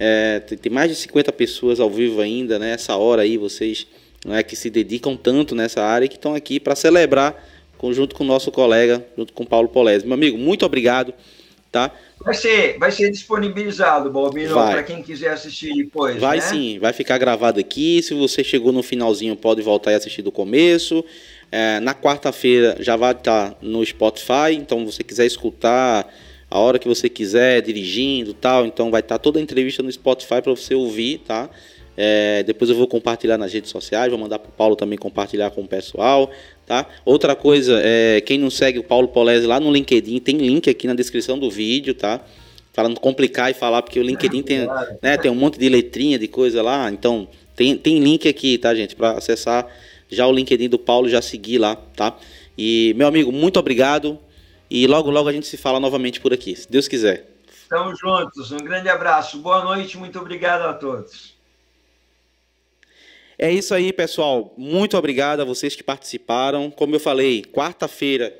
É, 0.00 0.40
tem 0.40 0.72
mais 0.72 0.90
de 0.90 0.96
50 0.96 1.30
pessoas 1.32 1.80
ao 1.80 1.90
vivo 1.90 2.22
ainda, 2.22 2.58
né? 2.58 2.70
Essa 2.70 2.96
hora 2.96 3.22
aí 3.22 3.36
vocês 3.36 3.86
não 4.24 4.34
é 4.34 4.42
que 4.42 4.56
se 4.56 4.70
dedicam 4.70 5.16
tanto 5.16 5.54
nessa 5.54 5.82
área 5.82 6.06
e 6.06 6.08
que 6.08 6.16
estão 6.16 6.34
aqui 6.34 6.58
para 6.58 6.74
celebrar 6.74 7.57
junto 7.92 8.14
com 8.14 8.24
o 8.24 8.26
nosso 8.26 8.50
colega, 8.50 9.04
junto 9.16 9.32
com 9.32 9.42
o 9.44 9.46
Paulo 9.46 9.68
Polese. 9.68 10.04
Meu 10.04 10.14
amigo, 10.14 10.36
muito 10.36 10.64
obrigado. 10.66 11.14
Tá? 11.70 11.90
Vai 12.24 12.34
ser, 12.34 12.78
vai 12.78 12.90
ser 12.90 13.10
disponibilizado, 13.10 14.10
Balbino, 14.10 14.54
para 14.54 14.82
quem 14.82 15.02
quiser 15.02 15.32
assistir 15.32 15.74
depois. 15.74 16.16
Vai 16.16 16.38
né? 16.38 16.42
sim, 16.42 16.78
vai 16.78 16.94
ficar 16.94 17.18
gravado 17.18 17.60
aqui. 17.60 18.02
Se 18.02 18.14
você 18.14 18.42
chegou 18.42 18.72
no 18.72 18.82
finalzinho, 18.82 19.36
pode 19.36 19.60
voltar 19.60 19.92
e 19.92 19.94
assistir 19.94 20.22
do 20.22 20.32
começo. 20.32 21.04
É, 21.52 21.78
na 21.80 21.94
quarta-feira 21.94 22.76
já 22.80 22.96
vai 22.96 23.12
estar 23.12 23.56
no 23.60 23.84
Spotify, 23.84 24.52
então 24.54 24.84
você 24.84 25.02
quiser 25.02 25.26
escutar 25.26 26.10
a 26.50 26.58
hora 26.58 26.78
que 26.78 26.88
você 26.88 27.08
quiser, 27.08 27.60
dirigindo 27.60 28.32
tal, 28.32 28.64
então 28.64 28.90
vai 28.90 29.00
estar 29.00 29.18
toda 29.18 29.38
a 29.38 29.42
entrevista 29.42 29.82
no 29.82 29.92
Spotify 29.92 30.40
para 30.42 30.50
você 30.50 30.74
ouvir, 30.74 31.18
tá? 31.18 31.50
É, 31.96 32.42
depois 32.44 32.70
eu 32.70 32.76
vou 32.76 32.86
compartilhar 32.86 33.36
nas 33.36 33.52
redes 33.52 33.70
sociais, 33.70 34.08
vou 34.08 34.18
mandar 34.18 34.38
para 34.38 34.48
o 34.48 34.52
Paulo 34.52 34.76
também 34.76 34.96
compartilhar 34.96 35.50
com 35.50 35.62
o 35.62 35.68
pessoal. 35.68 36.30
Tá? 36.68 36.86
Outra 37.02 37.34
coisa, 37.34 37.80
é, 37.82 38.20
quem 38.20 38.38
não 38.38 38.50
segue 38.50 38.78
o 38.78 38.84
Paulo 38.84 39.08
Polese 39.08 39.46
lá 39.46 39.58
no 39.58 39.72
LinkedIn, 39.72 40.18
tem 40.18 40.36
link 40.36 40.68
aqui 40.68 40.86
na 40.86 40.92
descrição 40.92 41.38
do 41.38 41.50
vídeo, 41.50 41.94
tá? 41.94 42.20
Para 42.74 42.90
não 42.90 42.94
complicar 42.94 43.50
e 43.50 43.54
falar, 43.54 43.80
porque 43.80 43.98
o 43.98 44.02
LinkedIn 44.02 44.42
tem, 44.42 44.68
né, 45.00 45.16
tem 45.16 45.30
um 45.30 45.34
monte 45.34 45.58
de 45.58 45.66
letrinha, 45.66 46.18
de 46.18 46.28
coisa 46.28 46.60
lá. 46.60 46.90
Então, 46.92 47.26
tem, 47.56 47.74
tem 47.74 47.98
link 48.00 48.28
aqui, 48.28 48.58
tá, 48.58 48.74
gente? 48.74 48.94
Para 48.94 49.12
acessar 49.12 49.66
já 50.10 50.26
o 50.26 50.32
LinkedIn 50.32 50.68
do 50.68 50.78
Paulo, 50.78 51.08
já 51.08 51.22
seguir 51.22 51.56
lá, 51.56 51.74
tá? 51.74 52.14
E, 52.56 52.92
meu 52.98 53.08
amigo, 53.08 53.32
muito 53.32 53.58
obrigado. 53.58 54.18
E 54.70 54.86
logo, 54.86 55.10
logo 55.10 55.30
a 55.30 55.32
gente 55.32 55.46
se 55.46 55.56
fala 55.56 55.80
novamente 55.80 56.20
por 56.20 56.34
aqui, 56.34 56.54
se 56.54 56.70
Deus 56.70 56.86
quiser. 56.86 57.30
Estamos 57.62 57.98
juntos. 57.98 58.52
Um 58.52 58.58
grande 58.58 58.90
abraço. 58.90 59.38
Boa 59.38 59.64
noite. 59.64 59.96
Muito 59.96 60.18
obrigado 60.18 60.62
a 60.62 60.74
todos. 60.74 61.37
É 63.40 63.52
isso 63.52 63.72
aí, 63.72 63.92
pessoal. 63.92 64.52
Muito 64.58 64.96
obrigado 64.96 65.38
a 65.38 65.44
vocês 65.44 65.76
que 65.76 65.82
participaram. 65.84 66.72
Como 66.72 66.96
eu 66.96 66.98
falei, 66.98 67.44
quarta-feira 67.44 68.36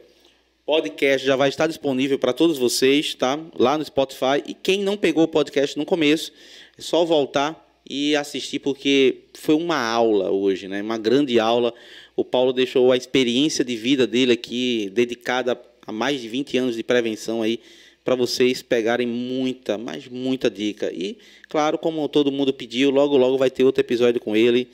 podcast 0.67 1.25
já 1.25 1.37
vai 1.37 1.49
estar 1.49 1.69
disponível 1.69 2.19
para 2.19 2.33
todos 2.33 2.59
vocês, 2.59 3.15
tá? 3.15 3.39
Lá 3.57 3.79
no 3.79 3.85
Spotify. 3.85 4.43
E 4.45 4.55
quem 4.55 4.83
não 4.83 4.97
pegou 4.97 5.23
o 5.23 5.29
podcast 5.29 5.79
no 5.79 5.87
começo, 5.87 6.33
é 6.77 6.83
só 6.83 7.05
voltar 7.05 7.65
e 7.89 8.17
assistir 8.17 8.59
porque 8.59 9.19
foi 9.35 9.55
uma 9.55 9.79
aula 9.79 10.33
hoje, 10.33 10.67
né? 10.67 10.83
Uma 10.83 10.99
grande 10.99 11.39
aula. 11.39 11.73
O 12.17 12.25
Paulo 12.25 12.53
deixou 12.53 12.91
a 12.91 12.97
experiência 12.97 13.65
de 13.65 13.77
vida 13.77 14.05
dele 14.05 14.33
aqui 14.33 14.91
dedicada 14.93 15.57
a 15.87 15.93
mais 15.93 16.21
de 16.21 16.29
20 16.29 16.59
anos 16.59 16.75
de 16.75 16.83
prevenção 16.83 17.41
aí 17.41 17.61
para 18.05 18.17
vocês 18.17 18.63
pegarem 18.63 19.07
muita, 19.07 19.79
mas 19.79 20.09
muita 20.09 20.51
dica. 20.51 20.91
E, 20.93 21.19
claro, 21.49 21.79
como 21.79 22.09
todo 22.09 22.33
mundo 22.33 22.53
pediu, 22.53 22.91
logo 22.91 23.17
logo 23.17 23.39
vai 23.39 23.49
ter 23.49 23.63
outro 23.63 23.81
episódio 23.81 24.21
com 24.21 24.35
ele. 24.35 24.69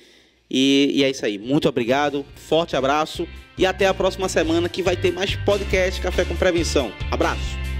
E, 0.50 0.90
e 0.94 1.04
é 1.04 1.10
isso 1.10 1.24
aí. 1.24 1.38
Muito 1.38 1.68
obrigado, 1.68 2.24
forte 2.36 2.76
abraço 2.76 3.26
e 3.56 3.64
até 3.64 3.86
a 3.86 3.94
próxima 3.94 4.28
semana 4.28 4.68
que 4.68 4.82
vai 4.82 4.96
ter 4.96 5.12
mais 5.12 5.34
podcast 5.36 6.00
Café 6.00 6.24
com 6.24 6.36
Prevenção. 6.36 6.92
Abraço! 7.10 7.73